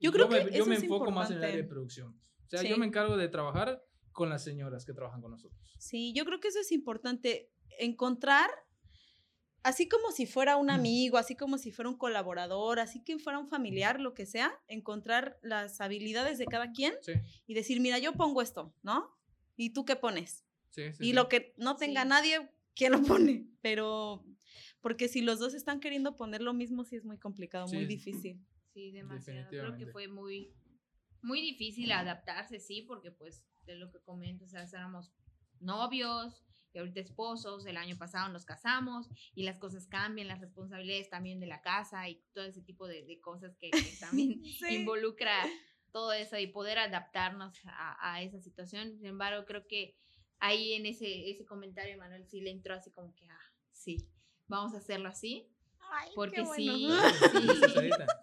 Yo 0.00 0.12
creo 0.12 0.28
me, 0.28 0.38
que 0.44 0.50
yo 0.50 0.62
eso 0.62 0.66
me 0.66 0.76
es 0.76 0.82
enfoco 0.82 1.10
más 1.10 1.30
en 1.30 1.38
el 1.38 1.44
área 1.44 1.56
de 1.56 1.64
producción. 1.64 2.18
O 2.46 2.48
sea, 2.50 2.60
Sí. 2.60 2.68
yo 2.68 2.76
me 2.78 2.86
encargo 2.86 3.16
de 3.16 3.28
trabajar 3.28 3.82
con 4.12 4.28
las 4.28 4.42
señoras 4.42 4.84
que 4.84 4.92
trabajan 4.92 5.20
con 5.20 5.30
nosotros. 5.30 5.60
Sí, 5.78 6.12
yo 6.14 6.24
creo 6.24 6.40
que 6.40 6.48
eso 6.48 6.58
es 6.60 6.72
importante. 6.72 7.50
Encontrar, 7.78 8.50
así 9.62 9.88
como 9.88 10.10
si 10.10 10.26
fuera 10.26 10.56
un 10.56 10.70
amigo, 10.70 11.16
así 11.18 11.36
como 11.36 11.58
si 11.58 11.70
fuera 11.70 11.88
un 11.90 11.96
colaborador, 11.96 12.80
así 12.80 13.02
que 13.04 13.18
fuera 13.18 13.38
un 13.38 13.48
familiar, 13.48 14.00
lo 14.00 14.14
que 14.14 14.26
sea, 14.26 14.52
encontrar 14.68 15.38
las 15.42 15.80
habilidades 15.80 16.38
de 16.38 16.46
cada 16.46 16.72
quien 16.72 16.94
Sí, 17.02 17.12
y 17.46 17.54
decir, 17.54 17.80
mira, 17.80 17.98
yo 17.98 18.14
pongo 18.14 18.42
esto, 18.42 18.74
¿no? 18.82 19.10
¿Y 19.56 19.70
tú 19.70 19.84
qué 19.84 19.96
pones? 19.96 20.44
sí, 20.70 20.92
sí. 20.92 21.04
y 21.04 21.06
sí. 21.08 21.12
lo 21.12 21.28
que 21.28 21.52
no 21.56 21.76
tenga 21.76 22.02
Sí. 22.02 22.08
nadie, 22.08 22.50
¿quién 22.74 22.92
lo 22.92 23.02
pone? 23.02 23.46
Pero, 23.60 24.24
porque 24.80 25.08
si 25.08 25.20
los 25.20 25.38
dos 25.38 25.52
están 25.54 25.80
queriendo 25.80 26.16
poner 26.16 26.40
lo 26.42 26.54
mismo, 26.54 26.84
sí 26.84 26.96
es 26.96 27.04
muy 27.04 27.18
complicado, 27.18 27.66
Sí, 27.68 27.74
muy 27.76 27.84
es- 27.84 27.88
Sí, 28.80 28.90
demasiado. 28.92 29.48
Creo 29.50 29.76
que 29.76 29.86
fue 29.86 30.08
muy, 30.08 30.54
muy 31.22 31.40
difícil 31.40 31.92
adaptarse, 31.92 32.58
sí, 32.60 32.82
porque 32.82 33.10
pues 33.10 33.44
de 33.66 33.74
lo 33.76 33.90
que 33.90 34.00
comento, 34.00 34.44
o 34.44 34.48
sea, 34.48 34.62
éramos 34.64 35.12
novios 35.60 36.44
y 36.72 36.78
ahorita 36.78 37.00
esposos, 37.00 37.66
el 37.66 37.76
año 37.76 37.98
pasado 37.98 38.32
nos 38.32 38.44
casamos 38.44 39.08
y 39.34 39.42
las 39.42 39.58
cosas 39.58 39.86
cambian, 39.86 40.28
las 40.28 40.40
responsabilidades 40.40 41.10
también 41.10 41.40
de 41.40 41.46
la 41.46 41.60
casa 41.60 42.08
y 42.08 42.22
todo 42.32 42.44
ese 42.44 42.62
tipo 42.62 42.86
de, 42.86 43.04
de 43.04 43.20
cosas 43.20 43.56
que, 43.58 43.70
que 43.70 43.96
también 44.00 44.42
Sí. 44.44 44.76
involucra 44.76 45.34
todo 45.92 46.12
eso 46.12 46.38
y 46.38 46.46
poder 46.46 46.78
adaptarnos 46.78 47.58
a, 47.64 48.12
a 48.12 48.22
esa 48.22 48.40
situación. 48.40 48.96
Sin 48.96 49.06
embargo, 49.06 49.44
creo 49.44 49.66
que 49.66 49.96
ahí 50.38 50.72
en 50.74 50.86
ese, 50.86 51.28
ese 51.30 51.44
comentario, 51.44 51.98
Manuel, 51.98 52.26
sí 52.28 52.40
le 52.40 52.50
entró 52.50 52.74
así 52.74 52.90
como 52.92 53.14
que, 53.16 53.26
ah, 53.28 53.52
sí, 53.72 54.08
vamos 54.46 54.72
a 54.74 54.78
hacerlo 54.78 55.08
así, 55.08 55.48
Ay, 55.90 56.08
qué 56.08 56.14
porque 56.14 56.42
bueno. 56.42 56.54
sí, 56.56 56.88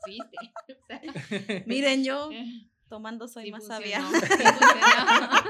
Sí, 0.06 0.20
sí, 0.32 0.54
o 0.82 0.86
sea, 0.88 1.02
Miren, 1.66 2.04
yo 2.04 2.32
eh, 2.32 2.46
tomando 2.90 3.28
soy 3.28 3.46
sí 3.46 3.52
más 3.52 3.66
funcionó, 3.68 4.10
sabia. 4.20 5.42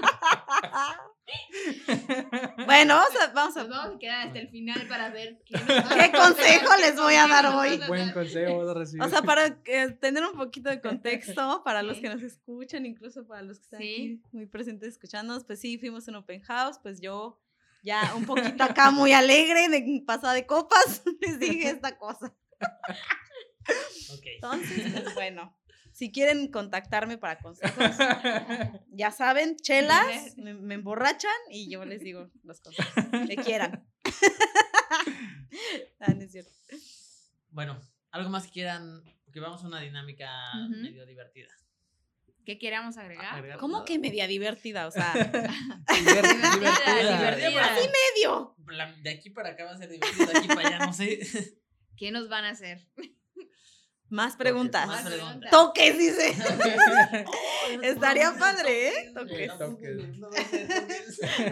bueno, 2.66 2.96
vamos 2.96 3.22
a, 3.22 3.28
vamos 3.34 3.56
Nos 3.56 3.66
a 3.66 3.70
vamos 3.70 3.96
a 3.96 4.00
quedar 4.00 4.28
hasta 4.28 4.40
el 4.40 4.50
final 4.50 4.88
para 4.88 5.10
ver 5.10 5.42
qué, 5.46 5.58
nos 5.58 5.68
van 5.68 6.00
a 6.00 6.12
¿Qué 6.12 6.18
consejo 6.18 6.76
les 6.80 6.96
voy 6.96 7.14
a 7.16 7.28
dar 7.28 7.46
hoy? 7.48 7.80
Buen 7.88 8.12
consejo 8.12 8.58
vas 8.60 8.70
a 8.70 8.74
recibir. 8.74 9.04
O 9.04 9.10
sea, 9.10 9.22
para 9.22 9.48
eh, 9.66 9.92
tener 10.00 10.24
un 10.26 10.38
poquito 10.38 10.70
de 10.70 10.82
contexto 10.82 11.62
para 11.64 11.84
los 11.84 11.98
que 11.98 12.10
nos 12.10 12.22
escuchan, 12.22 12.86
incluso 12.86 13.26
para 13.28 13.42
los 13.42 13.58
que 13.60 13.64
están 13.64 13.80
Sí. 13.82 13.94
aquí 14.22 14.22
muy 14.32 14.46
presentes 14.46 14.90
escuchándonos, 14.90 15.44
pues 15.44 15.60
sí, 15.60 15.78
fuimos 15.78 16.08
un 16.08 16.16
open 16.16 16.42
house, 16.42 16.80
pues 16.82 17.00
yo 17.02 17.40
ya 17.88 18.14
un 18.16 18.26
poquito 18.26 18.64
acá 18.66 18.92
muy 18.92 19.14
alegre, 19.14 19.70
de 19.70 20.04
pasada 20.06 20.34
de 20.34 20.46
copas, 20.46 21.02
les 21.22 21.40
dije 21.40 21.70
esta 21.70 21.98
cosa. 21.98 22.36
Entonces, 24.36 24.92
pues 24.92 25.14
bueno, 25.16 25.58
si 25.94 26.12
quieren 26.12 26.52
contactarme 26.52 27.18
para 27.18 27.40
consejos, 27.40 27.96
ya 28.90 29.12
saben, 29.12 29.56
chelas, 29.56 30.38
me, 30.38 30.54
me 30.54 30.76
emborrachan 30.76 31.32
y 31.50 31.72
yo 31.72 31.86
les 31.86 32.02
digo 32.02 32.30
los 32.44 32.60
consejos 32.60 33.06
que 33.28 33.36
quieran. 33.38 33.88
Ah, 36.00 36.14
no 36.14 36.22
es 36.22 36.32
cierto. 36.32 36.52
Bueno, 37.50 37.82
algo 38.12 38.30
más 38.30 38.46
que 38.46 38.52
quieran, 38.52 39.02
porque 39.26 39.40
vamos 39.40 39.64
a 39.64 39.68
una 39.68 39.80
dinámica 39.80 40.30
medio 40.70 41.06
divertida. 41.06 41.50
¿Qué 42.48 42.58
queramos 42.58 42.96
agregar? 42.98 43.36
Agregar 43.36 43.58
¿Cómo 43.60 43.74
nada. 43.74 43.86
que 43.86 44.00
media 44.00 44.26
divertida? 44.26 44.88
O 44.88 44.92
sea, 44.92 45.12
Divertida, 45.14 46.56
divertida. 46.56 47.18
divertida. 47.18 47.66
así 47.76 47.90
medio. 48.16 48.56
La- 48.70 48.90
De 49.02 49.10
aquí 49.10 49.30
para 49.32 49.50
acá 49.50 49.66
va 49.66 49.72
a 49.72 49.78
ser 49.78 49.90
divertido, 49.90 50.28
de 50.28 50.38
aquí 50.40 50.48
para 50.48 50.62
allá 50.70 50.80
no 50.86 50.94
sé. 50.94 51.20
¿Qué 51.98 52.10
nos 52.12 52.30
van 52.30 52.46
a 52.46 52.52
hacer? 52.52 52.88
Más 54.08 54.38
preguntas. 54.38 54.88
Más 54.88 55.04
preguntas. 55.04 55.52
Toques, 55.52 55.98
dice. 55.98 56.34
Estaría 57.84 58.32
padre, 58.40 58.88
¿eh? 58.88 59.12
Toques. 59.14 59.52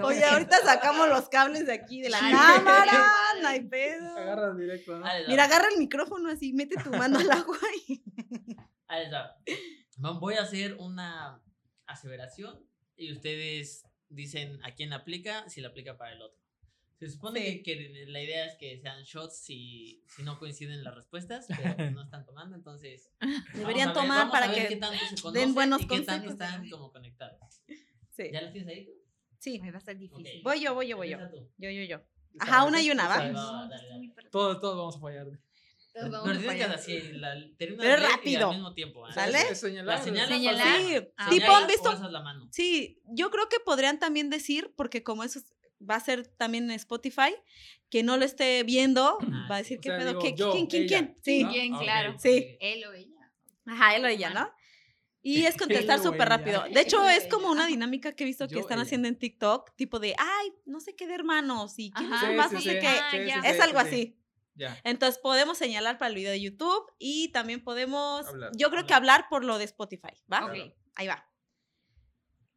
Oye, 0.02 0.24
ahorita 0.24 0.60
sacamos 0.64 1.10
los 1.10 1.28
cables 1.28 1.66
de 1.66 1.74
aquí 1.74 2.02
de 2.04 2.10
la 2.10 2.20
Sí. 2.20 2.32
cámara, 2.32 3.04
no 3.42 3.48
hay 3.50 3.60
pedo. 3.66 4.18
Agarras 4.18 4.58
directo. 4.58 4.98
Mira, 5.28 5.44
agarra 5.44 5.68
el 5.74 5.78
micrófono 5.78 6.30
así, 6.30 6.54
mete 6.54 6.82
tu 6.82 6.90
mano 6.92 7.20
al 7.20 7.30
agua 7.32 7.58
y... 7.86 8.02
Voy 9.96 10.36
a 10.36 10.42
hacer 10.44 10.76
una 10.76 11.42
aseveración 11.86 12.60
y 12.98 13.12
ustedes 13.12 13.86
dicen 14.10 14.64
a 14.64 14.74
quién 14.76 14.94
aplica, 14.94 15.48
si 15.50 15.62
la 15.62 15.70
aplica 15.70 15.98
para 15.98 16.14
el 16.14 16.22
otro. 16.22 16.40
Se 17.00 17.10
supone 17.10 17.42
Sí. 17.42 17.64
que, 17.64 17.78
que 17.78 18.06
la 18.08 18.22
idea 18.22 18.46
es 18.46 18.56
que 18.58 18.78
sean 18.80 19.04
shots 19.04 19.38
si, 19.38 20.02
si 20.08 20.24
no 20.24 20.40
coinciden 20.40 20.82
las 20.84 20.96
respuestas, 20.96 21.46
pero 21.48 21.92
no 21.92 22.04
están 22.04 22.26
tomando, 22.26 22.56
entonces. 22.56 23.12
Deberían 23.54 23.54
vamos 23.54 23.74
a 23.80 23.86
ver- 23.88 23.94
tomar 23.94 24.18
vamos 24.20 24.32
para 24.32 24.46
a 24.46 24.50
ver 24.50 24.62
que 24.64 24.68
qué 24.70 24.76
tanto 24.78 24.98
se 25.32 25.32
den 25.40 25.54
buenos 25.54 25.82
y 25.82 25.88
qué 25.88 26.00
tanto 26.02 26.28
consejos. 26.30 26.32
están 26.52 26.70
como 26.70 26.92
conectados. 26.92 27.62
Sí, 28.12 28.30
¿Ya 28.32 28.42
lo 28.42 28.52
tienes 28.52 28.70
ahí? 28.70 28.86
tú? 28.86 28.92
sí. 29.40 29.60
Ay, 29.62 29.70
va 29.72 29.76
a 29.76 29.80
estar 29.80 29.98
difícil. 29.98 30.42
Voy 30.44 30.62
yo, 30.64 30.74
voy 30.74 30.88
yo, 30.88 30.96
voy 30.98 31.10
yo. 31.10 31.18
Yo, 31.58 31.70
yo, 31.70 31.84
yo. 31.84 32.02
Ajá, 32.40 32.64
una 32.64 32.82
y 32.82 32.92
una, 32.92 33.08
¿va? 33.10 33.28
No, 33.30 33.68
dale, 33.70 33.88
dale. 33.90 34.14
Todos, 34.32 34.60
todos 34.62 34.78
vamos 34.78 34.96
a 34.96 35.00
fallar. 35.00 35.28
Vamos 35.96 36.12
Pero 36.12 36.18
a 36.18 36.22
tienes 36.24 36.42
que 36.42 36.48
fallar. 36.48 36.72
así, 36.76 37.00
la, 37.14 37.34
termina 37.58 37.84
Pero 37.84 37.94
de 37.96 38.00
leer 38.00 38.00
y 38.00 38.16
rápido. 38.16 38.50
al 38.50 38.56
mismo 38.56 38.74
tiempo. 38.74 39.08
¿eh? 39.08 39.14
¿Sale? 39.14 39.56
Señalar. 39.56 39.98
La 40.00 40.04
señal 40.04 40.28
Señalar. 40.28 40.78
Sí, 40.78 40.96
Ah, 41.18 41.30
tipo. 41.30 41.52
¿han 41.56 41.68
visto? 41.68 41.90
alzas 41.90 42.12
la 42.12 42.22
mano. 42.22 42.48
Sí, 42.52 43.00
yo 43.06 43.32
creo 43.32 43.48
que 43.50 43.60
podrían 43.60 44.00
también 44.00 44.30
decir, 44.30 44.74
porque 44.76 45.04
como 45.04 45.24
eso 45.24 45.40
es- 45.40 45.54
va 45.88 45.96
a 45.96 46.00
ser 46.00 46.28
también 46.28 46.66
en 46.66 46.72
Spotify, 46.72 47.36
que 47.90 48.02
no 48.04 48.18
lo 48.18 48.26
esté 48.26 48.64
viendo, 48.64 49.18
Ah, 49.22 49.48
va 49.50 49.56
a 49.56 49.58
decir, 49.60 49.78
O 49.78 49.82
¿qué 49.82 49.90
sea, 49.90 49.98
pedo? 50.00 50.08
digo, 50.10 50.22
¿Qué- 50.22 50.34
yo, 50.36 50.52
¿Quién, 50.52 50.68
quién, 50.68 50.84
ella. 50.84 50.98
quién? 51.00 51.16
Sí, 51.24 51.44
¿no? 51.44 51.52
¿Quién? 51.52 51.78
Claro. 51.78 52.16
Sí. 52.20 52.58
Él 52.60 52.86
o 52.86 52.94
ella. 52.94 53.32
ajá, 53.66 53.96
él 53.96 54.06
o 54.06 54.08
ella, 54.08 54.30
¿no? 54.32 54.52
Y 55.22 55.46
es 55.46 55.58
contestar 55.58 56.00
súper 56.04 56.30
rápido. 56.30 56.64
De 56.72 56.82
hecho, 56.82 57.04
es 57.10 57.26
como 57.28 57.50
una 57.50 57.66
dinámica 57.66 58.12
que 58.14 58.24
he 58.24 58.28
visto 58.28 58.48
que 58.48 58.60
están 58.60 58.78
ella. 58.78 58.84
haciendo 58.84 59.08
en 59.08 59.18
TikTok, 59.18 59.76
tipo 59.76 59.98
de, 60.00 60.14
ay, 60.18 60.54
no 60.66 60.80
sé 60.80 60.96
qué 60.96 61.08
de 61.08 61.16
hermanos 61.16 61.74
y 61.78 61.92
quién 61.92 62.14
Ajá. 62.14 62.26
es 62.28 62.32
Sí, 62.32 62.38
más, 62.38 62.50
sí, 62.50 62.54
no 62.56 62.62
sí. 62.62 62.70
sé 62.70 62.80
qué. 62.80 62.88
Ah, 62.88 63.42
Es 63.44 63.56
sí, 63.56 63.62
algo 63.62 63.80
sí. 63.82 63.86
así. 63.88 64.18
Ya. 64.56 64.80
Entonces 64.84 65.20
podemos 65.22 65.58
señalar 65.58 65.98
para 65.98 66.10
el 66.10 66.16
video 66.16 66.32
de 66.32 66.42
YouTube 66.42 66.92
y 66.98 67.32
también 67.32 67.64
podemos, 67.64 68.26
Hablar. 68.26 68.52
yo 68.56 68.70
creo 68.70 68.86
que 68.86 68.94
hablar 68.94 69.28
por 69.30 69.44
lo 69.44 69.58
de 69.58 69.66
Spotify, 69.66 70.14
¿va? 70.32 70.46
Ok. 70.46 70.74
Ahí 70.96 71.08
va. 71.08 71.30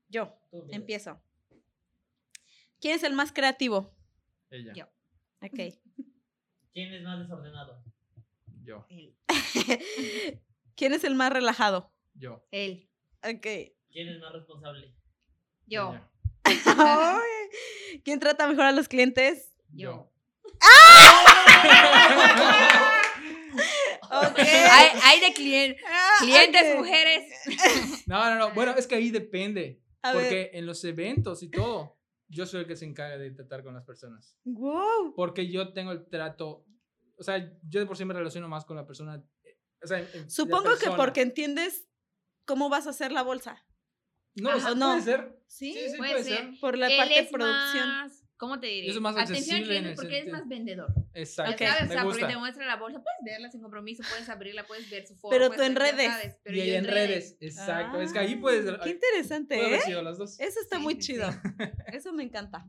Yo 0.09 0.41
empiezo. 0.71 1.21
¿Quién 2.81 2.95
es 2.95 3.03
el 3.03 3.13
más 3.13 3.33
creativo? 3.33 3.95
Ella. 4.51 4.73
Yo. 4.75 4.85
Ok. 5.43 5.75
¿Quién 6.73 6.95
es 6.95 7.03
más 7.03 7.19
desordenado? 7.19 7.83
Yo. 8.63 8.87
Él. 8.89 9.17
¿Quién 10.77 10.95
es 10.95 11.03
el 11.05 11.17
más 11.17 11.33
relajado? 11.33 11.93
Yo. 12.15 12.47
Él. 12.53 12.89
Ok. 13.23 13.47
¿Quién 13.91 14.09
es 14.09 14.21
más 14.21 14.33
responsable? 14.33 14.95
Yo. 15.67 15.95
¿Quién 18.05 18.21
trata 18.21 18.47
mejor 18.47 18.65
a 18.65 18.73
los 18.73 18.89
clientes? 18.89 19.53
Yo. 19.71 20.13
Ok. 24.11 24.39
Hay, 24.39 24.89
hay 25.03 25.21
de 25.21 25.35
clien- 25.35 25.77
Ah, 25.87 26.17
clientes, 26.21 26.63
ok. 26.73 26.79
mujeres. 26.79 27.25
No, 28.07 28.25
no, 28.31 28.35
no. 28.37 28.51
Bueno, 28.55 28.75
es 28.77 28.87
que 28.87 28.95
ahí 28.95 29.11
depende. 29.11 29.83
A 30.01 30.13
ver. 30.13 30.23
porque 30.23 30.51
en 30.55 30.65
los 30.65 30.85
eventos 30.85 31.43
y 31.43 31.51
todo, 31.51 31.99
yo 32.29 32.47
soy 32.47 32.61
el 32.61 32.67
que 32.69 32.77
se 32.77 32.85
encarga 32.85 33.19
de 33.19 33.33
tratar 33.33 33.65
con 33.65 33.75
las 33.75 33.85
personas. 33.85 34.39
Wow. 34.45 35.13
Porque 35.17 35.51
yo 35.51 35.73
tengo 35.73 35.91
el 35.91 36.09
trato. 36.09 36.65
O 37.17 37.23
sea, 37.25 37.51
yo 37.69 37.81
de 37.81 37.87
por 37.87 37.97
sí 37.97 38.05
me 38.05 38.15
relaciono 38.15 38.49
más 38.49 38.65
con 38.65 38.77
la 38.77 38.87
persona. 38.87 39.21
eh, 39.45 39.59
O 39.83 39.87
sea, 39.89 40.07
Supongo 40.29 40.71
que 40.75 40.85
persona. 40.85 40.97
porque 40.97 41.21
entiendes 41.23 41.89
cómo 42.47 42.69
vas 42.69 42.87
a 42.87 42.91
hacer 42.91 43.11
la 43.11 43.23
bolsa. 43.23 43.67
No, 44.37 44.51
Ajá, 44.51 44.59
o 44.59 44.61
sea, 44.61 44.75
no. 44.77 44.91
puede 44.93 45.03
ser. 45.03 45.43
¿Sí? 45.49 45.73
Sí, 45.75 45.91
sí, 45.91 45.97
Puede 45.99 46.13
puede 46.13 46.25
ser. 46.25 46.37
ser. 46.39 46.61
Por 46.61 46.79
la 46.79 46.87
Él 46.89 46.97
parte 46.97 47.15
de 47.15 47.25
producción. 47.25 47.89
más, 47.89 48.25
¿cómo 48.39 48.59
te 48.61 48.67
diré? 48.69 48.87
Yo 48.87 48.93
soy 48.95 49.03
más 49.03 49.17
Atención 49.17 49.63
cliente 49.65 49.95
porque 49.95 50.21
es 50.21 50.29
más 50.29 50.49
vendedor. 50.49 50.95
Exacto. 51.13 51.53
Ok. 51.53 51.61
Ya 51.61 51.67
sabes, 51.75 51.83
o 51.83 51.89
Me 51.89 51.95
sea, 51.95 52.05
porque 52.05 52.25
te 52.25 52.37
muestra 52.39 52.65
la 52.67 52.77
bolsa, 52.77 53.03
puedes 53.03 53.19
verla 53.25 53.51
sin 53.51 53.61
compromiso, 53.61 54.03
puedes 54.09 54.29
abrirla, 54.29 54.65
puedes 54.67 54.89
ver 54.89 55.07
su 55.07 55.15
foto. 55.17 55.31
Pero 55.37 55.51
tú 55.51 55.61
en 55.63 55.77
redes. 55.77 56.07
sabes, 56.07 56.37
pero 56.43 56.57
y 56.57 56.59
yo 56.61 56.65
ahí 56.65 56.75
en 56.77 56.85
redes. 56.87 57.37
Exacto. 57.41 58.01
es 58.01 58.13
que 58.13 58.19
ahí 58.21 58.35
Ah, 58.37 58.41
puedes. 58.41 58.79
Qué 58.83 58.91
interesante, 58.91 59.55
haber 59.57 59.81
¿eh? 59.81 59.83
sido 59.83 60.03
las 60.03 60.17
dos. 60.17 60.39
Eso 60.41 60.61
está 60.61 60.77
Sí, 60.79 60.83
muy 60.83 60.95
sí, 60.95 61.01
sí. 61.03 61.07
chido. 61.13 61.29
Eso 61.93 62.13
me 62.15 62.23
encanta. 62.23 62.65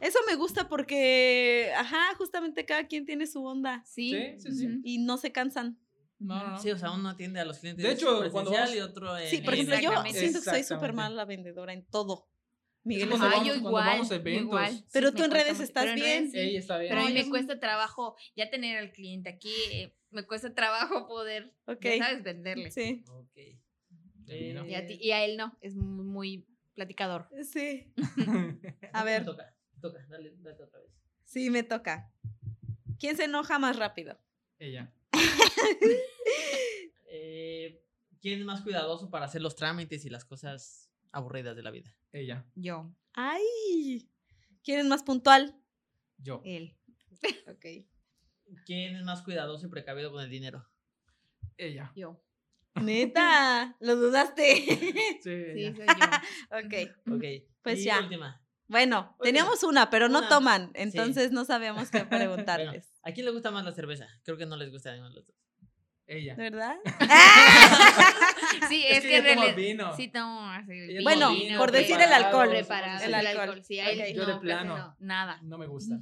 Eso 0.00 0.18
me 0.28 0.36
gusta 0.36 0.68
porque, 0.68 1.72
ajá, 1.76 2.14
justamente 2.16 2.64
cada 2.64 2.86
quien 2.86 3.04
tiene 3.04 3.26
su 3.26 3.44
onda 3.44 3.82
Sí, 3.84 4.36
Sí, 4.38 4.52
sí, 4.52 4.80
y 4.84 4.98
no 4.98 5.16
se 5.16 5.32
cansan. 5.32 5.78
No, 6.18 6.38
no, 6.40 6.50
no. 6.52 6.58
Sí, 6.60 6.70
o 6.70 6.78
sea, 6.78 6.92
uno 6.92 7.08
atiende 7.08 7.40
a 7.40 7.44
los 7.44 7.58
clientes 7.58 7.84
De 7.84 7.90
hecho, 7.92 8.30
cuando 8.30 8.52
vamos- 8.52 8.74
y 8.74 8.78
otro 8.80 9.18
en 9.18 9.28
Sí, 9.28 9.38
por 9.38 9.54
ejemplo, 9.54 9.76
yo 9.80 9.90
siento 10.12 10.38
que 10.40 10.50
soy 10.50 10.62
súper 10.62 10.92
mala 10.92 11.24
vendedora 11.24 11.72
en 11.72 11.84
todo. 11.84 12.28
Miguel 12.84 13.08
cuando 13.10 13.26
es 13.28 13.32
Ah, 13.32 13.36
yo 13.36 13.38
vamos- 13.38 13.52
cuando 13.62 13.68
igual, 13.70 13.86
vamos 13.86 14.10
a 14.10 14.14
eventos. 14.16 14.42
igual. 14.42 14.84
Pero 14.92 15.08
Sí, 15.10 15.14
tú 15.16 15.22
en 15.24 15.30
me 15.30 15.34
redes 15.36 15.52
mucho. 15.52 15.62
estás 15.64 15.86
en 15.86 15.94
bien. 15.94 16.18
redes 16.18 16.32
sí. 16.32 16.38
Ey, 16.38 16.56
está 16.56 16.78
bien. 16.78 16.90
Pero 16.90 17.02
a 17.02 17.06
mí 17.06 17.12
me 17.14 17.28
cuesta 17.30 17.60
trabajo 17.60 18.16
ya 18.36 18.50
tener 18.50 18.76
al 18.78 18.92
cliente 18.92 19.28
aquí, 19.28 19.54
eh, 19.70 19.94
me 20.10 20.24
cuesta 20.26 20.52
trabajo 20.54 21.06
poder, 21.06 21.54
ya 21.80 21.98
sabes, 21.98 22.22
venderle. 22.24 22.70
Sí, 22.70 23.04
Ok. 23.08 23.36
Y 23.36 24.32
a 24.32 24.34
mí 24.40 24.52
no. 24.54 24.66
Y, 24.68 24.74
a 24.74 24.86
ti- 24.86 24.98
y 25.00 25.10
a 25.12 25.24
él 25.24 25.36
no, 25.36 25.56
es 25.60 25.74
muy, 25.76 26.04
muy 26.04 26.46
platicador. 26.74 27.28
sí. 27.44 27.92
A 28.92 29.04
Me 29.04 29.10
ver, 29.10 29.24
toca, 29.24 29.54
toca, 29.80 30.04
dale, 30.08 30.32
date 30.38 30.62
otra 30.62 30.80
vez. 30.80 30.90
sí, 31.24 31.50
me 31.50 31.62
toca. 31.62 32.10
¿Quién 32.98 33.16
se 33.16 33.24
enoja 33.24 33.58
más 33.58 33.76
rápido? 33.76 34.18
Ella. 34.58 34.92
Eh, 37.14 37.82
¿Quién 38.20 38.40
es 38.40 38.44
más 38.46 38.62
cuidadoso 38.62 39.10
para 39.10 39.26
hacer 39.26 39.42
los 39.42 39.56
trámites 39.56 40.04
y 40.04 40.10
las 40.10 40.24
cosas 40.24 40.90
aburridas 41.12 41.54
de 41.56 41.62
la 41.62 41.70
vida? 41.70 41.94
Ella. 42.12 42.44
Yo, 42.54 42.92
¡Ay! 43.14 44.08
¿Quién 44.64 44.80
es 44.80 44.86
más 44.86 45.02
puntual? 45.02 45.56
Yo. 46.18 46.40
él. 46.44 46.76
Ok. 47.48 47.66
¿Quién 48.66 48.96
es 48.96 49.04
más 49.04 49.22
cuidadoso 49.22 49.66
y 49.66 49.70
precavido 49.70 50.10
con 50.12 50.22
el 50.22 50.30
dinero? 50.30 50.68
Ella. 51.56 51.92
Yo. 51.94 52.22
Neta, 52.82 53.76
lo 53.80 53.96
dudaste. 53.96 54.54
Sí, 55.22 55.44
Sí, 55.54 55.74
soy 55.76 55.86
yo. 55.86 56.56
ok. 56.58 57.14
Ok. 57.16 57.24
Pues 57.62 57.80
y 57.80 57.84
ya. 57.84 58.00
última. 58.00 58.40
Bueno, 58.66 59.14
teníamos 59.22 59.62
una, 59.64 59.90
pero 59.90 60.08
no 60.08 60.20
Una. 60.20 60.28
toman, 60.30 60.70
entonces 60.74 61.30
no 61.30 61.44
sabíamos 61.44 61.90
qué 61.90 62.04
Bueno, 62.04 62.08
preguntarles. 62.16 62.90
¿a 63.02 63.12
quién 63.12 63.26
le 63.26 63.32
gusta 63.32 63.50
más 63.50 63.64
la 63.66 63.72
cerveza? 63.72 64.08
Creo 64.24 64.38
que 64.38 64.46
no 64.46 64.56
les 64.56 64.70
gusta 64.70 64.90
a 64.90 64.92
ninguno 64.94 65.10
de 65.10 65.16
los 65.16 65.26
dos. 65.26 65.36
Ella. 66.06 66.34
¿Verdad? 66.36 66.76
Sí, 68.68 68.84
Es 68.86 68.98
es, 68.98 69.02
que 69.02 69.08
que, 69.08 69.16
en 69.18 69.24
ella 69.26 69.34
toma 69.34 69.46
realidad- 69.46 69.56
vino. 69.56 69.96
Sí, 69.96 70.08
tomo 70.08 70.40
así. 70.50 70.72
Ella 70.72 70.86
vino, 70.98 71.02
Bueno, 71.02 71.30
vino, 71.32 71.58
por 71.58 71.72
decir 71.72 71.96
el 72.00 72.12
alcohol. 72.12 72.48
preparado, 72.50 73.04
El 73.04 73.14
alcohol. 73.14 73.62
Sí. 73.64 73.76
Yo 74.14 74.24
de 74.26 74.34
no, 74.34 74.40
plano. 74.40 74.76
no, 74.78 74.96
nada. 75.00 75.40
No 75.42 75.58
me 75.58 75.66
gusta. 75.66 75.98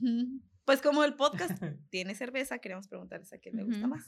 Pues 0.64 0.82
como 0.82 1.02
el 1.05 1.14
podcast 1.14 1.52
tiene 1.90 2.14
cerveza, 2.14 2.59
queremos 2.59 2.86
preguntarles 2.89 3.32
a 3.32 3.39
quién 3.39 3.56
le 3.56 3.64
gusta 3.64 3.86
más. 3.86 4.05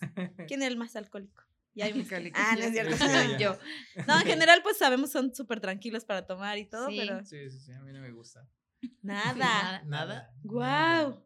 ¿Quién 0.46 0.62
es 0.62 0.68
el 0.68 0.76
más 0.76 0.94
alcohólico? 0.96 1.42
Ya 1.74 1.86
Alcohólico. 1.86 2.38
Ah, 2.40 2.54
no 2.56 2.64
es 2.64 2.72
cierto. 2.72 2.96
Sí. 2.96 3.06
Yo. 3.38 3.58
No, 4.06 4.20
en 4.20 4.26
general, 4.26 4.60
pues 4.62 4.76
sabemos 4.76 5.10
son 5.10 5.34
súper 5.34 5.58
tranquilos 5.60 6.04
para 6.04 6.26
tomar 6.26 6.58
y 6.58 6.66
todo, 6.66 6.88
Sí. 6.88 6.98
pero 7.00 7.24
Sí, 7.24 7.48
sí, 7.50 7.58
sí. 7.60 7.72
A 7.72 7.80
mí 7.80 7.92
no 7.92 8.00
me 8.00 8.10
gusta. 8.12 8.46
nada. 9.00 9.82
¿Nada? 9.86 10.30
Guau. 10.42 11.24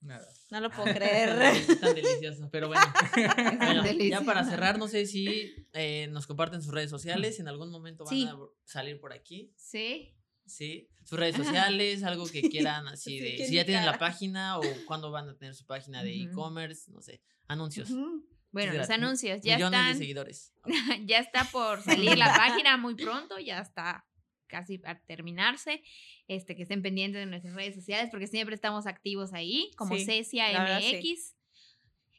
Nada. 0.00 0.26
No 0.54 0.60
lo 0.60 0.70
puedo 0.70 0.84
creer. 0.94 1.30
Es 1.56 1.80
tan 1.80 1.94
delicioso, 1.96 2.48
pero 2.52 2.68
bueno. 2.68 2.82
Bueno, 3.58 3.84
ya 3.92 4.20
para 4.20 4.44
cerrar, 4.44 4.78
no 4.78 4.86
sé 4.86 5.04
si 5.06 5.52
eh, 5.72 6.06
nos 6.12 6.28
comparten 6.28 6.62
sus 6.62 6.72
redes 6.72 6.90
sociales. 6.90 7.40
En 7.40 7.48
algún 7.48 7.70
momento 7.70 8.04
van 8.04 8.14
Sí. 8.14 8.24
a 8.28 8.36
salir 8.64 9.00
por 9.00 9.12
aquí. 9.12 9.52
Sí. 9.56 10.14
Sí. 10.46 10.88
Sus 11.04 11.18
redes 11.18 11.34
sociales, 11.34 12.02
algo 12.04 12.26
que 12.26 12.42
quieran 12.42 12.86
así 12.86 13.18
Sí, 13.18 13.20
de. 13.20 13.46
Si 13.48 13.54
ya 13.54 13.64
tienen 13.64 13.84
la 13.84 13.98
página 13.98 14.58
o 14.58 14.62
cuándo 14.86 15.10
van 15.10 15.28
a 15.28 15.36
tener 15.36 15.54
su 15.56 15.66
página 15.66 16.04
de 16.04 16.14
e-commerce, 16.22 16.88
no 16.92 17.02
sé. 17.02 17.20
Anuncios. 17.48 17.88
Bueno, 18.52 18.72
los 18.74 18.88
anuncios 18.90 19.40
ya 19.42 19.56
Millones 19.56 19.80
de 19.80 19.86
están. 19.86 19.98
seguidores. 19.98 20.52
ya 21.06 21.18
está 21.18 21.42
por 21.50 21.82
salir 21.82 22.16
la 22.16 22.32
página 22.36 22.76
muy 22.76 22.94
pronto, 22.94 23.40
ya 23.40 23.58
está 23.58 24.06
casi 24.54 24.80
a 24.84 24.98
terminarse. 25.00 25.82
Este, 26.28 26.54
que 26.56 26.62
estén 26.62 26.80
pendientes 26.82 27.20
de 27.20 27.26
nuestras 27.26 27.54
redes 27.54 27.74
sociales 27.74 28.08
porque 28.10 28.26
siempre 28.28 28.54
estamos 28.54 28.86
activos 28.86 29.32
ahí, 29.34 29.70
como 29.76 29.96
Sí, 29.96 30.04
Cecia 30.04 30.46
verdad, 30.52 30.78
MX. 30.80 31.02
sí. 31.02 31.34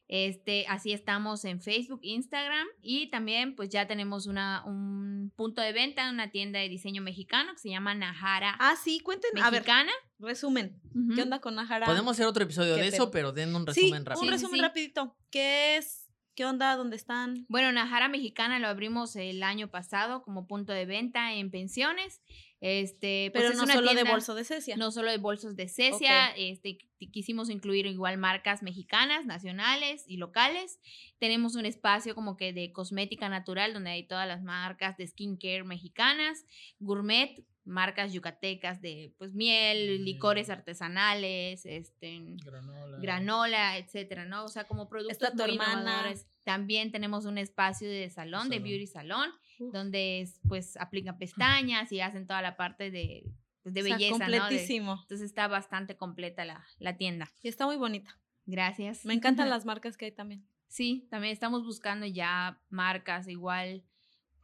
Este, 0.07 0.67
así 0.67 0.91
estamos 0.93 1.45
en 1.45 1.59
Facebook, 1.61 1.99
Instagram 2.03 2.67
y 2.83 3.09
también 3.09 3.55
pues 3.55 3.69
ya 3.69 3.87
tenemos 3.87 4.27
una, 4.27 4.63
un 4.65 5.31
punto 5.35 5.63
de 5.63 5.73
venta, 5.73 6.11
una 6.11 6.29
tienda 6.29 6.59
de 6.59 6.69
diseño 6.69 7.01
mexicano 7.01 7.53
que 7.53 7.57
se 7.59 7.69
llama 7.69 7.95
Najara 7.95 8.55
Ah, 8.59 8.75
sí, 8.83 8.99
cuenten. 8.99 9.31
A 9.39 9.49
ver, 9.49 9.61
Mexicana. 9.61 9.91
resumen. 10.19 10.79
¿Qué 11.15 11.23
onda 11.23 11.39
con 11.41 11.55
Najara? 11.55 11.87
Podemos 11.87 12.11
hacer 12.11 12.27
otro 12.27 12.43
episodio 12.43 12.75
¿Qué 12.75 12.83
de 12.83 12.91
pedo? 12.91 12.95
eso, 13.03 13.11
pero 13.11 13.31
den 13.31 13.55
un 13.55 13.65
Sí, 13.73 13.81
resumen 13.81 14.05
rápido. 14.05 14.21
un 14.21 14.27
sí, 14.27 14.31
resumen 14.31 14.55
sí. 14.59 14.61
rapidito. 14.61 15.17
¿Qué 15.31 15.77
es? 15.77 16.04
¿Qué 16.35 16.43
onda? 16.45 16.75
¿Dónde 16.75 16.97
están? 16.97 17.45
Bueno, 17.47 17.71
Najara 17.71 18.09
Mexicana 18.09 18.59
lo 18.59 18.67
abrimos 18.67 19.15
el 19.15 19.41
año 19.41 19.69
pasado 19.69 20.21
como 20.21 20.47
punto 20.47 20.73
de 20.73 20.85
venta 20.85 21.33
en 21.33 21.49
pensiones. 21.49 22.21
Este, 22.59 23.29
pues 23.31 23.43
Pero 23.43 23.53
es 23.53 23.57
no 23.57 23.63
una 23.63 23.73
solo 23.75 23.87
de 23.89 23.93
tienda- 23.95 24.11
bolso 24.11 24.35
de 24.35 24.43
cecia. 24.43 24.75
No 24.75 24.91
solo 24.91 25.11
de 25.11 25.17
bolsos 25.17 25.55
de 25.55 25.69
Cecia, 25.69 26.29
este, 26.35 26.77
qui- 26.99 27.11
quisimos 27.11 27.49
incluir 27.49 27.85
igual 27.85 28.17
marcas 28.17 28.63
mexicanas, 28.63 29.25
nacionales 29.25 30.03
y 30.07 30.17
locales. 30.17 30.79
Tenemos 31.19 31.55
un 31.55 31.65
espacio 31.65 32.15
como 32.15 32.35
que 32.35 32.51
de 32.53 32.73
cosmética 32.73 33.29
natural 33.29 33.73
donde 33.73 33.91
hay 33.91 34.07
todas 34.07 34.27
las 34.27 34.41
marcas 34.43 34.97
de 34.97 35.07
skincare 35.07 35.63
mexicanas, 35.63 36.43
gourmet, 36.79 37.45
marcas 37.65 38.13
yucatecas 38.13 38.79
de 38.81 39.13
pues 39.17 39.33
miel, 39.33 40.05
licores 40.05 40.49
artesanales, 40.49 41.65
este 41.65 42.21
Granola. 42.43 42.97
granola, 42.99 43.77
etcétera, 43.77 44.25
¿no? 44.25 44.45
O 44.45 44.47
sea, 44.47 44.65
como 44.65 44.87
productos 44.87 45.17
Está 45.17 45.31
tu 45.31 45.43
muy 45.43 45.53
hermana. 45.53 45.81
innovadores. 45.81 46.27
También 46.43 46.91
tenemos 46.91 47.25
un 47.25 47.37
espacio 47.37 47.89
de 47.89 48.09
salón, 48.09 48.49
de 48.49 48.59
beauty 48.59 48.85
salón, 48.87 49.29
Uf. 49.59 49.73
donde 49.73 50.21
es, 50.21 50.39
pues 50.47 50.77
aplican 50.77 51.17
pestañas 51.17 51.91
y 51.91 52.01
hacen 52.01 52.27
toda 52.27 52.41
la 52.43 52.55
parte 52.55 52.91
de, 52.91 53.23
pues, 53.63 53.73
de 53.73 53.81
O 53.81 53.85
sea, 53.85 53.97
belleza, 53.97 54.17
¿no? 54.27 54.31
De- 54.31 54.39
completísimo. 54.39 54.99
entonces 55.01 55.21
está 55.25 55.47
bastante 55.47 55.97
completa 55.97 56.45
la, 56.45 56.63
la 56.77 56.97
tienda. 56.97 57.31
Y 57.41 57.47
está 57.47 57.65
muy 57.65 57.77
bonita. 57.77 58.19
Gracias. 58.45 59.05
Me 59.05 59.15
encantan 59.15 59.49
las 59.49 59.65
marcas 59.65 59.97
que 59.97 60.05
hay 60.05 60.11
también. 60.11 60.47
Sí, 60.67 61.07
también 61.09 61.33
estamos 61.33 61.63
buscando 61.63 62.05
ya 62.05 62.61
marcas 62.69 63.27
igual, 63.27 63.83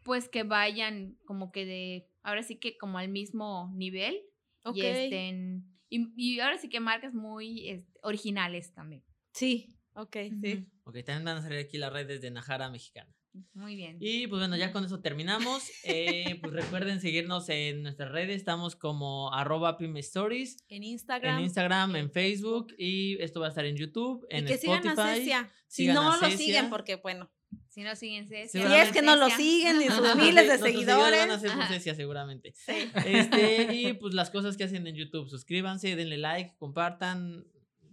pues 0.04 0.28
que 0.30 0.42
vayan 0.44 1.18
como 1.26 1.52
que 1.52 1.66
de, 1.66 2.08
ahora 2.24 2.44
sí 2.44 2.58
que 2.58 2.78
como 2.78 2.98
al 2.98 3.10
mismo 3.10 3.72
nivel 3.76 4.22
Ok. 4.64 4.78
y 4.78 4.86
estén, 4.86 5.66
y, 5.90 6.08
y 6.16 6.40
ahora 6.40 6.58
sí 6.58 6.70
que 6.70 6.80
marcas 6.80 7.14
muy 7.14 7.70
este, 7.70 8.00
originales 8.04 8.74
también. 8.74 9.04
Sí, 9.34 9.76
ok, 9.94 10.18
sí. 10.42 10.68
Ok, 10.84 11.04
también 11.04 11.26
van 11.26 11.38
a 11.38 11.42
salir 11.42 11.60
aquí 11.60 11.78
las 11.78 11.94
redes 11.94 12.22
de 12.22 12.32
Najara 12.32 12.70
Mexicana. 12.70 13.14
Muy 13.54 13.76
bien. 13.76 13.98
Y 14.00 14.28
pues 14.28 14.42
bueno, 14.42 14.58
ya 14.58 14.72
con 14.74 14.84
eso 14.84 15.00
terminamos. 15.00 15.70
Eh, 15.84 16.38
pues 16.42 16.54
recuerden 16.54 17.00
seguirnos 17.00 17.48
en 17.50 17.82
nuestras 17.84 18.12
redes. 18.12 18.36
Estamos 18.36 18.76
como 18.76 19.34
arroba 19.34 19.78
Stories. 19.80 20.58
En 20.68 20.84
Instagram. 20.84 21.38
En 21.38 21.44
Instagram, 21.46 21.96
en 21.96 22.12
Facebook. 22.12 22.74
Y 22.78 23.22
esto 23.22 23.40
va 23.40 23.48
a 23.48 23.50
estar 23.50 23.66
en 23.66 23.78
YouTube, 23.78 24.26
y 24.30 24.36
en 24.38 24.46
que 24.46 24.58
sigan 24.58 24.80
Spotify. 24.80 25.02
a 25.02 25.16
Cecia. 25.16 25.52
Si 25.68 25.84
sigan 25.84 25.96
no 25.96 26.12
a 26.12 26.18
lo 26.18 26.30
siguen, 26.30 26.70
porque 26.70 26.96
bueno. 26.98 27.32
Si 27.72 27.84
no 27.84 27.96
siguen 27.96 28.28
Cecia. 28.28 28.68
Si 28.68 28.74
es 28.74 28.92
que 28.92 29.02
no 29.02 29.16
lo 29.16 29.30
siguen 29.30 29.80
ni 29.80 29.86
sus 29.88 30.16
miles 30.18 30.46
de 30.46 30.58
seguidores. 30.58 31.20
van 31.20 31.32
a 31.32 31.40
ser 31.40 31.52
por 31.52 31.62
Ajá. 31.62 31.74
Cecia, 31.74 31.96
seguramente. 31.96 32.52
Sí. 32.54 32.92
Este, 33.06 33.74
y 33.74 33.94
pues 33.94 34.14
las 34.14 34.30
cosas 34.30 34.58
que 34.58 34.66
hacen 34.66 34.86
en 34.88 34.96
YouTube. 34.96 35.30
Suscríbanse, 35.30 35.96
denle 35.96 36.18
like, 36.18 36.54
compartan, 36.60 37.46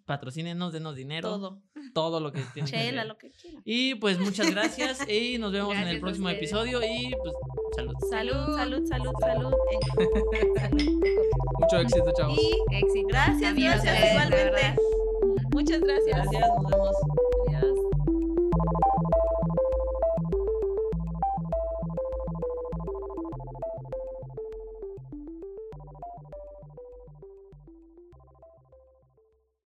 patrocínenos, 0.04 0.72
denos 0.72 0.96
dinero. 0.96 1.28
Todo. 1.28 1.62
Todo 1.94 2.18
lo 2.18 2.32
que 2.32 2.40
tienen. 2.54 2.68
que 2.70 2.76
Chela, 2.76 3.02
hacer. 3.02 3.06
lo 3.06 3.18
que 3.18 3.30
quieran. 3.30 3.62
Y 3.64 3.94
pues 3.94 4.18
muchas 4.18 4.50
gracias 4.50 5.08
y 5.08 5.38
nos 5.38 5.52
vemos 5.52 5.76
en 5.76 5.86
el 5.86 6.00
próximo 6.00 6.28
episodio 6.28 6.80
y 6.82 7.14
pues 7.22 7.32
salud. 7.76 7.94
Salud, 8.10 8.56
salud, 8.56 8.88
salud, 8.88 9.12
salud. 9.20 9.52
Salud. 10.56 11.00
Mucho 11.60 11.78
éxito, 11.78 12.12
chavos. 12.16 12.36
Y 12.36 12.74
Éxito. 12.74 13.06
Gracias, 13.08 13.54
gracias, 13.54 14.10
igualmente. 14.10 14.74
muchas 15.52 15.80
gracias. 15.80 16.16
Gracias, 16.16 16.48
nos 16.62 16.70
vemos. 16.70 16.96